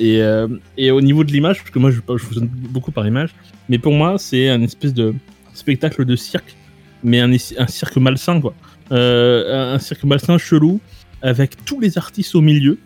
et, 0.00 0.20
euh, 0.22 0.48
et 0.76 0.90
au 0.90 1.00
niveau 1.00 1.22
de 1.22 1.30
l'image 1.30 1.58
parce 1.58 1.70
que 1.70 1.78
moi 1.78 1.92
je, 1.92 1.98
je 2.08 2.16
fonctionne 2.16 2.48
beaucoup 2.48 2.90
par 2.90 3.06
image 3.06 3.30
mais 3.68 3.78
pour 3.78 3.92
moi 3.92 4.16
c'est 4.18 4.48
un 4.48 4.60
espèce 4.62 4.92
de 4.92 5.14
spectacle 5.60 6.04
de 6.04 6.16
cirque 6.16 6.56
mais 7.02 7.20
un, 7.20 7.30
un 7.32 7.66
cirque 7.68 7.96
malsain 7.96 8.40
quoi 8.40 8.54
Euh, 8.92 9.74
un 9.74 9.78
cirque 9.78 10.04
malsain 10.04 10.36
chelou 10.38 10.80
avec 11.22 11.64
tous 11.64 11.78
les 11.80 11.96
artistes 11.96 12.34
au 12.34 12.40
milieu 12.40 12.78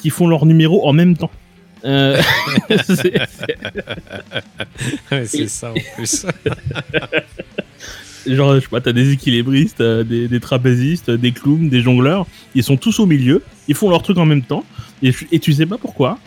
qui 0.00 0.10
font 0.10 0.26
leur 0.28 0.44
numéro 0.46 0.86
en 0.86 0.92
même 0.92 1.16
temps 1.16 1.30
Euh, 1.84 2.20
c'est- 5.24 5.48
ça 5.48 5.70
en 5.70 5.74
plus. 5.96 6.26
Genre, 8.26 8.56
je 8.56 8.60
sais 8.60 8.68
pas, 8.68 8.80
t'as 8.80 8.92
des 8.92 9.12
équilibristes, 9.12 9.76
t'as 9.78 10.02
des, 10.04 10.28
des 10.28 10.40
trapézistes, 10.40 11.10
des 11.10 11.32
clowns, 11.32 11.68
des 11.70 11.80
jongleurs. 11.80 12.26
Ils 12.54 12.62
sont 12.64 12.76
tous 12.76 12.98
au 12.98 13.06
milieu, 13.06 13.42
ils 13.68 13.74
font 13.74 13.88
leur 13.88 14.02
truc 14.02 14.18
en 14.18 14.26
même 14.26 14.42
temps. 14.42 14.64
Et, 15.02 15.12
et 15.32 15.38
tu 15.38 15.52
sais 15.52 15.66
pas 15.66 15.78
pourquoi? 15.78 16.18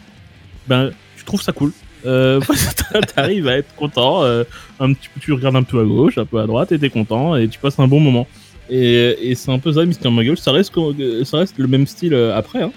Ben, 0.67 0.91
tu 1.17 1.23
trouves 1.25 1.41
ça 1.41 1.51
cool. 1.51 1.71
Euh, 2.05 2.41
T'arrives 3.15 3.47
à 3.47 3.57
être 3.57 3.73
content. 3.75 4.23
euh, 4.23 4.43
un 4.79 4.93
petit 4.93 5.09
peu, 5.13 5.19
tu 5.19 5.33
regardes 5.33 5.55
un 5.55 5.63
peu 5.63 5.79
à 5.79 5.83
gauche, 5.83 6.17
un 6.17 6.25
peu 6.25 6.39
à 6.39 6.47
droite, 6.47 6.71
et 6.71 6.79
t'es 6.79 6.89
content, 6.89 7.35
et 7.35 7.47
tu 7.47 7.59
passes 7.59 7.79
un 7.79 7.87
bon 7.87 7.99
moment. 7.99 8.27
Et, 8.69 9.33
c'est 9.35 9.51
un 9.51 9.59
peu 9.59 9.73
ça, 9.73 9.85
Mr. 9.85 10.09
Muggle. 10.11 10.37
Ça 10.37 10.51
reste, 10.51 10.73
le 10.77 11.67
même 11.67 11.87
style 11.87 12.13
euh, 12.13 12.35
après. 12.35 12.63
Hein. 12.63 12.71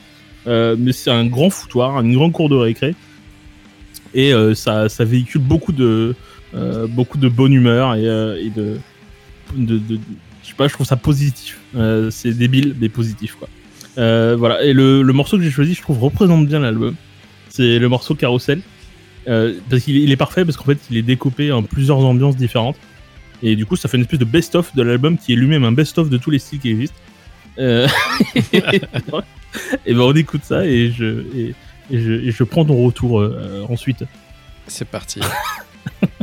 Mais 0.79 0.93
c'est 0.93 1.11
un 1.11 1.27
grand 1.27 1.51
foutoir, 1.51 2.01
une 2.01 2.15
grande 2.15 2.33
cour 2.33 2.49
de 2.49 2.57
récré. 2.57 2.95
Et 4.13 4.33
ça, 4.55 4.87
véhicule 5.01 5.41
beaucoup 5.41 5.73
de, 5.73 6.15
beaucoup 6.89 7.19
bonne 7.19 7.53
humeur 7.53 7.95
et, 7.95 8.51
de, 8.51 8.79
je 9.57 10.49
sais 10.49 10.55
pas, 10.57 10.69
je 10.69 10.75
trouve 10.75 10.87
ça 10.87 10.97
positif. 10.97 11.61
C'est 12.11 12.37
débile, 12.37 12.75
mais 12.79 12.91
positif, 12.91 13.37
quoi. 13.37 13.49
Voilà. 13.97 14.63
Et 14.65 14.75
le 14.75 15.13
morceau 15.13 15.39
que 15.39 15.43
j'ai 15.43 15.51
choisi, 15.51 15.73
je 15.75 15.81
trouve, 15.81 16.03
représente 16.03 16.47
bien 16.47 16.59
l'album. 16.59 16.95
C'est 17.49 17.79
le 17.79 17.89
morceau 17.89 18.15
Carousel. 18.15 18.61
Euh, 19.29 19.55
parce 19.71 19.83
qu'il 19.83 19.97
est- 19.97 20.03
il 20.03 20.11
est 20.13 20.17
parfait, 20.17 20.45
parce 20.45 20.57
qu'en 20.57 20.65
fait, 20.65 20.79
il 20.91 20.97
est 20.97 21.03
découpé 21.03 21.51
en 21.53 21.63
plusieurs 21.63 21.99
ambiances 21.99 22.37
différentes. 22.37 22.77
Et 23.43 23.57
du 23.57 23.67
coup, 23.67 23.77
ça 23.77 23.89
fait 23.89 23.97
une 23.97 24.03
espèce 24.05 24.19
de 24.21 24.25
best-of 24.25 24.75
de 24.75 24.83
l'album 24.83 25.19
qui 25.19 25.33
est 25.33 25.37
lui-même 25.37 25.65
un 25.65 25.73
best-of 25.73 26.09
de 26.11 26.17
tous 26.17 26.31
les 26.31 26.39
styles 26.39 26.61
qui 26.61 26.71
existent. 26.71 26.97
Euh, 27.59 27.87
et 28.53 29.95
ben, 29.95 30.01
on 30.01 30.13
écoute 30.15 30.43
ça 30.45 30.67
et 30.67 30.91
je, 30.91 31.05
et, 31.37 31.55
et 31.91 32.01
je, 32.01 32.13
et 32.13 32.31
je 32.33 32.45
prends 32.45 32.65
ton 32.65 32.77
retour 32.85 33.21
euh, 33.21 33.65
ensuite. 33.69 34.05
C'est 34.67 34.89
parti. 34.89 35.21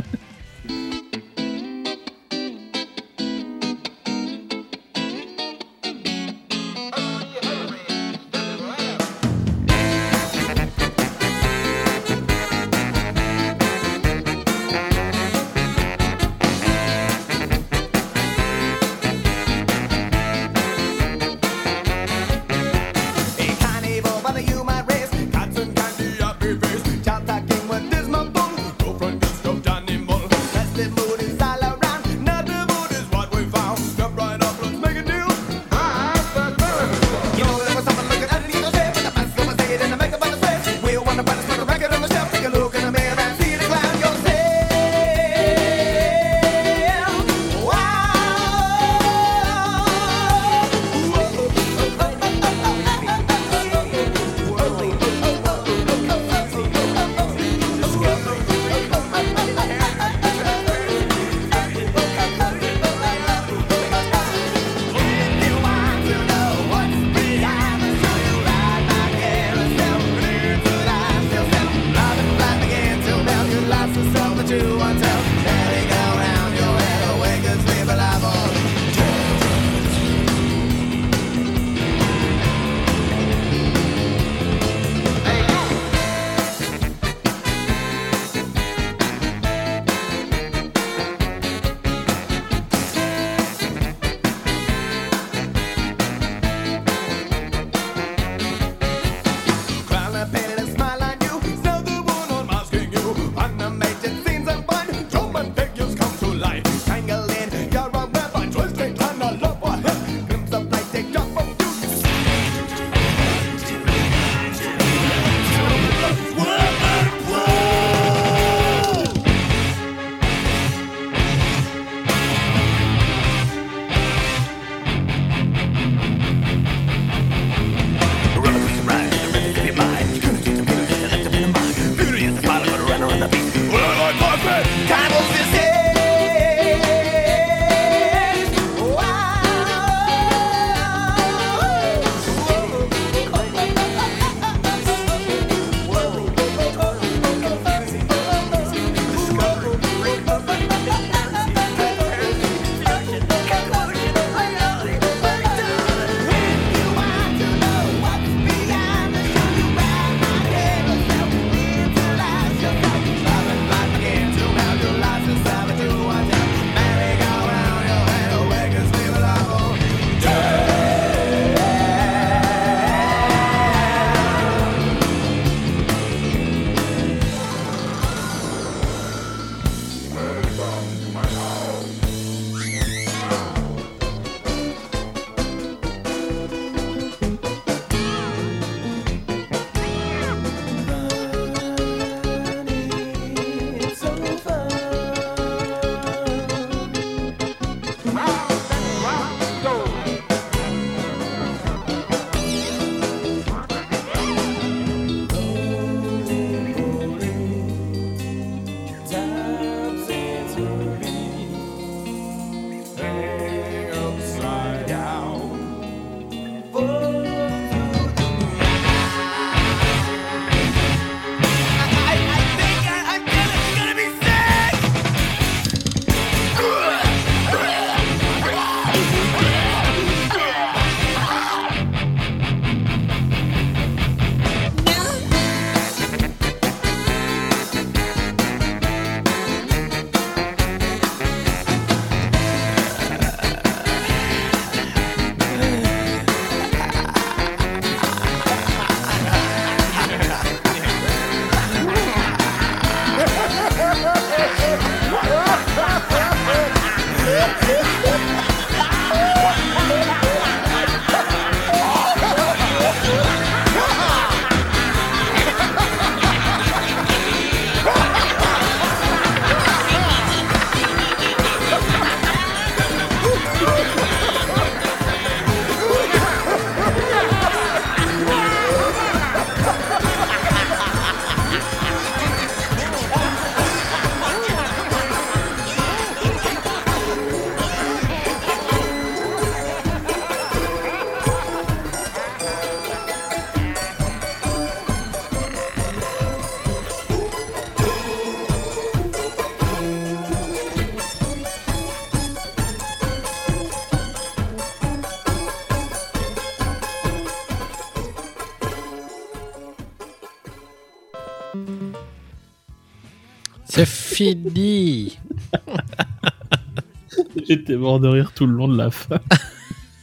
C'est 313.64 313.86
fini. 313.86 315.18
J'étais 317.48 317.76
mort 317.76 318.00
de 318.00 318.08
rire 318.08 318.32
tout 318.34 318.46
le 318.46 318.52
long 318.54 318.68
de 318.68 318.76
la 318.76 318.90
fin. 318.90 319.18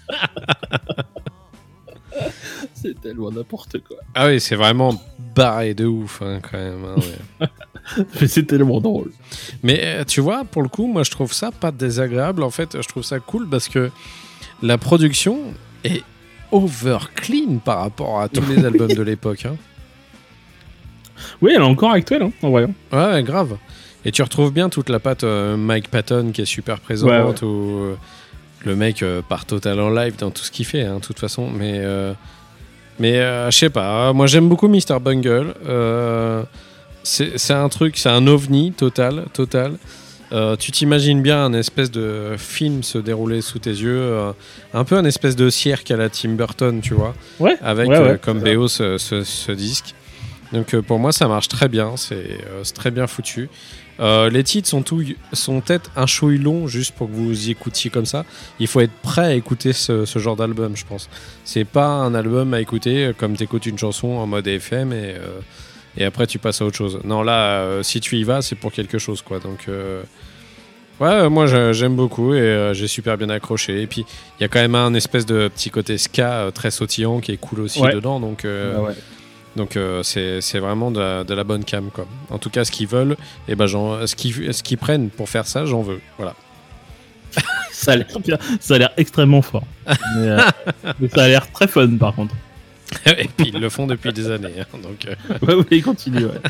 C'est 2.74 3.00
tellement 3.02 3.32
n'importe 3.32 3.80
quoi. 3.84 3.98
Ah 4.16 4.28
oui, 4.28 4.40
c'est 4.40 4.56
vraiment 4.56 4.94
barré 5.36 5.74
de 5.74 5.86
ouf 5.86 6.22
hein, 6.22 6.40
quand 6.42 6.58
même. 6.58 6.86
hein, 6.86 6.96
ouais. 7.42 7.48
Mais 8.22 8.28
c'est 8.28 8.44
tellement 8.44 8.80
drôle. 8.80 9.12
Mais 9.64 9.80
euh, 9.84 10.04
tu 10.06 10.22
vois, 10.22 10.46
pour 10.46 10.62
le 10.62 10.70
coup, 10.70 10.88
moi 10.88 11.04
je 11.04 11.12
trouve 11.12 11.34
ça 11.34 11.52
pas 11.52 11.72
désagréable. 11.72 12.42
En 12.44 12.50
fait, 12.52 12.82
je 12.82 12.88
trouve 12.88 13.04
ça 13.04 13.20
cool 13.20 13.48
parce 13.50 13.68
que 13.68 13.92
la 14.62 14.78
production 14.78 15.40
est 15.84 16.04
over 16.52 17.00
clean 17.16 17.58
par 17.64 17.80
rapport 17.80 18.22
à 18.22 18.30
tous 18.30 18.46
les 18.48 18.64
albums 18.64 18.94
de 18.94 19.02
l'époque. 19.02 19.46
hein. 19.46 19.56
Oui, 21.42 21.52
elle 21.56 21.62
est 21.62 21.66
encore 21.66 21.92
actuelle, 21.92 22.24
hein, 22.24 22.32
en 22.42 22.50
voyant. 22.50 22.74
Ouais, 22.92 23.24
grave. 23.24 23.58
Et 24.06 24.12
tu 24.12 24.22
retrouves 24.22 24.52
bien 24.54 24.70
toute 24.70 24.90
la 24.90 25.00
patte 25.00 25.24
euh, 25.24 25.58
Mike 25.58 25.90
Patton 25.90 26.32
qui 26.34 26.42
est 26.42 26.46
super 26.46 26.80
présente, 26.80 27.42
ou 27.42 27.80
euh, 27.80 27.96
le 28.66 28.76
mec 28.76 29.04
euh, 29.04 29.22
part 29.22 29.46
total 29.46 29.80
en 29.80 29.90
live 29.90 30.16
dans 30.18 30.32
tout 30.32 30.44
ce 30.44 30.52
qu'il 30.52 30.66
fait, 30.66 30.84
hein, 30.84 30.96
de 31.00 31.02
toute 31.06 31.20
façon. 31.20 31.50
Mais, 31.50 31.74
euh, 31.80 32.14
mais 33.00 33.16
je 33.52 33.58
sais 33.58 33.70
pas, 33.70 34.12
moi 34.14 34.28
j'aime 34.28 34.48
beaucoup 34.50 34.68
Mr. 34.68 35.00
Bungle. 35.02 35.54
C'est 37.04 37.54
un 37.54 37.70
truc, 37.70 37.98
c'est 37.98 38.10
un 38.10 38.28
ovni 38.28 38.72
total, 38.74 39.26
total. 39.34 39.74
Euh, 40.32 40.56
tu 40.56 40.72
t'imagines 40.72 41.24
bien 41.24 41.44
un 41.44 41.54
espèce 41.54 41.90
de 41.90 42.36
film 42.38 42.84
se 42.84 43.00
dérouler 43.00 43.42
sous 43.42 43.58
tes 43.58 43.72
yeux, 43.72 44.00
euh, 44.00 44.32
un 44.76 44.84
peu 44.84 44.96
un 44.96 45.06
espèce 45.06 45.36
de 45.36 45.50
cirque 45.50 45.90
à 45.90 45.98
la 45.98 46.08
Tim 46.10 46.34
Burton, 46.34 46.82
tu 46.82 46.94
vois 46.94 47.16
Ouais. 47.40 47.56
avec 47.64 47.90
Ouais, 47.90 47.96
euh, 47.98 48.12
ouais, 48.12 48.20
comme 48.22 48.40
BO 48.42 48.68
ce, 48.68 49.00
ce- 49.00 49.24
ce 49.24 49.52
disque. 49.52 49.96
Donc 50.52 50.74
euh, 50.74 50.82
pour 50.82 50.98
moi 51.00 51.12
ça 51.12 51.28
marche 51.28 51.48
très 51.48 51.68
bien, 51.68 51.96
c'est 51.98 52.16
euh, 52.16 52.64
très 52.74 52.90
bien 52.92 53.06
foutu. 53.08 53.50
Euh, 54.00 54.30
les 54.30 54.44
titres 54.44 54.68
sont, 54.70 54.82
tout, 54.82 55.04
sont 55.34 55.60
peut-être 55.62 55.92
un 55.98 56.06
chouille 56.06 56.38
long 56.38 56.68
juste 56.68 56.96
pour 56.96 57.08
que 57.08 57.14
vous 57.14 57.48
y 57.48 57.52
écoutiez 57.52 57.90
comme 57.92 58.06
ça. 58.06 58.26
Il 58.60 58.68
faut 58.68 58.80
être 58.80 58.94
prêt 59.04 59.26
à 59.26 59.34
écouter 59.34 59.74
ce, 59.74 60.06
ce 60.06 60.20
genre 60.20 60.36
d'album, 60.38 60.76
je 60.78 60.86
pense. 60.86 61.10
C'est 61.44 61.66
pas 61.66 61.88
un 61.88 62.16
album 62.16 62.54
à 62.54 62.62
écouter 62.62 63.12
comme 63.18 63.36
t'écoutes 63.36 63.66
une 63.66 63.78
chanson 63.78 64.08
en 64.08 64.26
mode 64.26 64.48
FM 64.48 64.94
et, 64.94 65.16
et 65.98 66.06
après 66.06 66.26
tu 66.28 66.40
passes 66.40 66.62
à 66.62 66.66
autre 66.66 66.78
chose. 66.78 67.00
Non 67.04 67.24
là, 67.24 67.84
si 67.84 68.00
tu 68.00 68.18
y 68.18 68.24
vas, 68.24 68.42
c'est 68.42 68.56
pour 68.56 68.72
quelque 68.72 68.98
chose 69.00 69.22
quoi. 69.22 69.40
Donc 69.40 69.68
ouais, 71.00 71.30
moi 71.30 71.46
j'aime 71.74 71.96
beaucoup 71.96 72.34
et 72.34 72.72
j'ai 72.74 72.88
super 72.88 73.18
bien 73.18 73.30
accroché. 73.30 73.82
Et 73.82 73.88
puis 73.88 74.06
il 74.40 74.44
y 74.44 74.46
a 74.46 74.48
quand 74.48 74.60
même 74.62 74.76
un 74.76 74.94
espèce 74.94 75.26
de 75.26 75.48
petit 75.50 75.70
côté 75.70 75.98
ska 75.98 76.52
très 76.54 76.72
sautillant 76.72 77.20
qui 77.20 77.34
est 77.34 77.38
cool 77.38 77.62
aussi 77.62 77.82
Ouais. 77.82 77.94
dedans. 77.94 78.20
Donc 78.20 78.46
euh, 78.46 78.76
Ah 78.78 78.82
ouais. 78.84 78.94
Donc 79.56 79.76
euh, 79.78 80.04
c'est 80.04 80.60
vraiment 80.60 80.92
de 80.92 81.00
la, 81.00 81.24
de 81.24 81.34
la 81.34 81.44
bonne 81.44 81.64
cam 81.64 81.90
quoi. 81.92 82.06
En 82.30 82.38
tout 82.38 82.50
cas 82.50 82.66
ce 82.66 82.72
qu'ils 82.72 82.88
veulent, 82.88 83.16
et 83.48 83.56
ben 83.56 83.66
j'en- 83.68 84.06
ce 84.08 84.16
qu'ils 84.16 84.78
prennent 84.78 85.10
pour 85.10 85.30
faire 85.30 85.46
ça, 85.48 85.66
j'en 85.66 85.82
veux. 85.82 86.00
Voilà. 86.18 86.36
Ça 87.72 87.94
a 87.94 87.96
l'air 87.96 88.08
bien- 88.24 88.38
ça 88.60 88.76
a 88.76 88.78
l'air 88.80 88.90
extrêmement 88.98 89.42
fort. 89.42 89.64
Mais, 89.88 90.28
euh, 90.30 90.40
mais 91.00 91.08
ça 91.08 91.24
a 91.24 91.28
l'air 91.28 91.50
très 91.52 91.68
fun, 91.68 91.88
par 91.98 92.14
contre. 92.16 92.36
et 93.06 93.28
puis 93.38 93.52
ils 93.54 93.60
le 93.60 93.70
font 93.70 93.88
depuis 93.88 94.12
des 94.12 94.30
années. 94.32 94.50
hein. 94.60 94.78
donc 94.84 95.06
euh, 95.06 95.16
Ouais, 95.48 95.54
ouais, 95.54 95.66
il 95.72 95.84
continue, 95.84 96.26
ouais. 96.26 96.42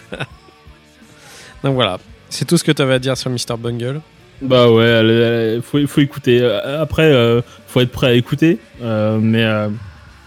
donc 1.63 1.75
voilà. 1.75 1.97
C'est 2.29 2.45
tout 2.45 2.57
ce 2.57 2.63
que 2.63 2.71
tu 2.71 2.81
avais 2.81 2.93
à 2.95 2.99
dire 2.99 3.17
sur 3.17 3.29
Mr 3.29 3.57
Bungle? 3.59 4.01
Bah 4.41 4.71
ouais, 4.71 4.85
elle- 4.85 5.61
faut, 5.61 5.85
faut 5.87 6.01
écouter. 6.01 6.43
Après, 6.79 7.41
faut 7.67 7.81
être 7.81 7.91
prêt 7.91 8.07
à 8.07 8.13
écouter, 8.13 8.57
mais, 8.81 9.45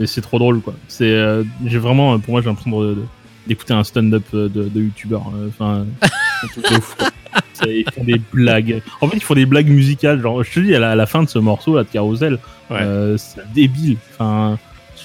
euh, 0.03 0.07
c'est 0.07 0.20
trop 0.20 0.39
drôle 0.39 0.61
quoi. 0.61 0.74
C'est, 0.89 1.05
euh, 1.11 1.43
j'ai 1.66 1.79
vraiment, 1.79 2.19
pour 2.19 2.33
moi, 2.33 2.41
j'ai 2.43 2.49
l'impression 2.49 2.81
de- 2.81 2.95
de- 2.95 3.03
d'écouter 3.47 3.74
un 3.74 3.85
stand-up 3.85 4.23
de, 4.33 4.49
de 4.49 4.81
youtubeur. 4.81 5.23
euh, 5.35 5.49
Enfin, 5.49 5.85
ils 7.66 7.85
font 7.93 8.05
des 8.05 8.20
blagues. 8.33 8.83
En 9.01 9.09
fait, 9.09 9.16
ils 9.16 9.23
font 9.23 9.35
des 9.35 9.47
blagues 9.47 9.69
musicales. 9.69 10.20
Genre, 10.20 10.43
je 10.43 10.53
te 10.53 10.61
dis, 10.61 10.74
à 10.74 10.79
la, 10.79 10.91
à 10.91 10.95
la 10.95 11.07
fin 11.07 11.23
de 11.23 11.29
ce 11.29 11.39
morceau 11.39 11.77
là 11.77 11.85
de 11.85 11.89
Carousel, 11.89 12.39
Ouais. 12.70 12.79
euh, 12.81 13.16
c'est 13.19 13.41
débile. 13.53 13.97
Enfin, 14.15 14.59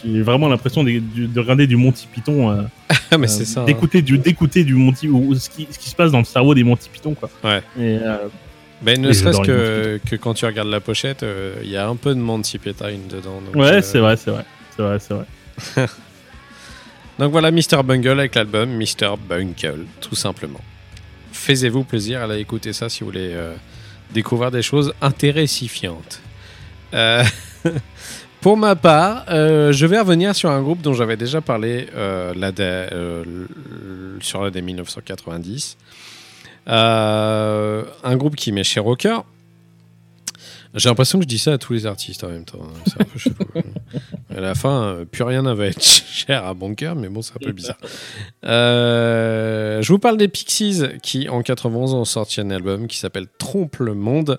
j'ai 0.04 0.22
vraiment 0.22 0.48
l'impression 0.48 0.84
de, 0.84 0.92
de- 0.92 1.26
de 1.26 1.40
regarder 1.40 1.68
du 1.68 1.76
Monty 1.76 2.08
Python. 2.14 2.52
euh, 2.52 2.62
mais 3.18 3.26
euh, 3.26 3.28
c'est 3.28 3.46
ça. 3.46 3.62
hein. 3.62 3.66
D'écouter 3.66 4.02
du, 4.02 4.18
d'écouter 4.18 4.64
du 4.64 4.76
Monty, 4.76 5.08
ou 5.10 5.36
ce 5.36 5.50
qui, 5.50 5.68
ce 5.70 5.78
qui 5.80 5.90
se 5.90 5.96
passe 5.96 6.12
dans 6.12 6.20
le 6.20 6.24
cerveau 6.26 6.54
des 6.54 6.64
Monty 6.64 6.90
Python 6.92 7.14
quoi. 7.14 7.30
Ouais. 7.44 7.62
Et, 7.80 7.98
euh, 8.02 8.18
Ben, 8.82 9.02
ne 9.02 9.12
serait-ce 9.12 9.42
que, 9.42 10.00
que 10.10 10.16
quand 10.16 10.34
tu 10.36 10.46
regardes 10.46 10.70
la 10.70 10.80
pochette, 10.80 11.24
euh, 11.24 11.56
il 11.64 11.70
y 11.70 11.78
a 11.78 11.88
un 11.88 11.96
peu 11.96 12.14
de 12.14 12.20
Monty 12.20 12.58
Python 12.60 12.86
dedans. 13.10 13.42
donc, 13.46 13.56
ouais, 13.56 13.74
euh, 13.78 13.82
c'est 13.82 14.00
vrai, 14.00 14.16
c'est 14.18 14.32
vrai, 14.32 14.46
c'est 14.78 14.84
vrai, 14.84 15.00
c'est 15.00 15.14
vrai. 15.14 15.88
Donc 17.20 17.32
voilà 17.32 17.50
Mr 17.52 17.82
Bungle 17.84 18.20
avec 18.20 18.36
l'album 18.36 18.70
Mr 18.78 19.16
Bungle, 19.28 19.86
tout 20.02 20.16
simplement. 20.16 20.62
Faisez-vous 21.32 21.84
plaisir 21.84 22.22
à 22.22 22.26
aller 22.26 22.40
écouter 22.40 22.74
ça 22.74 22.90
si 22.90 23.00
vous 23.02 23.08
voulez 23.08 23.32
euh, 23.34 23.56
découvrir 24.14 24.52
des 24.52 24.62
choses 24.62 24.94
intéressantes. 25.02 26.22
Euh, 26.94 27.24
pour 28.42 28.56
ma 28.56 28.76
part, 28.76 29.26
euh, 29.30 29.72
je 29.74 29.86
vais 29.88 30.00
revenir 30.00 30.36
sur 30.36 30.52
un 30.52 30.62
groupe 30.62 30.82
dont 30.82 30.94
j'avais 30.94 31.18
déjà 31.18 31.42
parlé 31.42 31.88
euh, 31.96 32.34
là 32.36 32.52
des- 32.52 32.64
euh, 32.64 33.24
l- 33.24 33.48
sur 34.22 34.44
l'année 34.44 34.62
1990. 34.62 35.76
Euh, 36.70 37.84
un 38.04 38.16
groupe 38.16 38.36
qui 38.36 38.52
m'est 38.52 38.64
cher 38.64 38.86
au 38.86 38.96
cœur. 38.96 39.26
J'ai 40.74 40.90
l'impression 40.90 41.18
que 41.20 41.24
je 41.24 41.28
dis 41.28 41.40
ça 41.40 41.54
à 41.54 41.58
tous 41.58 41.74
les 41.74 41.86
artistes 41.86 42.24
en 42.24 42.30
même 42.30 42.46
temps. 42.46 42.60
hein. 42.62 42.80
C'est 42.86 43.02
un 43.02 43.06
peu 43.06 43.18
chelou. 43.20 43.36
À 44.36 44.40
la 44.42 44.54
fin, 44.54 44.84
euh, 44.84 45.06
plus 45.06 45.24
rien 45.24 45.42
ne 45.42 45.52
va 45.54 45.66
être 45.68 45.82
cher 45.84 46.46
à 46.46 46.54
bon 46.54 46.76
cœur, 46.76 46.96
mais 46.96 47.08
bon, 47.10 47.22
c'est 47.24 47.34
un 47.36 47.40
peu 47.44 47.52
bizarre. 47.54 47.78
Euh, 48.46 49.82
je 49.82 49.92
vous 49.92 50.00
parle 50.00 50.18
des 50.18 50.28
Pixies 50.28 50.84
qui, 51.02 51.28
en 51.30 51.42
91, 51.42 51.94
ont 51.94 52.06
sorti 52.06 52.42
un 52.42 52.50
album 52.52 52.88
qui 52.88 52.98
s'appelle 52.98 53.28
Trompe 53.40 53.78
le 53.78 53.94
Monde, 53.96 54.38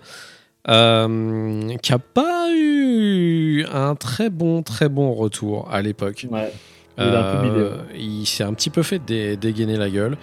euh, 0.68 1.74
qui 1.82 1.92
a 1.92 1.98
pas 1.98 2.48
eu 2.54 3.64
un 3.72 3.94
très 3.96 4.30
bon, 4.30 4.62
très 4.62 4.88
bon 4.88 5.12
retour 5.14 5.68
à 5.72 5.82
l'époque. 5.82 6.26
Ouais. 6.30 6.52
Il 7.96 8.26
s'est 8.26 8.44
un 8.44 8.52
petit 8.54 8.70
peu 8.70 8.82
fait 8.82 8.98
dé- 9.04 9.36
dégainer 9.36 9.76
la 9.76 9.88
gueule. 9.90 10.16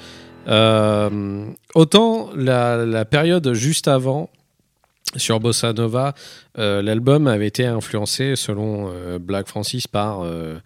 Euh, 0.48 1.46
autant 1.74 2.30
la, 2.36 2.86
la 2.86 3.06
période 3.06 3.54
juste 3.54 3.88
avant, 3.88 4.30
sur 5.16 5.40
Bossa 5.40 5.72
Nova, 5.74 6.14
euh, 6.58 6.82
l'album 6.82 7.28
avait 7.28 7.48
été 7.48 7.66
influencé, 7.66 8.36
selon 8.36 8.90
euh, 8.94 9.18
Black 9.20 9.48
Francis, 9.48 9.88
par, 9.88 10.22
euh, 10.24 10.60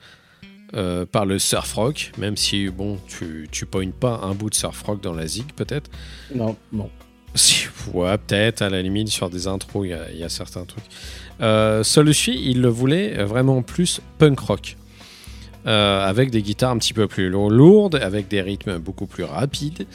par 1.11 1.26
le 1.26 1.38
surf 1.40 1.74
rock, 1.74 2.11
même 2.18 2.38
si, 2.38 2.70
bon, 2.70 2.98
tu, 3.07 3.48
tu 3.52 3.66
pointes 3.66 3.94
pas 3.94 4.22
un 4.24 4.34
bout 4.34 4.49
de 4.49 4.56
surf 4.56 4.82
rock 4.84 5.02
dans 5.02 5.14
la 5.14 5.28
zig, 5.28 5.52
peut-être. 5.56 5.90
Non, 6.34 6.56
non. 6.72 6.90
Si, 7.36 7.68
ouais, 7.94 8.18
peut-être, 8.18 8.64
à 8.64 8.70
la 8.70 8.82
limite, 8.82 9.10
sur 9.10 9.30
des 9.30 9.45
intros, 9.48 9.86
il 9.86 9.90
y 9.90 9.94
a- 9.94 10.11
il 10.11 10.18
y, 10.18 10.24
a 10.24 10.30
certains 10.30 10.66
trucs. 10.66 10.86
Celui-ci, 11.40 12.40
il 12.44 12.61
le 12.61 12.70
voulait 12.70 13.24
vraiment 13.24 13.61
plus 13.61 14.02
punk 14.18 14.40
rock. 14.40 14.76
Euh, 15.68 16.07
avec 16.07 16.31
des 16.31 16.41
guitares 16.41 16.72
un 16.72 16.77
petit 16.77 16.94
peu 16.94 17.07
plus 17.07 17.30
lour- 17.30 17.49
lourdes, 17.52 17.95
avec 17.95 18.30
des 18.30 18.41
rythmes 18.41 18.77
beaucoup 18.77 19.07
plus 19.07 19.26
rapides. 19.26 19.86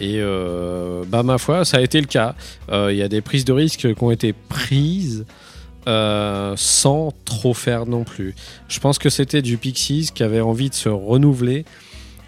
Et 0.00 0.16
euh, 0.18 1.04
bah, 1.06 1.22
ma 1.22 1.38
foi, 1.38 1.64
ça 1.64 1.76
a 1.76 1.80
été 1.80 2.00
le 2.00 2.08
cas. 2.08 2.34
Euh, 2.70 2.88
Il 2.92 2.98
y 2.98 3.02
a 3.02 3.08
des 3.08 3.20
prises 3.20 3.44
de 3.44 3.52
risques 3.52 3.94
qui 3.94 4.02
ont 4.02 4.10
été 4.10 4.32
prises 4.32 5.24
sans 6.56 7.12
trop 7.24 7.54
faire 7.54 7.86
non 7.86 8.04
plus. 8.04 8.34
Je 8.68 8.80
pense 8.80 8.98
que 8.98 9.10
c'était 9.10 9.42
du 9.42 9.56
Pixies 9.58 10.10
qui 10.14 10.22
avait 10.22 10.40
envie 10.40 10.70
de 10.70 10.74
se 10.74 10.88
renouveler, 10.88 11.64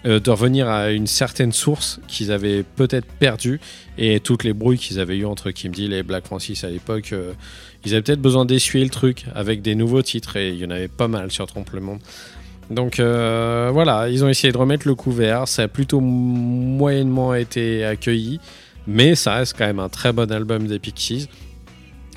de 0.05 0.31
revenir 0.31 0.69
à 0.69 0.91
une 0.91 1.07
certaine 1.07 1.53
source 1.53 2.01
qu'ils 2.09 2.31
avaient 2.33 2.63
peut-être 2.63 3.07
perdue 3.07 3.61
et 3.97 4.21
toutes 4.21 4.45
les 4.45 4.53
brouilles 4.53 4.79
qu'ils 4.79 4.99
avaient 5.01 5.17
eues 5.17 5.25
entre 5.25 5.51
Kim 5.53 5.73
Deal 5.73 5.93
et 5.93 6.03
Black 6.03 6.27
Francis 6.27 6.65
à 6.65 6.69
l'époque, 6.69 7.15
ils 7.85 7.93
avaient 7.93 8.03
peut-être 8.03 8.21
besoin 8.21 8.45
d'essuyer 8.45 8.85
le 8.85 8.91
truc 8.91 9.25
avec 9.35 9.63
des 9.63 9.75
nouveaux 9.77 10.03
titres 10.03 10.37
et 10.37 10.51
il 10.51 10.59
y 10.59 10.65
en 10.67 10.71
avait 10.71 10.89
pas 10.89 11.09
mal 11.09 11.31
sur 11.31 11.47
Trompe 11.47 11.71
le 11.71 11.81
Monde. 11.81 12.01
Donc 12.71 12.99
euh, 12.99 13.71
voilà, 13.73 14.09
ils 14.09 14.25
ont 14.25 14.29
essayé 14.29 14.53
de 14.53 14.59
remettre 14.59 14.89
le 14.89 14.95
couvert, 14.95 15.47
ça 15.49 15.63
a 15.63 15.69
plutôt 15.69 16.01
moyennement 16.01 17.35
été 17.35 17.85
accueilli, 17.85 18.41
mais 18.87 19.15
ça 19.15 19.35
reste 19.35 19.57
quand 19.57 19.67
même 19.67 19.81
un 19.81 19.89
très 19.89 20.13
bon 20.13 20.31
album 20.33 20.67
des 20.67 20.79
Pixies. 20.79 21.29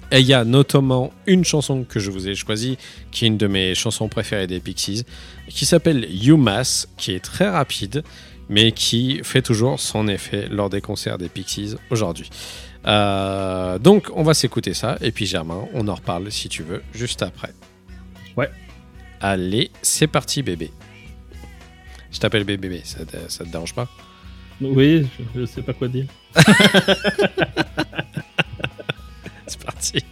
Et 0.10 0.22
il 0.22 0.26
y 0.26 0.34
a 0.34 0.45
notamment 0.45 1.11
une 1.26 1.44
chanson 1.44 1.84
que 1.84 1.99
je 1.99 2.11
vous 2.11 2.30
ai 2.30 2.36
choisie, 2.36 2.78
qui 3.11 3.26
est 3.26 3.28
une 3.28 3.38
de 3.38 3.48
mes 3.48 3.76
chansons 3.76 4.07
préférées 4.07 4.48
des 4.48 4.61
Pixies, 4.61 5.03
qui 5.49 5.65
s'appelle 5.65 6.07
UMass, 6.26 6.88
qui 6.95 7.11
est 7.11 7.19
très 7.19 7.49
rapide, 7.49 8.03
mais 8.48 8.72
qui 8.72 9.19
fait 9.24 9.41
toujours 9.41 9.82
son 9.82 10.07
effet 10.07 10.48
lors 10.49 10.69
des 10.69 10.80
concerts 10.80 11.18
des 11.18 11.28
Pixies 11.28 11.76
aujourd'hui. 11.90 12.30
Euh, 12.86 13.78
donc 13.80 14.07
on 14.15 14.24
va 14.24 14.34
s'écouter 14.34 14.74
ça, 14.74 14.98
et 15.02 15.11
puis 15.11 15.26
Germain, 15.26 15.68
on 15.74 15.90
en 15.90 15.95
reparle 15.95 16.32
si 16.32 16.48
tu 16.48 16.64
veux, 16.64 16.82
juste 16.94 17.22
après. 17.22 17.52
Ouais. 18.38 18.49
Allez, 19.22 19.72
c'est 19.81 20.07
parti 20.07 20.44
bébé. 20.44 20.72
Je 22.11 22.19
t'appelle 22.19 22.44
bébé, 22.44 22.81
ça, 22.84 23.03
te- 23.06 23.30
ça 23.30 23.44
te 23.44 23.49
dérange 23.49 23.73
pas? 23.73 23.88
Oui, 24.61 25.07
je, 25.35 25.41
je 25.41 25.45
sais 25.45 25.61
pas 25.61 25.73
quoi 25.73 25.88
dire. 25.88 26.06
C'est 29.48 29.64
parti. 29.64 30.03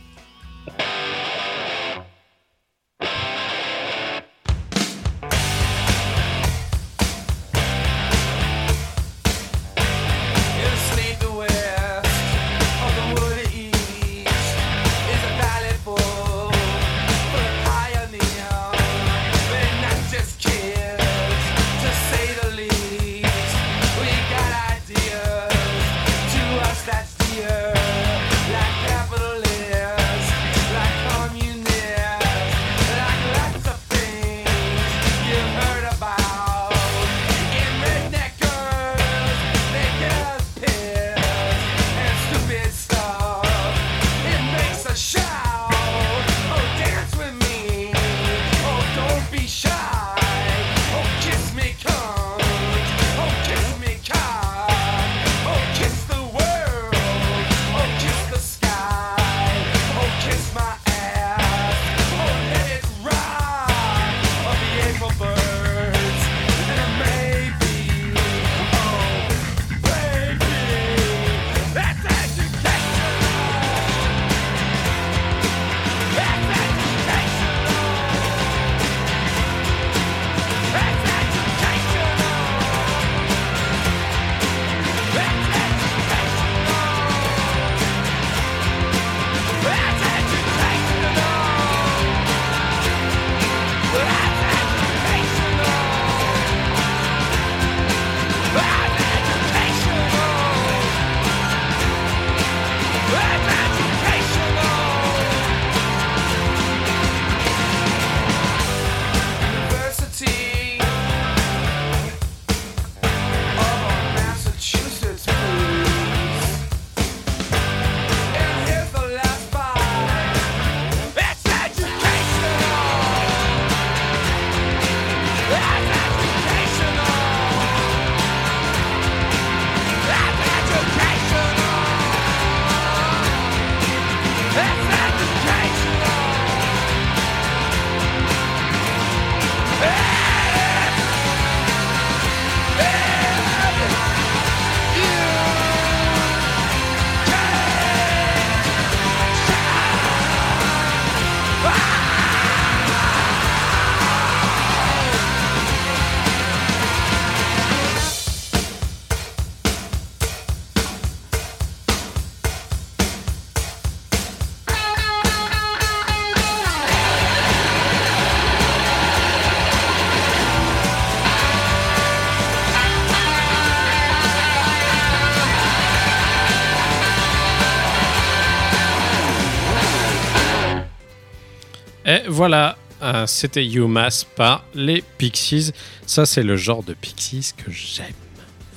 Voilà, 182.36 182.76
euh, 183.02 183.26
c'était 183.28 183.66
UMass 183.66 184.26
par 184.26 184.66
les 184.74 185.02
Pixies. 185.18 185.72
Ça, 186.06 186.26
c'est 186.26 186.44
le 186.44 186.58
genre 186.58 186.84
de 186.84 186.94
Pixies 186.94 187.54
que 187.56 187.72
j'aime. 187.72 188.12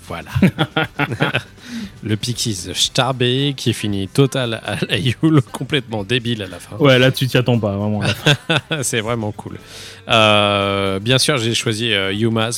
Voilà. 0.06 0.30
le 2.02 2.16
Pixies 2.16 2.70
Starbe 2.74 3.52
qui 3.56 3.74
finit 3.74 4.08
total 4.08 4.62
à 4.64 4.76
la 4.88 4.96
Yule, 4.96 5.42
complètement 5.52 6.04
débile 6.04 6.42
à 6.42 6.46
la 6.46 6.58
fin. 6.58 6.76
Ouais, 6.76 6.98
là, 6.98 7.12
tu 7.12 7.26
t'y 7.26 7.36
attends 7.36 7.58
pas, 7.58 7.76
vraiment. 7.76 8.00
c'est 8.82 9.00
vraiment 9.00 9.32
cool. 9.32 9.58
Euh, 10.08 10.98
bien 10.98 11.18
sûr, 11.18 11.36
j'ai 11.36 11.54
choisi 11.54 11.92
euh, 11.92 12.12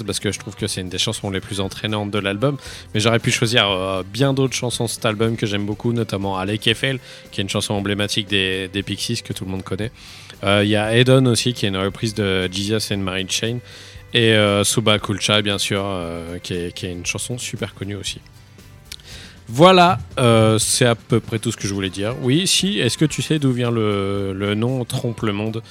parce 0.07 0.21
que 0.21 0.31
je 0.31 0.39
trouve 0.39 0.55
que 0.55 0.69
c'est 0.69 0.81
une 0.81 0.89
des 0.89 0.99
chansons 0.99 1.31
les 1.31 1.41
plus 1.41 1.61
entraînantes 1.61 2.13
de 2.13 2.19
l'album. 2.19 2.57
Mais 2.95 3.01
j'aurais 3.01 3.19
pu 3.19 3.33
choisir 3.33 3.69
euh, 3.69 4.03
bien 4.05 4.33
d'autres 4.33 4.55
chansons 4.55 4.85
de 4.85 4.91
cet 4.91 5.05
album 5.05 5.37
que 5.37 5.47
j'aime 5.47 5.67
beaucoup, 5.67 5.93
notamment 5.93 6.39
Alec 6.39 6.69
Eiffel, 6.69 7.01
qui 7.33 7.41
est 7.41 7.43
une 7.43 7.51
chanson 7.51 7.75
emblématique 7.75 8.29
des, 8.29 8.69
des 8.69 8.83
Pixies 8.85 9.23
que 9.23 9.33
tout 9.33 9.45
le 9.45 9.51
monde 9.51 9.65
connaît. 9.65 9.91
Euh, 10.45 10.63
Il 10.65 10.71
y 10.71 10.77
a 10.77 10.97
Eden 10.97 11.27
aussi, 11.29 11.53
qui 11.53 11.67
est 11.67 11.69
une 11.69 11.77
reprise 11.77 12.15
de 12.15 12.49
Jesus 12.51 12.93
and 12.95 12.99
Mary 12.99 13.27
Chain. 13.29 13.59
Et 14.13 14.33
euh, 14.33 14.65
Suba 14.65 14.99
Kulcha, 14.99 15.41
bien 15.43 15.59
sûr, 15.59 15.83
euh, 15.85 16.39
qui, 16.43 16.55
est, 16.55 16.73
qui 16.75 16.87
est 16.87 16.93
une 16.93 17.07
chanson 17.07 17.39
super 17.39 17.75
connue 17.75 17.95
aussi. 17.97 18.21
Voilà, 19.49 19.99
euh, 20.19 20.59
c'est 20.59 20.87
à 20.87 20.95
peu 20.95 21.19
près 21.21 21.39
tout 21.41 21.51
ce 21.51 21.57
que 21.57 21.67
je 21.67 21.75
voulais 21.75 21.91
dire. 21.91 22.15
Oui, 22.23 22.47
si, 22.47 22.79
est-ce 22.79 22.97
que 22.97 23.05
tu 23.05 23.21
sais 23.21 23.39
d'où 23.41 23.53
vient 23.53 23.71
le, 23.71 24.33
le 24.33 24.55
nom 24.55 24.85
Trompe 24.85 25.23
le 25.23 25.33
Monde 25.33 25.63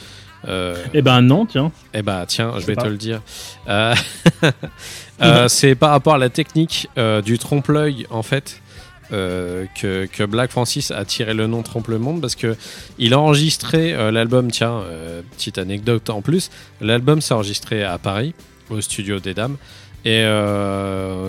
Euh, 0.48 0.76
Eh 0.94 1.02
ben 1.02 1.22
non, 1.22 1.46
tiens. 1.46 1.72
eh 1.94 2.02
bah 2.02 2.26
tiens, 2.28 2.54
je 2.60 2.66
vais 2.66 2.76
pas. 2.76 2.84
te 2.84 2.88
le 2.88 2.98
dire. 2.98 3.22
Euh, 3.70 3.94
euh, 5.22 5.48
c'est 5.48 5.76
par 5.76 5.92
rapport 5.92 6.14
à 6.16 6.18
la 6.18 6.30
technique 6.30 6.88
euh, 6.98 7.22
du 7.22 7.38
trompe-l'œil 7.40 8.06
en 8.10 8.24
fait 8.24 8.62
euh, 9.12 9.66
que, 9.80 10.06
que 10.06 10.24
Black 10.24 10.52
Francis 10.52 10.92
a 10.92 11.04
tiré 11.04 11.34
le 11.34 11.48
nom 11.48 11.64
Trompe 11.64 11.88
le 11.88 11.98
Monde 11.98 12.22
parce 12.22 12.36
que 12.36 12.56
il 13.00 13.14
a 13.16 13.20
enregistré 13.20 13.94
euh, 13.94 14.12
l'album. 14.12 14.52
Tiens, 14.52 14.82
euh, 14.86 15.22
petite 15.36 15.58
anecdote 15.58 16.12
en 16.12 16.22
plus, 16.22 16.52
l'album 16.80 17.20
s'est 17.20 17.34
enregistré 17.34 17.84
à 17.84 17.98
Paris 17.98 18.36
au 18.70 18.82
studio 18.82 19.20
des 19.20 19.34
Dames. 19.34 19.58
Et 20.06 20.24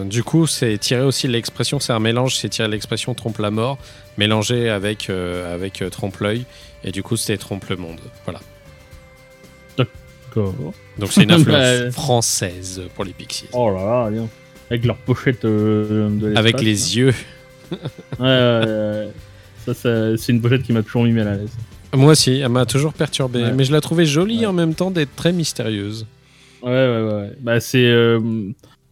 du 0.05 0.23
coup, 0.23 0.47
c'est 0.47 0.79
tiré 0.79 1.03
aussi 1.03 1.27
l'expression, 1.27 1.81
c'est 1.81 1.93
un 1.93 1.99
mélange, 1.99 2.37
c'est 2.37 2.49
tiré 2.49 2.69
l'expression 2.69 3.15
trompe 3.15 3.39
la 3.39 3.51
mort, 3.51 3.79
mélangé 4.17 4.71
avec, 4.71 5.11
avec 5.11 5.83
trompe 5.91 6.19
l'œil, 6.19 6.45
et 6.85 6.93
du 6.93 7.03
coup, 7.03 7.17
c'était 7.17 7.37
trompe 7.37 7.69
le 7.69 7.77
monde. 7.77 7.99
Voilà. 8.25 8.41
D'accord. 9.77 10.55
Donc 10.99 11.11
c'est 11.11 11.25
une 11.25 11.33
influence 11.33 11.81
Bah, 11.81 11.91
française 11.91 12.83
pour 12.95 13.05
les 13.05 13.13
Pixies. 13.13 13.49
Oh 13.55 13.71
là 13.71 13.85
là, 13.85 14.11
bien. 14.11 14.29
Avec 14.71 14.85
leur 14.85 14.99
pochette 14.99 15.45
de 15.45 16.33
Avec 16.37 16.61
les 16.61 16.97
yeux. 16.97 17.13
Ouais, 18.19 18.27
ouais, 18.27 18.65
ouais. 18.67 19.09
Ça, 19.65 19.75
ça- 19.75 20.17
c'est 20.17 20.33
une 20.33 20.41
pochette 20.41 20.63
qui 20.63 20.73
m'a 20.73 20.83
toujours 20.83 21.05
mis 21.05 21.13
mal 21.13 21.29
à 21.29 21.35
l'aise. 21.37 21.51
Moi 21.95 22.13
aussi, 22.13 22.39
elle 22.39 22.49
m'a 22.51 22.67
toujours 22.67 22.93
perturbé. 22.93 23.43
Ouais. 23.43 23.53
Mais 23.53 23.65
je 23.65 23.73
la 23.73 23.81
trouvais 23.81 24.07
jolie 24.07 24.41
Ouais. 24.41 24.47
en 24.47 24.53
même 24.53 24.75
temps 24.75 24.91
d'être 24.91 25.15
très 25.17 25.33
mystérieuse. 25.33 26.07
Ouais, 26.63 26.71
ouais, 26.71 27.03
ouais. 27.13 27.33
Bah, 27.41 27.59
c'est. 27.61 27.85
euh, 27.87 28.21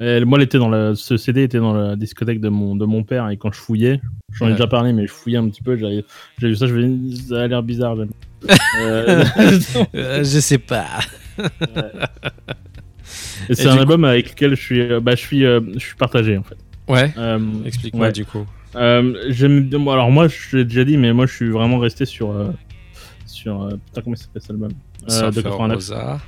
elle- 0.01 0.27
moi, 0.27 0.39
elle 0.39 0.45
était 0.45 0.59
dans 0.59 0.69
la, 0.69 0.95
ce 0.95 1.17
CD 1.17 1.43
était 1.45 1.59
dans 1.59 1.73
la 1.75 1.97
discothèque 1.97 2.41
de 2.41 2.49
mon, 2.49 2.77
de 2.77 2.85
mon 2.85 3.03
père 3.05 3.29
et 3.31 3.37
quand 3.37 3.53
je 3.53 3.59
fouillais, 3.61 4.01
j'en 4.33 4.47
ai 4.47 4.49
Ouais. 4.51 4.55
déjà 4.55 4.67
parlé, 4.67 4.93
mais 4.93 5.07
je 5.07 5.13
fouillais 5.13 5.39
un 5.39 5.49
petit 5.49 5.63
peu. 5.63 5.77
J'ai 5.77 6.05
vu 6.49 6.57
ça, 6.57 6.67
je 6.67 6.75
vais, 6.75 6.89
ça 7.29 7.43
a 7.43 7.47
l'air 7.47 7.63
bizarre. 7.63 7.97
Euh, 8.81 9.25
Euh, 9.97 10.23
je 10.25 10.39
sais 10.39 10.59
pas. 10.59 10.87
et 13.49 13.55
c'est 13.55 13.65
Et 13.65 13.67
un 13.69 13.79
album 13.79 14.05
avec 14.05 14.31
lequel 14.31 14.51
je 14.55 14.61
suis, 14.61 14.81
euh, 14.81 15.01
bah, 15.01 15.13
je 15.13 15.21
suis, 15.21 15.45
euh, 15.45 15.61
je 15.75 15.79
suis 15.81 15.97
partagé 15.97 16.37
en 16.37 16.43
fait. 16.43 16.57
Ouais, 16.89 17.13
explique-moi 17.65 18.13
du 18.13 18.25
coup. 18.25 18.47
Euh, 18.77 19.89
alors 19.90 20.11
moi, 20.11 20.28
je 20.28 20.57
l'ai 20.59 20.65
déjà 20.65 20.85
dit, 20.85 20.97
mais 20.97 21.12
moi, 21.12 21.27
je 21.27 21.35
suis 21.35 21.49
vraiment 21.51 21.78
resté 21.78 22.05
sur, 22.05 22.31
euh, 22.32 22.51
sur, 23.27 23.62
euh, 23.62 23.70
putain, 23.86 24.03
comment 24.03 24.16
s'appelle 24.16 24.43
cet 24.43 24.51
album? 24.51 24.70
Euh, 25.11 25.28
De 25.28 25.32
Surfer 25.32 25.43
89. 25.43 25.74
Rosa. 25.77 26.20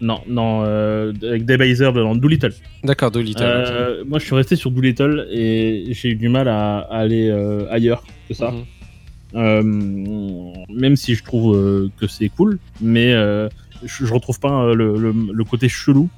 Non, 0.00 0.20
non, 0.28 0.62
euh, 0.66 1.12
avec 1.22 1.46
Debaser 1.46 1.90
dedans, 1.92 2.14
Doolittle. 2.14 2.52
D'accord, 2.84 3.10
Dolittle. 3.10 3.42
ok. 3.42 3.46
Euh, 3.70 4.04
Moi, 4.06 4.18
je 4.18 4.26
suis 4.26 4.34
resté 4.34 4.54
sur 4.54 4.70
Doolittle 4.70 5.26
et 5.32 5.84
j'ai 5.90 6.10
eu 6.10 6.16
du 6.16 6.28
mal 6.28 6.48
à, 6.48 6.78
à 6.80 6.98
aller 6.98 7.28
euh, 7.30 7.66
ailleurs 7.70 8.04
que 8.28 8.34
ça. 8.34 8.52
Mhm. 9.34 10.64
Même 10.70 10.96
si 10.96 11.14
je 11.14 11.22
trouve 11.24 11.90
que 11.98 12.06
c'est 12.06 12.28
cool, 12.28 12.58
mais 12.80 13.12
je, 13.12 13.48
je 14.06 14.12
retrouve 14.12 14.38
pas 14.40 14.72
le, 14.74 14.96
le, 14.96 15.12
le 15.32 15.44
côté 15.44 15.68
chelou. 15.68 16.08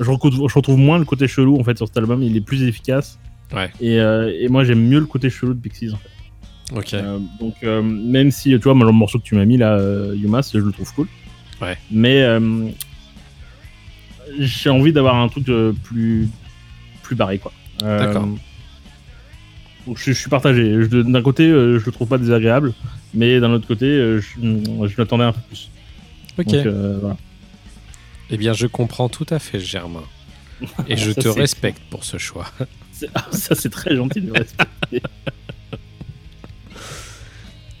Je 0.00 0.10
retrouve, 0.10 0.48
je 0.48 0.54
retrouve 0.54 0.78
moins 0.78 0.98
le 0.98 1.04
côté 1.04 1.28
chelou 1.28 1.58
en 1.60 1.64
fait 1.64 1.76
sur 1.76 1.86
cet 1.86 1.96
album. 1.98 2.22
Il 2.22 2.36
est 2.36 2.40
plus 2.40 2.62
efficace. 2.62 3.18
Ouais. 3.52 3.70
Et, 3.80 3.98
euh, 3.98 4.32
et 4.38 4.48
moi, 4.48 4.64
j'aime 4.64 4.86
mieux 4.86 5.00
le 5.00 5.06
côté 5.06 5.30
chelou 5.30 5.54
de 5.54 5.60
Pixies. 5.60 5.92
En 5.92 5.96
fait. 5.96 6.76
Ok. 6.76 6.94
Euh, 6.94 7.18
donc, 7.40 7.54
euh, 7.62 7.82
même 7.82 8.30
si 8.30 8.50
tu 8.50 8.58
vois, 8.58 8.74
moi, 8.74 8.86
le 8.86 8.92
morceau 8.92 9.18
que 9.18 9.24
tu 9.24 9.34
m'as 9.34 9.44
mis 9.44 9.56
là, 9.56 9.78
Yumas, 10.14 10.50
je 10.52 10.58
le 10.58 10.72
trouve 10.72 10.92
cool. 10.94 11.08
Ouais. 11.60 11.76
Mais 11.90 12.24
j'ai 14.38 14.70
envie 14.70 14.92
d'avoir 14.92 15.16
un 15.16 15.28
truc 15.28 15.46
plus 15.82 16.28
plus 17.02 17.16
barré 17.16 17.38
quoi. 17.38 17.52
D'accord. 17.80 18.28
je, 19.88 19.94
je 19.96 20.12
suis 20.12 20.30
partagé. 20.30 20.86
D'un 20.88 21.22
côté, 21.22 21.48
je 21.48 21.84
le 21.84 21.92
trouve 21.92 22.06
pas 22.06 22.18
désagréable, 22.18 22.72
mais 23.14 23.40
d'un 23.40 23.50
autre 23.50 23.66
côté, 23.66 23.86
je, 23.86 24.20
je 24.40 24.94
l'attendais 24.96 25.24
un 25.24 25.32
peu 25.32 25.40
plus. 25.48 25.70
Ok. 26.38 26.46
Donc, 26.46 26.66
euh, 26.66 26.98
voilà. 27.00 27.16
Eh 28.30 28.36
bien, 28.36 28.52
je 28.52 28.66
comprends 28.66 29.08
tout 29.08 29.26
à 29.30 29.38
fait, 29.38 29.58
Germain. 29.60 30.04
Et 30.88 30.96
je 30.96 31.10
te 31.12 31.28
respecte 31.28 31.82
pour 31.90 32.04
ce 32.04 32.18
choix. 32.18 32.46
Ah, 33.14 33.26
ça, 33.32 33.54
c'est 33.54 33.70
très 33.70 33.94
gentil 33.96 34.20
de 34.20 34.32
respecter. 34.32 35.02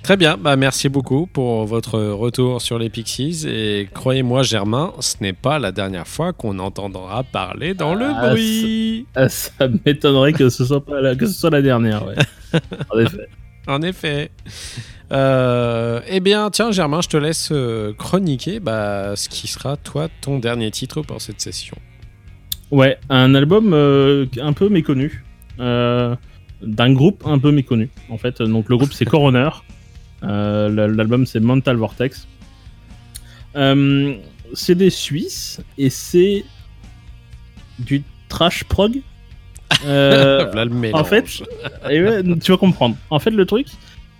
Très 0.02 0.16
bien, 0.16 0.36
bah 0.36 0.56
merci 0.56 0.88
beaucoup 0.88 1.26
pour 1.26 1.66
votre 1.66 2.00
retour 2.00 2.62
sur 2.62 2.80
les 2.80 2.88
Pixies. 2.90 3.46
Et 3.46 3.88
croyez-moi, 3.94 4.42
Germain, 4.42 4.92
ce 4.98 5.16
n'est 5.20 5.34
pas 5.34 5.60
la 5.60 5.70
dernière 5.70 6.08
fois 6.08 6.32
qu'on 6.32 6.58
entendra 6.58 7.22
parler 7.22 7.74
dans 7.74 7.94
le 7.94 8.06
Ah, 8.06 8.30
bruit. 8.30 9.06
Ah, 9.14 9.28
ça 9.28 9.68
m'étonnerait 9.86 10.32
que 10.32 10.48
ce 10.48 10.64
soit 10.64 10.84
pas 10.84 11.00
la, 11.00 11.14
que 11.14 11.26
ce 11.26 11.34
soit 11.38 11.50
la 11.50 11.62
dernière. 11.62 12.04
Ouais. 12.06 12.16
en 12.90 12.98
effet. 12.98 13.28
En 13.68 13.82
effet. 13.82 14.30
Euh, 15.12 16.00
eh 16.08 16.20
bien, 16.20 16.50
tiens, 16.50 16.72
Germain, 16.72 17.02
je 17.02 17.08
te 17.08 17.16
laisse 17.16 17.50
euh, 17.52 17.92
chroniquer 17.92 18.58
bah, 18.58 19.14
ce 19.16 19.28
qui 19.28 19.48
sera, 19.48 19.76
toi, 19.76 20.08
ton 20.22 20.38
dernier 20.38 20.70
titre 20.70 21.02
pour 21.02 21.20
cette 21.20 21.40
session. 21.40 21.76
Ouais, 22.70 22.98
un 23.08 23.34
album 23.34 23.72
euh, 23.72 24.26
un 24.40 24.52
peu 24.52 24.68
méconnu. 24.68 25.24
euh, 25.58 26.14
d'un 26.62 26.92
groupe 26.92 27.22
un 27.26 27.38
peu 27.38 27.52
méconnu, 27.52 27.88
en 28.10 28.18
fait. 28.18 28.42
Donc, 28.42 28.68
le 28.68 28.76
groupe, 28.76 28.92
c'est 28.92 29.04
Coroner. 29.06 29.48
Euh, 30.22 30.68
L'album, 30.68 31.26
c'est 31.26 31.40
Mental 31.40 31.76
Vortex. 31.76 32.26
C'est 34.52 34.74
des 34.74 34.90
Suisses 34.90 35.60
et 35.78 35.90
c'est 35.90 36.44
du 37.78 38.02
trash 38.28 38.64
prog. 38.64 39.00
Le 39.84 40.94
en 40.94 41.04
fait, 41.04 41.42
et 41.88 42.02
ouais, 42.02 42.22
tu 42.42 42.50
vas 42.50 42.58
comprendre. 42.58 42.96
En 43.08 43.18
fait, 43.20 43.30
le 43.30 43.46
truc, 43.46 43.68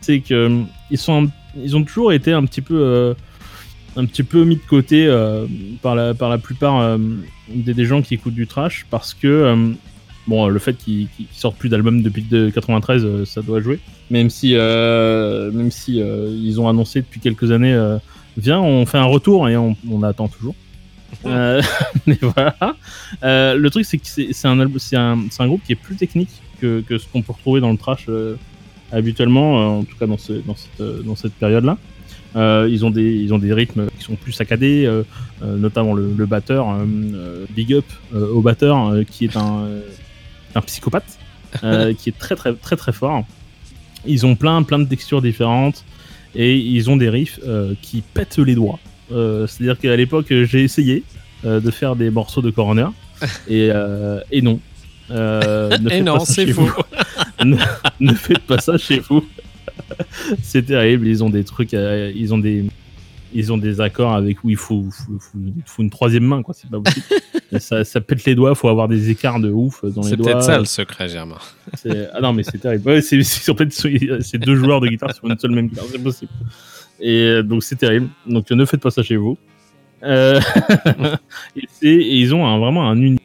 c'est 0.01 0.21
que 0.21 0.63
ils 0.91 0.97
sont, 0.97 1.29
ils 1.57 1.77
ont 1.77 1.83
toujours 1.83 2.13
été 2.13 2.33
un 2.33 2.45
petit 2.45 2.63
peu, 2.63 3.15
un 3.97 4.05
petit 4.05 4.23
peu 4.23 4.45
mis 4.45 4.57
de 4.57 4.63
côté 4.69 5.07
euh, 5.07 5.47
par 5.83 5.95
la, 5.95 6.15
par 6.15 6.29
la 6.29 6.39
plupart 6.39 6.81
euh, 6.81 6.99
des, 7.49 7.75
des 7.75 7.85
gens 7.85 8.03
qui 8.03 8.15
écoutent 8.15 8.35
du 8.35 8.47
trash, 8.47 8.87
parce 8.91 9.15
que 9.15 9.27
euh, 9.27 9.73
bon, 10.27 10.49
le 10.49 10.59
fait 10.59 10.75
qu'ils 10.75 11.09
sortent 11.33 11.57
plus 11.57 11.69
d'albums 11.69 12.03
depuis 12.03 12.23
de 12.23 12.51
93, 12.51 13.25
ça 13.25 13.43
doit 13.43 13.61
jouer. 13.61 13.81
Même 14.11 14.31
si, 14.31 14.55
même 14.55 15.71
si 15.71 15.99
ils 15.99 16.61
ont 16.61 16.69
annoncé 16.69 17.01
depuis 17.01 17.21
quelques 17.21 17.53
années, 17.53 17.79
viens, 18.37 18.61
on 18.61 18.85
fait 18.85 18.99
un 18.99 19.05
retour 19.05 19.49
et 19.49 19.57
on, 19.57 19.77
on 19.89 20.03
attend 20.03 20.27
toujours. 20.27 20.57
Mais 21.25 22.19
voilà. 22.21 22.57
Le 23.23 23.69
truc, 23.69 23.85
c'est 23.85 23.99
que 23.99 24.07
c'est 24.07 24.49
un, 24.49 24.59
un, 24.59 25.19
un 25.39 25.47
groupe 25.47 25.63
qui 25.65 25.73
est 25.73 25.77
plus 25.77 25.95
technique 25.95 26.31
que, 26.61 26.81
que 26.81 26.99
ce 26.99 27.07
qu'on 27.07 27.23
peut 27.23 27.33
retrouver 27.33 27.61
dans 27.61 27.71
le 27.71 27.79
trash 27.79 28.09
habituellement, 28.91 29.79
en 29.79 29.85
tout 29.85 29.97
cas 29.97 30.09
dans, 30.09 30.19
ce, 30.19 30.33
dans 30.33 30.57
cette, 30.57 31.05
dans 31.05 31.15
cette 31.15 31.35
période-là. 31.35 31.79
Euh, 32.37 32.69
ils, 32.71 32.85
ont 32.85 32.91
des, 32.91 33.13
ils 33.15 33.35
ont 33.35 33.39
des 33.39 33.53
rythmes 33.53 33.89
qui 33.99 34.05
sont 34.05 34.15
plus 34.15 34.33
saccadés, 34.33 34.85
euh, 34.87 35.03
euh, 35.43 35.57
notamment 35.57 35.95
le, 35.95 36.13
le 36.17 36.27
batteur, 36.27 36.67
big 37.51 37.75
up 37.75 37.85
au 38.13 38.41
batteur, 38.41 38.95
qui 39.11 39.25
est 39.25 39.37
un, 39.37 39.67
un 40.55 40.61
psychopathe, 40.61 41.19
qui 41.99 42.09
est 42.09 42.19
très 42.19 42.37
très 42.37 42.55
très 42.55 42.77
très 42.77 42.93
fort. 42.93 43.25
Ils 44.07 44.25
ont 44.27 44.37
plein 44.37 44.63
plein 44.63 44.79
de 44.79 44.85
textures 44.85 45.23
différentes 45.23 45.85
et 46.35 46.57
ils 46.57 46.89
ont 46.89 46.97
des 46.97 47.11
riffs 47.11 47.41
qui 47.83 48.03
pètent 48.03 48.39
les 48.39 48.55
doigts. 48.55 48.79
C'est-à-dire 49.11 49.79
qu'à 49.79 49.97
l'époque, 49.97 50.27
j'ai 50.29 50.63
essayé 50.63 51.03
de 51.45 51.71
faire 51.71 51.97
des 51.97 52.11
morceaux 52.11 52.43
de 52.43 52.51
Coroner 52.51 52.87
et, 53.49 53.71
et 54.31 54.43
non. 54.43 54.61
Ne 55.11 55.91
Et 55.91 56.03
non, 56.03 56.21
c'est 56.21 56.53
faux. 56.53 56.69
ne 57.99 58.15
faites 58.15 58.39
pas 58.47 58.59
ça 58.59 58.79
chez 58.79 59.01
vous. 59.01 59.25
c'est 60.43 60.67
terrible. 60.67 61.07
Ils 61.07 61.23
ont 61.25 61.31
des 61.31 61.45
trucs, 61.45 61.75
euh, 61.75 62.13
ils 62.15 62.33
ont 62.35 62.39
des, 62.39 62.65
ils 63.33 63.53
ont 63.53 63.59
des 63.59 63.81
accords 63.81 64.13
avec 64.15 64.43
où 64.45 64.51
il 64.51 64.57
faut, 64.57 64.85
faut, 64.91 65.19
faut- 65.19 65.39
il 65.39 65.63
faut 65.67 65.83
une 65.83 65.91
troisième 65.91 66.25
main, 66.25 66.43
quoi. 66.43 66.55
C'est 66.55 66.71
pas 66.71 66.81
possible. 66.81 67.07
Ça, 67.59 67.83
ça 67.85 68.01
pète 68.01 68.25
les 68.27 68.37
doigts. 68.37 68.55
Faut 68.55 68.69
avoir 68.69 68.87
des 68.87 69.11
écarts 69.11 69.41
de 69.41 69.51
ouf 69.51 69.85
dans 69.85 70.03
les 70.03 70.11
C'est 70.11 70.17
doigts. 70.17 70.27
peut-être 70.35 70.45
ça 70.45 70.57
le 70.61 70.65
secret, 70.65 71.09
Germain. 71.09 71.39
C'est- 71.75 72.09
Ah 72.15 72.21
non, 72.21 72.33
mais 72.33 72.45
c'est 72.45 72.59
terrible. 72.59 72.89
Ouais, 72.89 73.01
c'est, 73.01 73.21
c'est- 73.25 73.51
en 73.51 73.57
fait, 73.57 73.73
c'est 73.73 73.99
c'est 74.21 74.39
deux 74.39 74.55
joueurs 74.55 74.81
de 74.81 74.87
guitare 74.87 75.13
sur 75.13 75.29
une 75.29 75.37
seule 75.37 75.51
même 75.51 75.67
guitare, 75.67 75.85
c'est 75.91 75.99
possible. 76.01 76.31
Et 77.01 77.25
euh, 77.25 77.43
donc 77.43 77.65
c'est 77.65 77.75
terrible. 77.75 78.09
Donc 78.25 78.49
ne 78.53 78.65
faites 78.65 78.81
pas 78.81 78.93
ça 78.93 79.03
chez 79.03 79.17
vous. 79.17 79.37
Euh, 80.05 80.41
et, 81.57 81.63
c'est- 81.73 81.87
et 81.89 82.17
ils 82.19 82.33
ont 82.37 82.47
un- 82.47 82.59
vraiment 82.59 82.89
un 82.89 82.97
univers 82.97 83.19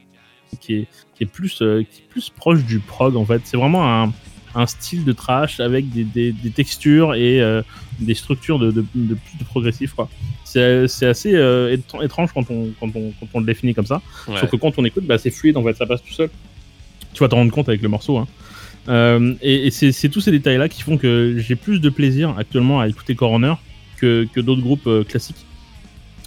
qui 0.59 0.73
est, 0.73 0.87
qui 1.13 1.23
est 1.23 1.27
plus 1.27 1.61
euh, 1.61 1.83
qui 1.83 2.01
est 2.01 2.09
plus 2.09 2.31
proche 2.31 2.63
du 2.63 2.79
prog 2.79 3.15
en 3.15 3.25
fait. 3.25 3.41
C'est 3.45 3.57
vraiment 3.57 3.85
un, 4.05 4.11
un 4.55 4.65
style 4.67 5.03
de 5.03 5.11
trash 5.11 5.59
avec 5.59 5.89
des, 5.91 6.03
des, 6.03 6.31
des 6.31 6.49
textures 6.49 7.13
et 7.13 7.41
euh, 7.41 7.61
des 7.99 8.15
structures 8.15 8.57
de, 8.57 8.71
de, 8.71 8.85
de 8.95 9.13
plus 9.15 9.37
de 9.39 9.43
progressif 9.43 9.93
quoi. 9.93 10.09
C'est 10.43 10.87
c'est 10.87 11.05
assez 11.07 11.33
euh, 11.35 11.75
étr- 11.75 12.03
étrange 12.03 12.31
quand 12.33 12.49
on, 12.49 12.69
quand, 12.79 12.89
on, 12.95 13.11
quand 13.19 13.27
on 13.33 13.39
le 13.41 13.45
définit 13.45 13.73
comme 13.73 13.85
ça. 13.85 14.01
Ouais. 14.27 14.39
Sauf 14.39 14.49
que 14.49 14.55
quand 14.55 14.73
on 14.77 14.85
écoute, 14.85 15.05
bah, 15.05 15.17
c'est 15.17 15.31
fluide, 15.31 15.57
en 15.57 15.63
fait, 15.63 15.73
ça 15.75 15.85
passe 15.85 16.01
tout 16.01 16.13
seul. 16.13 16.29
Tu 17.13 17.19
vas 17.19 17.27
t'en 17.27 17.37
rendre 17.37 17.51
compte 17.51 17.67
avec 17.67 17.81
le 17.81 17.89
morceau. 17.89 18.17
Hein. 18.17 18.27
Euh, 18.87 19.33
et 19.41 19.67
et 19.67 19.71
c'est 19.71 19.91
c'est 19.91 20.09
tous 20.09 20.21
ces 20.21 20.31
détails-là 20.31 20.69
qui 20.69 20.81
font 20.81 20.97
que 20.97 21.35
j'ai 21.37 21.55
plus 21.55 21.79
de 21.81 21.89
plaisir 21.89 22.35
actuellement 22.37 22.79
à 22.79 22.87
écouter 22.87 23.15
Coroner 23.15 23.55
que, 23.97 24.27
que 24.33 24.39
d'autres 24.39 24.61
groupes 24.61 24.89
classiques. 25.09 25.45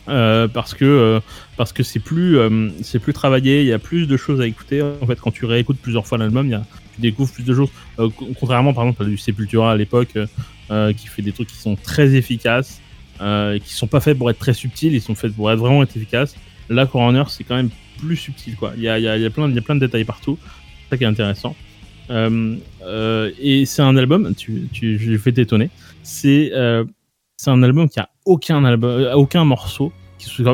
Euh, 0.08 0.48
parce 0.48 0.72
que 0.74 0.84
euh, 0.86 1.20
parce 1.56 1.72
que 1.74 1.82
c'est 1.82 2.00
plus 2.00 2.38
euh, 2.38 2.70
c'est 2.82 2.98
plus 2.98 3.12
travaillé, 3.12 3.60
il 3.60 3.66
y 3.66 3.72
a 3.74 3.78
plus 3.78 4.06
de 4.06 4.16
choses 4.16 4.40
à 4.40 4.46
écouter. 4.46 4.82
En 4.82 5.06
fait, 5.06 5.20
quand 5.20 5.30
tu 5.30 5.44
réécoutes 5.44 5.78
plusieurs 5.78 6.06
fois 6.06 6.18
l'album, 6.18 6.46
il 6.46 6.52
y 6.52 6.54
a- 6.54 6.64
tu 6.98 7.02
découvres 7.02 7.32
plus 7.32 7.44
de 7.44 7.54
choses. 7.54 7.70
Euh, 7.98 8.08
co- 8.10 8.28
contrairement, 8.38 8.74
par 8.74 8.84
exemple, 8.84 9.02
à 9.02 9.06
du 9.06 9.16
Sepultura 9.16 9.72
à 9.72 9.76
l'époque, 9.76 10.10
euh, 10.16 10.26
euh, 10.70 10.92
qui 10.92 11.06
fait 11.06 11.22
des 11.22 11.32
trucs 11.32 11.48
qui 11.48 11.56
sont 11.56 11.76
très 11.76 12.14
efficaces, 12.14 12.80
euh, 13.20 13.58
qui 13.58 13.72
sont 13.72 13.86
pas 13.86 14.00
faits 14.00 14.18
pour 14.18 14.30
être 14.30 14.38
très 14.38 14.54
subtils, 14.54 14.94
ils 14.94 15.00
sont 15.00 15.14
faits 15.14 15.32
pour 15.32 15.50
être 15.50 15.58
vraiment 15.58 15.82
être 15.82 15.96
efficaces. 15.96 16.36
Là, 16.68 16.86
Coroner, 16.86 17.24
c'est 17.28 17.44
quand 17.44 17.56
même 17.56 17.70
plus 17.98 18.16
subtil, 18.16 18.56
quoi. 18.56 18.72
Il 18.76 18.82
y 18.82 18.88
a, 18.88 18.98
y 18.98 19.08
a, 19.08 19.30
plein, 19.30 19.50
y 19.50 19.58
a 19.58 19.62
plein 19.62 19.74
de 19.74 19.80
détails 19.80 20.04
partout. 20.04 20.38
C'est 20.42 20.90
ça 20.90 20.98
qui 20.98 21.04
est 21.04 21.06
intéressant. 21.06 21.56
Et 22.10 23.64
c'est 23.66 23.82
un 23.82 23.96
album, 23.96 24.34
tu, 24.36 24.68
tu, 24.72 24.98
je 24.98 25.12
vais 25.12 25.32
t'étonner. 25.32 25.70
C'est, 26.02 26.52
c'est 27.36 27.50
un 27.50 27.62
album 27.62 27.88
qui 27.88 28.00
a 28.00 28.08
aucun 28.24 28.64
album, 28.64 29.08
aucun 29.14 29.44
morceau 29.44 29.92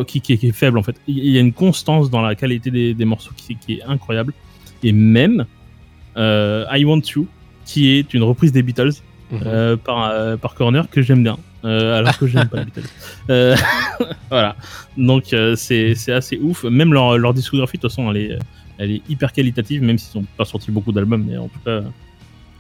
qui, 0.07 0.21
qui, 0.21 0.33
est 0.33 0.53
faible 0.53 0.79
en 0.79 0.83
fait. 0.83 0.97
Il 1.07 1.29
y 1.29 1.39
a 1.39 1.41
une 1.41 1.53
constance 1.53 2.11
dans 2.11 2.21
la 2.21 2.35
qualité 2.35 2.71
des, 2.71 2.95
des 2.95 3.05
morceaux 3.05 3.33
qui, 3.37 3.57
est 3.73 3.83
incroyable. 3.83 4.33
Et 4.83 4.93
même 4.93 5.47
I 6.17 6.85
Want 6.85 7.01
You, 7.15 7.27
qui 7.65 7.91
est 7.91 8.15
une 8.15 8.23
reprise 8.23 8.53
des 8.53 8.63
Beatles 8.63 8.93
Mhm. 9.31 9.41
euh, 9.47 9.77
par, 9.77 10.11
euh, 10.11 10.37
par 10.37 10.55
Corner 10.55 10.89
que 10.91 11.01
j'aime 11.01 11.23
bien, 11.23 11.39
euh, 11.65 11.99
alors 11.99 12.17
que 12.19 12.27
j'aime 12.27 12.47
pas 12.49 12.59
les 12.59 12.65
Beatles. 12.67 12.83
Euh, 13.31 13.57
voilà. 14.31 14.55
Donc 14.99 15.33
euh, 15.33 15.57
c'est 15.57 15.95
c'est 15.95 16.13
assez 16.13 16.39
ouf. 16.39 16.65
Même 16.65 16.93
leur, 16.93 17.17
leur 17.17 17.33
discographie, 17.33 17.79
de 17.79 17.83
toute 17.83 17.91
façon, 17.91 18.11
elle 18.11 18.17
est, 18.19 18.39
elle 18.77 18.91
est 18.91 19.03
hyper 19.09 19.33
qualitative, 19.33 19.83
même 19.83 19.97
s'ils 19.97 20.21
n'ont 20.21 20.27
pas 20.37 20.45
sorti 20.45 20.71
beaucoup 20.71 20.93
d'albums, 20.93 21.25
mais 21.27 21.39
en 21.39 21.49
tout 21.49 21.59
cas, 21.65 21.81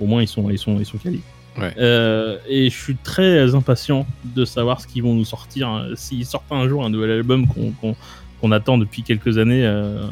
au 0.01 0.07
moins 0.07 0.23
ils 0.23 0.27
sont, 0.29 0.49
ils 0.49 0.59
sont, 0.59 0.79
ils 0.81 0.87
sont 0.87 0.97
quali. 0.97 1.21
Ouais. 1.59 1.73
Euh, 1.79 2.39
et 2.49 2.71
je 2.71 2.75
suis 2.77 2.97
très 2.97 3.55
impatient 3.55 4.07
de 4.25 4.45
savoir 4.47 4.81
ce 4.81 4.87
qu'ils 4.89 5.03
vont 5.03 5.15
nous 5.15 5.25
sortir. 5.27 5.69
hein. 5.69 5.89
S'ils 5.95 6.25
sortent 6.27 6.51
un 6.51 6.67
jour 6.67 6.83
un 6.85 6.91
nouvel 6.91 7.11
album 7.11 7.47
qu'on 7.47 7.71
qu'on- 7.73 7.95
qu'on 8.41 8.53
attend 8.53 8.79
depuis 8.79 9.03
quelques 9.03 9.37
années, 9.39 9.65
euh, 9.67 10.07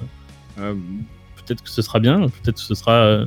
euh, 0.60 0.74
peut-être 1.46 1.62
que 1.62 1.68
ce 1.70 1.82
sera 1.82 1.98
bien, 2.00 2.20
peut-être 2.20 2.56
que 2.56 2.60
ce 2.60 2.74
sera 2.74 2.92
euh, 2.92 3.26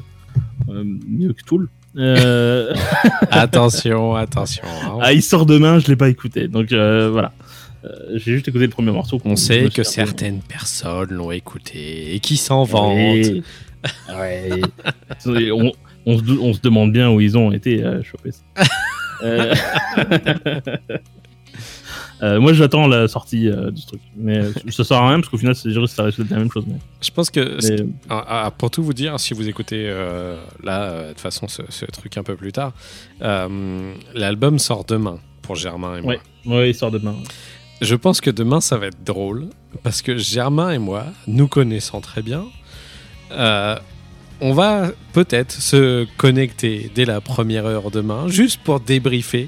euh, 0.69 0.83
mieux 1.07 1.33
que 1.33 1.43
Tool. 1.43 1.69
Euh, 1.97 2.73
attention, 3.31 4.15
attention. 4.15 4.63
hein. 4.85 4.97
ah, 5.01 5.13
il 5.13 5.21
sort 5.23 5.45
demain, 5.45 5.79
je 5.79 5.87
l'ai 5.87 5.95
pas 5.95 6.09
écouté, 6.09 6.47
donc 6.47 6.71
euh, 6.71 7.09
voilà. 7.09 7.31
Euh, 7.85 7.89
J'ai 8.15 8.33
juste 8.33 8.47
écouté 8.47 8.65
le 8.65 8.71
premier 8.71 8.91
morceau. 8.91 9.21
On 9.25 9.35
sait 9.35 9.69
que 9.69 9.83
certaines 9.83 10.39
personnes 10.41 11.11
l'ont 11.11 11.31
écouté 11.31 12.15
et 12.15 12.19
qui 12.19 12.35
s'en 12.37 12.63
vantent. 12.63 12.97
Ouais. 14.09 14.49
on, 15.27 15.71
on 16.07 16.17
se, 16.17 16.23
on 16.39 16.53
se 16.53 16.59
demande 16.61 16.91
bien 16.91 17.11
où 17.11 17.21
ils 17.21 17.37
ont 17.37 17.51
été 17.51 17.83
chopés. 18.03 18.31
Euh, 22.23 22.39
moi, 22.39 22.53
j'attends 22.53 22.87
la 22.87 23.07
sortie 23.07 23.49
euh, 23.49 23.71
du 23.71 23.85
truc. 23.85 23.99
Mais 24.15 24.37
euh, 24.37 24.51
ça 24.69 24.83
sert 24.85 24.97
à 24.97 25.07
rien 25.09 25.19
parce 25.19 25.29
qu'au 25.29 25.37
final, 25.37 25.53
c'est 25.55 25.71
juste 25.71 25.95
ça 25.95 26.03
reste 26.03 26.17
la 26.29 26.37
même 26.37 26.51
chose. 26.51 26.63
Mais, 26.67 26.77
Je 27.01 27.11
pense 27.11 27.29
que 27.29 27.57
mais- 27.69 27.85
Ah, 28.09 28.25
ah, 28.45 28.51
pour 28.57 28.71
tout 28.71 28.83
vous 28.83 28.93
dire, 28.93 29.19
si 29.19 29.33
vous 29.33 29.47
écoutez 29.49 29.85
euh, 29.89 30.37
là, 30.63 31.03
de 31.03 31.07
toute 31.09 31.19
façon, 31.19 31.47
ce, 31.47 31.61
ce 31.69 31.85
truc 31.85 32.17
un 32.17 32.23
peu 32.23 32.35
plus 32.35 32.51
tard, 32.53 32.71
l'album 34.13 34.59
sort 34.59 34.85
demain 34.85 35.19
pour 35.41 35.55
Germain 35.55 35.97
et 35.97 36.01
moi. 36.01 36.15
ouais, 36.45 36.69
il 36.69 36.73
sort 36.75 36.91
demain. 36.91 37.15
Je 37.81 37.95
pense 37.95 38.21
que 38.21 38.29
demain, 38.29 38.61
ça 38.61 38.77
va 38.77 38.87
être 38.87 39.03
drôle 39.03 39.47
parce 39.83 40.01
que 40.01 40.17
Germain 40.17 40.71
et 40.71 40.77
moi, 40.79 41.05
nous 41.27 41.47
connaissant 41.49 41.99
très 42.01 42.21
bien, 42.21 42.45
on 44.41 44.53
va 44.53 44.91
peut-être 45.13 45.51
se 45.51 46.05
connecter 46.17 46.89
dès 46.93 47.05
la 47.05 47.21
première 47.21 47.65
heure 47.65 47.91
demain, 47.91 48.27
juste 48.27 48.59
pour 48.63 48.79
débriefer 48.79 49.47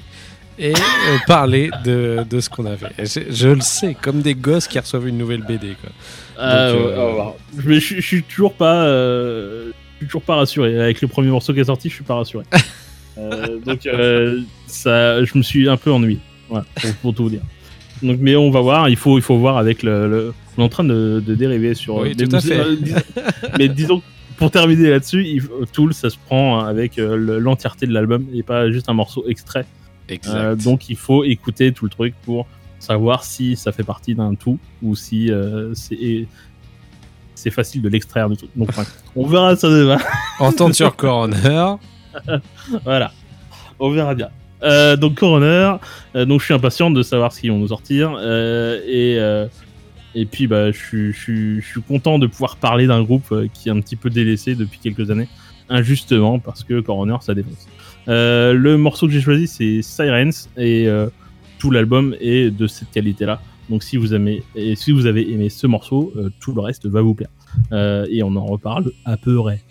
et 0.58 0.72
euh, 0.72 1.16
parler 1.26 1.70
de, 1.84 2.18
de 2.28 2.40
ce 2.40 2.48
qu'on 2.50 2.66
a 2.66 2.76
fait. 2.76 2.92
Je, 2.98 3.32
je 3.32 3.48
le 3.48 3.60
sais, 3.60 3.94
comme 4.00 4.20
des 4.22 4.34
gosses 4.34 4.66
qui 4.68 4.78
reçoivent 4.78 5.06
une 5.08 5.18
nouvelle 5.18 5.42
BD. 5.42 5.76
Quoi. 5.80 5.90
Ah, 6.38 6.72
Donc, 6.72 6.80
ouais, 6.80 6.92
euh, 6.92 7.10
voir. 7.12 7.34
Mais 7.64 7.80
je, 7.80 7.96
je 7.96 8.00
suis 8.00 8.22
toujours 8.22 8.54
pas, 8.54 8.84
euh, 8.84 9.66
je 9.94 9.96
suis 9.98 10.06
toujours 10.06 10.22
pas 10.22 10.36
rassuré. 10.36 10.80
Avec 10.80 11.00
le 11.00 11.08
premier 11.08 11.28
morceau 11.28 11.52
qui 11.54 11.60
est 11.60 11.64
sorti, 11.64 11.88
je 11.88 11.94
suis 11.94 12.04
pas 12.04 12.14
rassuré. 12.14 12.44
Euh, 13.20 13.58
donc 13.58 13.84
euh, 13.84 14.42
ça, 14.68 15.24
je 15.24 15.36
me 15.36 15.42
suis 15.42 15.68
un 15.68 15.76
peu 15.76 15.90
ennuyé. 15.90 16.20
Pour, 16.48 16.62
pour 17.02 17.14
tout 17.14 17.24
vous 17.24 17.30
dire. 17.30 17.40
Donc, 18.00 18.18
mais 18.20 18.36
on 18.36 18.48
va 18.52 18.60
voir. 18.60 18.88
Il 18.88 18.94
faut, 18.94 19.18
il 19.18 19.22
faut 19.22 19.38
voir 19.38 19.56
avec 19.58 19.82
le. 19.82 20.08
le- 20.08 20.34
on 20.56 20.62
est 20.62 20.64
en 20.64 20.68
train 20.68 20.84
de, 20.84 21.20
de 21.26 21.34
dériver 21.34 21.74
sur. 21.74 21.96
Oui, 21.96 22.14
tout 22.14 22.28
à 22.36 22.40
fait. 22.40 22.60
euh, 22.60 22.76
dis- 22.80 22.92
mais 23.58 23.66
disons, 23.68 24.02
pour 24.36 24.52
terminer 24.52 24.90
là-dessus, 24.90 25.42
Tool, 25.72 25.94
ça 25.94 26.10
se 26.10 26.16
prend 26.26 26.60
avec 26.60 26.96
euh, 27.00 27.16
le- 27.16 27.40
l'entièreté 27.40 27.88
de 27.88 27.92
l'album 27.92 28.24
et 28.32 28.44
pas 28.44 28.70
juste 28.70 28.88
un 28.88 28.92
morceau 28.94 29.24
extrait. 29.28 29.66
Exact. 30.08 30.34
Euh, 30.34 30.56
donc 30.56 30.88
il 30.88 30.96
faut 30.96 31.24
écouter 31.24 31.72
tout 31.72 31.84
le 31.84 31.90
truc 31.90 32.14
pour 32.24 32.46
savoir 32.78 33.24
si 33.24 33.56
ça 33.56 33.72
fait 33.72 33.82
partie 33.82 34.14
d'un 34.14 34.34
tout 34.34 34.58
ou 34.82 34.94
si 34.94 35.30
euh, 35.30 35.74
c'est 35.74 36.26
c'est 37.34 37.50
facile 37.50 37.82
de 37.82 37.88
l'extraire 37.88 38.28
du 38.28 38.36
truc. 38.36 38.50
Donc 38.56 38.70
on 39.14 39.26
verra 39.26 39.54
ça 39.56 39.68
demain. 39.68 39.98
Tourne 40.56 40.72
sur 40.72 40.94
Coroner. 40.96 41.74
voilà, 42.84 43.12
on 43.78 43.90
verra 43.90 44.14
bien. 44.14 44.30
Euh, 44.62 44.96
donc 44.96 45.14
Coroner, 45.14 45.74
euh, 46.16 46.24
donc 46.24 46.40
je 46.40 46.46
suis 46.46 46.54
impatient 46.54 46.90
de 46.90 47.02
savoir 47.02 47.32
ce 47.32 47.40
qu'ils 47.40 47.52
vont 47.52 47.58
nous 47.58 47.68
sortir 47.68 48.16
euh, 48.18 48.80
et 48.86 49.16
euh, 49.18 49.46
et 50.16 50.26
puis 50.26 50.48
bah 50.48 50.72
je 50.72 50.76
suis 50.76 51.12
je 51.12 51.18
suis 51.18 51.60
je 51.60 51.66
suis 51.66 51.82
content 51.82 52.18
de 52.18 52.26
pouvoir 52.26 52.56
parler 52.56 52.88
d'un 52.88 53.02
groupe 53.02 53.32
qui 53.54 53.68
est 53.68 53.72
un 53.72 53.80
petit 53.80 53.94
peu 53.94 54.10
délaissé 54.10 54.56
depuis 54.56 54.80
quelques 54.80 55.10
années 55.10 55.28
injustement 55.68 56.40
parce 56.40 56.64
que 56.64 56.80
Coroner 56.80 57.18
ça 57.20 57.34
défonce. 57.34 57.68
Euh, 58.08 58.52
le 58.52 58.78
morceau 58.78 59.06
que 59.06 59.12
j'ai 59.12 59.20
choisi 59.20 59.46
c'est 59.46 59.82
Sirens 59.82 60.48
et 60.56 60.88
euh, 60.88 61.08
tout 61.58 61.70
l'album 61.70 62.14
est 62.20 62.50
de 62.50 62.66
cette 62.66 62.90
qualité 62.90 63.26
là. 63.26 63.40
Donc 63.68 63.82
si 63.82 63.96
vous 63.96 64.14
aimez 64.14 64.42
et 64.54 64.76
si 64.76 64.92
vous 64.92 65.06
avez 65.06 65.30
aimé 65.30 65.50
ce 65.50 65.66
morceau, 65.66 66.12
euh, 66.16 66.30
tout 66.40 66.54
le 66.54 66.60
reste 66.60 66.86
va 66.86 67.02
vous 67.02 67.14
plaire. 67.14 67.30
Et 68.10 68.22
on 68.22 68.34
en 68.36 68.46
reparle 68.46 68.92
à 69.04 69.16
peu 69.16 69.36
près. 69.36 69.62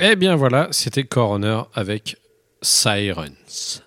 Eh 0.00 0.16
bien 0.16 0.36
voilà, 0.36 0.68
c'était 0.70 1.04
Coroner 1.04 1.62
avec 1.74 2.16
Sirens. 2.62 3.82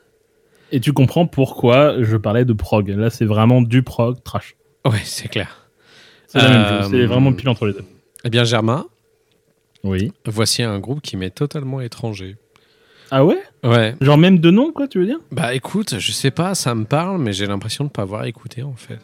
Et 0.71 0.79
tu 0.79 0.93
comprends 0.93 1.25
pourquoi 1.27 2.01
je 2.03 2.17
parlais 2.17 2.45
de 2.45 2.53
prog. 2.53 2.89
Là, 2.89 3.09
c'est 3.09 3.25
vraiment 3.25 3.61
du 3.61 3.83
prog 3.83 4.21
trash. 4.23 4.55
Ouais, 4.85 5.01
c'est 5.03 5.27
clair. 5.27 5.67
C'est 6.27 6.39
Euh, 6.39 7.07
vraiment 7.07 7.33
pile 7.33 7.49
entre 7.49 7.65
les 7.67 7.73
deux. 7.73 7.83
Eh 8.23 8.29
bien 8.29 8.43
Germain, 8.43 8.85
Oui. 9.83 10.11
voici 10.25 10.61
un 10.63 10.79
groupe 10.79 11.01
qui 11.01 11.17
m'est 11.17 11.31
totalement 11.31 11.81
étranger. 11.81 12.35
Ah 13.11 13.25
ouais? 13.25 13.41
Ouais. 13.63 13.95
Genre 14.01 14.17
même 14.19 14.37
de 14.39 14.51
nom, 14.51 14.71
quoi, 14.71 14.87
tu 14.87 14.99
veux 14.99 15.05
dire? 15.07 15.19
Bah 15.31 15.55
écoute, 15.55 15.97
je 15.97 16.11
sais 16.11 16.29
pas, 16.29 16.53
ça 16.53 16.75
me 16.75 16.85
parle, 16.85 17.19
mais 17.19 17.33
j'ai 17.33 17.47
l'impression 17.47 17.85
de 17.85 17.89
pas 17.89 18.03
avoir 18.03 18.25
écouté 18.25 18.61
en 18.61 18.75
fait. 18.75 18.99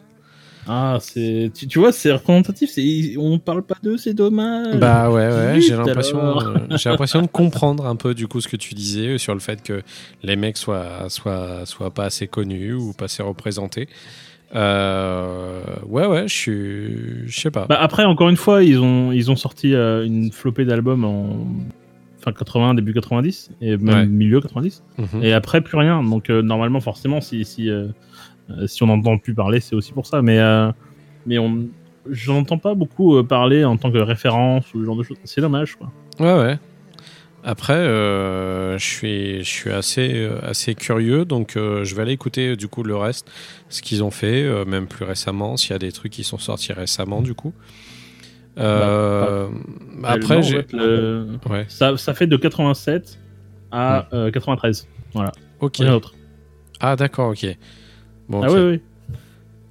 Ah, 0.68 0.98
c'est. 1.00 1.50
Tu, 1.54 1.66
tu 1.66 1.78
vois, 1.78 1.92
c'est 1.92 2.10
représentatif. 2.12 2.70
c'est- 2.70 3.14
On 3.18 3.38
parle 3.38 3.62
pas 3.62 3.76
d'eux, 3.82 3.96
c'est 3.96 4.14
dommage. 4.14 4.76
Bah 4.78 5.10
ouais, 5.10 5.28
ouais, 5.28 5.60
j'ai 5.60 5.76
l'impression, 5.76 6.40
euh, 6.40 6.56
j'ai 6.76 6.88
l'impression 6.90 7.22
de 7.22 7.26
comprendre 7.28 7.86
un 7.86 7.96
peu 7.96 8.14
du 8.14 8.26
coup 8.26 8.40
ce 8.40 8.48
que 8.48 8.56
tu 8.56 8.74
disais 8.74 9.18
sur 9.18 9.34
le 9.34 9.40
fait 9.40 9.62
que 9.62 9.82
les 10.22 10.36
mecs 10.36 10.56
soient, 10.56 11.08
soient, 11.08 11.64
soient 11.66 11.92
pas 11.92 12.04
assez 12.04 12.26
connus 12.26 12.74
ou 12.74 12.92
pas 12.92 13.04
assez 13.06 13.22
représentés. 13.22 13.88
Euh, 14.54 15.60
ouais, 15.86 16.06
ouais, 16.06 16.28
je 16.28 16.34
suis, 16.34 17.28
je 17.28 17.40
sais 17.40 17.50
pas. 17.50 17.66
Bah, 17.68 17.78
après, 17.80 18.04
encore 18.04 18.28
une 18.28 18.36
fois, 18.36 18.62
ils 18.64 18.78
ont, 18.80 19.12
ils 19.12 19.30
ont 19.30 19.36
sorti 19.36 19.74
euh, 19.74 20.04
une 20.04 20.32
flopée 20.32 20.64
d'albums 20.64 21.04
en 21.04 21.46
fin 22.20 22.32
80, 22.32 22.74
début 22.74 22.92
90, 22.92 23.50
et 23.60 23.76
même 23.76 23.94
Ouais. 23.94 24.06
milieu 24.06 24.40
90. 24.40 24.82
Mhm. 24.98 25.22
Et 25.22 25.32
après, 25.32 25.60
plus 25.60 25.76
rien. 25.76 26.02
Donc, 26.02 26.28
normalement, 26.28 26.80
forcément, 26.80 27.20
si, 27.20 27.44
si, 27.44 27.70
si 28.66 28.82
on 28.82 28.86
n'entend 28.86 29.18
plus 29.18 29.34
parler, 29.34 29.60
c'est 29.60 29.74
aussi 29.74 29.92
pour 29.92 30.06
ça. 30.06 30.22
Mais, 30.22 30.38
euh, 30.38 30.70
mais 31.26 31.38
on. 31.38 31.66
Je 32.08 32.30
n'entends 32.30 32.58
pas 32.58 32.74
beaucoup 32.74 33.16
euh, 33.16 33.24
parler 33.24 33.64
en 33.64 33.76
tant 33.76 33.90
que 33.90 33.98
référence 33.98 34.72
ou 34.74 34.80
ce 34.80 34.84
genre 34.86 34.96
de 34.96 35.02
choses. 35.02 35.16
C'est 35.24 35.40
dommage, 35.40 35.74
quoi. 35.74 35.90
Ouais, 36.20 36.38
ouais. 36.38 36.58
Après, 37.42 37.74
euh, 37.74 38.76
je 38.78 38.84
suis, 38.84 39.38
je 39.44 39.48
suis 39.48 39.70
assez, 39.70 40.12
euh, 40.14 40.38
assez 40.42 40.74
curieux, 40.76 41.24
donc 41.24 41.56
euh, 41.56 41.84
je 41.84 41.94
vais 41.96 42.02
aller 42.02 42.12
écouter 42.12 42.50
euh, 42.50 42.56
du 42.56 42.66
coup 42.68 42.82
le 42.84 42.96
reste, 42.96 43.28
ce 43.68 43.82
qu'ils 43.82 44.02
ont 44.04 44.10
fait, 44.10 44.42
euh, 44.44 44.64
même 44.64 44.86
plus 44.86 45.04
récemment, 45.04 45.56
s'il 45.56 45.70
y 45.70 45.74
a 45.74 45.78
des 45.78 45.92
trucs 45.92 46.12
qui 46.12 46.24
sont 46.24 46.38
sortis 46.38 46.72
récemment 46.72 47.22
du 47.22 47.34
coup. 47.34 47.52
Euh, 48.58 49.48
après, 50.02 50.18
Réellement, 50.18 50.38
en 50.38 50.42
j'ai. 50.42 50.56
fait, 50.62 50.72
le- 50.72 51.26
Ouais, 51.50 51.66
ça, 51.68 51.96
ça 51.96 52.14
fait 52.14 52.26
de 52.26 52.36
87 52.36 53.18
à 53.70 54.08
euh, 54.12 54.30
93. 54.30 54.88
ok. 55.60 55.76
Rien 55.78 55.90
d'autre. 55.90 56.14
Ah, 56.80 56.96
d'accord, 56.96 57.30
ok. 57.30 57.46
Bon, 58.28 58.42
Ah 58.42 58.52
oui, 58.52 58.60
oui. 58.60 58.80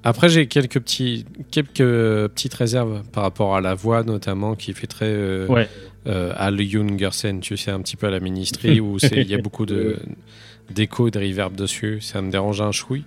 Après, 0.03 0.29
j'ai 0.29 0.45
quelques, 0.47 0.79
petits, 0.79 1.25
quelques 1.49 1.77
petites 1.77 2.53
réserves 2.53 3.01
par 3.11 3.23
rapport 3.23 3.55
à 3.55 3.61
la 3.61 3.73
voix, 3.73 4.03
notamment, 4.03 4.55
qui 4.55 4.71
fait 4.73 4.85
très 4.87 5.07
euh, 5.09 5.47
Ouais. 5.47 5.67
euh, 6.05 6.31
Al 6.35 6.61
Jungersen, 6.61 7.39
tu 7.39 7.57
sais, 7.57 7.71
un 7.71 7.81
petit 7.81 7.95
peu 7.95 8.05
à 8.07 8.11
la 8.11 8.19
ministry, 8.19 8.79
où 8.79 8.97
il 9.11 9.27
y 9.27 9.33
a 9.33 9.39
beaucoup 9.39 9.65
d'écho 9.65 11.07
et 11.07 11.11
de 11.11 11.19
reverb 11.19 11.55
dessus. 11.55 12.01
Ça 12.01 12.21
me 12.21 12.29
dérange 12.31 12.61
un 12.61 12.71
chouille. 12.71 13.03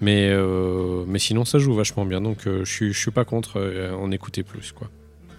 Mais, 0.00 0.30
euh, 0.30 1.04
mais 1.06 1.18
sinon, 1.18 1.44
ça 1.44 1.58
joue 1.58 1.74
vachement 1.74 2.06
bien. 2.06 2.22
Donc, 2.22 2.46
euh, 2.46 2.64
je 2.64 2.90
suis 2.92 3.10
pas 3.10 3.26
contre 3.26 3.58
euh, 3.60 3.92
en 3.92 4.10
écouter 4.10 4.42
plus. 4.42 4.72
Quoi. 4.72 4.88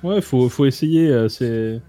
Ouais, 0.04 0.22
faut, 0.22 0.50
faut 0.50 0.68
essayer. 0.68 1.08
euh, 1.10 1.28
c'est, 1.30 1.82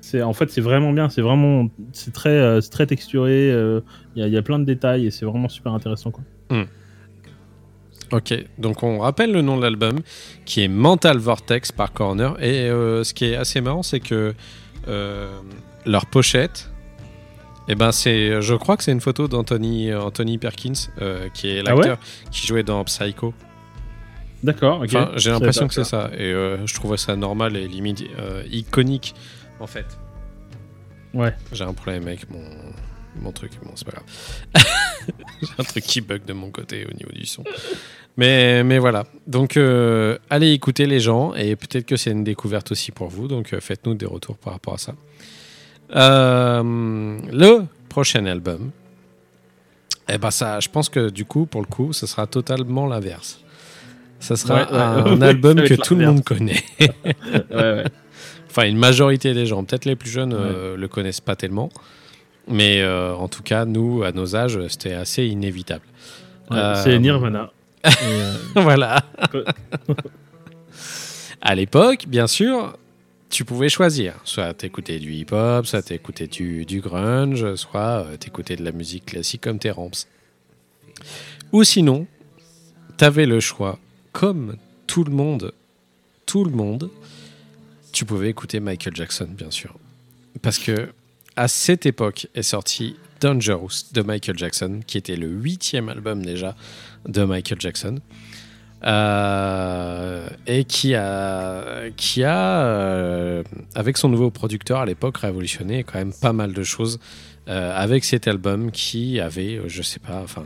c'est, 0.00 0.22
en 0.22 0.32
fait, 0.32 0.48
c'est 0.50 0.60
vraiment 0.60 0.92
bien. 0.92 1.08
C'est 1.08 1.20
vraiment, 1.22 1.68
c'est 1.92 2.12
très, 2.12 2.30
euh, 2.30 2.60
très 2.60 2.86
texturé. 2.86 3.48
Il 3.48 4.20
y, 4.20 4.22
a, 4.22 4.28
il 4.28 4.32
y 4.32 4.36
a 4.36 4.42
plein 4.42 4.60
de 4.60 4.64
détails 4.64 5.06
et 5.06 5.10
c'est 5.10 5.24
vraiment 5.26 5.48
super 5.48 5.72
intéressant, 5.72 6.12
quoi. 6.12 6.22
Ok, 8.12 8.34
donc 8.58 8.82
on 8.82 8.98
rappelle 8.98 9.32
le 9.32 9.40
nom 9.40 9.56
de 9.56 9.62
l'album 9.62 10.00
qui 10.44 10.62
est 10.62 10.68
Mental 10.68 11.16
Vortex 11.16 11.72
par 11.72 11.94
Corner. 11.94 12.36
Et 12.42 12.68
euh, 12.68 13.04
ce 13.04 13.14
qui 13.14 13.24
est 13.24 13.36
assez 13.36 13.62
marrant, 13.62 13.82
c'est 13.82 14.00
que 14.00 14.34
euh, 14.86 15.40
leur 15.86 16.04
pochette, 16.04 16.70
eh 17.68 17.74
ben 17.74 17.90
c'est, 17.90 18.42
je 18.42 18.54
crois 18.54 18.76
que 18.76 18.84
c'est 18.84 18.92
une 18.92 19.00
photo 19.00 19.28
d'Anthony 19.28 19.94
Anthony 19.94 20.36
Perkins, 20.36 20.72
euh, 21.00 21.30
qui 21.30 21.48
est 21.48 21.62
Ah 21.66 21.74
ouais 21.74 21.86
l'acteur 21.86 21.98
qui 22.30 22.46
jouait 22.46 22.62
dans 22.62 22.84
Psycho. 22.84 23.32
D'accord. 24.42 24.82
ok. 24.82 24.88
Enfin, 24.88 25.12
j'ai 25.16 25.30
l'impression 25.30 25.66
que 25.66 25.74
c'est 25.74 25.84
ça. 25.84 26.10
Et 26.18 26.32
je 26.32 26.74
trouvais 26.74 26.98
ça 26.98 27.16
normal 27.16 27.56
et 27.56 27.66
limite 27.66 28.04
iconique, 28.50 29.14
en 29.58 29.66
fait. 29.66 29.86
Ouais. 31.14 31.34
J'ai 31.52 31.64
un 31.64 31.72
problème 31.72 32.06
avec 32.08 32.28
mon, 32.28 32.44
mon 33.20 33.32
truc. 33.32 33.52
Bon, 33.62 33.72
c'est 33.74 33.86
pas 33.86 33.92
grave. 33.92 34.64
j'ai 35.42 35.48
un 35.58 35.64
truc 35.64 35.84
qui 35.84 36.00
bug 36.00 36.24
de 36.24 36.32
mon 36.32 36.50
côté 36.50 36.86
au 36.86 36.92
niveau 36.94 37.12
du 37.12 37.26
son. 37.26 37.44
Mais, 38.16 38.62
mais 38.62 38.78
voilà. 38.78 39.04
Donc, 39.26 39.56
euh, 39.56 40.18
allez 40.28 40.52
écouter 40.52 40.86
les 40.86 41.00
gens 41.00 41.34
et 41.34 41.56
peut-être 41.56 41.86
que 41.86 41.96
c'est 41.96 42.10
une 42.10 42.24
découverte 42.24 42.72
aussi 42.72 42.92
pour 42.92 43.08
vous. 43.08 43.28
Donc, 43.28 43.52
euh, 43.52 43.60
faites-nous 43.60 43.94
des 43.94 44.06
retours 44.06 44.36
par 44.36 44.52
rapport 44.52 44.74
à 44.74 44.78
ça. 44.78 44.94
Euh, 45.94 47.18
le 47.32 47.62
prochain 47.88 48.26
album. 48.26 48.70
Eh 50.08 50.18
ben 50.18 50.30
ça, 50.30 50.60
je 50.60 50.68
pense 50.68 50.88
que 50.88 51.10
du 51.10 51.24
coup, 51.24 51.46
pour 51.46 51.60
le 51.60 51.66
coup, 51.66 51.92
ce 51.92 52.06
sera 52.06 52.26
totalement 52.26 52.86
l'inverse. 52.86 53.40
Ça 54.20 54.36
sera 54.36 54.54
Ouais, 54.56 54.66
un 54.72 55.22
album 55.22 55.62
que 55.62 55.74
tout 55.74 55.94
le 55.94 56.06
monde 56.06 56.24
connaît. 56.24 56.62
Ouais. 57.50 57.84
Enfin, 58.50 58.64
une 58.66 58.76
majorité 58.76 59.32
des 59.32 59.46
gens. 59.46 59.64
Peut-être 59.64 59.86
les 59.86 59.96
plus 59.96 60.10
jeunes 60.10 60.36
le 60.76 60.88
connaissent 60.88 61.22
pas 61.22 61.36
tellement. 61.36 61.70
Mais 62.48 62.84
en 62.84 63.28
tout 63.28 63.42
cas, 63.42 63.64
nous, 63.64 64.02
à 64.02 64.12
nos 64.12 64.36
âges, 64.36 64.58
c'était 64.68 64.92
assez 64.92 65.24
inévitable. 65.24 65.84
C'est 66.50 66.98
Nirvana. 66.98 67.50
Et, 67.84 67.88
euh, 68.02 68.34
voilà. 68.56 69.04
À 71.44 71.56
l'époque, 71.56 72.04
bien 72.06 72.28
sûr, 72.28 72.78
tu 73.28 73.44
pouvais 73.44 73.68
choisir. 73.68 74.14
Soit 74.22 74.54
t'écoutais 74.54 75.00
du 75.00 75.12
hip-hop, 75.12 75.66
soit 75.66 75.82
t'écoutais 75.82 76.28
du, 76.28 76.64
du 76.64 76.80
grunge, 76.80 77.56
soit 77.56 78.06
euh, 78.06 78.16
t'écoutais 78.16 78.54
de 78.54 78.64
la 78.64 78.70
musique 78.70 79.06
classique 79.06 79.40
comme 79.40 79.58
tes 79.58 79.72
ramps. 79.72 80.06
Ou 81.50 81.64
sinon, 81.64 82.06
t'avais 82.96 83.26
le 83.26 83.40
choix, 83.40 83.80
comme 84.12 84.56
tout 84.86 85.02
le 85.02 85.10
monde, 85.10 85.52
tout 86.26 86.44
le 86.44 86.52
monde, 86.52 86.90
tu 87.90 88.04
pouvais 88.04 88.30
écouter 88.30 88.60
Michael 88.60 88.94
Jackson, 88.94 89.28
bien 89.28 89.50
sûr. 89.50 89.74
Parce 90.42 90.58
que 90.58 90.90
à 91.34 91.48
cette 91.48 91.86
époque 91.86 92.28
est 92.34 92.42
sorti 92.42 92.96
Dangerous 93.20 93.92
de 93.92 94.02
Michael 94.02 94.38
Jackson, 94.38 94.80
qui 94.86 94.98
était 94.98 95.16
le 95.16 95.28
huitième 95.28 95.88
album 95.88 96.24
déjà 96.24 96.54
de 97.06 97.24
Michael 97.24 97.60
Jackson. 97.60 97.98
Euh, 98.84 100.26
et 100.48 100.64
qui 100.64 100.96
a, 100.96 101.88
qui 101.96 102.24
a 102.24 102.64
euh, 102.64 103.44
avec 103.76 103.96
son 103.96 104.08
nouveau 104.08 104.30
producteur 104.30 104.80
à 104.80 104.86
l'époque, 104.86 105.18
révolutionné 105.18 105.84
quand 105.84 105.98
même 105.98 106.12
pas 106.12 106.32
mal 106.32 106.52
de 106.52 106.62
choses 106.64 106.98
euh, 107.48 107.72
avec 107.76 108.04
cet 108.04 108.26
album 108.26 108.72
qui 108.72 109.20
avait, 109.20 109.60
je 109.66 109.82
sais 109.82 110.00
pas, 110.00 110.20
enfin. 110.22 110.44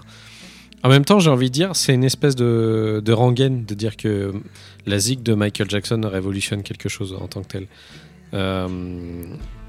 En 0.82 0.90
même 0.90 1.04
temps, 1.04 1.18
j'ai 1.18 1.30
envie 1.30 1.48
de 1.48 1.54
dire, 1.54 1.74
c'est 1.74 1.94
une 1.94 2.04
espèce 2.04 2.36
de, 2.36 3.02
de 3.04 3.12
rengaine 3.12 3.64
de 3.64 3.74
dire 3.74 3.96
que 3.96 4.32
la 4.84 4.98
zig 4.98 5.22
de 5.22 5.34
Michael 5.34 5.68
Jackson 5.68 6.00
révolutionne 6.04 6.62
quelque 6.62 6.88
chose 6.88 7.16
en 7.18 7.26
tant 7.26 7.42
que 7.42 7.48
tel. 7.48 7.66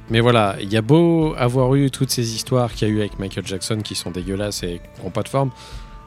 Mais 0.10 0.20
voilà, 0.20 0.56
il 0.62 0.72
y 0.72 0.78
a 0.78 0.82
beau 0.82 1.34
avoir 1.38 1.74
eu 1.76 1.90
toutes 1.90 2.12
ces 2.12 2.36
histoires 2.36 2.72
qu'il 2.74 2.88
y 2.88 2.92
a 2.92 2.94
eu 2.94 3.00
avec 3.00 3.20
Michael 3.20 3.48
Jackson 3.48 3.80
qui 3.84 3.96
sont 3.96 4.12
dégueulasses 4.12 4.64
et 4.64 4.80
qui 4.96 5.04
n'ont 5.04 5.10
pas 5.10 5.24
de 5.24 5.30
forme. 5.30 5.52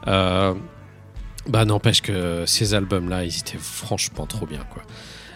Euh, 0.07 0.53
bah 1.47 1.65
n'empêche 1.65 2.01
que 2.01 2.43
ces 2.45 2.73
albums-là, 2.73 3.25
ils 3.25 3.39
étaient 3.39 3.57
franchement 3.57 4.25
trop 4.25 4.45
bien 4.45 4.63
quoi. 4.71 4.83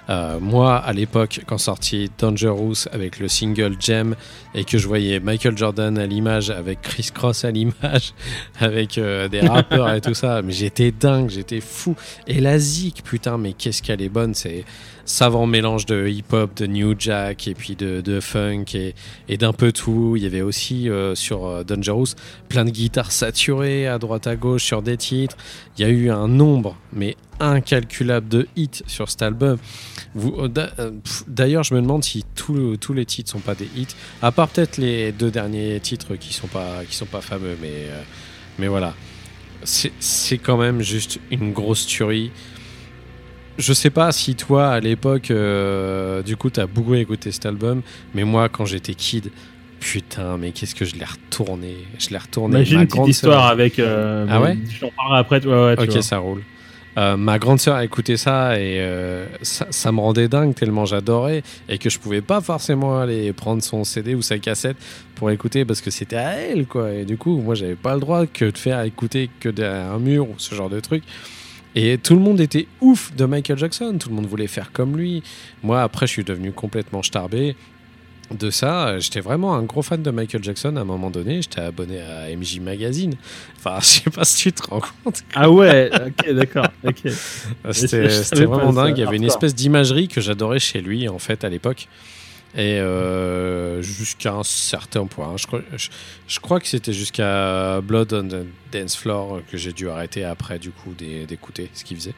Euh, 0.09 0.39
moi, 0.39 0.77
à 0.77 0.93
l'époque, 0.93 1.41
quand 1.47 1.57
sorti 1.57 2.11
Dangerous 2.17 2.87
avec 2.91 3.19
le 3.19 3.27
single 3.27 3.75
Gem 3.79 4.15
et 4.53 4.63
que 4.63 4.77
je 4.77 4.87
voyais 4.87 5.19
Michael 5.19 5.57
Jordan 5.57 5.97
à 5.97 6.05
l'image 6.05 6.49
avec 6.49 6.81
Chris 6.81 7.09
Cross 7.13 7.45
à 7.45 7.51
l'image, 7.51 8.13
avec 8.59 8.97
euh, 8.97 9.27
des 9.27 9.41
rappeurs 9.41 9.91
et 9.93 10.01
tout 10.01 10.13
ça, 10.13 10.41
mais 10.41 10.53
j'étais 10.53 10.91
dingue, 10.91 11.29
j'étais 11.29 11.61
fou. 11.61 11.95
Et 12.27 12.39
la 12.39 12.59
zik, 12.59 13.03
putain, 13.03 13.37
mais 13.37 13.53
qu'est-ce 13.53 13.81
qu'elle 13.81 14.01
est 14.01 14.09
bonne, 14.09 14.35
c'est 14.35 14.63
savant 15.05 15.45
mélange 15.45 15.85
de 15.85 16.07
hip-hop, 16.07 16.55
de 16.55 16.65
new 16.65 16.95
jack 16.97 17.47
et 17.47 17.53
puis 17.53 17.75
de, 17.75 18.01
de 18.01 18.19
funk 18.19 18.65
et, 18.73 18.95
et 19.29 19.37
d'un 19.37 19.53
peu 19.53 19.71
tout. 19.71 20.15
Il 20.17 20.23
y 20.23 20.25
avait 20.25 20.41
aussi 20.41 20.89
euh, 20.89 21.15
sur 21.15 21.45
euh, 21.45 21.63
Dangerous 21.63 22.15
plein 22.49 22.65
de 22.65 22.71
guitares 22.71 23.11
saturées 23.11 23.87
à 23.87 23.99
droite 23.99 24.27
à 24.27 24.35
gauche 24.35 24.63
sur 24.63 24.81
des 24.81 24.97
titres. 24.97 25.37
Il 25.77 25.81
y 25.81 25.85
a 25.85 25.89
eu 25.89 26.09
un 26.09 26.27
nombre, 26.27 26.75
mais 26.91 27.15
incalculable 27.39 28.27
de 28.27 28.47
hits 28.55 28.83
sur 28.87 29.09
cet 29.09 29.21
album. 29.21 29.57
Euh, 30.17 30.91
D'ailleurs, 31.27 31.63
je 31.63 31.75
me 31.75 31.81
demande 31.81 32.03
si 32.03 32.25
tous 32.35 32.93
les 32.93 33.05
titres 33.05 33.31
sont 33.31 33.39
pas 33.39 33.55
des 33.55 33.69
hits, 33.75 33.87
à 34.21 34.31
part 34.31 34.49
peut-être 34.49 34.77
les 34.77 35.11
deux 35.11 35.31
derniers 35.31 35.79
titres 35.79 36.15
qui 36.15 36.33
sont 36.33 36.47
pas 36.47 36.83
qui 36.89 36.95
sont 36.95 37.05
pas 37.05 37.21
fameux, 37.21 37.57
mais 37.61 37.89
mais 38.57 38.67
voilà, 38.67 38.93
c'est 39.63 40.37
quand 40.37 40.57
même 40.57 40.81
juste 40.81 41.19
une 41.29 41.51
grosse 41.51 41.85
tuerie. 41.85 42.31
Je 43.57 43.71
sais 43.73 43.89
pas 43.89 44.11
si 44.11 44.35
toi 44.35 44.67
à 44.69 44.79
l'époque, 44.79 45.31
euh, 45.31 46.21
du 46.23 46.35
coup, 46.35 46.49
t'as 46.49 46.65
beaucoup 46.67 46.95
écouté 46.95 47.31
cet 47.31 47.45
album, 47.45 47.81
mais 48.13 48.23
moi 48.23 48.49
quand 48.49 48.65
j'étais 48.65 48.93
kid, 48.95 49.31
putain, 49.79 50.37
mais 50.37 50.51
qu'est-ce 50.51 50.75
que 50.75 50.83
je 50.85 50.95
l'ai 50.95 51.05
retourné, 51.05 51.77
je 51.97 52.09
l'ai 52.09 52.17
retourné. 52.17 52.57
bah, 52.57 52.63
J'ai 52.63 52.75
une 52.75 52.87
petite 52.87 53.07
histoire 53.07 53.45
avec. 53.47 53.79
euh, 53.79 54.25
Ah 54.29 54.39
bon, 54.39 54.45
ouais 54.45 54.57
Je 54.69 54.79
t'en 54.81 54.91
parlerai 54.95 55.19
après. 55.19 55.45
Ouais, 55.45 55.65
ouais, 55.77 55.87
tu 55.87 55.97
Ok, 55.97 56.03
ça 56.03 56.17
roule. 56.17 56.41
Euh, 56.97 57.17
ma 57.17 57.39
grande 57.39 57.59
sœur 57.59 57.79
écoutait 57.81 58.15
ça 58.15 58.57
et 58.57 58.79
euh, 58.79 59.25
ça, 59.41 59.67
ça 59.69 59.91
me 59.91 59.99
rendait 59.99 60.29
dingue 60.29 60.55
tellement 60.55 60.85
j'adorais 60.85 61.43
et 61.67 61.77
que 61.77 61.89
je 61.89 61.99
pouvais 61.99 62.21
pas 62.21 62.39
forcément 62.39 62.97
aller 63.01 63.33
prendre 63.33 63.61
son 63.61 63.83
CD 63.83 64.15
ou 64.15 64.21
sa 64.21 64.37
cassette 64.39 64.77
pour 65.15 65.29
écouter 65.29 65.65
parce 65.65 65.81
que 65.81 65.91
c'était 65.91 66.15
à 66.15 66.31
elle 66.39 66.65
quoi. 66.67 66.93
Et 66.93 67.03
du 67.03 67.17
coup, 67.17 67.37
moi 67.41 67.53
j'avais 67.53 67.75
pas 67.75 67.95
le 67.95 67.99
droit 67.99 68.25
que 68.25 68.45
de 68.45 68.57
faire 68.57 68.81
écouter 68.83 69.29
que 69.41 69.49
derrière 69.49 69.91
un 69.91 69.99
mur 69.99 70.29
ou 70.29 70.35
ce 70.37 70.55
genre 70.55 70.69
de 70.69 70.79
truc. 70.79 71.03
Et 71.75 71.97
tout 71.97 72.15
le 72.15 72.21
monde 72.21 72.39
était 72.39 72.67
ouf 72.79 73.13
de 73.15 73.25
Michael 73.25 73.57
Jackson, 73.57 73.97
tout 73.99 74.09
le 74.09 74.15
monde 74.15 74.27
voulait 74.27 74.47
faire 74.47 74.71
comme 74.71 74.97
lui. 74.97 75.23
Moi 75.61 75.81
après 75.81 76.07
je 76.07 76.11
suis 76.13 76.23
devenu 76.23 76.51
complètement 76.53 77.03
starbé 77.03 77.55
de 78.31 78.49
ça. 78.49 78.97
J'étais 78.99 79.19
vraiment 79.19 79.55
un 79.55 79.63
gros 79.63 79.81
fan 79.81 80.01
de 80.01 80.11
Michael 80.11 80.43
Jackson 80.43 80.75
à 80.77 80.81
un 80.81 80.85
moment 80.85 81.11
donné, 81.11 81.41
j'étais 81.41 81.61
abonné 81.61 82.01
à 82.01 82.35
MJ 82.35 82.59
Magazine. 82.59 83.13
Enfin, 83.57 83.77
je 83.81 83.85
sais 83.85 84.09
pas 84.09 84.23
si 84.23 84.43
tu 84.43 84.53
te 84.53 84.67
rends 84.67 84.81
compte. 85.03 85.21
Ah 85.33 85.49
ouais, 85.49 85.91
ok, 85.93 86.33
d'accord. 86.33 86.67
C'était 87.71 88.45
vraiment 88.45 88.73
dingue. 88.73 88.97
Il 88.97 89.01
y 89.01 89.07
avait 89.07 89.17
une 89.17 89.23
espèce 89.25 89.53
d'imagerie 89.53 90.07
que 90.07 90.21
j'adorais 90.21 90.59
chez 90.59 90.81
lui, 90.81 91.07
en 91.07 91.19
fait, 91.19 91.43
à 91.43 91.49
l'époque. 91.49 91.87
Et 92.57 92.79
euh, 92.79 93.81
jusqu'à 93.81 94.31
un 94.33 94.43
certain 94.43 95.05
point. 95.07 95.33
hein. 95.33 95.35
Je, 96.27 96.39
crois, 96.39 96.59
que 96.61 96.67
c'était 96.67 96.93
jusqu'à 96.93 97.81
Blood 97.81 98.13
on 98.13 98.27
the 98.29 98.45
Dance 98.71 98.95
Floor 98.95 99.41
que 99.51 99.57
j'ai 99.57 99.73
dû 99.73 99.89
arrêter 99.89 100.23
après, 100.23 100.57
du 100.57 100.71
coup, 100.71 100.93
d'é- 100.93 101.25
d'écouter 101.25 101.69
ce 101.73 101.83
qu'il 101.83 101.97
faisait. 101.97 102.13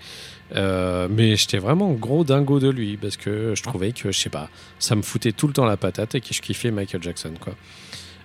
Euh, 0.56 1.08
mais 1.10 1.36
j'étais 1.36 1.58
vraiment 1.58 1.92
gros 1.92 2.24
dingo 2.24 2.60
de 2.60 2.70
lui 2.70 2.98
parce 2.98 3.18
que 3.18 3.54
je 3.56 3.64
trouvais 3.64 3.92
que, 3.94 4.12
je 4.12 4.20
sais 4.20 4.30
pas, 4.30 4.50
ça 4.80 4.96
me 4.96 5.02
foutait 5.02 5.32
tout 5.32 5.48
le 5.48 5.54
temps 5.54 5.66
la 5.66 5.76
patate 5.76 6.16
et 6.16 6.22
que 6.22 6.34
je 6.34 6.42
kiffais 6.42 6.72
Michael 6.72 7.02
Jackson, 7.02 7.34
quoi. 7.40 7.56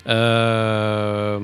Euh, 0.08 1.38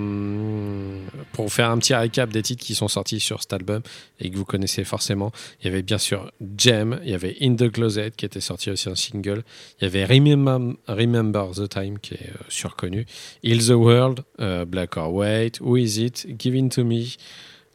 pour 1.32 1.52
faire 1.52 1.70
un 1.70 1.78
petit 1.78 1.94
récap 1.94 2.30
des 2.30 2.42
titres 2.42 2.64
qui 2.64 2.74
sont 2.74 2.88
sortis 2.88 3.20
sur 3.20 3.40
cet 3.40 3.52
album 3.52 3.82
et 4.18 4.30
que 4.30 4.36
vous 4.36 4.44
connaissez 4.44 4.82
forcément, 4.84 5.30
il 5.60 5.66
y 5.66 5.68
avait 5.68 5.82
bien 5.82 5.98
sûr 5.98 6.32
Gem, 6.56 6.98
il 7.04 7.10
y 7.10 7.14
avait 7.14 7.36
In 7.40 7.54
the 7.54 7.70
Closet 7.70 8.10
qui 8.16 8.24
était 8.24 8.40
sorti 8.40 8.70
aussi 8.70 8.88
en 8.88 8.96
single, 8.96 9.44
il 9.80 9.84
y 9.84 9.86
avait 9.86 10.04
Remember, 10.04 11.50
the 11.52 11.68
Time 11.68 11.98
qui 12.00 12.14
est 12.14 12.30
euh, 12.30 12.44
surconnu, 12.48 13.06
Heal 13.44 13.64
the 13.64 13.70
World, 13.70 14.24
euh, 14.40 14.64
Black 14.64 14.96
or 14.96 15.12
White, 15.14 15.60
Who 15.60 15.76
Is 15.76 16.04
It, 16.04 16.26
Give 16.38 16.56
In 16.56 16.68
To 16.70 16.84
Me, 16.84 17.04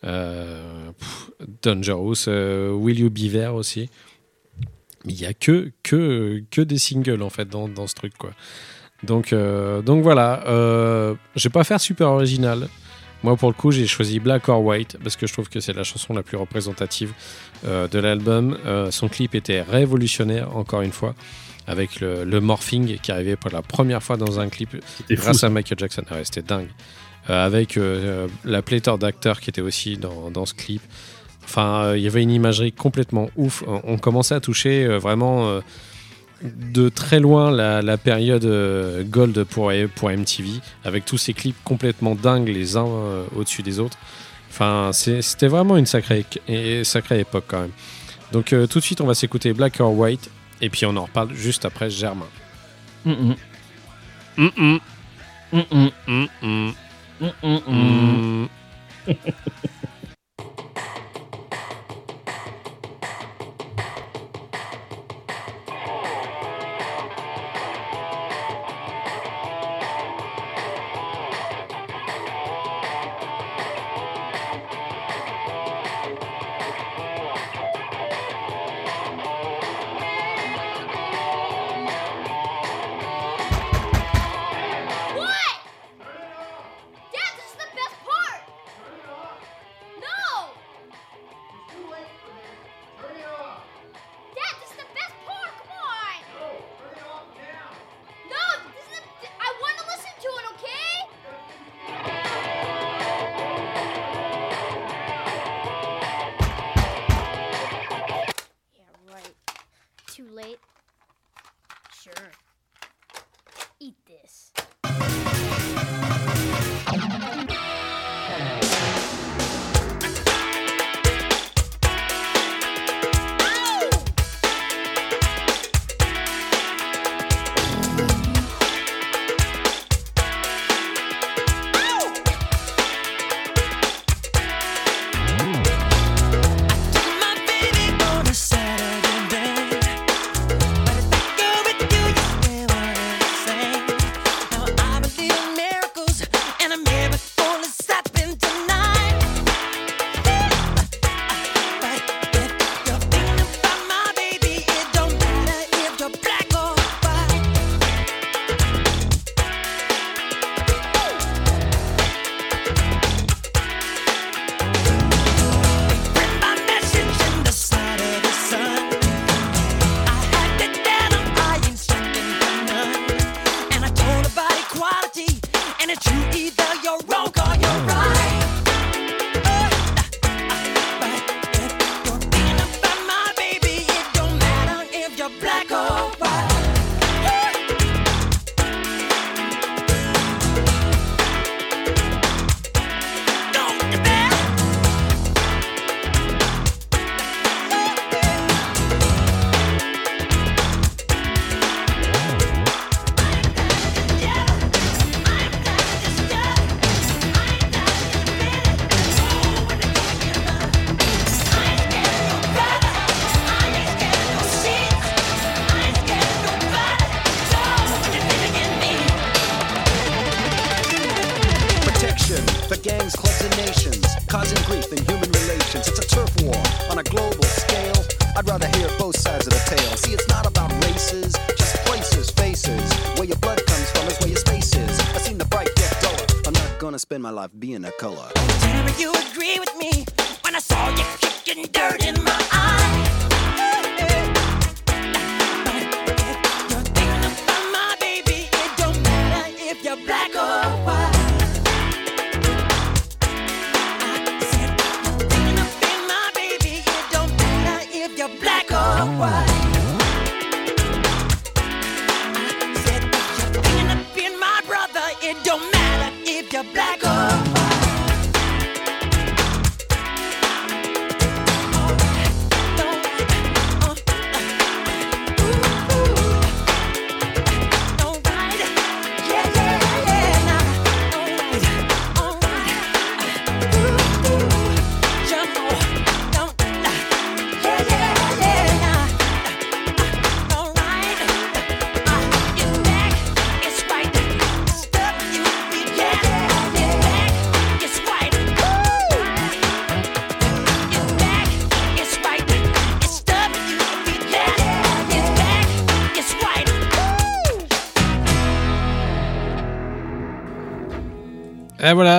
pff, 0.01 1.31
Dangerous, 1.61 2.27
Will 2.27 2.99
You 2.99 3.09
Be 3.09 3.31
There 3.31 3.53
aussi. 3.53 3.89
Mais 5.05 5.13
il 5.13 5.19
n'y 5.19 5.25
a 5.25 5.33
que, 5.33 5.71
que, 5.83 6.43
que 6.49 6.61
des 6.61 6.77
singles 6.77 7.21
en 7.23 7.29
fait 7.29 7.47
dans, 7.47 7.67
dans 7.67 7.87
ce 7.87 7.95
truc 7.95 8.13
quoi. 8.17 8.31
Donc, 9.03 9.33
euh, 9.33 9.81
donc 9.81 10.01
voilà, 10.03 10.43
euh, 10.47 11.13
je 11.35 11.43
vais 11.47 11.51
pas 11.51 11.63
faire 11.63 11.81
super 11.81 12.07
original. 12.07 12.67
Moi 13.23 13.37
pour 13.37 13.49
le 13.49 13.53
coup 13.55 13.71
j'ai 13.71 13.87
choisi 13.87 14.19
Black 14.19 14.49
or 14.49 14.61
White 14.61 14.97
parce 15.01 15.15
que 15.15 15.27
je 15.27 15.33
trouve 15.33 15.47
que 15.47 15.61
c'est 15.61 15.71
la 15.73 15.85
chanson 15.85 16.13
la 16.13 16.23
plus 16.23 16.35
représentative 16.35 17.13
euh, 17.65 17.87
de 17.87 17.97
l'album. 17.99 18.57
Euh, 18.65 18.91
son 18.91 19.07
clip 19.07 19.33
était 19.33 19.61
révolutionnaire 19.61 20.55
encore 20.57 20.81
une 20.81 20.91
fois 20.91 21.15
avec 21.65 22.01
le, 22.01 22.25
le 22.25 22.41
morphing 22.41 22.97
qui 22.99 23.13
arrivait 23.13 23.37
pour 23.37 23.49
la 23.51 23.61
première 23.61 24.03
fois 24.03 24.17
dans 24.17 24.41
un 24.41 24.49
clip 24.49 24.71
fou. 24.71 25.03
grâce 25.09 25.43
à 25.45 25.49
Michael 25.49 25.79
Jackson. 25.79 26.03
Ah 26.09 26.15
ouais, 26.15 26.25
c'était 26.25 26.41
dingue. 26.41 26.67
Euh, 27.29 27.45
avec 27.45 27.79
la 28.43 28.61
pléthore 28.61 28.97
d'acteurs 28.97 29.39
qui 29.39 29.49
étaient 29.49 29.61
aussi 29.61 29.95
dans, 29.95 30.29
dans 30.29 30.45
ce 30.45 30.53
clip. 30.53 30.81
Enfin, 31.45 31.95
il 31.95 32.01
y 32.01 32.07
avait 32.07 32.21
une 32.21 32.31
imagerie 32.31 32.73
complètement 32.73 33.29
ouf. 33.37 33.63
On, 33.65 33.81
on 33.85 33.97
commençait 33.97 34.35
à 34.35 34.41
toucher 34.41 34.85
vraiment 34.97 35.61
de 36.43 36.89
très 36.89 37.19
loin 37.19 37.51
la, 37.51 37.81
la 37.81 37.97
période 37.97 38.45
euh, 38.45 39.03
gold 39.03 39.43
pour, 39.45 39.71
pour 39.95 40.09
MTV, 40.09 40.49
avec 40.83 41.05
tous 41.05 41.17
ces 41.17 41.33
clips 41.33 41.55
complètement 41.63 42.15
dingues 42.15 42.49
les 42.49 42.75
uns 42.77 42.85
euh, 42.85 43.25
au-dessus 43.35 43.63
des 43.63 43.79
autres. 43.79 43.97
Enfin, 44.49 44.91
c'était 44.93 45.47
vraiment 45.47 45.77
une 45.77 45.85
sacrée, 45.85 46.25
et 46.47 46.83
sacrée 46.83 47.21
époque 47.21 47.45
quand 47.47 47.61
même. 47.61 47.71
Donc 48.31 48.53
euh, 48.53 48.67
tout 48.67 48.79
de 48.79 48.83
suite, 48.83 49.01
on 49.01 49.07
va 49.07 49.15
s'écouter 49.15 49.53
Black 49.53 49.79
or 49.79 49.97
White, 49.97 50.29
et 50.61 50.69
puis 50.69 50.85
on 50.85 50.95
en 50.95 51.05
reparle 51.05 51.33
juste 51.33 51.65
après 51.65 51.89
Germain. 51.89 52.27
Mm, 53.05 53.33
Mm, 54.35 54.49
mm, 57.67 58.47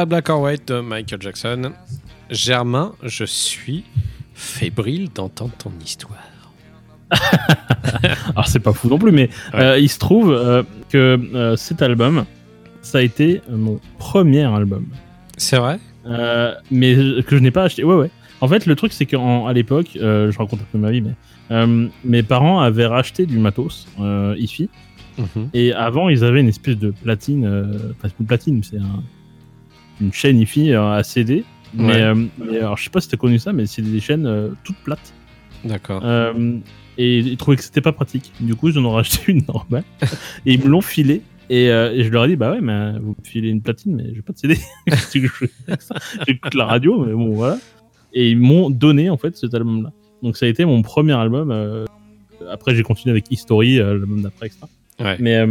Black 0.07 0.29
or 0.29 0.41
White 0.43 0.69
de 0.69 0.81
Michael 0.81 1.21
Jackson. 1.23 1.73
Germain, 2.31 2.93
je 3.03 3.25
suis 3.25 3.85
fébrile 4.35 5.09
d'entendre 5.15 5.53
ton 5.59 5.73
histoire. 5.85 6.19
Alors 8.35 8.47
c'est 8.49 8.61
pas 8.61 8.73
fou 8.73 8.89
non 8.89 8.99
plus, 8.99 9.13
mais 9.13 9.29
Ouais. 9.53 9.61
euh, 9.61 9.79
il 9.79 9.89
se 9.89 9.99
trouve 9.99 10.33
euh, 10.33 10.63
que 10.91 11.21
euh, 11.35 11.57
cet 11.57 11.83
album, 11.83 12.25
ça 12.83 12.99
a 12.99 13.03
été 13.03 13.41
mon 13.51 13.79
premier 13.99 14.45
album. 14.45 14.87
C'est 15.37 15.57
vrai? 15.59 15.79
Mais 16.71 16.95
que 17.23 17.37
je 17.37 17.39
n'ai 17.39 17.51
pas 17.51 17.65
acheté. 17.65 17.85
Ouais, 17.85 17.95
ouais. 17.95 18.11
En 18.41 18.49
fait, 18.49 18.67
le 18.67 18.75
truc, 18.75 18.93
c'est 18.93 19.07
qu'à 19.07 19.53
l'époque, 19.55 19.91
je 19.95 20.37
raconte 20.37 20.61
un 20.61 20.67
peu 20.71 20.79
ma 20.79 20.91
vie, 20.91 21.03
mais 21.03 21.67
mes 22.05 22.23
parents 22.23 22.61
avaient 22.61 22.87
racheté 22.87 23.27
du 23.27 23.39
matos, 23.39 23.87
IFI, 24.37 24.69
Mhm. 25.17 25.49
et 25.55 25.73
avant, 25.73 26.09
ils 26.09 26.25
avaient 26.25 26.41
une 26.41 26.49
espèce 26.49 26.77
de 26.77 26.91
platine, 26.91 27.47
enfin, 27.47 28.09
c'est 28.09 28.15
une 28.21 28.27
platine, 28.27 28.63
c'est 28.65 28.79
un- 28.79 29.03
une 30.05 30.13
chaîne 30.13 30.41
IFI 30.41 30.73
euh, 30.73 30.93
à 30.93 31.03
CD. 31.03 31.45
Mais, 31.75 31.85
Ouais. 31.87 32.03
euh, 32.03 32.15
mais 32.39 32.59
alors, 32.59 32.77
je 32.77 32.85
sais 32.85 32.91
pas 32.91 33.01
si 33.01 33.09
t'as 33.09 33.17
connu 33.17 33.39
ça, 33.39 33.53
mais 33.53 33.67
c'est 33.67 33.83
des 33.83 34.01
chaînes 34.01 34.27
euh, 34.27 34.49
toutes 34.63 34.77
plates. 34.85 35.13
D'accord. 35.65 36.03
Euh, 36.05 36.59
et 36.99 37.19
ils 37.19 37.37
trouvaient 37.37 37.57
que 37.57 37.65
c'était 37.65 37.81
pas 37.81 37.93
pratique. 37.93 38.31
Du 38.41 38.55
coup, 38.55 38.69
ils 38.69 38.79
en 38.79 38.85
ont 38.85 38.93
racheté 38.93 39.33
une 39.33 39.43
normale. 39.49 39.83
et 40.47 40.53
ils 40.55 40.61
me 40.63 40.69
l'ont 40.69 40.81
filé. 40.81 41.23
Et, 41.51 41.65
et 41.67 42.05
je 42.05 42.09
leur 42.11 42.25
ai 42.25 42.29
dit, 42.29 42.37
bah 42.37 42.53
ouais, 42.53 42.61
mais 42.63 42.93
vous 43.01 43.11
me 43.11 43.25
filez 43.25 43.51
une 43.51 43.61
platine, 43.61 43.97
mais 43.97 44.15
j'ai 44.15 44.23
pas 44.23 44.33
de 44.33 44.39
CD. 44.39 44.57
J'écoute 45.13 45.51
la 46.55 46.65
radio, 46.65 47.05
mais 47.05 47.13
bon, 47.13 47.35
voilà. 47.35 47.59
Et 48.15 48.31
ils 48.31 48.39
m'ont 48.39 48.71
donné, 48.71 49.11
en 49.11 49.17
fait, 49.19 49.37
cet 49.37 49.53
album-là. 49.55 49.93
Donc 50.23 50.37
ça 50.39 50.47
a 50.47 50.49
été 50.49 50.65
mon 50.65 50.81
premier 50.83 51.13
album. 51.13 51.53
Après, 52.51 52.75
j'ai 52.75 52.83
continué 52.83 53.11
avec 53.11 53.31
History, 53.31 53.77
l'album 53.77 54.23
d'après, 54.23 54.47
etc. 54.47 54.61
Ouais. 55.01 55.17
Mais, 55.19 55.45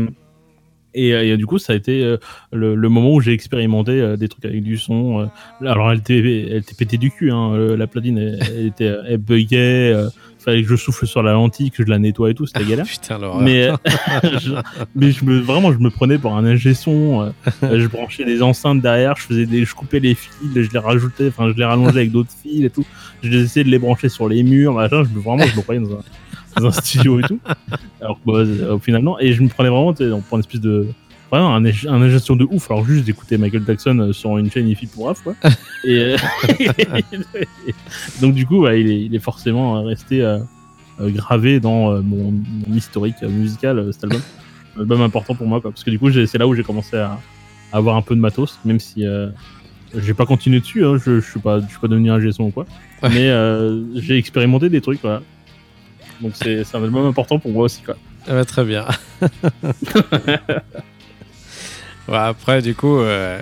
et, 0.94 1.10
et 1.10 1.38
du 1.38 1.46
coup, 1.46 1.58
ça 1.58 1.74
a 1.74 1.76
été 1.76 2.04
euh, 2.04 2.18
le, 2.52 2.76
le 2.76 2.90
moment 2.90 3.12
où 3.14 3.22
j'ai 3.22 3.34
expérimenté 3.34 3.92
euh, 4.02 4.16
des 4.18 4.28
trucs 4.28 4.46
avec 4.46 4.64
du 4.64 4.78
son. 4.78 5.22
euh. 5.22 5.68
alors, 5.68 5.92
elle 5.92 6.00
était, 6.00 6.18
elle 6.20 6.58
était 6.58 6.76
pétée 6.76 6.98
du 6.98 7.12
cul, 7.12 7.32
hein, 7.32 7.54
euh, 7.54 7.76
la 7.78 7.88
platine, 7.88 8.18
elle, 8.18 8.40
elle 8.56 8.66
était, 8.68 8.94
elle 9.08 9.18
buguait. 9.18 9.92
euh, 9.94 10.10
fallait 10.40 10.62
que 10.62 10.68
je 10.68 10.76
souffle 10.76 11.08
sur 11.08 11.24
la 11.24 11.32
lentille, 11.32 11.72
que 11.72 11.86
je 11.86 11.90
la 11.90 12.00
nettoie 12.00 12.30
et 12.32 12.34
tout, 12.34 12.46
c'était 12.46 12.66
galère. 12.70 12.86
Putain. 12.86 13.18
Mais, 13.40 13.70
euh, 13.70 13.76
je, 14.42 14.52
mais 14.94 15.12
je 15.12 15.24
me, 15.24 15.40
vraiment, 15.40 15.72
je 15.72 15.78
me 15.80 15.90
prenais 15.90 16.18
pour 16.18 16.36
un 16.36 16.44
ingé 16.44 16.74
son. 16.74 17.22
euh, 17.22 17.30
euh, 17.64 17.80
je 17.80 17.88
branchais 17.88 18.26
des 18.26 18.42
enceintes 18.42 18.82
derrière, 18.82 19.16
je 19.16 19.24
faisais 19.24 19.46
des, 19.46 19.64
je 19.64 19.74
coupais 19.74 20.02
les 20.02 20.16
fils, 20.16 20.32
je 20.54 20.70
les 20.70 20.80
rajoutais, 20.80 21.30
enfin, 21.30 21.50
je 21.50 21.58
les 21.58 21.64
rallongeais 21.64 22.00
avec 22.00 22.12
d'autres 22.12 22.32
fils 22.44 22.66
et 22.66 22.70
tout. 22.70 22.86
Je 23.22 23.30
les 23.30 23.44
essayais 23.44 23.64
de 23.64 23.70
les 23.70 23.80
brancher 23.80 24.10
sur 24.10 24.28
les 24.28 24.44
murs, 24.44 24.74
machin. 24.74 25.04
Je 25.06 25.18
me, 25.18 25.24
vraiment, 25.24 25.46
je 25.46 25.56
me 25.56 25.62
croyais 25.62 25.80
dans 25.80 25.94
un, 25.94 26.02
dans 26.56 26.68
un 26.68 26.72
studio 26.72 27.20
et 27.20 27.24
tout. 27.24 27.40
Alors 28.02 28.20
bah, 28.26 28.34
euh, 28.38 28.80
finalement, 28.80 29.20
et 29.20 29.34
je 29.34 29.42
me 29.42 29.50
prenais 29.50 29.70
vraiment, 29.70 29.94
pour 29.94 30.38
une 30.38 30.40
espèce 30.40 30.62
de, 30.62 30.88
vraiment 31.34 31.56
un, 31.56 31.66
un 31.66 32.02
ingé 32.02 32.20
son 32.20 32.36
de 32.36 32.46
ouf. 32.50 32.70
Alors 32.70 32.86
juste 32.86 33.06
d'écouter 33.06 33.38
Michael 33.38 33.64
Jackson 33.66 33.98
euh, 34.00 34.14
sur 34.14 34.38
une 34.38 34.52
chaîne 34.52 34.68
IFI 34.68 34.88
pour 34.88 35.10
AF, 35.10 35.22
quoi. 35.24 35.34
Et, 35.84 36.16
euh, 36.16 36.18
donc 38.22 38.34
du 38.36 38.46
coup, 38.46 38.62
ouais, 38.62 38.82
il, 38.82 38.92
est, 38.92 39.02
il 39.02 39.16
est 39.16 39.20
forcément 39.20 39.84
resté 39.84 40.22
euh, 40.22 40.40
gravé 41.00 41.60
dans 41.60 41.92
euh, 41.92 42.02
mon, 42.02 42.32
mon 42.32 42.76
historique 42.76 43.22
musical, 43.24 43.92
cet 43.92 44.06
album. 44.06 44.22
Un 44.78 44.82
album 44.82 45.02
important 45.02 45.36
pour 45.36 45.48
moi, 45.48 45.62
quoi. 45.62 45.72
Parce 45.72 45.84
que 45.84 45.90
du 45.92 46.00
coup, 46.00 46.12
c'est 46.12 46.38
là 46.38 46.48
où 46.48 46.56
j'ai 46.56 46.64
commencé 46.64 46.98
à, 46.98 47.20
à 47.72 47.78
avoir 47.78 47.96
un 47.96 48.02
peu 48.02 48.16
de 48.16 48.20
matos, 48.20 48.60
même 48.66 48.80
si 48.80 49.06
j'ai 49.96 50.14
pas 50.14 50.26
continué 50.26 50.60
dessus. 50.60 50.86
Hein, 50.86 50.98
je, 51.04 51.20
je 51.20 51.30
suis 51.30 51.40
pas, 51.40 51.60
je 51.60 51.68
suis 51.68 51.80
pas 51.80 51.88
devenu 51.88 52.12
un 52.12 52.32
son 52.32 52.46
ou 52.46 52.52
quoi. 52.52 52.66
Ouais. 53.02 53.10
Mais 53.10 53.30
euh, 53.30 53.84
j'ai 53.96 54.18
expérimenté 54.18 54.70
des 54.70 54.82
trucs, 54.82 55.02
voilà. 55.02 55.22
Donc 56.22 56.34
c'est 56.36 56.64
un 56.76 56.84
album 56.84 57.06
important 57.06 57.40
pour 57.40 57.52
moi 57.52 57.66
aussi, 57.66 57.82
quoi. 57.82 57.96
Ah 58.28 58.34
bah, 58.34 58.46
très 58.46 58.64
bien. 58.64 58.86
Ouais, 62.10 62.18
après, 62.18 62.62
du 62.62 62.76
coup, 62.76 62.98
euh, 62.98 63.40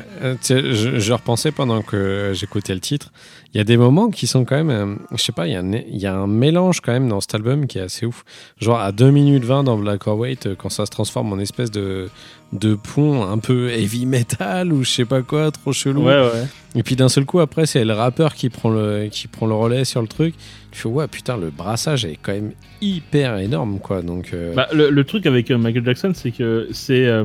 je, 0.48 1.00
je 1.00 1.14
repensais 1.14 1.52
pendant 1.52 1.82
que 1.82 2.30
j'écoutais 2.36 2.76
le 2.76 2.80
titre. 2.80 3.12
Il 3.54 3.58
y 3.58 3.60
a 3.60 3.64
des 3.64 3.76
moments 3.76 4.10
qui 4.12 4.28
sont 4.28 4.46
quand 4.46 4.56
même. 4.64 4.70
euh, 4.70 4.96
je 5.18 5.24
sais 5.24 5.32
pas, 5.32 5.48
il 5.48 5.54
y, 5.54 5.56
a 5.56 5.62
un- 5.62 5.74
il 5.74 5.98
y 5.98 6.06
a 6.06 6.14
un 6.16 6.28
mélange 6.28 6.80
quand 6.80 6.92
même 6.92 7.08
dans 7.10 7.22
cet 7.22 7.34
album 7.34 7.66
qui 7.66 7.80
est 7.80 7.82
assez 7.82 8.06
ouf. 8.06 8.24
Genre 8.60 8.80
à 8.80 8.92
2 8.92 9.10
minutes 9.10 9.46
20 9.46 9.64
dans 9.64 9.78
Black 9.80 10.06
or 10.06 10.20
White, 10.20 10.46
euh, 10.46 10.56
quand 10.56 10.70
ça 10.70 10.86
se 10.86 10.92
transforme 10.92 11.34
en 11.34 11.40
espèce 11.40 11.72
de, 11.72 12.10
de 12.54 12.76
pont 12.76 13.24
un 13.24 13.38
peu 13.38 13.70
heavy 13.70 14.06
metal 14.06 14.74
ou 14.74 14.84
je 14.84 14.90
sais 14.90 15.06
pas 15.06 15.22
quoi, 15.22 15.52
trop 15.52 15.72
chelou. 15.72 16.04
Ouais, 16.04 16.16
ouais. 16.22 16.46
Et 16.76 16.84
puis 16.84 16.96
d'un 16.98 17.08
seul 17.10 17.26
coup, 17.26 17.40
après, 17.40 17.66
c'est 17.66 17.86
le 17.86 17.94
rappeur 17.94 18.34
qui 18.36 18.50
prend 18.50 18.70
le, 18.70 19.08
qui 19.10 19.28
prend 19.28 19.48
le 19.48 19.54
relais 19.54 19.86
sur 19.86 20.02
le 20.02 20.08
truc. 20.08 20.36
Tu 20.72 20.80
fais, 20.82 20.90
ouais, 20.90 21.08
putain, 21.08 21.38
le 21.38 21.50
brassage 21.50 22.04
est 22.06 22.18
quand 22.22 22.34
même 22.34 22.52
hyper 22.82 23.38
énorme, 23.38 23.80
quoi. 23.80 24.02
Donc, 24.02 24.32
euh, 24.34 24.54
Bah, 24.54 24.68
le, 24.74 24.90
le 24.90 25.04
truc 25.06 25.26
avec 25.26 25.50
euh, 25.52 25.58
Michael 25.58 25.86
Jackson, 25.86 26.12
c'est 26.14 26.32
que 26.32 26.68
c'est. 26.72 27.06
euh, 27.08 27.24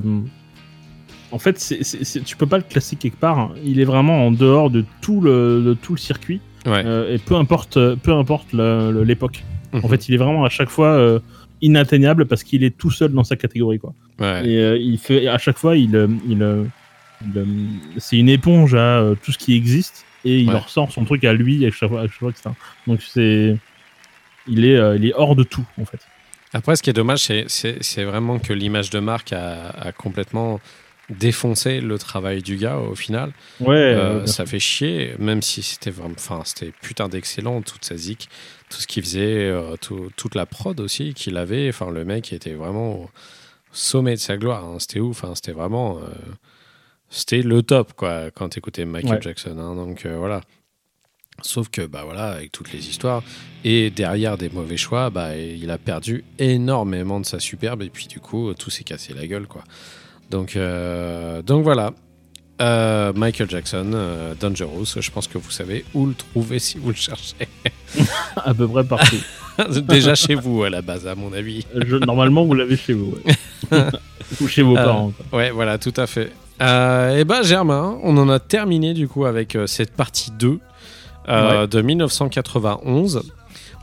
en 1.33 1.39
fait, 1.39 1.59
c'est 1.59 1.83
c'est- 1.83 2.05
c'est- 2.05 2.21
tu 2.25 2.37
peux 2.37 2.47
pas 2.47 2.59
le 2.59 2.65
classer 2.65 2.95
quelque 2.97 3.19
part. 3.19 3.39
hein. 3.39 3.51
Il 3.65 3.81
est 3.81 3.85
vraiment 3.85 4.27
en 4.27 4.31
dehors 4.31 4.71
de 4.71 4.85
tout 5.01 5.21
le, 5.21 5.63
de 5.65 5.75
tout 5.75 5.93
le 5.95 5.99
circuit. 5.99 6.41
ouais. 6.67 6.83
euh, 6.85 7.15
et 7.15 7.19
peu 7.19 7.35
importe, 7.37 7.79
peu 7.97 8.13
importe 8.13 8.53
l'époque. 8.53 9.45
En 9.73 9.79
Mhm. 9.79 9.89
fait, 9.89 10.09
il 10.09 10.15
est 10.15 10.19
vraiment 10.19 10.45
à 10.45 10.49
chaque 10.49 10.69
fois 10.71 11.21
inatteignable 11.63 12.27
parce 12.27 12.43
qu'il 12.45 12.63
est 12.65 12.77
tout 12.77 12.91
seul 12.91 13.13
dans 13.13 13.25
sa 13.25 13.37
catégorie. 13.37 13.79
Quoi. 13.79 13.93
Ouais. 14.21 14.49
Et 14.49 14.59
euh, 14.59 14.77
il 14.79 14.99
fait, 14.99 15.29
à 15.29 15.39
chaque 15.39 15.59
fois, 15.59 15.77
il, 15.77 15.95
euh, 15.97 16.09
il, 16.29 16.43
euh, 16.43 16.65
il, 17.25 17.47
c'est 17.99 18.17
une 18.17 18.29
éponge 18.29 18.75
à 18.75 18.99
euh, 19.01 19.15
tout 19.15 19.33
ce 19.33 19.39
qui 19.39 19.55
existe 19.55 20.05
et 20.25 20.39
il 20.41 20.49
Ouais. 20.51 20.59
ressort 20.59 20.91
son 20.93 21.05
truc 21.05 21.25
à 21.25 21.33
lui 21.33 21.65
à 21.67 21.71
chaque 21.71 21.91
fois, 21.91 22.01
à 22.03 22.07
chaque 22.07 22.19
fois 22.19 22.31
etc. 22.31 22.51
Donc 22.87 23.01
c'est, 23.03 23.57
il 24.49 24.65
est, 24.65 24.77
euh, 24.77 24.97
il 24.97 25.07
est 25.07 25.15
hors 25.15 25.37
de 25.37 25.45
tout 25.45 25.65
en 25.81 25.85
fait. 25.85 26.01
Après, 26.53 26.75
ce 26.77 26.83
qui 26.83 26.91
est 26.91 26.95
dommage, 26.95 27.21
c'est- 27.49 28.05
vraiment 28.05 28.39
que 28.39 28.53
l'image 28.53 28.91
de 28.91 28.99
marque 28.99 29.33
a, 29.33 29.69
a 29.71 29.93
complètement 29.93 30.61
défoncé 31.11 31.81
le 31.81 31.99
travail 31.99 32.43
du 32.43 32.57
gars 32.57 32.79
au 32.79 32.95
final. 32.95 33.33
Ouais. 33.61 33.97
Ça 34.27 34.45
fait 34.47 34.59
chier, 34.59 35.13
même 35.19 35.43
si 35.43 35.63
c'était 35.63 35.91
vraiment, 35.91 36.15
enfin, 36.17 36.43
c'était 36.45 36.73
putain 36.83 37.09
d'excellent, 37.09 37.61
toute 37.63 37.85
sa 37.85 37.97
zik, 37.97 38.29
tout 38.71 38.79
ce 38.79 38.87
qu'il 38.87 39.03
faisait, 39.05 39.53
tout- 39.81 40.11
toute 40.17 40.35
la 40.35 40.47
prod 40.47 40.81
aussi 40.81 41.15
qu'il 41.15 41.37
avait. 41.37 41.69
Enfin, 41.69 41.91
le 41.91 42.05
mec 42.05 42.33
était 42.33 42.55
vraiment 42.55 43.09
sommet 43.77 44.13
de 44.15 44.21
sa 44.21 44.37
gloire. 44.37 44.65
hein. 44.65 44.77
C'était 44.79 45.01
ouf, 45.01 45.25
hein. 45.25 45.33
c'était 45.35 45.53
vraiment, 45.53 45.99
euh, 45.99 46.03
c'était 47.11 47.43
le 47.43 47.63
top 47.63 47.93
quoi 47.95 48.31
quand 48.31 48.49
t'écoutais 48.49 48.85
Michael 48.85 49.15
Ouais. 49.17 49.23
Jackson. 49.23 49.57
hein. 49.59 49.75
Donc 49.75 50.07
euh, 50.07 50.17
voilà. 50.19 50.41
Sauf 51.43 51.69
que 51.69 51.85
bah 51.85 52.03
voilà, 52.05 52.29
avec 52.33 52.51
toutes 52.51 52.73
les 52.73 52.89
histoires 52.89 53.23
et 53.63 53.91
derrière 53.91 54.39
des 54.39 54.49
mauvais 54.49 54.79
choix, 54.79 55.11
bah 55.11 55.37
il 55.37 55.71
a 55.71 55.77
perdu 55.77 56.25
énormément 56.39 57.21
de 57.21 57.27
sa 57.27 57.39
superbe 57.41 57.83
et 57.83 57.91
puis 57.91 58.07
du 58.07 58.21
coup 58.21 58.55
tout 58.55 58.71
s'est 58.71 58.85
cassé 58.85 59.13
la 59.13 59.27
gueule 59.27 59.47
quoi. 59.47 59.63
Donc 60.31 60.57
euh, 60.57 61.43
donc 61.43 61.63
voilà. 61.63 61.93
Euh, 62.63 63.13
Michael 63.15 63.51
Jackson, 63.51 63.91
euh, 63.95 64.35
Dangerous, 64.41 64.87
je 64.99 65.11
pense 65.11 65.29
que 65.29 65.37
vous 65.37 65.51
savez 65.51 65.85
où 65.93 66.07
le 66.07 66.15
trouver 66.15 66.59
si 66.59 66.79
vous 66.79 66.89
le 66.89 66.95
cherchez. 66.97 67.35
à 68.37 68.55
peu 68.55 68.67
près 68.67 68.85
partout. 68.85 69.17
Déjà 69.89 70.15
chez 70.15 70.35
vous 70.35 70.63
à 70.65 70.71
la 70.71 70.81
base, 70.81 71.07
à 71.07 71.15
mon 71.15 71.33
avis. 71.35 71.67
Je- 71.75 71.97
normalement, 71.97 72.45
vous 72.47 72.55
l'avez 72.55 72.77
chez 72.79 72.95
vous. 72.95 73.15
ouais. 73.71 73.79
Ou 74.41 74.49
chez 74.49 74.63
vos 74.63 74.77
Euh, 74.77 74.85
parents. 74.85 75.13
quoi. 75.31 75.39
Ouais, 75.39 75.51
voilà, 75.51 75.77
tout 75.79 75.93
à 75.97 76.07
fait. 76.07 76.33
Euh, 76.63 77.19
et 77.19 77.25
ben 77.25 77.43
Germain, 77.43 77.99
on 78.03 78.17
en 78.17 78.29
a 78.31 78.39
terminé 78.41 78.95
du 78.95 79.07
coup 79.09 79.27
avec 79.27 79.55
euh, 79.55 79.67
cette 79.67 79.93
partie 79.93 80.31
2 80.33 80.59
euh, 81.29 81.67
de 81.67 81.83
1991. 81.83 83.23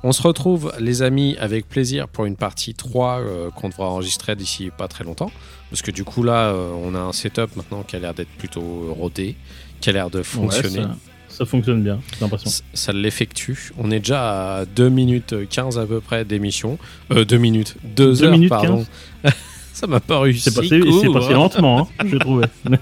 On 0.06 0.12
se 0.12 0.22
retrouve, 0.22 0.74
les 0.80 1.02
amis, 1.02 1.38
avec 1.40 1.68
plaisir 1.68 2.10
pour 2.10 2.26
une 2.26 2.36
partie 2.36 2.74
3 2.74 3.20
euh, 3.20 3.50
qu'on 3.52 3.70
devra 3.70 3.90
enregistrer 3.90 4.36
d'ici 4.36 4.70
pas 4.78 4.90
très 4.90 5.06
longtemps. 5.06 5.32
Parce 5.70 5.82
que 5.82 5.92
du 5.92 6.04
coup, 6.04 6.24
là, 6.24 6.50
euh, 6.50 6.72
on 6.84 6.94
a 6.94 7.00
un 7.00 7.14
setup 7.14 7.56
maintenant 7.56 7.84
qui 7.84 7.96
a 7.96 8.00
l'air 8.00 8.14
d'être 8.14 8.30
plutôt 8.38 8.94
rodé, 8.94 9.38
qui 9.80 9.90
a 9.90 9.94
l'air 9.94 10.10
de 10.10 10.22
fonctionner. 10.22 10.80
Ouais, 10.80 10.84
ça, 11.30 11.38
ça 11.38 11.46
fonctionne 11.46 11.82
bien, 11.82 12.00
j'ai 12.14 12.20
l'impression. 12.20 12.52
Ça 12.74 12.92
l'effectue. 12.92 13.72
On 13.78 13.92
est 13.92 14.00
déjà 14.00 14.58
à 14.58 14.66
2 14.66 14.90
minutes 14.90 15.36
15 15.50 15.80
à 15.80 15.86
peu 15.86 16.02
près 16.02 16.26
d'émission. 16.26 16.78
Euh, 17.12 17.24
2 17.24 17.38
minutes. 17.38 17.76
2 17.84 17.90
Deux 17.96 18.24
heures, 18.24 18.32
minutes 18.32 18.50
pardon. 18.50 18.86
ça 19.74 19.88
m'a 19.88 20.02
pas 20.02 20.20
réussi. 20.20 20.52
C'est 20.52 20.54
passé, 20.54 20.82
court. 20.82 21.14
passé 21.14 21.32
lentement, 21.32 21.90
hein, 21.98 22.06
j'ai 22.06 22.20
trouvé. 22.20 22.46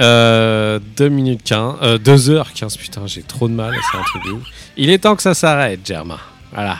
Euh, 0.00 0.78
2 0.96 1.08
minutes 1.08 1.42
15. 1.44 1.74
Euh, 1.82 1.98
2 1.98 2.30
heures 2.30 2.52
15, 2.52 2.76
putain, 2.76 3.06
j'ai 3.06 3.22
trop 3.22 3.48
de 3.48 3.54
mal. 3.54 3.74
C'est 3.90 3.98
un 3.98 4.02
truc 4.02 4.24
de 4.26 4.30
ouf. 4.32 4.42
Il 4.76 4.90
est 4.90 4.98
temps 4.98 5.16
que 5.16 5.22
ça 5.22 5.34
s'arrête, 5.34 5.80
Germain. 5.86 6.18
Voilà. 6.52 6.78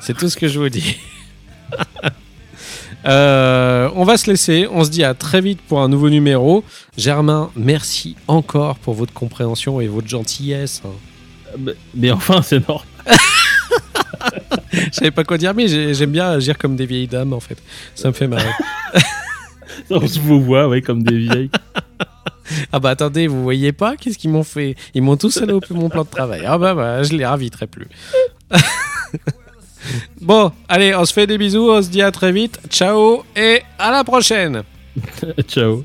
C'est 0.00 0.16
tout 0.16 0.28
ce 0.28 0.36
que 0.36 0.48
je 0.48 0.58
vous 0.58 0.68
dis. 0.68 0.96
Euh, 3.06 3.88
on 3.94 4.04
va 4.04 4.18
se 4.18 4.30
laisser. 4.30 4.68
On 4.70 4.84
se 4.84 4.90
dit 4.90 5.04
à 5.04 5.14
très 5.14 5.40
vite 5.40 5.60
pour 5.62 5.80
un 5.80 5.88
nouveau 5.88 6.10
numéro. 6.10 6.62
Germain, 6.98 7.50
merci 7.56 8.14
encore 8.28 8.76
pour 8.76 8.92
votre 8.92 9.14
compréhension 9.14 9.80
et 9.80 9.88
votre 9.88 10.06
gentillesse. 10.06 10.82
hein. 10.84 10.90
Mais- 11.58 11.72
Mais 11.94 12.10
enfin, 12.10 12.42
c'est 12.42 12.58
normal. 12.68 12.86
Je 14.72 14.90
savais 14.92 15.10
pas 15.10 15.24
quoi 15.24 15.38
dire, 15.38 15.54
mais 15.54 15.66
j'ai- 15.66 15.94
j'aime 15.94 16.10
bien 16.10 16.28
agir 16.30 16.58
comme 16.58 16.76
des 16.76 16.84
vieilles 16.84 17.06
dames 17.08 17.32
en 17.32 17.40
fait. 17.40 17.56
Ça 17.94 18.08
me 18.08 18.12
fait 18.12 18.26
marrer. 18.28 18.50
On 19.90 20.06
se 20.06 20.18
vous 20.20 20.42
voit, 20.42 20.68
ouais, 20.68 20.82
comme 20.82 21.02
des 21.02 21.16
vieilles. 21.18 21.50
Ah 22.72 22.80
bah 22.80 22.90
attendez, 22.90 23.26
vous 23.26 23.42
voyez 23.42 23.72
pas 23.72 23.96
Qu'est-ce 23.96 24.18
qu'ils 24.18 24.30
m'ont 24.30 24.44
fait? 24.44 24.76
Ils 24.94 25.02
m'ont 25.02 25.16
tous 25.16 25.30
salopé 25.30 25.74
mon 25.74 25.88
plan 25.88 26.04
de 26.04 26.08
travail. 26.08 26.42
Ah 26.46 26.58
bah, 26.58 26.74
bah 26.74 27.02
je 27.02 27.12
les 27.12 27.26
raviterai 27.26 27.66
plus. 27.66 27.88
bon, 30.20 30.52
allez, 30.68 30.94
on 30.94 31.04
se 31.04 31.12
fait 31.12 31.26
des 31.26 31.38
bisous, 31.38 31.70
on 31.70 31.82
se 31.82 31.88
dit 31.88 32.02
à 32.02 32.10
très 32.10 32.32
vite. 32.32 32.60
Ciao 32.70 33.24
et 33.36 33.62
à 33.78 33.90
la 33.90 34.04
prochaine 34.04 34.62
Ciao. 35.48 35.84